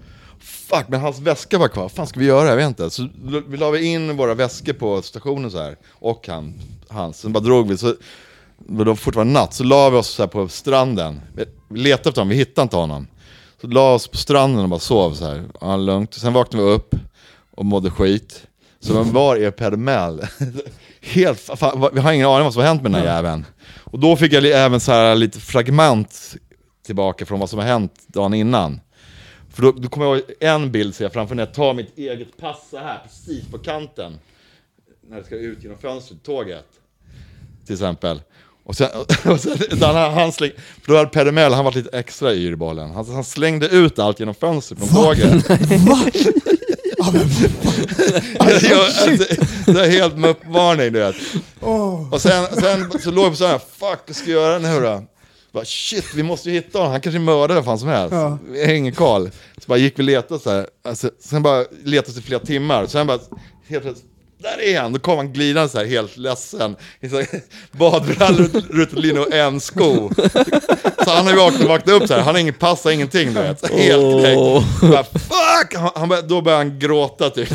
fuck, 0.41 0.85
men 0.89 1.01
hans 1.01 1.19
väska 1.21 1.59
var 1.59 1.69
kvar, 1.69 1.83
vad 1.83 1.93
fan 1.93 2.07
ska 2.07 2.21
vi 2.21 2.27
göra? 2.27 2.49
Jag 2.49 2.57
vet 2.57 2.67
inte. 2.67 2.91
Så 2.91 3.09
vi 3.49 3.57
la 3.57 3.71
vi 3.71 3.85
in 3.85 4.17
våra 4.17 4.35
väskor 4.35 4.73
på 4.73 5.03
stationen 5.03 5.51
så 5.51 5.59
här. 5.59 5.77
och 5.93 6.29
han, 6.29 6.55
hans. 6.89 7.19
Sen 7.19 7.33
bara 7.33 7.41
drog 7.41 7.69
vi, 7.69 7.79
så 7.79 7.95
det 8.59 8.85
var 8.85 8.95
fortfarande 8.95 9.33
natt, 9.33 9.55
så 9.55 9.65
la 9.65 9.91
vi 9.91 9.97
oss 9.97 10.09
så 10.09 10.23
här 10.23 10.29
på 10.29 10.49
stranden. 10.49 11.21
Vi 11.69 11.81
letade 11.81 12.09
efter 12.09 12.21
honom, 12.21 12.29
vi 12.29 12.37
hittade 12.37 12.63
inte 12.63 12.77
honom. 12.77 13.07
Så 13.61 13.67
la 13.67 13.95
oss 13.95 14.09
på 14.09 14.17
stranden 14.17 14.63
och 14.63 14.69
bara 14.69 14.81
sov 14.81 15.15
så 15.15 15.25
här. 15.25 15.45
Ja, 15.61 15.77
lugnt. 15.77 16.15
Sen 16.15 16.33
vaknade 16.33 16.65
vi 16.65 16.73
upp 16.73 16.95
och 17.51 17.65
mådde 17.65 17.91
skit. 17.91 18.47
Så 18.81 19.03
var 19.03 19.37
är 19.37 19.51
Pedemel? 19.51 20.27
Helt, 21.05 21.41
fan, 21.41 21.89
vi 21.93 22.01
har 22.01 22.13
ingen 22.13 22.27
aning 22.27 22.45
vad 22.45 22.53
som 22.53 22.61
har 22.61 22.69
hänt 22.69 22.83
med 22.83 22.93
den 22.93 23.01
här 23.01 23.17
jäveln. 23.17 23.47
Och 23.79 23.99
då 23.99 24.17
fick 24.17 24.33
jag 24.33 24.45
även 24.45 24.81
så 24.81 24.93
här 24.93 25.15
lite 25.15 25.41
fragment 25.41 26.37
tillbaka 26.87 27.27
från 27.27 27.41
vad 27.41 27.51
som 27.51 27.59
har 27.59 27.67
hänt 27.67 27.95
dagen 28.07 28.35
innan. 28.35 28.81
För 29.51 29.63
då, 29.63 29.73
då 29.73 29.89
kommer 29.89 30.07
jag 30.07 30.17
ihåg 30.17 30.25
en 30.41 30.73
bild 30.73 30.95
ser 30.95 31.05
jag 31.05 31.13
framför 31.13 31.35
när 31.35 31.43
jag 31.43 31.55
tar 31.55 31.75
mitt 31.75 31.99
eget 31.99 32.37
pass 32.37 32.69
så 32.71 32.79
här 32.79 32.99
precis 33.05 33.51
på 33.51 33.59
kanten. 33.59 34.19
När 35.09 35.17
det 35.17 35.25
ska 35.25 35.37
ut 35.37 35.63
genom 35.63 35.79
fönstret, 35.79 36.23
tåget. 36.23 36.69
Till 37.67 37.75
exempel. 37.75 38.21
Och 38.65 38.77
sen, 38.77 38.89
och 39.25 39.41
sen 39.41 39.59
han, 39.81 40.13
han 40.13 40.33
släng, 40.33 40.51
för 40.83 40.93
då 40.93 40.99
hade 40.99 41.11
Pedemel, 41.11 41.53
han 41.53 41.65
var 41.65 41.73
lite 41.73 41.99
extra 41.99 42.35
yr 42.35 42.53
i 42.53 42.57
bollen. 42.57 42.91
Han, 42.91 43.11
han 43.11 43.25
slängde 43.25 43.69
ut 43.69 43.99
allt 43.99 44.21
genom 44.21 44.35
fönstret 44.35 44.79
från 44.81 45.05
tåget. 45.05 45.49
Jag, 48.71 48.81
alltså, 48.81 49.35
det 49.73 49.81
är 49.87 49.91
helt 49.91 50.17
med 50.17 50.31
uppvarning 50.31 50.93
du 50.93 50.99
vet. 50.99 51.17
Och 52.11 52.21
sen, 52.21 52.47
sen 52.61 53.01
så 53.01 53.11
låg 53.11 53.25
jag 53.25 53.33
på 53.33 53.37
så 53.37 53.47
här, 53.47 53.59
fuck 53.59 53.99
vad 54.07 54.17
ska 54.17 54.31
jag 54.31 54.43
göra 54.43 54.59
nu 54.59 54.81
då? 54.81 55.05
Bara, 55.53 55.65
shit, 55.65 56.15
vi 56.15 56.23
måste 56.23 56.51
ju 56.51 56.55
hitta 56.55 56.79
honom, 56.79 56.93
han 56.93 57.01
kanske 57.01 57.19
är 57.19 57.21
mördare 57.21 57.63
fan 57.63 57.79
som 57.79 57.89
helst. 57.89 58.15
Ja. 58.15 58.39
Vi 58.49 58.67
har 58.67 58.73
ingen 58.73 58.95
koll. 58.95 59.31
Så 59.59 59.65
bara 59.67 59.79
gick 59.79 59.99
vi 59.99 60.03
och 60.03 60.07
letade 60.07 60.41
så 60.41 60.51
här. 60.51 60.67
Alltså, 60.85 61.11
sen 61.21 61.43
bara 61.43 61.65
letade 61.85 62.19
i 62.19 62.23
flera 62.23 62.41
timmar, 62.41 62.87
sen 62.87 63.07
bara, 63.07 63.19
helt 63.69 63.83
plötsligt, 63.83 64.12
där 64.43 64.61
är 64.61 64.81
han! 64.81 64.93
Då 64.93 64.99
kom 64.99 65.17
han 65.17 65.33
glidande 65.33 65.69
så 65.69 65.79
här 65.79 65.85
helt 65.87 66.17
ledsen. 66.17 66.77
Badbrallor, 67.73 68.73
rutelinne 68.73 69.21
och 69.21 69.33
en 69.33 69.61
sko. 69.61 70.11
Så 71.05 71.11
han 71.11 71.27
har 71.27 71.33
ju 71.33 71.39
vaknat, 71.39 71.69
vaknat 71.69 72.03
upp 72.03 72.09
så 72.09 72.15
här. 72.15 72.21
han 72.21 72.35
har 72.35 72.41
ingen 72.41 72.55
pass, 72.55 72.87
ingenting 72.87 73.35
du 73.35 73.41
vet. 73.41 73.61
Så 73.61 73.67
Helt 73.67 74.21
knäckt. 74.23 74.81
Bara, 74.81 75.05
Fuck! 75.05 75.75
Han, 75.75 75.91
han, 75.95 76.29
då 76.29 76.41
började 76.43 76.65
han 76.65 76.79
gråta 76.79 77.31
typ. 77.31 77.49
Så 77.49 77.55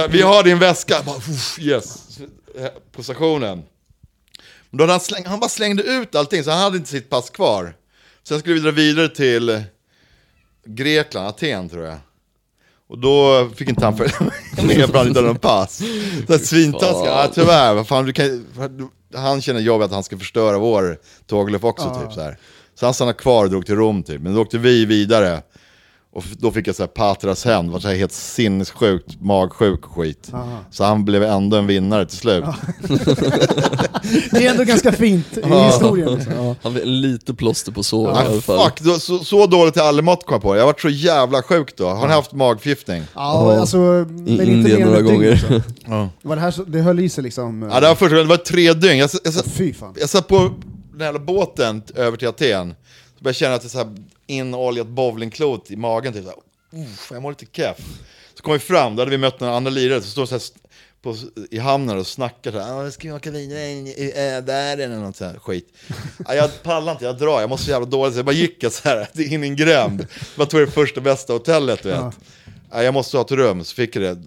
här, 0.00 0.08
vi 0.08 0.22
har 0.22 0.42
din 0.42 0.58
väska. 0.58 1.02
Bara, 1.06 1.16
"Uff, 1.16 1.58
yes. 1.60 2.18
På 2.92 3.02
stationen. 3.02 3.62
Då 4.70 4.82
hade 4.82 4.92
han, 4.92 5.00
släng, 5.00 5.24
han 5.26 5.40
bara 5.40 5.48
slängde 5.48 5.82
ut 5.82 6.14
allting, 6.14 6.44
så 6.44 6.50
han 6.50 6.60
hade 6.60 6.76
inte 6.76 6.90
sitt 6.90 7.10
pass 7.10 7.30
kvar. 7.30 7.74
Sen 8.28 8.38
skulle 8.40 8.54
vi 8.54 8.60
dra 8.60 8.70
vidare 8.70 9.08
till 9.08 9.62
Grekland, 10.66 11.26
Aten 11.28 11.68
tror 11.68 11.84
jag. 11.84 11.96
Och 12.88 12.98
då 12.98 13.48
fick 13.56 13.68
inte 13.68 13.84
han 13.84 13.96
följa 13.96 14.14
med 14.62 14.88
för 14.88 14.98
han 14.98 15.08
inte 15.08 15.20
någon 15.20 15.36
pass. 15.36 15.82
Svintaskigt, 16.42 17.06
ja 17.06 17.30
tyvärr, 17.34 17.74
vad 17.74 17.86
fan, 17.86 18.06
du 18.06 18.12
kan, 18.12 18.46
han 19.14 19.40
känner 19.40 19.60
jobbigt 19.60 19.86
att 19.86 19.92
han 19.92 20.04
ska 20.04 20.18
förstöra 20.18 20.58
vår 20.58 20.98
tågluff 21.26 21.64
också 21.64 22.00
typ 22.02 22.12
så 22.12 22.20
här. 22.20 22.38
Så 22.74 22.86
han 22.86 22.94
stannade 22.94 23.18
kvar 23.18 23.44
och 23.44 23.50
drog 23.50 23.66
till 23.66 23.76
Rom 23.76 24.02
typ, 24.02 24.22
men 24.22 24.34
då 24.34 24.40
åkte 24.40 24.58
vi 24.58 24.84
vidare. 24.84 25.42
Och 26.18 26.24
då 26.38 26.50
fick 26.50 26.66
jag 26.68 26.74
så 26.74 26.82
här 26.82 26.88
Patras 26.88 27.44
hämnd, 27.44 27.70
var 27.70 27.80
så 27.80 27.88
här 27.88 27.94
helt 27.94 28.12
sinnessjukt, 28.12 29.20
magsjuk 29.20 29.86
och 29.86 29.92
skit. 29.92 30.30
Så 30.70 30.84
han 30.84 31.04
blev 31.04 31.22
ändå 31.22 31.56
en 31.56 31.66
vinnare 31.66 32.06
till 32.06 32.18
slut. 32.18 32.44
Det 34.30 34.46
är 34.46 34.50
ändå 34.50 34.64
ganska 34.64 34.92
fint 34.92 35.26
i 35.36 35.40
historien. 35.54 36.14
Liksom. 36.14 36.32
Ja. 36.36 36.54
Han 36.62 36.74
vill 36.74 36.90
lite 36.90 37.34
plåster 37.34 37.72
på 37.72 37.82
såren 37.82 38.14
i 38.16 38.18
Nej, 38.18 38.26
alla 38.32 38.40
fall. 38.40 38.64
fuck, 38.70 38.80
då, 38.80 38.98
så, 38.98 39.18
så 39.18 39.46
dåligt 39.46 39.76
i 39.76 39.80
allemått 39.80 40.26
kom 40.26 40.34
jag 40.34 40.42
på. 40.42 40.56
Jag 40.56 40.62
har 40.62 40.66
varit 40.66 40.80
så 40.80 40.88
jävla 40.88 41.42
sjuk 41.42 41.76
då. 41.76 41.88
Har 41.88 42.06
ni 42.08 42.12
haft 42.14 42.32
magförgiftning? 42.32 43.02
Ja, 43.14 43.52
Ja. 43.54 43.60
alltså, 43.60 44.06
I 44.26 44.42
Indien 44.52 44.80
några 44.88 45.00
gånger. 45.02 45.32
också. 45.32 45.62
Ja. 45.86 46.08
Var 46.22 46.36
det, 46.36 46.42
här, 46.42 46.50
så- 46.50 46.64
det 46.64 46.80
höll 46.80 47.00
i 47.00 47.08
sig 47.08 47.24
liksom. 47.24 47.62
Ja, 47.72 47.80
det 47.80 47.88
var 47.88 47.94
första 47.94 48.08
gången, 48.16 48.28
det 48.28 48.36
var 48.36 48.44
tre 48.44 48.72
dygn. 48.72 48.98
Jag, 48.98 49.10
jag, 49.24 49.34
jag, 49.34 49.44
Fy 49.44 49.72
fan. 49.74 49.94
jag 50.00 50.08
satt 50.08 50.28
på 50.28 50.50
den 50.92 51.00
här 51.14 51.18
båten 51.18 51.82
över 51.94 52.16
till 52.16 52.28
Aten. 52.28 52.68
Så 53.18 53.24
började 53.24 53.28
jag 53.28 53.34
känna 53.36 53.54
att 53.54 53.62
det 53.62 53.68
så 53.68 53.78
här 53.78 53.88
inoljat 54.28 54.86
bowlingklot 54.86 55.70
i 55.70 55.76
magen. 55.76 56.12
Typ 56.12 56.24
så 56.24 56.30
här, 56.30 56.82
"Uff, 56.84 57.08
jag 57.12 57.22
mår 57.22 57.30
lite 57.30 57.46
keff. 57.52 57.78
Så 58.34 58.42
kom 58.42 58.52
vi 58.52 58.58
fram, 58.58 58.96
då 58.96 59.00
hade 59.00 59.10
vi 59.10 59.18
mött 59.18 59.40
några 59.40 59.56
andra 59.56 59.70
lirare 59.70 60.00
som 60.02 60.10
står 60.10 60.26
så 60.26 60.34
här 60.34 60.42
på, 61.02 61.16
i 61.50 61.58
hamnen 61.58 61.98
och 61.98 62.06
snackar 62.06 62.52
så 62.52 62.58
här, 62.58 62.84
"Ja, 62.84 62.90
ska 62.90 63.08
vi 63.08 63.14
åka 63.14 63.30
vidare 63.30 63.60
i 63.60 64.12
världen 64.46 64.92
eller 64.92 65.02
något 65.02 65.16
så 65.16 65.24
här 65.24 65.38
skit. 65.38 65.72
Ja, 66.26 66.34
jag 66.34 66.62
pallar 66.62 66.92
inte, 66.92 67.04
jag 67.04 67.18
drar, 67.18 67.40
jag 67.40 67.50
måste 67.50 67.64
så 67.64 67.70
jävla 67.70 67.86
dåligt. 67.86 68.14
Så 68.14 68.18
jag 68.18 68.26
bara 68.26 68.32
gick 68.32 68.62
jag 68.62 68.72
så 68.72 68.88
här 68.88 69.08
in 69.32 69.44
i 69.44 69.46
en 69.46 69.56
gränd. 69.56 70.06
Jag 70.38 70.50
tog 70.50 70.60
det 70.60 70.70
första 70.70 71.00
bästa 71.00 71.32
hotellet 71.32 71.82
du 71.82 71.88
vet. 71.88 72.18
Ja, 72.70 72.82
jag 72.82 72.94
måste 72.94 73.16
ha 73.16 73.24
ett 73.24 73.30
rum, 73.30 73.64
så 73.64 73.74
fick 73.74 73.96
jag 73.96 74.02
det. 74.02 74.22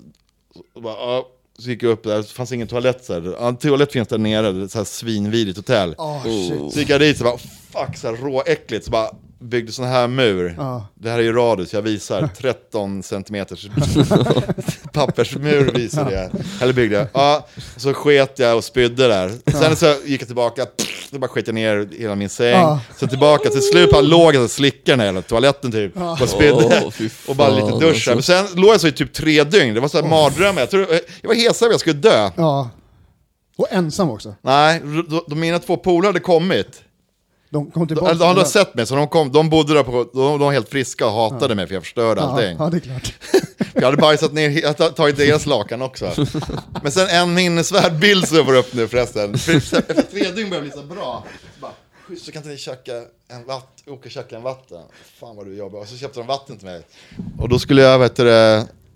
Och 0.74 0.82
bara, 0.82 1.24
så 1.60 1.70
gick 1.70 1.84
jag 1.84 1.90
upp 1.92 2.04
där, 2.04 2.18
det 2.18 2.24
fanns 2.24 2.52
ingen 2.52 2.68
toalett 2.68 3.06
så 3.06 3.14
här. 3.14 3.54
Toalett 3.56 3.92
finns 3.92 4.08
där 4.08 4.18
nere, 4.18 4.52
det 4.52 4.64
är 4.64 4.68
så 4.68 4.78
här 4.78 4.86
svinvidrigt 4.86 5.58
hotell. 5.58 5.96
Oh. 5.98 6.70
Så 6.70 6.80
gick 6.80 6.90
jag 6.90 7.02
dit 7.02 7.18
så 7.18 7.24
bara, 7.24 7.38
fuck 7.38 7.98
så 7.98 8.08
här 8.08 8.16
råäckligt, 8.16 8.86
så 8.86 8.92
bara 8.92 9.12
byggde 9.42 9.72
sån 9.72 9.86
här 9.86 10.08
mur. 10.08 10.56
Ja. 10.58 10.88
Det 10.96 11.10
här 11.10 11.20
är 11.20 11.24
ju 11.24 11.34
radius, 11.34 11.74
jag 11.74 11.82
visar 11.82 12.28
13 12.38 13.04
centimeters 13.04 13.68
pappersmur 14.94 15.72
visade 15.72 16.14
jag. 16.14 16.30
Eller 16.62 16.74
byggde 16.74 16.96
jag. 16.96 17.08
Ja, 17.14 17.48
så 17.78 17.94
sket 17.94 18.40
jag 18.40 18.58
och 18.58 18.64
spydde 18.64 19.08
där. 19.08 19.32
Sen 19.52 19.76
så 19.76 19.96
gick 20.06 20.22
jag 20.22 20.28
tillbaka, 20.28 20.66
då 21.10 21.20
bara 21.20 21.28
sket 21.28 21.48
jag 21.48 21.54
ner 21.54 21.90
hela 22.00 22.16
min 22.16 22.30
säng. 22.30 22.52
Ja. 22.52 22.80
Sen 22.98 23.10
tillbaka, 23.10 23.50
till 23.50 23.62
slut 23.62 23.92
bara 23.92 24.02
låg 24.02 24.36
jag 24.36 24.44
och 24.44 24.52
slickade 24.52 25.04
den 25.06 25.16
här 25.16 25.22
toaletten 25.22 25.72
typ. 25.72 25.94
Bara 25.94 26.28
spydde. 26.28 26.82
Åh, 26.86 26.92
fy 26.92 27.10
och 27.28 27.36
bara 27.36 27.50
lite 27.50 27.72
dusch. 27.80 28.08
alltså. 28.08 28.14
Men 28.14 28.24
sen 28.24 28.62
låg 28.62 28.74
jag 28.74 28.82
så 28.82 28.88
i 28.88 28.92
typ 28.92 29.14
tre 29.14 29.44
dygn, 29.44 29.74
det 29.74 29.80
var 29.80 29.88
så 29.88 30.02
här 30.02 30.10
mardrömmar. 30.10 30.62
Jag, 30.62 30.70
tror, 30.70 30.88
jag 31.22 31.28
var 31.28 31.36
hesare 31.36 31.72
jag 31.72 31.80
skulle 31.80 32.00
dö. 32.00 32.30
Ja. 32.38 32.70
Och 33.58 33.68
ensam 33.72 34.10
också. 34.10 34.36
Nej, 34.42 34.82
då, 35.10 35.26
då 35.28 35.36
mina 35.36 35.60
två 35.60 35.78
polare 35.78 36.10
hade 36.10 36.20
kommit. 36.20 36.82
De 37.52 37.72
kom 37.72 37.82
De, 37.82 37.88
tillbaka. 37.88 38.14
de 38.14 38.28
hade 38.28 38.46
sett 38.46 38.76
mig, 38.76 38.86
så 38.86 38.96
de, 38.96 39.08
kom, 39.08 39.32
de 39.32 39.50
bodde 39.50 39.74
där 39.74 39.84
på, 39.84 39.92
de, 39.92 40.10
de 40.14 40.40
var 40.40 40.52
helt 40.52 40.70
friska 40.70 41.06
och 41.06 41.12
hatade 41.12 41.56
mig 41.56 41.68
för 41.68 41.74
jag 41.74 41.84
förstörde 41.84 42.22
ja, 42.22 42.28
allting. 42.28 42.56
ja, 42.60 42.70
det 42.70 42.78
är 42.78 42.80
klart. 42.80 43.14
Jag 43.74 43.82
hade 43.84 43.98
bajsat 43.98 44.34
ner, 44.34 44.50
jag 44.50 44.68
hade 44.68 44.90
tagit 44.92 45.18
deras 45.18 45.46
lakan 45.46 45.82
också. 45.82 46.12
Men 46.84 46.92
sen 46.92 47.08
en 47.08 47.34
minnesvärd 47.34 48.00
bild 48.00 48.28
som 48.28 48.46
får 48.46 48.56
upp 48.56 48.74
nu 48.74 48.88
förresten. 48.88 49.38
För 49.38 49.56
efter 49.56 50.02
tre 50.12 50.32
dygn 50.32 50.50
började 50.50 50.56
det 50.56 50.62
bli 50.62 50.72
så 50.72 50.96
bra. 50.96 51.24
Så 51.56 51.62
bara, 51.62 51.72
schysst, 52.08 52.26
så 52.26 52.32
kan 52.32 52.40
inte 52.40 52.50
ni 52.50 52.58
tjacka 52.58 52.92
en 53.28 53.46
vatt, 53.46 53.84
åka 53.88 54.06
och 54.06 54.12
tjacka 54.12 54.36
en 54.36 54.42
vatten? 54.44 54.82
Fan 55.20 55.36
vad 55.36 55.46
du 55.46 55.56
jobbar. 55.56 55.80
Och 55.80 55.88
så 55.88 55.98
köpte 55.98 56.20
de 56.20 56.28
vatten 56.28 56.58
till 56.58 56.68
mig. 56.68 56.82
Och 57.40 57.50
då 57.50 57.60
skulle 57.60 57.82
jag, 57.82 58.00
vet 58.00 58.16
du, 58.16 58.24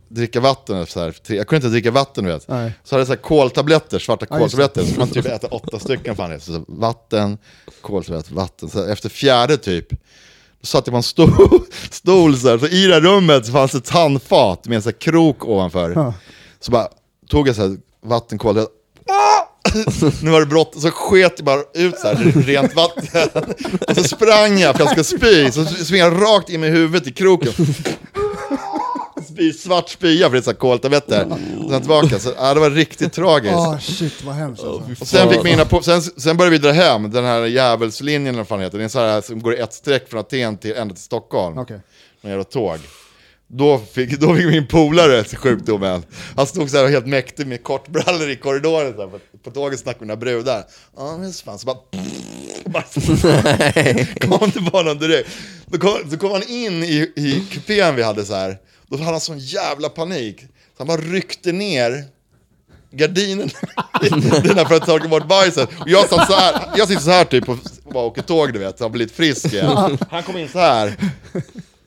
dricka 0.08 0.40
vatten. 0.40 0.86
Så 0.86 1.00
här, 1.00 1.16
jag 1.28 1.48
kunde 1.48 1.56
inte 1.56 1.68
dricka 1.74 1.92
vatten, 1.92 2.26
vet. 2.26 2.48
Nej. 2.48 2.72
Så 2.84 2.96
hade 2.96 3.00
jag 3.02 3.08
så 3.08 3.14
här 3.14 3.22
koltabletter, 3.22 4.00
svarta 4.00 4.26
Ja, 4.30 4.38
koltabletter. 4.38 4.84
Så 4.84 5.00
man 5.00 5.08
typ 5.10 5.26
äta 5.26 5.48
åtta 5.48 5.80
stycken. 5.80 6.16
Fan, 6.16 6.40
så, 6.40 6.54
så, 6.54 6.64
vatten, 6.68 7.38
koltabletter, 7.82 8.34
vatten. 8.36 8.70
Så 8.70 8.86
efter 8.90 9.10
fjärde 9.10 9.58
typ. 9.58 9.90
Då 10.62 10.66
satt 10.68 10.88
jag 10.88 10.94
på 10.94 10.98
en 10.98 11.04
stol, 11.04 11.62
stol 11.92 12.38
så, 12.38 12.50
här, 12.50 12.58
så 12.58 12.68
i 12.68 12.86
det 12.88 12.94
här 12.94 13.02
rummet 13.02 13.50
fanns 13.52 13.72
det 13.72 13.78
ett 13.78 13.90
handfat 13.90 14.68
med 14.68 14.76
en 14.76 14.82
så 14.82 14.90
här 14.90 14.98
krok 15.00 15.46
ovanför. 15.46 15.92
Ja. 15.96 16.14
Så 16.60 16.72
bara 16.72 16.88
tog 17.30 17.48
jag 17.48 17.56
så 17.56 17.62
här 17.62 17.78
vattenkol, 18.06 18.58
jag- 18.58 18.68
nu 20.22 20.32
var 20.32 20.40
det 20.40 20.46
bråttom, 20.46 20.82
så 20.82 20.92
sket 20.92 21.34
jag 21.38 21.46
bara 21.46 21.62
ut 21.74 22.00
så 22.00 22.08
här, 22.08 22.16
rent 22.46 22.76
vatten. 22.76 23.30
Och 23.88 23.96
så 23.96 24.04
sprang 24.04 24.58
jag 24.60 24.76
för 24.76 24.84
jag 24.86 24.92
ska 24.92 25.04
spy, 25.18 25.52
så 25.52 25.66
sprang 25.66 26.00
jag 26.00 26.22
rakt 26.22 26.50
in 26.50 26.62
med 26.62 26.72
huvudet 26.72 27.08
i 27.08 27.12
kroken. 27.12 27.54
Spy, 29.36 29.54
svart 29.54 29.90
spya 29.90 30.26
för 30.26 30.32
det 30.32 30.40
är 30.40 30.42
så 30.42 30.50
här 30.50 30.58
koltabletter. 30.58 31.28
Och 31.64 31.70
sen 31.70 31.82
tillbaka, 31.82 32.20
så 32.20 32.32
ja, 32.38 32.54
det 32.54 32.60
var 32.60 32.70
riktigt 32.70 33.14
tragiskt. 33.14 33.56
Ah, 33.56 33.80
shit 33.80 34.24
vad 34.24 34.36
hemskt 34.36 34.64
alltså. 34.64 34.92
Och 35.02 35.08
sen, 35.08 35.30
fick 35.30 35.44
mina 35.44 35.66
på, 35.66 35.82
sen, 35.82 36.02
sen 36.02 36.38
började 36.38 36.58
vi 36.58 36.64
dra 36.64 36.72
hem, 36.72 37.12
den 37.12 37.26
här 37.26 37.46
djävulslinjen 37.46 38.28
eller 38.28 38.38
vad 38.38 38.48
fan 38.48 38.60
heter. 38.60 38.78
Det 38.78 38.82
är 38.82 38.84
en 38.84 38.90
sån 38.90 39.02
här 39.02 39.22
som 39.22 39.42
går 39.42 39.60
ett 39.60 39.74
streck 39.74 40.10
från 40.10 40.20
Aten 40.20 40.58
till, 40.58 40.74
ända 40.76 40.94
till 40.94 41.04
Stockholm. 41.04 41.58
Okej. 41.58 41.80
Någon 42.22 42.30
jävla 42.30 42.44
tåg. 42.44 42.80
Då 43.48 43.78
fick, 43.78 44.20
då 44.20 44.36
fick 44.36 44.46
min 44.46 44.68
polare 44.68 45.24
sjukdomen. 45.24 46.04
Han 46.36 46.48
stod 46.48 46.70
så 46.70 46.78
här 46.78 46.88
helt 46.88 47.08
mäktig 47.08 47.48
med 47.48 47.64
kortbrallor 47.64 48.30
i 48.30 48.36
korridoren 48.36 48.94
så 48.94 49.02
här, 49.02 49.08
på, 49.08 49.20
på 49.44 49.52
tåget 49.52 49.80
snackade 49.80 50.06
med 50.06 50.08
några 50.08 50.20
brudar. 50.20 50.64
Ja 50.98 51.18
men 51.18 51.34
fan, 51.34 51.60
så 51.60 51.66
bara... 51.66 51.78
bara 52.66 52.84
kom 54.20 54.52
det 54.54 54.72
bara 54.72 54.84
någon 54.84 55.00
direkt. 55.00 55.30
Då 55.66 55.78
kom, 55.78 56.10
så 56.12 56.18
kom 56.18 56.32
han 56.32 56.44
in 56.44 56.84
i, 56.84 57.12
i 57.16 57.48
kupén 57.52 57.96
vi 57.96 58.04
hade 58.04 58.26
så 58.26 58.36
här. 58.36 58.58
Då 58.88 58.98
hade 58.98 59.12
han 59.12 59.22
sån 59.22 59.40
jävla 59.40 59.90
panik. 59.90 60.42
Så 60.42 60.48
han 60.78 60.88
bara 60.88 61.02
ryckte 61.02 61.52
ner 61.52 62.04
gardinen 62.92 63.50
den 64.44 64.58
här 64.58 64.66
för 64.66 64.76
att 64.76 64.86
ta 64.86 65.08
bort 65.08 65.28
bajset. 65.28 65.70
Och 65.80 65.90
jag 65.90 66.10
satt 66.10 66.28
så 66.28 66.34
här, 66.34 66.70
jag 66.78 66.88
sitter 66.88 67.02
så 67.02 67.12
här 67.12 67.26
typ 67.26 67.50
och 67.50 67.58
bara 67.94 68.04
åker 68.04 68.22
tåg 68.22 68.54
du 68.54 68.60
vet, 68.60 68.78
så 68.78 68.84
han 68.84 68.92
blir 68.92 69.04
lite 69.04 69.16
frisk 69.16 69.54
igen. 69.54 69.98
Han 70.10 70.24
kom 70.24 70.38
in 70.38 70.50
så 70.50 70.60
här 70.60 70.96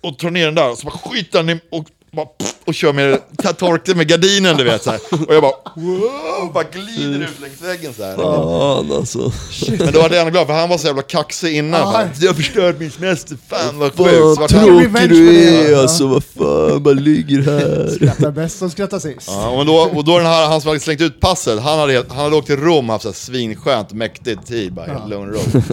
och 0.00 0.18
tar 0.18 0.30
ner 0.30 0.44
den 0.44 0.54
där 0.54 0.70
och 0.70 0.78
så 0.78 0.86
bara 0.86 0.98
skiter 0.98 1.38
han 1.38 1.50
i 1.50 1.60
och, 1.70 1.84
bara, 2.18 2.26
pff, 2.26 2.54
och 2.64 2.74
kör 2.74 2.92
med, 2.92 3.18
torkar 3.58 3.94
med 3.94 4.08
gardinen 4.08 4.56
du 4.56 4.64
vet 4.64 4.82
så 4.82 4.90
här. 4.90 5.00
Och 5.28 5.34
jag 5.34 5.42
bara, 5.42 5.52
wow, 5.74 6.52
bara 6.52 6.64
glider 6.64 7.24
ut 7.24 7.40
längs 7.40 7.62
väggen 7.62 7.94
så 7.94 8.04
här. 8.04 8.16
Fan 8.16 8.92
alltså. 8.92 9.32
Men 9.78 9.92
då 9.92 10.00
var 10.02 10.10
jag 10.10 10.32
glad 10.32 10.46
för 10.46 10.54
han 10.54 10.68
var 10.68 10.78
så 10.78 10.86
jävla 10.86 11.02
kaxig 11.02 11.56
innan. 11.56 11.80
Ja. 11.80 11.92
Bara, 11.92 12.08
jag 12.20 12.36
förstörde 12.36 12.78
min 12.78 12.90
semester, 12.90 13.36
fan 13.48 13.78
vad 13.78 13.96
sjukt. 13.96 14.40
Vad 14.40 14.48
tråkig 14.48 15.08
du 15.08 15.48
är 15.48 15.70
ja. 15.70 15.80
alltså, 15.80 16.06
vad 16.06 16.24
fan, 16.24 16.82
bara 16.82 16.94
ligger 16.94 17.42
här. 17.42 17.88
Skrattar 17.94 18.30
bäst 18.30 18.58
som 18.58 18.70
skrattar 18.70 18.98
sist. 18.98 19.28
Ja, 19.28 19.50
och 19.50 19.66
då, 19.66 19.74
och 19.74 20.04
då 20.04 20.18
den 20.18 20.26
här, 20.26 20.46
han 20.46 20.60
som 20.60 20.68
hade 20.68 20.80
slängt 20.80 21.00
ut 21.00 21.20
passet, 21.20 21.60
han 21.60 21.78
hade, 21.78 22.04
han 22.08 22.18
hade 22.18 22.36
åkt 22.36 22.46
till 22.46 22.56
Rom 22.56 22.90
och 22.90 22.92
haft 22.92 23.02
så 23.02 23.08
här 23.08 23.14
svinskönt, 23.14 23.92
mäktig 23.92 24.46
tid, 24.46 24.72
bara 24.72 24.86
helt 24.86 25.08
lugn 25.08 25.28
och 25.28 25.34
ro. 25.34 25.62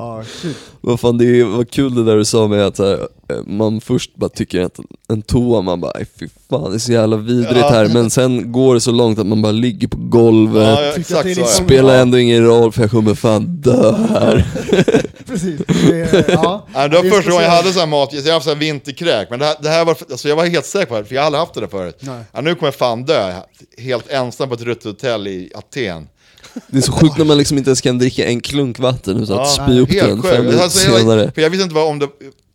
Ja, 0.00 0.22
shit. 0.42 0.56
Vad 0.80 1.00
fan, 1.00 1.18
det 1.18 1.44
var 1.44 1.64
kul 1.64 1.94
det 1.94 2.04
där 2.04 2.16
du 2.16 2.24
sa 2.24 2.48
med 2.48 2.66
att 2.66 2.76
så 2.76 2.84
här, 2.88 3.08
man 3.46 3.80
först 3.80 4.14
bara 4.16 4.30
tycker 4.30 4.60
att 4.60 4.78
en 5.08 5.22
toa, 5.22 5.62
man 5.62 5.80
bara 5.80 5.92
"Aj, 5.94 6.06
fy 6.20 6.28
fan 6.50 6.70
det 6.70 6.76
är 6.76 6.78
så 6.78 6.92
jävla 6.92 7.16
vidrigt 7.16 7.56
Ja. 7.60 7.68
här, 7.70 7.88
men 7.88 8.10
sen 8.10 8.52
går 8.52 8.74
det 8.74 8.80
så 8.80 8.90
långt 8.90 9.18
att 9.18 9.26
man 9.26 9.42
bara 9.42 9.52
ligger 9.52 9.88
på 9.88 9.96
golvet, 10.00 10.62
Ja, 10.62 10.80
är 10.80 10.98
exakt 10.98 11.24
liksom- 11.24 11.64
spelar 11.64 11.98
ändå 11.98 12.18
ingen 12.18 12.44
roll 12.44 12.72
för 12.72 12.80
jag 12.82 12.90
kommer 12.90 13.14
fan 13.14 13.46
dö 13.60 13.92
här. 13.92 14.46
Precis. 15.26 15.60
Det, 15.66 16.00
är- 16.00 16.24
ja. 16.32 16.66
Det 16.72 16.78
var 16.78 16.88
Det 16.88 16.96
är 16.98 17.10
första 17.10 17.30
gången 17.30 17.44
jag 17.44 17.50
hade 17.52 17.72
sån 17.72 17.80
här 17.80 17.86
mat, 17.86 18.12
jag 18.12 18.22
har 18.22 18.32
haft 18.32 18.44
sån 18.44 18.52
här 18.52 18.60
vinterkräk, 18.60 19.30
men 19.30 19.38
det 19.38 19.44
här, 19.44 19.56
det 19.62 19.68
här 19.68 19.84
var, 19.84 19.96
alltså 20.10 20.28
jag 20.28 20.36
var 20.36 20.46
helt 20.46 20.66
säker 20.66 20.86
på 20.86 20.98
det, 20.98 21.04
för 21.04 21.14
jag 21.14 21.22
har 21.22 21.26
aldrig 21.26 21.40
haft 21.40 21.54
det 21.54 21.60
där 21.60 21.66
förut. 21.68 21.98
Nej. 22.00 22.22
Ja, 22.32 22.40
nu 22.40 22.54
kommer 22.54 22.66
jag 22.66 22.74
fan 22.74 23.04
dö, 23.04 23.32
helt 23.78 24.10
ensam 24.10 24.48
på 24.48 24.54
ett 24.54 24.60
ruttet 24.62 24.84
hotell 24.84 25.26
i 25.26 25.50
Aten. 25.54 26.08
Det 26.66 26.78
är 26.78 26.82
så 26.82 26.92
sjukt 26.92 27.18
när 27.18 27.24
man 27.24 27.38
liksom 27.38 27.58
inte 27.58 27.70
ens 27.70 27.80
kan 27.80 27.98
dricka 27.98 28.26
en 28.26 28.40
klunk 28.40 28.78
vatten 28.78 29.22
utan 29.22 29.38
att 29.38 29.50
spy 29.50 29.80
upp 29.80 29.90
den 29.90 30.22
fem 30.22 30.44
minuter 30.44 30.62
Alltså, 30.62 30.90
jag, 30.90 31.00
senare. 31.00 31.32
för 31.34 31.42
jag 31.42 31.50
visste 31.50 31.62
inte 31.62 31.74
vad 31.74 31.88
om 31.88 31.98
det 31.98 32.08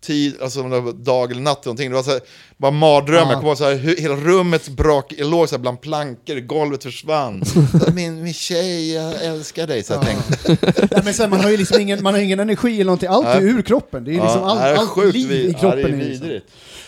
tid, 0.04 0.36
alltså 0.42 0.62
om 0.62 0.70
det 0.70 0.80
var 0.80 0.94
dag 0.94 1.32
eller 1.32 1.42
natt 1.42 1.58
eller 1.58 1.66
någonting. 1.68 1.90
Det 1.90 1.96
var 1.96 2.04
så 2.04 2.12
här, 2.12 2.20
bara 2.58 2.72
mardrömmar. 2.72 3.22
Ja. 3.22 3.30
Jag 3.30 3.38
kommer 3.38 3.50
ihåg 3.50 3.58
så 3.58 3.64
här, 3.64 3.76
hur, 3.76 3.96
hela 3.98 4.16
rummet 4.16 4.70
brak, 4.70 5.14
jag 5.18 5.32
låg 5.32 5.50
så 5.50 5.56
här 5.56 5.62
bland 5.62 5.82
plankor, 5.82 6.40
golvet 6.40 6.84
försvann. 6.84 7.46
Så 7.46 7.92
min, 7.94 8.24
min 8.24 8.34
tjej, 8.34 8.94
jag 8.94 9.24
älskar 9.26 9.68
dig. 9.68 9.84
Så 9.84 9.94
jag 9.94 10.02
tänkte, 10.02 10.58
Ja, 10.92 11.02
men 11.04 11.14
sen, 11.14 11.30
man 11.30 11.40
har 11.40 11.50
ju 11.50 11.58
liksom 11.58 11.82
ingen, 11.82 12.04
man 12.04 12.14
har 12.14 12.22
ingen 12.22 12.40
energi 12.40 12.74
eller 12.74 12.86
någonting, 12.86 13.10
allt 13.10 13.26
är 13.26 13.42
ur 13.42 13.62
kroppen. 13.62 14.04
Det 14.04 14.12
är 14.12 14.14
liksom 14.14 14.42
ja, 14.42 14.52
all, 14.52 14.58
det 14.58 14.64
är 14.64 14.76
allt 14.76 15.14
liv 15.16 15.32
i 15.32 15.54
kroppen. 15.54 15.82
Ja, 15.82 15.88
det 15.88 15.94
är 15.94 16.00
är 16.02 16.10
liksom. 16.10 16.30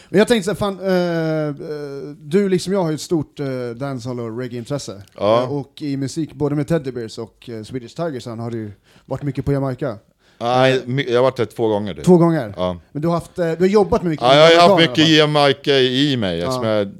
Men 0.10 0.20
jag 0.20 0.28
tänkte 0.28 0.44
så 0.44 0.52
här, 0.52 0.56
fan, 0.56 0.80
eh, 0.80 1.70
eh, 1.70 2.16
du 2.20 2.50
liksom 2.50 2.74
jag 2.74 2.84
har 2.84 2.90
ju 2.90 2.96
ett 2.96 3.02
stort 3.02 3.40
uh, 3.40 3.70
dancehall 3.70 4.20
och 4.20 4.38
reggae-intresse. 4.40 5.02
Ja. 5.18 5.44
Eh, 5.44 5.52
och 5.54 5.82
i 5.82 5.98
musik, 5.98 6.34
både 6.34 6.56
med 6.56 6.68
Teddy 6.68 6.92
Bears 6.92 7.18
och 7.18 7.50
uh, 7.52 7.64
Swedish 7.64 7.96
Tigers 7.96 8.26
har 8.26 8.52
du 8.52 8.72
varit 9.06 9.24
mycket 9.24 9.46
på 9.46 9.52
Jamaica. 9.54 9.98
Nej, 10.38 10.82
my- 10.86 11.06
jag 11.08 11.16
har 11.16 11.24
varit 11.24 11.38
där 11.38 11.46
två 11.46 11.68
gånger. 11.68 11.94
Du. 11.94 12.02
Två 12.02 12.18
gånger. 12.18 12.54
Ja. 12.58 12.78
Men 12.92 13.02
du 13.02 13.08
har, 13.08 13.16
haft, 13.16 13.40
eh, 13.40 13.52
du 13.52 13.58
har 13.60 13.68
jobbat 13.68 14.04
med 14.04 14.10
mycket 14.10 14.26
Ja, 14.26 14.50
jag 14.52 14.62
har 14.62 14.70
haft 14.70 14.90
mycket? 14.90 15.10
Jamaica 15.10 15.72
i 15.80 16.18
mig, 16.18 16.40
Ja. 16.40 16.46
eftersom 16.46 16.66
jag 16.68 16.92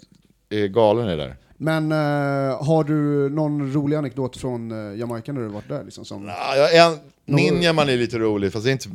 är 0.50 0.68
galen 0.68 1.06
i 1.08 1.10
det 1.10 1.16
där. 1.16 1.36
Men 1.58 1.92
eh, 1.92 2.66
har 2.66 2.84
du 2.84 3.30
någon 3.30 3.74
rolig 3.74 3.98
anekdot 3.98 4.38
från 4.38 4.72
uh, 4.72 5.00
Jamaica 5.00 5.32
när 5.34 5.42
du 5.42 5.48
varit 5.48 5.70
där? 5.70 5.84
Liksom, 5.84 6.06
som, 6.06 6.26
Ja, 6.28 6.70
en, 6.70 6.98
Ninjaman 7.36 7.90
är 7.90 7.98
lite 7.98 8.18
rolig, 8.20 8.54
fast 8.54 8.66
det 8.66 8.70
är 8.70 8.72
inte... 8.72 8.90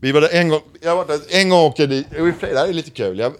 Vi 0.00 0.12
var 0.12 0.20
där 0.20 0.28
en 0.32 0.48
gång, 0.48 0.60
jag 0.80 0.96
var 0.96 1.06
där, 1.06 1.20
en 1.28 1.48
gång 1.48 1.60
åkte 1.60 1.86
dit, 1.86 2.06
det 2.10 2.58
här 2.58 2.68
är 2.68 2.72
lite 2.72 2.90
kul. 2.90 3.18
Jag 3.18 3.32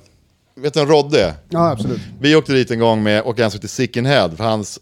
vet 0.55 0.75
du 0.75 0.81
en 0.81 0.89
Rodde? 0.89 1.35
Ja, 1.49 1.71
absolut. 1.71 2.01
Vi 2.21 2.37
åkte 2.37 2.53
dit 2.53 2.71
en 2.71 2.79
gång 2.79 3.03
med, 3.03 3.23
och 3.23 3.39
en 3.39 3.51
som 3.51 3.59
heter 3.59 3.69
Sickenhead, 3.69 4.31
för 4.37 4.45
hans... 4.45 4.81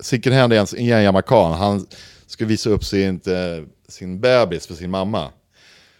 Sickenhead 0.00 0.44
är 0.52 0.60
en, 0.60 0.66
en 0.90 1.02
jamaican, 1.02 1.52
han 1.52 1.86
skulle 2.26 2.48
visa 2.48 2.70
upp 2.70 2.84
sin, 2.84 3.20
eh, 3.26 3.64
sin 3.88 4.20
bebis 4.20 4.66
för 4.66 4.74
sin 4.74 4.90
mamma. 4.90 5.30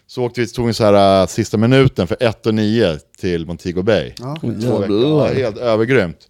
Så 0.07 0.23
åkte 0.23 0.41
vi, 0.41 0.47
tog 0.47 0.67
vi 0.67 0.73
så 0.73 0.83
här 0.83 1.21
uh, 1.21 1.27
sista 1.27 1.57
minuten 1.57 2.07
för 2.07 2.17
1 2.19 2.45
och 2.45 2.53
9 2.53 2.99
till 3.17 3.45
Montego 3.45 3.83
Bay. 3.83 4.13
Ja. 4.17 4.37
Två 4.41 4.77
veckor. 4.77 5.03
Ja, 5.03 5.33
helt 5.33 5.57
övergrymt. 5.57 6.29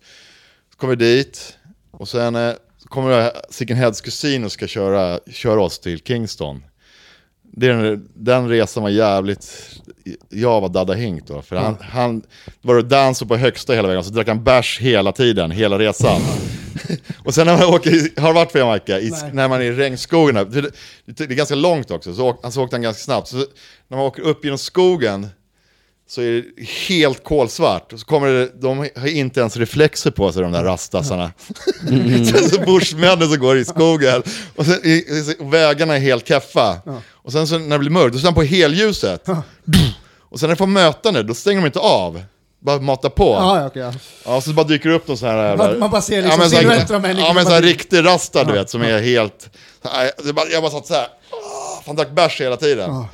Så 0.71 0.77
kom 0.77 0.89
vi 0.89 0.95
dit, 0.95 1.57
och 1.91 2.07
sen 2.07 2.35
eh, 2.35 2.53
kommer 2.85 3.31
Sickenheads 3.49 4.01
kusin 4.01 4.43
och 4.43 4.51
ska 4.51 4.67
köra, 4.67 5.19
köra 5.31 5.61
oss 5.61 5.79
till 5.79 5.99
Kingston. 5.99 6.63
Det 7.53 7.67
är 7.67 7.73
den, 7.73 8.07
den 8.15 8.49
resan 8.49 8.83
var 8.83 8.89
jävligt, 8.89 9.51
jag 10.29 10.61
var 10.61 10.69
Dada 10.69 10.93
Hink 10.93 11.27
då, 11.27 11.41
för 11.41 11.55
han, 11.55 11.77
han 11.81 12.19
det 12.19 12.67
var 12.67 12.75
det 12.75 12.81
danser 12.81 13.25
på 13.25 13.35
högsta 13.37 13.73
hela 13.73 13.87
vägen, 13.87 14.03
så 14.03 14.09
drack 14.13 14.27
han 14.27 14.43
bärs 14.43 14.79
hela 14.79 15.11
tiden, 15.11 15.51
hela 15.51 15.79
resan. 15.79 16.21
och 17.25 17.33
sen 17.33 17.47
när 17.47 17.57
man 17.57 17.67
åker, 17.73 17.91
i- 17.91 18.19
har 18.21 18.33
varit 18.33 18.51
på 18.51 18.57
Jamaica, 18.57 18.99
i, 18.99 19.11
när 19.33 19.47
man 19.47 19.61
är 19.61 19.65
i 19.65 19.71
regnskogarna, 19.71 20.43
det, 20.43 20.61
det, 20.61 20.71
det 21.05 21.23
är 21.23 21.27
ganska 21.27 21.55
långt 21.55 21.91
också, 21.91 22.13
så, 22.13 22.27
åk, 22.29 22.53
så 22.53 22.63
åkte 22.63 22.75
han 22.75 22.81
ganska 22.81 23.03
snabbt. 23.03 23.27
Så 23.27 23.37
när 23.87 23.97
man 23.97 23.99
åker 24.05 24.21
upp 24.21 24.43
genom 24.45 24.57
skogen, 24.57 25.27
så 26.11 26.21
är 26.21 26.31
det 26.31 26.63
helt 26.87 27.23
kolsvart. 27.23 27.93
Och 27.93 27.99
så 27.99 28.05
kommer 28.05 28.27
det, 28.27 28.61
de 28.61 28.77
har 28.77 29.07
inte 29.07 29.39
ens 29.39 29.57
reflexer 29.57 30.11
på 30.11 30.31
sig 30.31 30.41
de 30.41 30.51
där 30.51 30.63
rastasarna. 30.63 31.31
sen 32.31 32.49
så 32.49 32.61
bushmännen 32.61 33.29
som 33.29 33.39
går 33.39 33.57
i 33.57 33.65
skogen. 33.65 34.23
Och, 34.55 34.65
sen, 34.65 34.79
i, 34.83 34.89
i, 34.89 35.35
och 35.39 35.53
vägarna 35.53 35.95
är 35.95 35.99
helt 35.99 36.27
keffa. 36.27 36.81
Och 37.11 37.31
sen 37.31 37.47
så 37.47 37.57
när 37.57 37.69
det 37.69 37.79
blir 37.79 37.89
mörkt, 37.89 38.13
då 38.13 38.19
står 38.19 38.27
han 38.27 38.35
på 38.35 38.43
helljuset. 38.43 39.27
och 40.29 40.39
sen 40.39 40.49
när 40.49 40.55
de 40.55 40.57
får 40.57 40.67
mötande, 40.67 41.23
då 41.23 41.33
stänger 41.33 41.61
de 41.61 41.65
inte 41.65 41.79
av. 41.79 42.23
Bara 42.59 42.79
matar 42.79 43.09
på. 43.09 43.23
Ja, 43.39 43.59
ja, 43.59 43.67
okej, 43.67 43.81
ja. 43.81 43.93
Ja, 44.25 44.41
så 44.41 44.49
bara 44.53 44.67
dyker 44.67 44.89
det 44.89 44.95
upp 44.95 45.07
någon 45.07 45.17
sån 45.17 45.29
här. 45.29 45.57
Man- 45.57 45.79
man 45.79 45.89
bara 45.91 46.01
ser 46.01 46.21
liksom 46.21 46.39
men 46.39 46.49
så 46.49 46.55
här- 46.55 46.61
silhuetter 46.63 46.95
av 46.95 47.01
människor 47.01 47.27
Ja, 47.27 47.33
men 47.33 47.43
som 47.43 47.49
så 47.49 47.55
här 47.55 47.61
riktig 47.61 48.05
rasta 48.05 48.43
du 48.43 48.53
vet, 48.53 48.69
som 48.69 48.81
är 48.81 49.01
helt... 49.01 49.49
Nej, 49.93 50.11
det 50.23 50.33
bara, 50.33 50.47
jag 50.47 50.63
bara 50.63 50.71
satt 50.71 50.87
så 50.87 50.93
här. 50.93 51.07
Han 51.85 51.95
drack 51.95 52.11
bärs 52.11 52.41
hela 52.41 52.57
tiden. 52.57 52.89
Ja. 52.89 53.07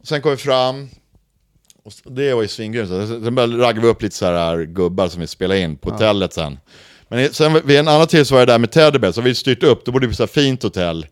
Och 0.00 0.06
sen 0.06 0.22
kom 0.22 0.30
vi 0.30 0.36
fram. 0.36 0.88
Och 1.84 2.12
det 2.12 2.34
var 2.34 2.42
ju 2.42 2.48
svingrymt. 2.48 2.88
Sen 2.88 3.34
började 3.34 3.58
ragga 3.58 3.80
vi 3.80 3.88
upp 3.88 4.02
lite 4.02 4.16
så 4.16 4.26
här 4.26 4.62
gubbar 4.62 5.08
som 5.08 5.20
vi 5.20 5.26
spelade 5.26 5.60
in 5.60 5.76
på 5.76 5.90
hotellet 5.90 6.32
sen. 6.32 6.58
Men 7.08 7.32
sen 7.32 7.60
vid 7.64 7.78
en 7.78 7.88
annan 7.88 8.06
tid 8.06 8.26
så 8.26 8.34
var 8.34 8.40
jag 8.40 8.48
där 8.48 8.58
med 8.58 8.70
Teddy 8.70 8.98
Bear, 8.98 9.12
så 9.12 9.20
vi 9.20 9.34
styrt 9.34 9.62
upp, 9.62 9.84
då 9.84 9.92
bodde 9.92 10.06
vi 10.06 10.12
på 10.12 10.16
så 10.16 10.22
här 10.22 10.28
fint 10.28 10.62
hotell. 10.62 11.06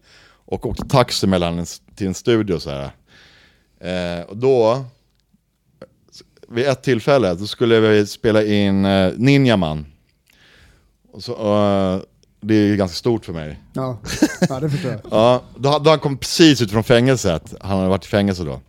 Och 0.45 0.67
åkte 0.67 0.89
taxi 0.89 1.27
mellan 1.27 1.59
en, 1.59 1.67
till 1.95 2.07
en 2.07 2.15
studio 2.15 2.59
så 2.59 2.71
här. 2.71 2.91
Eh, 3.81 4.25
och 4.25 4.37
då, 4.37 4.85
vid 6.49 6.67
ett 6.67 6.83
tillfälle, 6.83 7.35
då 7.35 7.47
skulle 7.47 7.81
vi 7.81 8.07
spela 8.07 8.43
in 8.43 8.85
eh, 8.85 9.13
Ninjaman. 9.17 9.87
Och 11.13 11.23
så, 11.23 11.33
eh, 11.33 12.01
det 12.41 12.55
är 12.55 12.77
ganska 12.77 12.97
stort 12.97 13.25
för 13.25 13.33
mig. 13.33 13.61
Ja. 13.73 13.99
ja, 14.49 14.61
det 14.61 14.71
förstår 14.71 14.91
jag. 14.91 15.01
Ja, 15.11 15.43
då, 15.57 15.79
då 15.79 15.91
han 15.91 15.99
kom 15.99 16.19
precis 16.19 16.63
ut 16.63 16.71
från 16.71 16.85
fängelset. 16.85 17.55
Han 17.61 17.77
hade 17.77 17.91
varit 17.91 18.05
i 18.05 18.09
fängelse 18.09 18.45
då. 18.45 18.61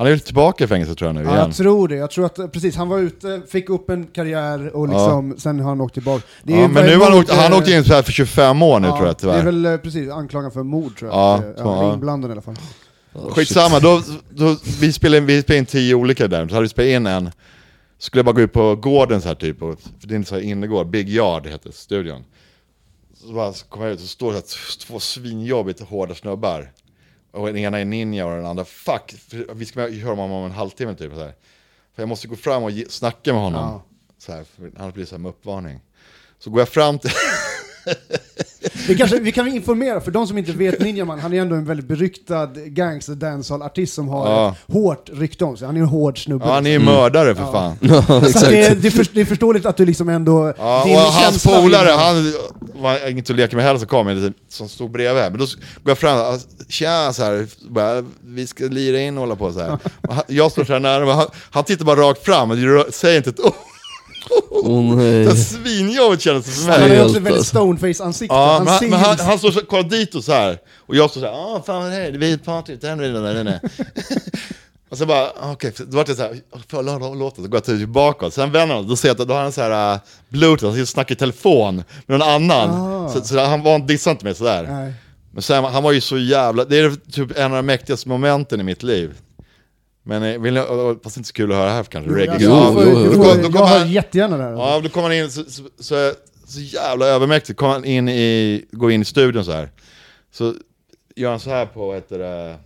Han 0.00 0.06
är 0.06 0.10
ju 0.10 0.18
tillbaka 0.18 0.64
i 0.64 0.66
fängelse 0.66 0.94
tror 0.94 1.08
jag 1.08 1.14
nu 1.14 1.20
Ja, 1.22 1.30
igen. 1.30 1.38
jag 1.46 1.56
tror 1.56 1.88
det. 1.88 1.94
Jag 1.96 2.10
tror 2.10 2.26
att, 2.26 2.52
precis, 2.52 2.76
han 2.76 2.88
var 2.88 2.98
ute, 2.98 3.42
fick 3.48 3.68
upp 3.70 3.90
en 3.90 4.06
karriär 4.06 4.76
och 4.76 4.88
liksom, 4.88 5.34
sen 5.38 5.60
har 5.60 5.68
han 5.68 5.80
åkt 5.80 5.94
tillbaka. 5.94 6.26
Det 6.42 6.52
är 6.52 6.60
Ja, 6.60 6.68
men 6.68 6.86
nu 6.86 6.96
har 6.96 7.10
han 7.10 7.18
åkt, 7.18 7.30
han 7.30 7.52
åkte 7.52 7.72
in 7.72 7.84
så 7.84 7.94
här 7.94 8.02
för 8.02 8.12
25 8.12 8.62
år 8.62 8.80
nu 8.80 8.88
ja, 8.88 8.96
tror 8.96 9.06
jag 9.06 9.16
Det 9.16 9.18
är 9.18 9.20
tyvärr. 9.20 9.44
väl 9.44 9.66
eh, 9.66 9.76
precis 9.76 10.10
anklagad 10.10 10.52
för 10.52 10.62
mord 10.62 10.98
tror 10.98 11.10
jag. 11.10 11.18
Ja, 11.18 11.38
så, 11.56 11.62
ja, 11.62 11.84
ja. 11.84 11.94
Inblandad 11.94 12.30
i 12.30 12.32
alla 12.32 12.40
fall. 12.42 12.56
Skitsamma, 13.30 13.78
då, 13.80 14.02
då, 14.30 14.56
vi, 14.80 14.92
spelade 14.92 15.18
in, 15.18 15.26
vi 15.26 15.42
spelade 15.42 15.58
in 15.58 15.66
tio 15.66 15.94
olika 15.94 16.28
där, 16.28 16.48
så 16.48 16.54
hade 16.54 16.62
vi 16.64 16.68
spelat 16.68 16.88
in 16.88 17.06
en. 17.06 17.30
Skulle 17.98 18.18
jag 18.18 18.26
bara 18.26 18.32
gå 18.34 18.40
ut 18.40 18.52
på 18.52 18.76
gården 18.76 19.20
så 19.20 19.28
här 19.28 19.34
typ, 19.34 19.62
och, 19.62 19.80
för 20.00 20.08
det 20.08 20.14
är 20.14 20.16
en 20.16 20.24
så 20.24 20.34
här 20.34 20.42
innergård, 20.42 20.90
Big 20.90 21.08
Yard 21.08 21.46
heter 21.46 21.70
studion. 21.72 22.24
Så 23.14 23.32
bara 23.32 23.52
så 23.52 23.66
kommer 23.66 23.86
jag 23.86 23.94
ut 23.94 24.00
och 24.00 24.06
står 24.08 24.32
det 24.32 24.42
så 24.48 24.56
här, 24.58 24.86
två 24.86 25.00
svinjobbigt 25.00 25.80
hårda 25.80 26.14
snubbar. 26.14 26.70
Och 27.30 27.46
den 27.46 27.56
ena 27.56 27.78
är 27.78 27.84
ninja 27.84 28.26
och 28.26 28.36
den 28.36 28.46
andra 28.46 28.64
fuck, 28.64 29.14
vi 29.52 29.66
ska 29.66 29.80
höra 29.80 30.14
honom 30.14 30.32
om 30.32 30.44
en 30.44 30.50
halvtimme 30.50 30.94
typ. 30.94 31.12
Så 31.12 31.20
här. 31.20 31.34
För 31.94 32.02
jag 32.02 32.08
måste 32.08 32.28
gå 32.28 32.36
fram 32.36 32.62
och 32.62 32.70
ge, 32.70 32.84
snacka 32.88 33.32
med 33.32 33.42
honom. 33.42 33.62
Ja. 33.62 33.82
Så 34.18 34.32
här, 34.32 34.44
för 34.44 34.70
annars 34.76 34.94
blir 34.94 35.04
det 35.04 35.08
så 35.08 35.14
här 35.14 35.20
med 35.20 35.28
uppvarning. 35.28 35.80
Så 36.38 36.50
går 36.50 36.60
jag 36.60 36.68
fram 36.68 36.98
till... 36.98 37.10
Vi, 38.88 38.96
kanske, 38.96 39.20
vi 39.20 39.32
kan 39.32 39.48
informera, 39.48 40.00
för 40.00 40.10
de 40.10 40.26
som 40.26 40.38
inte 40.38 40.52
vet 40.52 40.80
Ninjaman, 40.80 41.18
han 41.18 41.32
är 41.32 41.40
ändå 41.40 41.54
en 41.56 41.64
väldigt 41.64 41.86
beryktad 41.88 42.46
gangster 42.54 43.12
dancehall-artist 43.14 43.94
som 43.94 44.08
har 44.08 44.30
Ja. 44.30 44.48
ett 44.68 44.74
hårt 44.74 45.10
rykte 45.12 45.44
om 45.44 45.56
sig. 45.56 45.66
Han 45.66 45.76
är 45.76 45.80
en 45.80 45.86
hård 45.86 46.24
snubbe. 46.24 46.44
Ja, 46.46 46.52
han 46.54 46.66
är 46.66 46.70
ju 46.70 46.78
mördare 46.78 47.34
för 47.34 47.52
fan. 47.52 47.76
Så 48.32 48.46
det, 48.46 48.62
är, 48.62 48.74
det, 48.74 48.88
är 48.88 48.90
för, 48.90 49.06
det 49.12 49.20
är 49.20 49.24
förståeligt 49.24 49.66
att 49.66 49.76
du 49.76 49.86
liksom 49.86 50.08
ändå... 50.08 50.54
Ja, 50.58 50.82
din 50.86 50.94
och 50.96 51.00
hans 51.02 51.24
känsla 51.24 51.60
polare, 51.62 51.90
han 51.90 52.32
var 52.82 53.08
inte 53.08 53.32
att 53.32 53.36
leka 53.36 53.56
med 53.56 53.64
heller 53.64 53.78
som 53.78 53.88
kom, 53.88 54.06
men 54.06 54.34
som 54.48 54.68
stod 54.68 54.90
bredvid. 54.90 55.22
Men 55.22 55.32
då 55.32 55.44
går 55.46 55.90
jag 55.90 55.98
fram, 55.98 56.38
tja 56.68 57.12
så 57.12 57.22
här, 57.24 57.46
bara, 57.70 58.04
vi 58.24 58.46
ska 58.46 58.64
lira 58.64 59.00
in 59.00 59.16
och 59.16 59.20
hålla 59.20 59.36
på 59.36 59.52
så 59.52 59.60
här. 59.60 59.78
Och 60.08 60.14
han- 60.14 60.24
Jag 60.28 60.52
står 60.52 60.64
så 60.64 60.72
här 60.72 60.80
nära, 60.80 61.06
men 61.06 61.14
han, 61.14 61.26
han 61.50 61.64
tittar 61.64 61.84
bara 61.84 62.00
rakt 62.00 62.24
fram 62.24 62.50
och 62.50 62.56
rör- 62.56 62.90
säger 62.92 63.16
inte 63.16 63.30
ett 63.30 63.40
ord. 63.40 63.52
Åh 64.50 64.80
nej. 64.96 65.26
Så 65.26 65.36
Svinjobbigt 65.36 66.22
kändes 66.22 66.46
det 66.46 66.52
för 66.52 66.72
Han 66.72 66.80
har 66.80 66.88
mig. 66.88 66.88
ju 66.88 66.94
Helt, 66.94 67.06
också 67.06 67.16
ett 67.18 67.22
väldigt 67.24 67.38
alltså. 67.38 67.56
stoneface-ansikte. 67.56 68.34
Ja, 68.34 68.52
han 68.52 68.64
men, 68.64 68.74
han, 68.74 68.90
men 68.90 68.98
han, 68.98 69.18
han 69.18 69.38
står 69.38 69.50
så, 69.50 69.60
kollar 69.60 69.82
dit 69.88 70.14
och 70.14 70.24
så 70.24 70.32
här. 70.32 70.58
Och 70.86 70.96
jag 70.96 71.10
står 71.10 71.20
så 71.20 71.26
här, 71.26 71.34
ah 71.34 71.62
fan 71.66 71.82
vad 71.82 71.92
är 71.92 72.12
det? 72.12 72.18
Vi 72.18 72.30
är 72.30 72.34
ett 72.34 72.44
party. 72.44 72.78
Nej, 72.82 72.96
nej, 72.96 73.34
nej, 73.34 73.44
nej. 73.44 73.60
Och 74.90 74.98
så 74.98 75.06
bara, 75.06 75.26
ah, 75.40 75.52
okej, 75.52 75.72
då 75.78 75.96
vart 75.96 76.08
jag 76.08 76.16
så 76.16 76.22
här, 76.22 76.36
får 76.68 76.84
jag 76.84 77.16
låta? 77.18 77.42
Då 77.42 77.48
går 77.48 77.56
jag 77.56 77.64
tillbaka, 77.64 78.30
sen 78.30 78.52
vänder 78.52 78.74
han, 78.74 78.88
då 78.88 78.96
ser 78.96 79.08
jag 79.08 79.20
att 79.20 79.28
då 79.28 79.34
har 79.34 79.42
han 79.42 79.52
så 79.52 79.60
här 79.60 79.94
uh, 79.94 80.00
bluetooth, 80.28 80.64
han 80.64 80.72
sitter 80.72 80.82
och 80.82 80.88
snackar 80.88 81.14
i 81.14 81.18
telefon 81.18 81.76
med 82.06 82.18
någon 82.18 82.28
annan. 82.28 82.70
Ah. 82.70 83.08
Så, 83.08 83.24
så 83.24 83.40
han 83.40 83.62
var 83.62 83.78
dissade 83.78 84.12
inte 84.12 84.24
mig 84.24 84.34
sådär. 84.34 84.62
Nej. 84.62 84.92
Men 85.32 85.42
sen, 85.42 85.64
han 85.64 85.82
var 85.82 85.92
ju 85.92 86.00
så 86.00 86.18
jävla, 86.18 86.64
det 86.64 86.78
är 86.78 87.10
typ 87.12 87.38
en 87.38 87.44
av 87.44 87.56
de 87.56 87.66
mäktigaste 87.66 88.08
momenten 88.08 88.60
i 88.60 88.62
mitt 88.62 88.82
liv. 88.82 89.14
Men 90.02 90.22
eh, 90.22 90.40
vill 90.40 90.54
ni, 90.54 90.60
fast 91.04 91.16
inte 91.16 91.26
så 91.26 91.32
kul 91.32 91.52
att 91.52 91.58
höra 91.58 91.70
här 91.70 91.84
kanske, 91.84 92.10
reggae. 92.14 92.36
Jo, 92.40 92.50
du 92.50 92.72
får- 92.72 92.84
jo, 92.84 93.10
jo. 93.14 93.22
Då 93.22 93.48
då 93.48 93.58
Jag 93.58 93.66
hör 93.66 93.84
jättegärna 93.86 94.36
det 94.36 94.42
här. 94.44 94.50
Ja, 94.52 94.80
då 94.82 94.88
kommer 94.88 95.08
han 95.08 95.16
in 95.16 95.30
så, 95.30 95.44
så, 95.44 95.62
så, 95.78 96.12
så 96.46 96.60
jävla 96.60 97.06
övermäktigt, 97.06 97.58
kommer 97.58 97.72
han 97.72 97.84
in 97.84 98.08
i, 98.08 98.64
går 98.72 98.92
in 98.92 99.02
i 99.02 99.04
studion 99.04 99.44
så 99.44 99.52
här. 99.52 99.68
Så 100.32 100.54
gör 101.16 101.30
han 101.30 101.40
så 101.40 101.50
här 101.50 101.66
på, 101.66 101.86
vad 101.86 101.94
heter 101.94 102.18
det, 102.18 102.56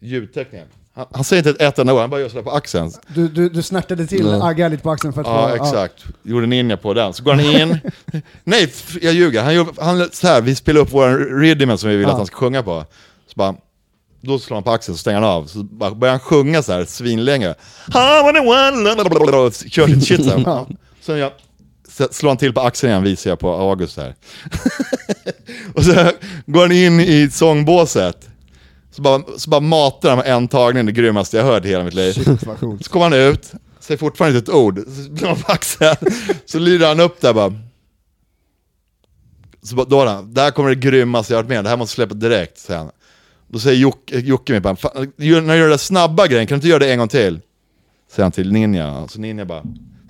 ljudteckningen. 0.00 0.66
Han, 0.94 1.06
han 1.12 1.24
säger 1.24 1.40
inte 1.48 1.50
ett, 1.64 1.72
ett 1.72 1.78
enda 1.78 1.92
ord, 1.94 2.00
han 2.00 2.10
bara 2.10 2.20
gör 2.20 2.28
sådär 2.28 2.42
på 2.42 2.50
axeln. 2.50 2.92
Du, 3.14 3.28
du, 3.28 3.48
du 3.48 3.62
snärtade 3.62 4.06
till 4.06 4.26
Ja. 4.26 4.48
Agga 4.48 4.68
lite 4.68 4.82
på 4.82 4.90
axeln 4.90 5.12
för 5.12 5.20
att 5.20 5.26
Ja, 5.26 5.48
få... 5.48 5.64
exakt. 5.64 6.04
Gjorde 6.22 6.46
ninja 6.46 6.76
på 6.76 6.94
den. 6.94 7.12
Så 7.12 7.22
går 7.22 7.32
han 7.32 7.40
in. 7.44 7.78
Nej, 8.44 8.72
jag 9.00 9.14
ljuger. 9.14 9.42
Han, 9.42 9.54
gör- 9.54 9.66
han 9.82 10.08
så 10.12 10.26
här, 10.26 10.40
vi 10.40 10.54
spelar 10.54 10.80
upp 10.80 10.92
vår 10.92 11.38
rhythm 11.40 11.76
som 11.76 11.90
vi 11.90 11.96
vill 11.96 12.02
Ja. 12.06 12.10
att 12.10 12.16
han 12.16 12.26
ska 12.26 12.36
sjunga 12.36 12.62
på. 12.62 12.84
Så 13.26 13.32
bara, 13.34 13.54
då 14.20 14.38
slår 14.38 14.56
han 14.56 14.64
på 14.64 14.70
axeln 14.70 14.96
så 14.96 15.00
stänger 15.00 15.20
han 15.20 15.30
av. 15.30 15.46
Så 15.46 15.62
bara 15.62 15.90
börjar 15.90 16.12
han 16.12 16.20
sjunga 16.20 16.62
så 16.62 16.72
här 16.72 16.84
svinlänge. 16.84 17.54
Kör 19.70 19.86
sitt 19.86 20.06
shit 20.06 20.24
så 20.24 20.30
här. 20.30 20.66
Sen 21.00 21.18
jag, 21.18 21.32
så 21.88 22.08
slår 22.10 22.30
han 22.30 22.36
till 22.36 22.52
på 22.52 22.60
axeln 22.60 22.90
igen 22.90 23.02
visar 23.02 23.30
jag 23.30 23.38
på 23.38 23.50
August 23.50 23.96
här. 23.96 24.14
och 25.74 25.84
så 25.84 25.92
går 26.46 26.60
han 26.60 26.72
in 26.72 27.00
i 27.00 27.30
sångbåset. 27.30 28.28
Så 28.92 29.02
bara, 29.02 29.22
så 29.36 29.50
bara 29.50 29.60
matar 29.60 30.08
han 30.08 30.18
med 30.18 30.26
en 30.26 30.48
tagning, 30.48 30.86
det 30.86 30.92
grymmaste 30.92 31.36
jag 31.36 31.44
hört 31.44 31.64
i 31.64 31.68
hela 31.68 31.84
mitt 31.84 31.94
liv. 31.94 32.12
Shit. 32.12 32.40
Så 32.84 32.90
kommer 32.90 33.04
han 33.04 33.12
ut, 33.12 33.52
säger 33.80 33.98
fortfarande 33.98 34.38
inte 34.38 34.50
ett 34.50 34.56
ord, 34.56 34.78
så 34.78 35.10
blir 35.10 35.26
han 35.26 35.36
på 35.36 35.52
axeln, 35.52 35.96
så 36.46 36.58
lyder 36.58 36.88
han 36.88 37.00
upp 37.00 37.20
där 37.20 37.32
bara. 37.32 37.54
Så 39.62 39.74
bara, 39.74 39.86
då 39.86 39.98
har 39.98 40.06
han, 40.06 40.34
där 40.34 40.50
kommer 40.50 40.68
det 40.68 40.74
grymmaste 40.74 41.32
jag 41.32 41.38
har 41.38 41.42
varit 41.42 41.48
med 41.48 41.64
det 41.64 41.70
här 41.70 41.76
måste 41.76 41.94
släppa 41.94 42.14
direkt, 42.14 42.58
säger 42.58 42.80
han. 42.80 42.90
Då 43.52 43.58
säger 43.58 43.76
Jocke, 43.80 44.18
Jocke 44.18 44.52
mig 44.52 44.60
bara, 44.60 44.76
"Fan, 44.76 45.12
gör- 45.16 45.40
när 45.40 45.54
du 45.54 45.60
gör 45.60 45.68
där 45.68 45.76
snabba 45.76 46.26
grejen, 46.26 46.46
kan 46.46 46.54
du 46.54 46.58
inte 46.58 46.68
göra 46.68 46.78
det 46.78 46.92
en 46.92 46.98
gång 46.98 47.08
till? 47.08 47.40
Säger 48.10 48.22
han 48.22 48.32
till 48.32 48.52
Ninja, 48.52 49.08
så 49.08 49.20
Ninja 49.20 49.44
bara, 49.44 49.62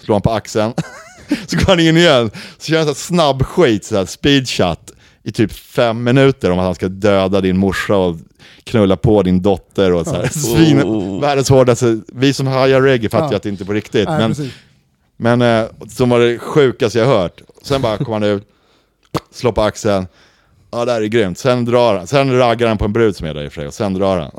slår 0.04 0.14
han 0.14 0.22
på 0.22 0.30
axeln. 0.30 0.72
så 1.46 1.56
går 1.56 1.64
han 1.66 1.80
in 1.80 1.96
igen, 1.96 2.30
så 2.58 2.72
gör 2.72 2.78
han 2.78 2.86
så 2.86 2.90
här 2.90 2.94
snabb 2.94 3.42
skit, 3.42 3.84
så 3.84 3.96
här 3.96 4.04
speed 4.06 4.48
shot 4.48 4.92
i 5.22 5.32
typ 5.32 5.52
fem 5.52 6.04
minuter 6.04 6.50
om 6.50 6.58
att 6.58 6.64
han 6.64 6.74
ska 6.74 6.88
döda 6.88 7.40
din 7.40 7.56
morsa 7.58 7.96
och 7.96 8.16
knulla 8.64 8.96
på 8.96 9.22
din 9.22 9.42
dotter 9.42 9.92
och 9.92 10.06
så 10.06 10.14
här. 10.14 10.28
Svin, 10.28 10.82
Oh. 10.82 11.20
världens 11.20 11.48
hårdaste, 11.50 12.00
vi 12.08 12.32
som 12.32 12.46
hajar 12.46 12.80
reggae 12.82 13.08
fattar 13.10 13.26
ju 13.26 13.32
Ja. 13.32 13.36
att 13.36 13.42
det 13.42 13.48
inte 13.48 13.64
är 13.64 13.66
på 13.66 13.72
riktigt. 13.72 14.08
Nej, 14.08 14.18
men 14.18 14.30
precis. 14.30 14.52
men 15.16 15.42
eh, 15.42 15.64
som 15.88 16.08
var 16.10 16.20
det 16.20 16.38
sjukaste 16.38 16.98
jag 16.98 17.06
hört. 17.06 17.42
Sen 17.62 17.82
bara 17.82 17.96
kom 17.96 18.12
han 18.12 18.22
ut, 18.22 18.48
slår 19.32 19.52
på 19.52 19.62
axeln. 19.62 20.06
Ja, 20.72 20.84
det 20.84 20.92
här 20.92 21.02
är 21.02 21.06
grymt. 21.06 21.38
Sen 21.38 21.64
drar 21.64 21.96
han. 21.96 22.06
Sen 22.06 22.38
raggar 22.38 22.68
han 22.68 22.78
på 22.78 22.84
en 22.84 22.92
brud 22.92 23.16
som 23.16 23.26
är 23.26 23.34
där 23.34 23.44
i 23.44 23.48
och 23.48 23.52
för 23.52 23.60
sig, 23.60 23.66
och 23.68 23.74
sen 23.74 23.94
drar 23.94 24.18
han. 24.18 24.30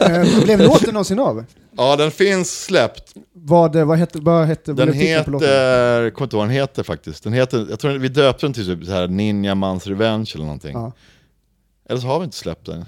Eh, 0.00 0.44
blev 0.44 0.60
låten 0.60 0.92
någonsin 0.94 1.18
av? 1.18 1.44
Ja, 1.76 1.96
den 1.96 2.10
finns 2.10 2.64
släppt. 2.64 3.12
Vad, 3.32 3.76
vad 3.76 3.98
hette, 3.98 4.18
vad 4.18 4.46
hette 4.46 4.72
Den 4.72 4.92
heter, 4.92 5.32
jag 6.02 6.14
kommer 6.14 6.26
inte 6.26 6.36
ihåg 6.36 6.40
vad 6.40 6.48
den 6.48 6.56
heter 6.56 6.82
faktiskt. 6.82 7.24
Den 7.24 7.32
heter, 7.32 7.66
jag 7.70 7.80
tror 7.80 7.90
vi 7.92 8.08
döpte 8.08 8.46
den 8.46 8.52
till 8.52 8.66
typ 8.66 8.84
så 8.84 8.92
här 8.92 9.08
Ninja 9.08 9.54
Mans 9.54 9.86
Revenge 9.86 10.30
eller 10.34 10.44
någonting. 10.44 10.72
Ja. 10.72 10.92
Eller 11.88 12.00
så 12.00 12.06
har 12.06 12.18
vi 12.18 12.24
inte 12.24 12.36
släppt 12.36 12.66
den. 12.66 12.84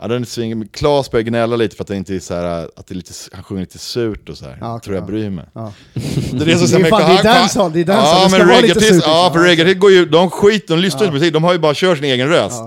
Ja, 0.00 0.08
den 0.08 0.22
är 0.22 0.26
sving... 0.26 0.68
Klas 0.68 1.10
börjar 1.10 1.24
gnälla 1.24 1.56
lite 1.56 1.76
för 1.76 1.84
att 1.84 1.88
det 1.88 1.96
inte 1.96 2.14
är 2.14 2.20
så 2.20 2.34
här, 2.34 2.68
att 2.76 2.86
det 2.86 2.92
är 2.92 2.96
lite, 2.96 3.12
han 3.32 3.42
sjunger 3.42 3.60
lite 3.62 3.78
surt 3.78 4.28
och 4.28 4.38
så 4.38 4.44
här. 4.44 4.58
Ja, 4.60 4.80
tror 4.84 4.96
jag 4.96 5.02
ja. 5.02 5.06
bryr 5.06 5.30
mig. 5.30 5.44
Ja. 5.54 5.72
Det 6.32 6.42
är 6.42 6.46
det 6.46 6.58
som 6.58 6.74
är 6.78 6.82
mycket- 6.82 6.90
fan- 6.98 7.14
det 7.14 7.20
är 7.28 7.34
dancehall, 7.34 7.72
det 7.72 7.80
är 7.80 7.84
dancehall, 7.84 8.16
Ja, 8.18 8.24
det 8.24 8.30
ska 8.30 8.38
men 8.38 8.48
vara 8.48 8.60
lite 8.60 8.74
reggae 8.80 8.94
surt, 8.94 9.02
Ja, 9.06 9.30
för 9.34 9.40
liksom. 9.48 9.64
reggae 9.64 9.74
går 9.74 9.90
ju, 9.90 10.04
de 10.06 10.30
skiter, 10.30 10.74
de 10.76 10.80
lyssnar 10.82 11.00
inte 11.00 11.08
på 11.10 11.14
musik, 11.18 11.32
de 11.32 11.44
har 11.44 11.52
ju 11.52 11.58
bara 11.58 11.74
kört 11.74 11.98
sin 11.98 12.04
egen 12.06 12.28
röst. 12.28 12.62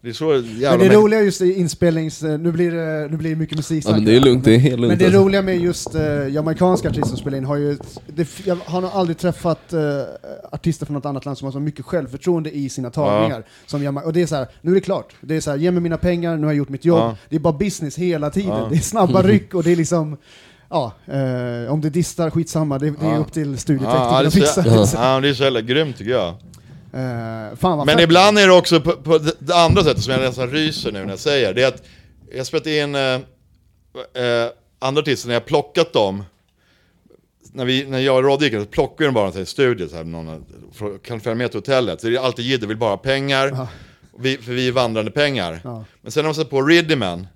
Ja. 0.00 0.08
Det 0.08 0.08
är 0.08 0.12
så 0.12 0.24
Men 0.28 0.42
jävla 0.44 0.70
det 0.70 0.78
mäktigt. 0.78 0.94
roliga 0.94 1.20
just 1.22 1.40
i 1.40 1.52
inspelnings... 1.60 2.22
eh, 2.22 2.38
Nu 2.38 2.52
blir 2.52 2.70
det, 2.70 3.08
nu 3.10 3.16
blir 3.16 3.30
det 3.30 3.36
mycket 3.36 3.56
musik 3.56 3.84
Ja, 3.86 3.90
men 3.92 4.04
det 4.04 4.16
är 4.16 4.20
lugnt, 4.20 4.44
det 4.44 4.54
är 4.54 4.58
helt 4.58 4.80
lugnt. 4.80 4.88
Men 4.88 4.98
det 4.98 5.04
alltså. 5.04 5.20
roliga 5.20 5.42
med 5.42 5.58
just 5.60 5.94
uh, 5.94 6.28
jamaicanska 6.30 6.88
artister 6.88 7.08
som 7.08 7.16
spelar 7.16 7.38
in 7.38 7.44
har 7.44 7.56
ju... 7.56 7.78
Det, 8.06 8.28
jag 8.44 8.56
har 8.64 8.80
nog 8.80 8.90
aldrig 8.94 9.18
träffat 9.18 9.72
eh, 9.72 9.80
artister 10.52 10.86
från 10.86 10.94
något 10.94 11.06
annat 11.06 11.24
land 11.24 11.38
som 11.38 11.44
har 11.46 11.52
så 11.52 11.60
mycket 11.60 11.84
självförtroende 11.84 12.56
i 12.56 12.68
sina 12.68 12.90
tagningar. 12.90 13.44
Som 13.66 13.82
Jama- 13.82 14.02
och 14.02 14.12
det 14.12 14.22
är 14.22 14.26
så 14.26 14.34
här, 14.36 14.46
nu 14.60 14.70
är 14.70 14.74
det 14.74 14.80
klart. 14.80 15.14
Det 15.20 15.36
är 15.36 15.40
så 15.40 15.50
här, 15.50 15.58
ge 15.58 15.70
mig 15.70 15.82
mina 15.82 15.96
pengar, 15.98 16.36
nu 16.36 16.42
har 16.46 16.52
jag 16.52 16.58
gjort 16.58 16.68
mitt 16.68 16.84
jobb. 16.84 16.98
Ja. 16.98 17.16
Det 17.28 17.36
är 17.36 17.40
bara 17.40 17.52
business 17.58 17.96
hela 17.98 18.30
tiden. 18.30 18.50
Ja. 18.50 18.66
Det 18.70 18.76
är 18.76 18.80
snabba 18.80 19.22
ryck 19.26 19.54
och 19.54 19.62
det 19.62 19.72
är 19.72 19.76
liksom... 19.76 20.16
Ja, 20.70 20.92
eh, 21.06 21.72
om 21.72 21.80
det 21.80 21.90
distar, 21.90 22.30
skitsamma. 22.30 22.78
Det, 22.78 22.90
det 22.90 23.06
är 23.06 23.10
Ja. 23.12 23.16
upp 23.18 23.32
till 23.32 23.50
Ja, 23.50 23.56
studieteknikerna 23.56 24.20
det, 24.22 24.28
att 24.28 24.34
fixa. 24.34 24.62
det. 24.62 24.88
ja, 24.94 25.20
det 25.20 25.28
är 25.28 25.34
så 25.34 25.42
jävla 25.44 25.60
grymt 25.60 25.96
tycker 25.98 26.10
jag. 26.10 26.34
Eh, 26.96 27.84
Men 27.84 28.00
ibland 28.00 28.38
är 28.38 28.46
det 28.46 28.52
också 28.52 28.80
på, 28.80 28.92
på 28.92 29.18
det, 29.18 29.54
andra 29.54 29.84
sättet 29.84 30.02
som 30.02 30.12
jag 30.12 30.20
nästan 30.20 30.50
ryser 30.50 30.92
nu 30.92 31.02
när 31.02 31.10
jag 31.10 31.18
säger. 31.18 31.54
Det 31.54 31.62
är 31.62 31.68
att 31.68 31.82
jag 32.30 32.38
har 32.38 32.44
spelat 32.44 32.66
in 32.66 32.94
eh, 32.94 33.02
eh, 34.24 34.50
andra 34.78 35.02
artister, 35.02 35.28
när 35.28 35.34
jag 35.34 35.40
har 35.40 35.46
plockat 35.46 35.92
dem. 35.92 36.24
När, 37.52 37.64
vi, 37.64 37.86
när 37.86 37.98
jag 37.98 38.16
och 38.16 38.24
Rodde 38.24 38.44
gick, 38.44 38.54
så 38.54 38.64
plockade 38.64 38.98
vi 38.98 39.04
dem 39.04 39.14
bara 39.14 39.30
till 39.30 39.40
en 39.40 39.46
studio, 39.46 39.88
så 39.88 39.96
här, 39.96 40.04
någon, 40.04 40.44
kan 41.02 41.20
följa 41.20 41.34
med 41.34 41.50
till 41.50 41.60
hotellet. 41.60 42.00
Så 42.00 42.06
det 42.06 42.16
är 42.16 42.20
alltid 42.20 42.44
jidder, 42.44 42.66
vill 42.66 42.76
bara 42.76 42.90
ha 42.90 42.96
pengar. 42.96 43.66
Vi, 44.18 44.36
för 44.38 44.52
vi 44.52 44.68
är 44.68 44.72
vandrande 44.72 45.10
pengar. 45.10 45.60
Ja. 45.64 45.84
Men 46.02 46.12
sen 46.12 46.22
när 46.24 46.28
de 46.28 46.34
sätter 46.34 46.50
på 46.50 46.62
Riddimen 46.62 47.26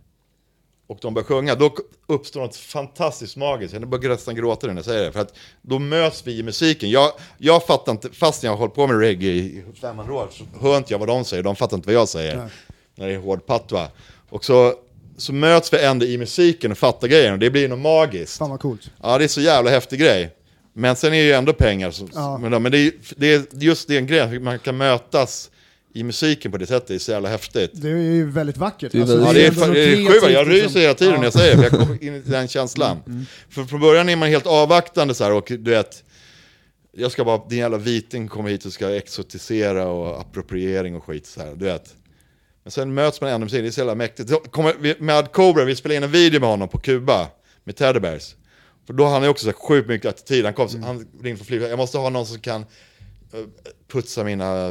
och 0.90 0.98
de 1.02 1.14
börjar 1.14 1.26
sjunga, 1.26 1.54
då 1.54 1.74
uppstår 2.06 2.40
något 2.40 2.56
fantastiskt 2.56 3.36
magiskt. 3.36 3.74
Jag 3.74 3.88
börjar 3.88 4.08
nästan 4.10 4.34
gråta 4.34 4.66
när 4.66 4.74
jag 4.74 4.84
säger 4.84 5.04
det. 5.04 5.12
För 5.12 5.20
att 5.20 5.34
då 5.62 5.78
möts 5.78 6.26
vi 6.26 6.38
i 6.38 6.42
musiken. 6.42 6.90
Jag, 6.90 7.12
jag 7.38 7.66
fattar 7.66 7.92
inte, 7.92 8.08
fast 8.12 8.42
jag 8.42 8.50
har 8.50 8.56
hållit 8.58 8.74
på 8.74 8.86
med 8.86 8.98
reggae 8.98 9.30
i 9.30 9.64
500 9.80 10.14
år, 10.14 10.28
så 10.30 10.44
hör 10.60 10.76
inte 10.76 10.92
jag 10.94 10.98
vad 10.98 11.08
de 11.08 11.24
säger. 11.24 11.42
De 11.42 11.56
fattar 11.56 11.76
inte 11.76 11.86
vad 11.86 11.94
jag 11.94 12.08
säger. 12.08 12.36
Nej. 12.36 12.48
När 12.94 13.08
det 13.08 13.14
är 13.14 13.18
hård 13.18 13.46
patwa. 13.46 13.88
Och 14.30 14.44
så, 14.44 14.74
så 15.16 15.32
möts 15.32 15.72
vi 15.72 15.84
ändå 15.84 16.06
i 16.06 16.18
musiken 16.18 16.72
och 16.72 16.78
fattar 16.78 17.08
grejen. 17.08 17.32
Och 17.32 17.38
det 17.38 17.50
blir 17.50 17.68
något 17.68 17.78
magiskt. 17.78 18.38
Fan 18.38 18.50
vad 18.50 18.60
coolt. 18.60 18.90
Ja, 19.02 19.18
det 19.18 19.24
är 19.24 19.28
så 19.28 19.40
jävla 19.40 19.70
häftig 19.70 20.00
grej. 20.00 20.30
Men 20.72 20.96
sen 20.96 21.14
är 21.14 21.18
det 21.18 21.24
ju 21.26 21.32
ändå 21.32 21.52
pengar. 21.52 21.90
Som, 21.90 22.10
Ja. 22.14 22.38
men, 22.38 22.62
men 22.62 22.72
det 22.72 22.78
är, 22.78 22.92
det 23.16 23.32
är 23.34 23.42
just 23.52 23.88
den 23.88 24.06
grejen, 24.06 24.44
man 24.44 24.58
kan 24.58 24.76
mötas 24.76 25.50
i 25.94 26.02
musiken 26.04 26.52
på 26.52 26.58
det 26.58 26.66
sättet, 26.66 26.90
är 26.90 26.98
så 26.98 27.10
jävla 27.12 27.28
häftigt. 27.28 27.70
Det 27.74 27.88
är 27.88 27.94
ju 27.96 28.30
väldigt 28.30 28.56
vackert. 28.56 28.92
Det 28.92 28.98
är 28.98 29.02
Alltså, 29.02 29.16
Ja, 29.20 29.32
det 29.32 29.46
är, 29.46 29.50
något 29.66 29.74
det 29.74 29.92
är 29.92 30.06
sjukt, 30.06 30.30
jag 30.32 30.50
ryser 30.50 30.80
hela 30.80 30.94
tiden 30.94 31.12
Ja. 31.12 31.18
när 31.18 31.26
jag 31.26 31.32
säger 31.32 31.56
det, 31.56 31.62
för 31.70 31.76
jag 31.78 31.86
kommer 31.86 32.04
in 32.04 32.14
i 32.14 32.20
den 32.20 32.48
känslan. 32.48 33.26
För 33.48 33.64
från 33.64 33.80
början 33.80 34.08
är 34.08 34.16
man 34.16 34.28
helt 34.28 34.46
avvaktande 34.46 35.14
så 35.14 35.24
här, 35.24 35.32
och 35.32 35.46
du 35.48 35.70
vet, 35.70 36.04
jag 36.92 37.12
ska 37.12 37.24
bara, 37.24 37.48
din 37.48 37.58
jävla 37.58 37.78
viting 37.78 38.28
kommer 38.28 38.50
hit 38.50 38.64
och 38.64 38.72
ska 38.72 38.96
exotisera 38.96 39.86
och 39.88 40.20
appropriering 40.20 40.96
och 40.96 41.04
skit 41.04 41.26
så 41.26 41.40
här, 41.40 41.54
du 41.56 41.64
vet. 41.64 41.94
Men 42.62 42.70
sen 42.70 42.94
möts 42.94 43.20
man 43.20 43.30
ändå 43.30 43.44
med 43.52 43.64
det 43.64 43.68
är 43.68 43.70
så 43.70 43.80
jävla 43.80 43.94
mäktigt. 43.94 44.32
Kommer, 44.50 45.02
med 45.02 45.32
Cobra, 45.32 45.64
vi 45.64 45.76
spelade 45.76 45.96
in 45.96 46.02
en 46.02 46.10
video 46.10 46.40
med 46.40 46.48
honom 46.48 46.68
på 46.68 46.78
Kuba, 46.78 47.28
med 47.64 47.76
Teddy 47.76 48.00
Bears. 48.00 48.34
För 48.86 48.92
då 48.92 49.04
har 49.04 49.10
han 49.12 49.22
ju 49.22 49.28
också 49.28 49.44
så 49.44 49.50
här 49.50 49.58
sjukt 49.68 49.88
mycket 49.88 50.08
attityd, 50.08 50.44
han, 50.44 50.54
kom, 50.54 50.82
han 50.82 51.06
ringde 51.22 51.36
från 51.38 51.46
flyget, 51.46 51.68
jag 51.70 51.76
måste 51.76 51.98
ha 51.98 52.10
någon 52.10 52.26
som 52.26 52.38
kan 52.40 52.60
eh, 52.60 52.66
putsa 53.92 54.24
mina, 54.24 54.68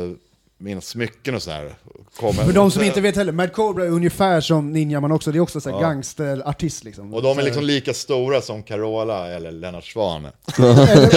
mina 0.62 0.82
smycken 0.82 1.36
och 1.36 1.42
så 1.44 1.52
här. 1.52 1.74
kommer. 2.20 2.44
För 2.44 2.54
de 2.54 2.72
som 2.72 2.84
inte 2.84 3.02
vet 3.02 3.16
heller, 3.16 3.32
Mad 3.32 3.54
Cobra 3.54 3.84
är 3.86 3.90
ungefär 3.90 4.42
som 4.42 4.72
Ninjaman 4.74 5.12
också, 5.12 5.32
det 5.32 5.38
är 5.38 5.42
också 5.42 5.62
så 5.62 5.70
här 5.72 5.82
gangsterartist 5.82 6.84
liksom. 6.84 7.14
Och 7.14 7.22
de 7.22 7.40
är 7.40 7.44
liksom 7.44 7.64
lika 7.64 7.94
stora 7.94 8.42
som 8.42 8.64
Carola 8.64 9.28
eller 9.28 9.52
Lennart 9.52 9.86
Swahn. 9.86 10.28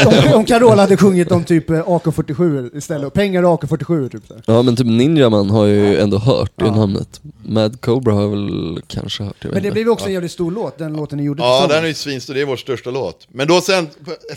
Om, 0.07 0.35
om 0.35 0.45
Carola 0.45 0.83
hade 0.83 0.97
sjungit 0.97 1.31
om 1.33 1.45
typ 1.45 1.71
eh, 1.71 1.75
AK47 1.87 2.77
istället, 2.77 3.13
pengar 3.13 3.43
och 3.43 3.63
AK47 3.65 4.09
typ 4.09 4.27
så. 4.29 4.35
Ja 4.47 4.63
men 4.63 4.77
typ 4.77 4.87
Ninjaman 4.87 5.51
har 5.51 5.67
ju 5.67 5.99
ändå 5.99 6.19
hört 6.19 6.53
det 6.57 6.65
Ja. 6.65 6.75
namnet. 6.77 7.21
Mad 7.47 7.81
Cobra 7.81 8.15
har 8.15 8.23
jag 8.23 8.29
väl 8.31 8.81
kanske 8.87 9.23
hört, 9.23 9.37
jag 9.41 9.53
Men 9.53 9.63
det 9.63 9.69
inte. 9.69 9.73
blev 9.75 9.87
ju 9.87 9.91
också 9.91 10.07
en 10.07 10.13
jävligt 10.13 10.33
stor 10.33 10.51
låt, 10.51 10.79
den 10.79 10.93
låten 10.93 11.19
ni 11.19 11.25
gjorde 11.25 11.43
Ja, 11.43 11.67
den 11.69 11.85
är 11.85 11.89
ju 11.89 11.95
svinstor, 11.95 12.35
det 12.35 12.41
är 12.41 12.45
vår 12.47 12.57
största 12.57 12.91
låt. 12.91 13.27
Men 13.33 13.49
då 13.49 13.61
sen, 13.61 13.89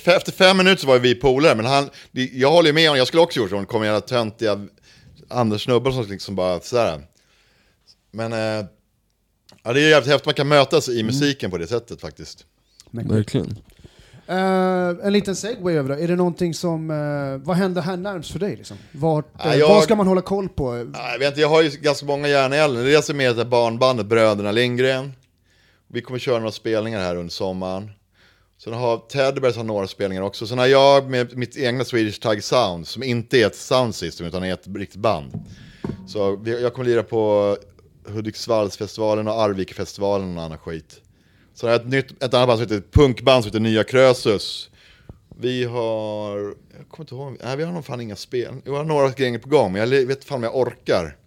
efter 0.04 0.32
fem 0.32 0.58
minuter 0.58 0.82
så 0.82 0.88
var 0.88 0.94
ju 0.96 1.00
vi 1.02 1.16
polare, 1.16 1.56
men 1.56 1.66
han, 1.66 1.90
det- 2.12 2.30
jag 2.34 2.52
håller 2.52 2.68
ju 2.70 2.74
med 2.74 2.84
honom, 2.88 2.98
jag 2.98 3.08
skulle 3.08 3.24
också 3.24 3.40
gjort 3.40 3.50
så, 3.50 3.60
det 3.60 3.66
kommer 3.66 3.86
jävla 3.86 4.02
töntiga 4.02 4.66
andra 5.28 5.60
snubbar 5.60 5.92
som 5.92 6.06
liksom 6.10 6.36
bara 6.36 6.60
sådär. 6.60 7.02
Men, 8.12 8.34
eh, 8.34 8.66
ja 9.64 9.74
det 9.74 9.82
är 9.82 9.90
jävligt 9.90 10.10
häftigt, 10.12 10.26
man 10.26 10.34
kan 10.36 10.48
mötas 10.48 10.90
i 10.90 11.04
musiken 11.04 11.52
på 11.52 11.58
det 11.58 11.68
sättet 11.68 12.02
faktiskt. 12.02 12.46
Verkligen. 12.92 13.60
Eh, 14.28 14.38
en 15.08 15.14
liten 15.14 15.36
segway 15.36 15.76
över 15.76 15.90
det. 15.96 16.04
Är 16.04 16.08
det 16.08 16.16
någonting 16.16 16.54
som, 16.54 16.92
eh, 16.92 17.48
vad 17.48 17.58
händer 17.58 17.82
här 17.82 17.98
närmst 17.98 18.32
för 18.32 18.40
dig 18.40 18.56
liksom? 18.56 18.78
Vart, 18.92 19.26
Ja, 19.44 19.54
eh, 19.54 19.60
jag- 19.60 19.68
Vad 19.70 19.84
ska 19.84 19.96
man 19.96 20.08
hålla 20.08 20.22
koll 20.22 20.50
på? 20.50 20.78
Ja, 20.94 21.12
Jag 21.12 21.20
vet 21.20 21.28
inte, 21.28 21.42
jag 21.42 21.50
har 21.50 21.62
ju 21.62 21.70
ganska 21.70 22.06
många 22.06 22.28
järn 22.28 22.54
i 22.54 22.56
elden. 22.58 22.84
Dels 22.86 23.10
är 23.10 23.14
med 23.14 23.36
det 23.36 23.44
här 23.44 23.50
barnbandet 23.50 24.06
Bröderna 24.06 24.52
Lindgren. 24.52 25.14
Vi 25.88 26.02
kommer 26.02 26.20
köra 26.20 26.40
några 26.40 26.52
spelningar 26.52 27.00
här 27.00 27.16
under 27.16 27.32
sommaren. 27.32 27.92
Sen 28.58 28.74
har 28.74 28.98
Teddybears 28.98 29.56
har 29.56 29.64
några 29.64 29.88
spelningar 29.88 30.22
också. 30.22 30.48
Sen 30.48 30.58
har 30.58 30.66
jag 30.68 31.10
med 31.10 31.38
mitt 31.38 31.58
egna 31.58 31.84
Swedish 31.84 32.20
Tag 32.20 32.44
Sound, 32.44 32.88
som 32.88 33.04
inte 33.04 33.38
är 33.38 33.48
ett 33.48 33.56
soundsystem 33.56 34.28
utan 34.28 34.44
är 34.44 34.54
ett 34.54 34.68
riktigt 34.68 35.00
band. 35.00 35.32
Så 36.08 36.42
jag 36.46 36.74
kommer 36.74 36.90
lira 36.90 37.04
på 37.04 37.58
Hudiksvallsfestivalen 38.08 39.28
och 39.28 39.34
Arvikafestivalen 39.34 40.38
och 40.38 40.44
annan 40.44 40.58
skit. 40.58 41.02
Sen 41.54 41.70
har 41.70 41.74
jag 41.74 41.82
ett, 41.82 41.88
nytt, 41.88 42.24
ett 42.24 42.34
annat 42.34 42.48
band 42.48 42.60
som 42.60 42.70
heter 42.70 42.88
punkband 42.92 43.44
som 43.44 43.50
heter 43.50 43.60
Nya 43.60 43.84
Krösus. 43.84 44.70
Vi 45.40 45.64
har, 45.64 46.38
jag 46.78 46.90
kommer 46.90 47.04
inte 47.04 47.16
ihåg, 47.16 47.38
nej 47.44 47.58
vi 47.58 47.64
har 47.64 47.72
nog 47.72 47.86
fan 47.86 48.02
inga 48.02 48.16
spel. 48.16 48.54
Vi 48.64 48.72
har 48.72 48.84
några 48.84 49.10
grejer 49.10 49.40
på 49.40 49.50
gång, 49.50 49.74
men 49.74 49.92
jag 49.92 50.06
vet 50.06 50.24
fan 50.24 50.36
om 50.36 50.44
jag 50.44 50.56
orkar. 50.56 51.18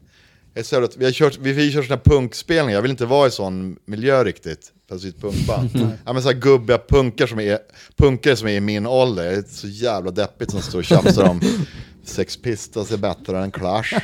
Säger 0.62 0.82
att 0.82 0.97
vi 0.97 1.05
har 1.05 1.12
kört, 1.12 1.39
vi, 1.40 1.52
vi 1.52 1.72
kör 1.72 1.82
sådana 1.82 2.02
här 2.05 2.16
punkspelningar, 2.16 2.76
jag 2.76 2.82
vill 2.82 2.90
inte 2.90 3.06
vara 3.06 3.28
i 3.28 3.30
sån 3.30 3.76
miljö 3.85 4.24
riktigt. 4.24 4.72
Ett 4.90 5.20
punkband. 5.20 5.70
ja 6.05 6.12
men 6.12 6.22
såhär 6.22 6.36
gubbiga 6.36 6.78
punkar 6.89 7.26
som 7.26 7.40
är, 7.40 7.59
punkare 7.97 8.36
som 8.36 8.48
är 8.48 8.52
i 8.52 8.60
min 8.60 8.86
ålder, 8.86 9.24
det 9.24 9.36
är 9.36 9.44
så 9.48 9.68
jävla 9.68 10.10
deppigt 10.10 10.51
som 10.51 10.62
står 10.62 10.78
och 10.78 10.85
tjafsar 10.85 11.28
om 11.28 11.40
Sex 12.05 12.36
Pistols 12.36 12.93
är 12.93 12.97
bättre 12.97 13.39
än 13.39 13.51
Clash. 13.51 13.93
ja 13.93 13.98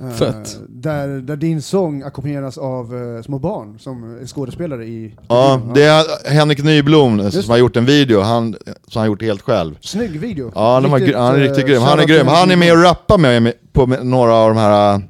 Eh, 0.00 0.10
Fett. 0.10 0.58
Där, 0.68 1.08
där 1.08 1.36
din 1.36 1.62
sång 1.62 2.02
ackompanjeras 2.02 2.58
av 2.58 2.94
uh, 2.94 3.22
små 3.22 3.38
barn 3.38 3.78
som 3.78 4.18
är 4.22 4.26
skådespelare 4.26 4.84
i... 4.84 5.14
Ja, 5.28 5.60
det 5.74 5.82
är 5.82 6.30
Henrik 6.30 6.64
Nyblom 6.64 7.18
Just 7.18 7.42
som 7.42 7.50
har 7.50 7.58
gjort 7.58 7.76
en 7.76 7.86
video, 7.86 8.20
han, 8.20 8.52
som 8.64 8.74
han 8.92 9.00
har 9.00 9.06
gjort 9.06 9.22
helt 9.22 9.42
själv. 9.42 9.76
Snygg 9.80 10.20
video. 10.20 10.52
Ja, 10.54 10.80
de 10.80 10.94
Riktigt, 10.94 11.16
han 11.16 11.34
är 11.34 11.38
eh, 11.38 11.42
riktigt 11.42 11.66
grym. 11.66 11.82
Han 11.82 12.00
är 12.00 12.04
grym. 12.04 12.26
Han 12.26 12.50
är 12.50 12.56
med 12.56 12.72
och 12.72 12.82
rappar 12.82 13.18
med, 13.18 13.42
med, 13.42 13.52
på 13.72 13.86
med 13.86 14.06
några 14.06 14.34
av 14.34 14.48
de 14.48 14.60
här 14.60 14.94
äh, 14.94 15.00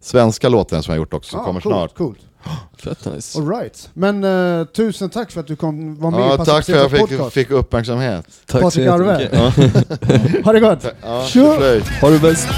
svenska 0.00 0.48
låtarna 0.48 0.82
som 0.82 0.92
jag 0.92 0.98
har 0.98 1.02
gjort 1.02 1.14
också, 1.14 1.30
som 1.30 1.44
kommer 1.44 1.60
coolt, 1.60 1.74
snart. 1.74 1.94
Coolt. 1.94 2.18
Fett 2.78 3.14
nice. 3.14 3.38
All 3.38 3.48
right. 3.48 3.90
Men 3.94 4.24
eh, 4.24 4.64
tusen 4.64 5.10
tack 5.10 5.30
för 5.30 5.40
att 5.40 5.46
du 5.46 5.56
kom, 5.56 6.00
var 6.00 6.10
med 6.10 6.20
i 6.20 6.22
Ja, 6.22 6.36
Passa 6.36 6.52
tack 6.52 6.64
för 6.64 6.72
att 6.72 6.78
jag 6.80 6.90
fick, 6.90 7.00
podcast. 7.00 7.34
fick 7.34 7.50
uppmärksamhet. 7.50 8.26
Tack 8.46 8.62
Patrik 8.62 8.86
Arve. 8.86 9.22
jättemycket. 9.22 10.44
Ha 10.44 10.52
det 10.52 10.60
gott! 10.60 10.86
Ja. 11.02 11.26
Ha 12.00 12.10
det 12.10 12.18
bäst. 12.18 12.48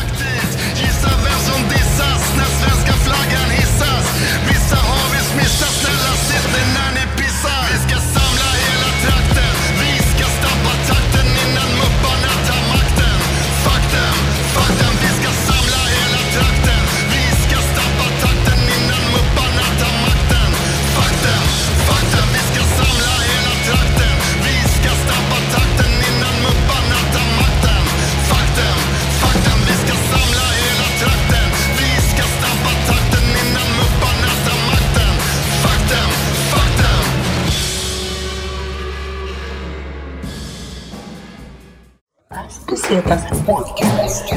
Bucetas 42.71 43.25
tá- 43.25 43.35
Podcast. 43.45 44.31